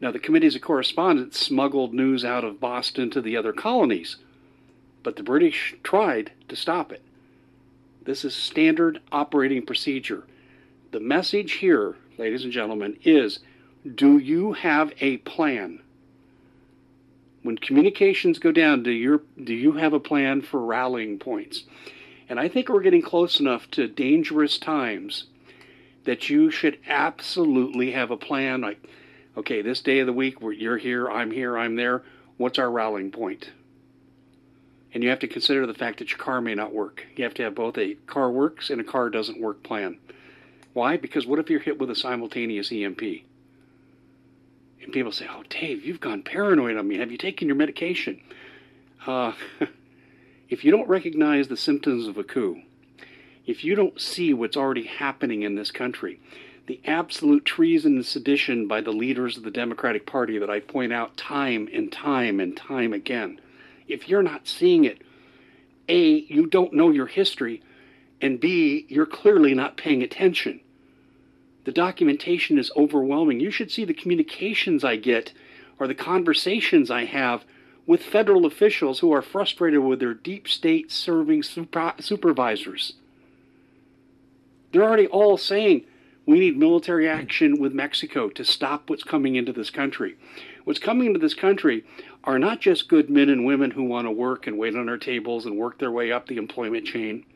Now, 0.00 0.10
the 0.10 0.18
committees 0.18 0.54
of 0.54 0.62
correspondence 0.62 1.38
smuggled 1.38 1.94
news 1.94 2.24
out 2.24 2.44
of 2.44 2.60
Boston 2.60 3.10
to 3.10 3.22
the 3.22 3.36
other 3.36 3.52
colonies, 3.52 4.16
but 5.02 5.16
the 5.16 5.22
British 5.22 5.74
tried 5.82 6.32
to 6.48 6.56
stop 6.56 6.92
it. 6.92 7.02
This 8.04 8.24
is 8.24 8.34
standard 8.34 9.00
operating 9.10 9.64
procedure. 9.64 10.24
The 10.92 11.00
message 11.00 11.54
here, 11.54 11.96
ladies 12.18 12.44
and 12.44 12.52
gentlemen, 12.52 12.98
is 13.02 13.40
do 13.94 14.18
you 14.18 14.52
have 14.52 14.92
a 15.00 15.18
plan? 15.18 15.80
When 17.46 17.56
communications 17.56 18.38
go 18.38 18.52
down, 18.52 18.82
do 18.82 18.90
you 18.90 19.22
do 19.42 19.54
you 19.54 19.72
have 19.72 19.92
a 19.92 20.00
plan 20.00 20.42
for 20.42 20.60
rallying 20.60 21.18
points? 21.18 21.64
And 22.28 22.40
I 22.40 22.48
think 22.48 22.68
we're 22.68 22.82
getting 22.82 23.02
close 23.02 23.38
enough 23.38 23.70
to 23.72 23.86
dangerous 23.86 24.58
times 24.58 25.26
that 26.04 26.28
you 26.28 26.50
should 26.50 26.78
absolutely 26.88 27.92
have 27.92 28.10
a 28.10 28.16
plan. 28.16 28.62
Like, 28.62 28.82
okay, 29.36 29.62
this 29.62 29.80
day 29.80 30.00
of 30.00 30.06
the 30.06 30.12
week, 30.12 30.38
you're 30.40 30.76
here, 30.76 31.08
I'm 31.08 31.30
here, 31.30 31.56
I'm 31.56 31.76
there. 31.76 32.02
What's 32.36 32.58
our 32.58 32.70
rallying 32.70 33.12
point? 33.12 33.50
And 34.92 35.04
you 35.04 35.10
have 35.10 35.20
to 35.20 35.28
consider 35.28 35.66
the 35.66 35.74
fact 35.74 35.98
that 35.98 36.10
your 36.10 36.18
car 36.18 36.40
may 36.40 36.54
not 36.54 36.74
work. 36.74 37.06
You 37.16 37.24
have 37.24 37.34
to 37.34 37.42
have 37.42 37.54
both 37.54 37.78
a 37.78 37.94
car 38.06 38.30
works 38.30 38.70
and 38.70 38.80
a 38.80 38.84
car 38.84 39.10
doesn't 39.10 39.40
work 39.40 39.62
plan. 39.62 39.98
Why? 40.72 40.96
Because 40.96 41.26
what 41.26 41.38
if 41.38 41.48
you're 41.48 41.60
hit 41.60 41.78
with 41.78 41.90
a 41.90 41.96
simultaneous 41.96 42.72
EMP? 42.72 43.02
And 44.86 44.92
people 44.94 45.10
say, 45.10 45.26
Oh, 45.28 45.42
Dave, 45.50 45.84
you've 45.84 46.00
gone 46.00 46.22
paranoid 46.22 46.76
on 46.76 46.86
me. 46.86 46.98
Have 46.98 47.10
you 47.10 47.18
taken 47.18 47.48
your 47.48 47.56
medication? 47.56 48.20
Uh, 49.04 49.32
if 50.48 50.64
you 50.64 50.70
don't 50.70 50.88
recognize 50.88 51.48
the 51.48 51.56
symptoms 51.56 52.06
of 52.06 52.16
a 52.16 52.22
coup, 52.22 52.62
if 53.46 53.64
you 53.64 53.74
don't 53.74 54.00
see 54.00 54.32
what's 54.32 54.56
already 54.56 54.84
happening 54.84 55.42
in 55.42 55.56
this 55.56 55.72
country, 55.72 56.20
the 56.68 56.80
absolute 56.84 57.44
treason 57.44 57.96
and 57.96 58.06
sedition 58.06 58.68
by 58.68 58.80
the 58.80 58.92
leaders 58.92 59.36
of 59.36 59.42
the 59.42 59.50
Democratic 59.50 60.06
Party 60.06 60.38
that 60.38 60.50
I 60.50 60.60
point 60.60 60.92
out 60.92 61.16
time 61.16 61.68
and 61.72 61.90
time 61.90 62.38
and 62.38 62.56
time 62.56 62.92
again, 62.92 63.40
if 63.88 64.08
you're 64.08 64.22
not 64.22 64.46
seeing 64.46 64.84
it, 64.84 65.02
A, 65.88 66.24
you 66.28 66.46
don't 66.46 66.72
know 66.72 66.90
your 66.90 67.06
history, 67.06 67.60
and 68.20 68.38
B, 68.38 68.86
you're 68.88 69.04
clearly 69.04 69.52
not 69.52 69.76
paying 69.76 70.02
attention. 70.02 70.60
The 71.66 71.72
documentation 71.72 72.58
is 72.58 72.70
overwhelming. 72.76 73.40
You 73.40 73.50
should 73.50 73.72
see 73.72 73.84
the 73.84 73.92
communications 73.92 74.84
I 74.84 74.94
get 74.94 75.32
or 75.80 75.88
the 75.88 75.96
conversations 75.96 76.92
I 76.92 77.06
have 77.06 77.44
with 77.86 78.04
federal 78.04 78.46
officials 78.46 79.00
who 79.00 79.10
are 79.10 79.20
frustrated 79.20 79.80
with 79.80 79.98
their 79.98 80.14
deep 80.14 80.46
state 80.46 80.92
serving 80.92 81.42
super- 81.42 81.94
supervisors. 81.98 82.92
They're 84.70 84.84
already 84.84 85.08
all 85.08 85.36
saying 85.36 85.84
we 86.24 86.38
need 86.38 86.56
military 86.56 87.08
action 87.08 87.58
with 87.58 87.74
Mexico 87.74 88.28
to 88.28 88.44
stop 88.44 88.88
what's 88.88 89.02
coming 89.02 89.34
into 89.34 89.52
this 89.52 89.70
country. 89.70 90.14
What's 90.62 90.78
coming 90.78 91.08
into 91.08 91.18
this 91.18 91.34
country 91.34 91.84
are 92.22 92.38
not 92.38 92.60
just 92.60 92.88
good 92.88 93.10
men 93.10 93.28
and 93.28 93.44
women 93.44 93.72
who 93.72 93.82
want 93.82 94.06
to 94.06 94.12
work 94.12 94.46
and 94.46 94.56
wait 94.56 94.76
on 94.76 94.88
our 94.88 94.98
tables 94.98 95.44
and 95.44 95.56
work 95.56 95.80
their 95.80 95.90
way 95.90 96.12
up 96.12 96.28
the 96.28 96.36
employment 96.36 96.86
chain 96.86 97.26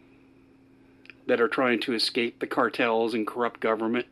that 1.27 1.40
are 1.40 1.48
trying 1.48 1.81
to 1.81 1.94
escape 1.94 2.39
the 2.39 2.47
cartels 2.47 3.12
and 3.12 3.27
corrupt 3.27 3.59
government. 3.59 4.07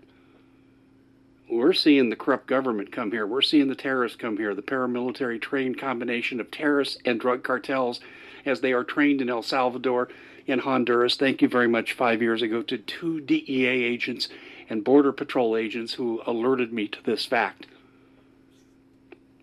We're 1.50 1.72
seeing 1.72 2.10
the 2.10 2.16
corrupt 2.16 2.46
government 2.46 2.92
come 2.92 3.10
here. 3.10 3.26
We're 3.26 3.40
seeing 3.40 3.68
the 3.68 3.74
terrorists 3.74 4.18
come 4.18 4.36
here, 4.36 4.54
the 4.54 4.62
paramilitary 4.62 5.40
trained 5.40 5.78
combination 5.78 6.40
of 6.40 6.50
terrorists 6.50 6.98
and 7.06 7.18
drug 7.18 7.42
cartels 7.42 8.00
as 8.44 8.60
they 8.60 8.72
are 8.72 8.84
trained 8.84 9.22
in 9.22 9.30
El 9.30 9.42
Salvador 9.42 10.08
and 10.46 10.60
Honduras. 10.60 11.16
Thank 11.16 11.40
you 11.40 11.48
very 11.48 11.68
much 11.68 11.94
five 11.94 12.20
years 12.20 12.42
ago 12.42 12.62
to 12.62 12.76
two 12.76 13.20
DEA 13.20 13.66
agents 13.66 14.28
and 14.68 14.84
Border 14.84 15.12
Patrol 15.12 15.56
agents 15.56 15.94
who 15.94 16.20
alerted 16.26 16.72
me 16.72 16.86
to 16.88 17.02
this 17.02 17.24
fact. 17.24 17.66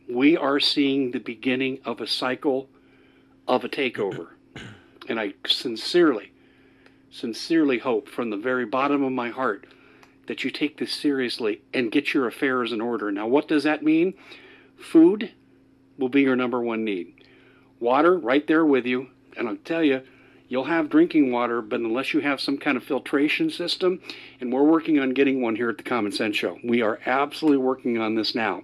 We 0.07 0.37
are 0.37 0.59
seeing 0.59 1.09
the 1.09 1.19
beginning 1.19 1.79
of 1.85 1.99
a 2.01 2.07
cycle 2.07 2.69
of 3.47 3.63
a 3.63 3.69
takeover. 3.69 4.29
And 5.07 5.19
I 5.19 5.33
sincerely, 5.47 6.31
sincerely 7.09 7.79
hope 7.79 8.07
from 8.07 8.29
the 8.29 8.37
very 8.37 8.65
bottom 8.65 9.03
of 9.03 9.11
my 9.11 9.29
heart 9.29 9.65
that 10.27 10.43
you 10.43 10.51
take 10.51 10.77
this 10.77 10.93
seriously 10.93 11.61
and 11.73 11.91
get 11.91 12.13
your 12.13 12.27
affairs 12.27 12.71
in 12.71 12.81
order. 12.81 13.11
Now, 13.11 13.27
what 13.27 13.47
does 13.47 13.63
that 13.63 13.83
mean? 13.83 14.13
Food 14.77 15.31
will 15.97 16.09
be 16.09 16.21
your 16.21 16.35
number 16.35 16.61
one 16.61 16.83
need. 16.83 17.13
Water, 17.79 18.17
right 18.17 18.45
there 18.47 18.65
with 18.65 18.85
you. 18.85 19.07
And 19.37 19.47
I'll 19.47 19.57
tell 19.57 19.83
you, 19.83 20.01
you'll 20.47 20.65
have 20.65 20.89
drinking 20.89 21.31
water, 21.31 21.61
but 21.61 21.79
unless 21.79 22.13
you 22.13 22.21
have 22.21 22.39
some 22.39 22.57
kind 22.57 22.77
of 22.77 22.83
filtration 22.83 23.49
system, 23.49 23.99
and 24.39 24.51
we're 24.51 24.63
working 24.63 24.99
on 24.99 25.13
getting 25.13 25.41
one 25.41 25.55
here 25.55 25.69
at 25.69 25.77
the 25.77 25.83
Common 25.83 26.11
Sense 26.11 26.35
Show. 26.35 26.57
We 26.63 26.81
are 26.81 26.99
absolutely 27.05 27.57
working 27.57 27.97
on 27.97 28.15
this 28.15 28.35
now. 28.35 28.63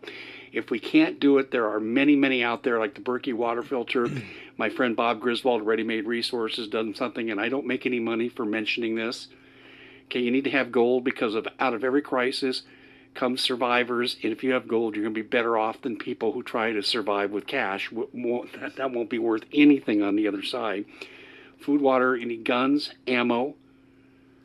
If 0.51 0.69
we 0.69 0.79
can't 0.79 1.19
do 1.19 1.37
it, 1.37 1.51
there 1.51 1.69
are 1.69 1.79
many, 1.79 2.15
many 2.15 2.43
out 2.43 2.63
there, 2.63 2.77
like 2.77 2.95
the 2.95 3.01
Berkey 3.01 3.33
water 3.33 3.63
filter. 3.63 4.09
My 4.57 4.69
friend 4.69 4.95
Bob 4.95 5.21
Griswold, 5.21 5.65
Ready 5.65 5.83
Made 5.83 6.05
Resources, 6.05 6.67
done 6.67 6.93
something, 6.93 7.31
and 7.31 7.39
I 7.39 7.49
don't 7.49 7.65
make 7.65 7.85
any 7.85 7.99
money 7.99 8.29
for 8.29 8.45
mentioning 8.45 8.95
this. 8.95 9.27
Okay, 10.11 10.19
you 10.19 10.29
need 10.29 10.43
to 10.43 10.51
have 10.51 10.73
gold 10.73 11.05
because 11.05 11.35
of 11.35 11.47
out 11.57 11.73
of 11.73 11.85
every 11.85 12.01
crisis 12.01 12.63
comes 13.13 13.39
survivors, 13.39 14.17
and 14.21 14.33
if 14.33 14.43
you 14.43 14.51
have 14.51 14.67
gold, 14.67 14.93
you're 14.93 15.05
going 15.05 15.15
to 15.15 15.23
be 15.23 15.27
better 15.27 15.57
off 15.57 15.81
than 15.81 15.97
people 15.97 16.33
who 16.33 16.43
try 16.43 16.73
to 16.73 16.83
survive 16.83 17.31
with 17.31 17.47
cash. 17.47 17.89
That 18.75 18.91
won't 18.91 19.09
be 19.09 19.19
worth 19.19 19.43
anything 19.53 20.01
on 20.01 20.17
the 20.17 20.27
other 20.27 20.43
side. 20.43 20.83
Food, 21.61 21.79
water, 21.79 22.13
any 22.13 22.35
guns, 22.35 22.93
ammo. 23.07 23.55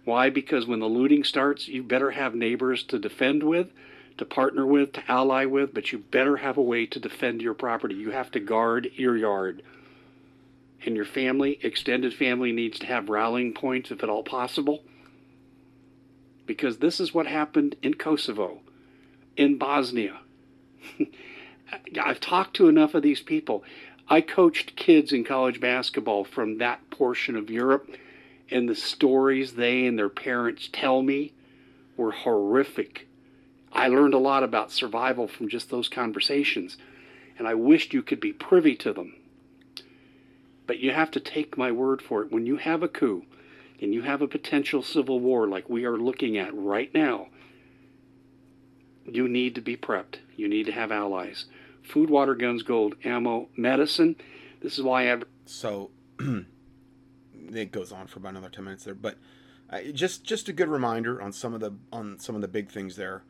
Why? 0.05 0.31
Because 0.31 0.69
when 0.69 0.79
the 0.79 0.87
looting 0.87 1.25
starts, 1.25 1.67
you 1.67 1.83
better 1.83 2.13
have 2.13 2.37
neighbors 2.37 2.85
to 2.85 2.99
defend 3.01 3.43
with 3.43 3.69
to 4.19 4.25
partner 4.25 4.65
with, 4.65 4.93
to 4.93 5.03
ally 5.11 5.45
with, 5.45 5.75
but 5.75 5.93
you 5.93 5.99
better 5.99 6.39
have 6.39 6.57
a 6.57 6.63
way 6.63 6.87
to 6.87 7.01
defend 7.01 7.43
your 7.43 7.55
property. 7.55 7.95
You 7.95 8.13
have 8.13 8.31
to 8.31 8.41
guard 8.41 8.91
your 8.95 9.17
yard. 9.17 9.63
And 10.85 10.97
your 10.97 11.05
family, 11.05 11.59
extended 11.63 12.15
family, 12.15 12.53
needs 12.53 12.79
to 12.79 12.87
have 12.87 13.09
rallying 13.09 13.53
points 13.53 13.91
if 13.91 14.03
at 14.03 14.09
all 14.09 14.23
possible. 14.23 14.85
Because 16.47 16.78
this 16.78 17.01
is 17.01 17.12
what 17.12 17.27
happened 17.27 17.77
in 17.82 17.94
Kosovo, 17.94 18.60
in 19.36 19.59
Bosnia. 19.59 20.20
I've 22.01 22.20
talked 22.20 22.55
to 22.56 22.68
enough 22.68 22.94
of 22.94 23.02
these 23.02 23.20
people. 23.20 23.64
I 24.09 24.20
coached 24.20 24.77
kids 24.77 25.12
in 25.12 25.24
college 25.24 25.60
basketball 25.60 26.24
from 26.24 26.59
that 26.59 26.89
portion 26.90 27.35
of 27.36 27.51
Europe, 27.51 27.90
and 28.51 28.68
the 28.68 28.77
stories 28.77 29.55
they 29.55 29.86
and 29.86 29.98
their 29.98 30.09
parents 30.09 30.68
tell 30.73 31.02
me 31.02 31.32
were 31.97 32.12
horrific 32.12 33.06
I 33.77 33.89
learned 33.89 34.14
a 34.14 34.18
lot 34.18 34.43
about 34.43 34.73
survival 34.73 35.28
from 35.28 35.51
just 35.51 35.68
those 35.68 35.90
conversations, 35.90 36.78
and 37.39 37.47
I 37.47 37.52
wished 37.52 37.93
you 37.93 38.02
could 38.02 38.20
be 38.20 38.32
privy 38.32 38.74
to 38.77 38.94
them. 38.94 39.14
But 40.66 40.78
you 40.78 40.93
have 40.93 41.10
to 41.10 41.20
take 41.20 41.59
my 41.59 41.70
word 41.70 42.01
for 42.01 42.23
it. 42.23 42.32
When 42.32 42.47
you 42.47 42.56
have 42.56 42.82
a 42.82 42.89
coup 42.89 43.27
and 43.81 43.93
you 43.93 44.03
have 44.03 44.23
a 44.23 44.28
potential 44.28 44.82
civil 44.82 45.20
war 45.20 45.47
like 45.47 45.69
we 45.69 45.85
are 45.85 45.97
looking 45.97 46.39
at 46.39 46.55
right 46.55 46.93
now, 46.94 47.28
you 49.05 49.28
need 49.28 49.55
to 49.55 49.61
be 49.61 49.77
prepped. 49.77 50.16
You 50.36 50.48
need 50.48 50.66
to 50.66 50.73
have 50.73 50.90
allies. 50.90 51.47
Food, 51.82 52.11
water, 52.11 52.35
guns, 52.35 52.62
gold, 52.62 52.94
ammo, 53.05 53.48
medicine. 53.57 54.16
This 54.61 54.78
is 54.78 54.85
why 54.85 55.03
I. 55.03 55.05
Have 55.07 55.24
So 55.44 55.90
it 57.53 57.70
goes 57.70 57.93
on 57.93 58.07
for 58.07 58.19
about 58.19 58.31
another 58.31 58.48
ten 58.48 58.65
minutes 58.65 58.85
there, 58.85 58.94
but 58.94 59.19
uh, 59.70 59.81
just 59.93 60.24
just 60.24 60.48
a 60.48 60.53
good 60.53 60.69
reminder 60.69 61.23
on 61.23 61.32
some 61.32 61.55
of 61.55 61.61
the 61.61 61.74
on 61.93 62.19
some 62.19 62.35
of 62.35 62.40
the 62.40 62.48
big 62.48 62.70
things 62.70 62.97
there 62.97 63.23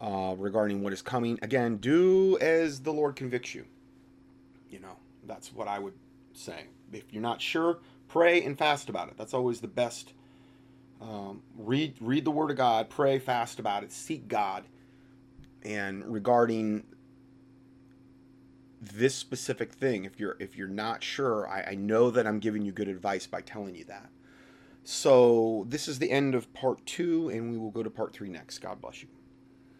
uh, 0.00 0.34
regarding 0.36 0.82
what 0.82 0.92
is 0.92 1.02
coming. 1.02 1.38
Again, 1.42 1.78
do 1.78 2.38
as 2.40 2.80
the 2.80 2.92
Lord 2.92 3.16
convicts 3.16 3.54
you. 3.54 3.64
You 4.68 4.80
know, 4.80 4.96
that's 5.26 5.52
what 5.52 5.68
I 5.68 5.78
would 5.78 5.94
say. 6.32 6.64
If 6.92 7.12
you're 7.12 7.22
not 7.22 7.40
sure, 7.40 7.78
pray 8.14 8.44
and 8.44 8.56
fast 8.56 8.88
about 8.88 9.08
it. 9.08 9.16
That's 9.18 9.34
always 9.34 9.60
the 9.60 9.66
best. 9.66 10.12
Um, 11.02 11.42
read 11.58 11.96
read 12.00 12.24
the 12.24 12.30
Word 12.30 12.52
of 12.52 12.56
God, 12.56 12.88
pray, 12.88 13.18
fast 13.18 13.58
about 13.58 13.82
it, 13.82 13.90
seek 13.90 14.28
God. 14.28 14.62
And 15.64 16.06
regarding 16.06 16.84
this 18.80 19.16
specific 19.16 19.72
thing, 19.72 20.04
if 20.04 20.20
you're 20.20 20.36
if 20.38 20.56
you're 20.56 20.68
not 20.68 21.02
sure, 21.02 21.48
I, 21.48 21.72
I 21.72 21.74
know 21.74 22.12
that 22.12 22.24
I'm 22.24 22.38
giving 22.38 22.64
you 22.64 22.70
good 22.70 22.86
advice 22.86 23.26
by 23.26 23.40
telling 23.40 23.74
you 23.74 23.84
that. 23.86 24.10
So 24.84 25.66
this 25.68 25.88
is 25.88 25.98
the 25.98 26.12
end 26.12 26.36
of 26.36 26.54
part 26.54 26.86
two, 26.86 27.30
and 27.30 27.50
we 27.50 27.58
will 27.58 27.72
go 27.72 27.82
to 27.82 27.90
part 27.90 28.12
three 28.12 28.28
next. 28.28 28.60
God 28.60 28.80
bless 28.80 29.02
you. 29.02 29.08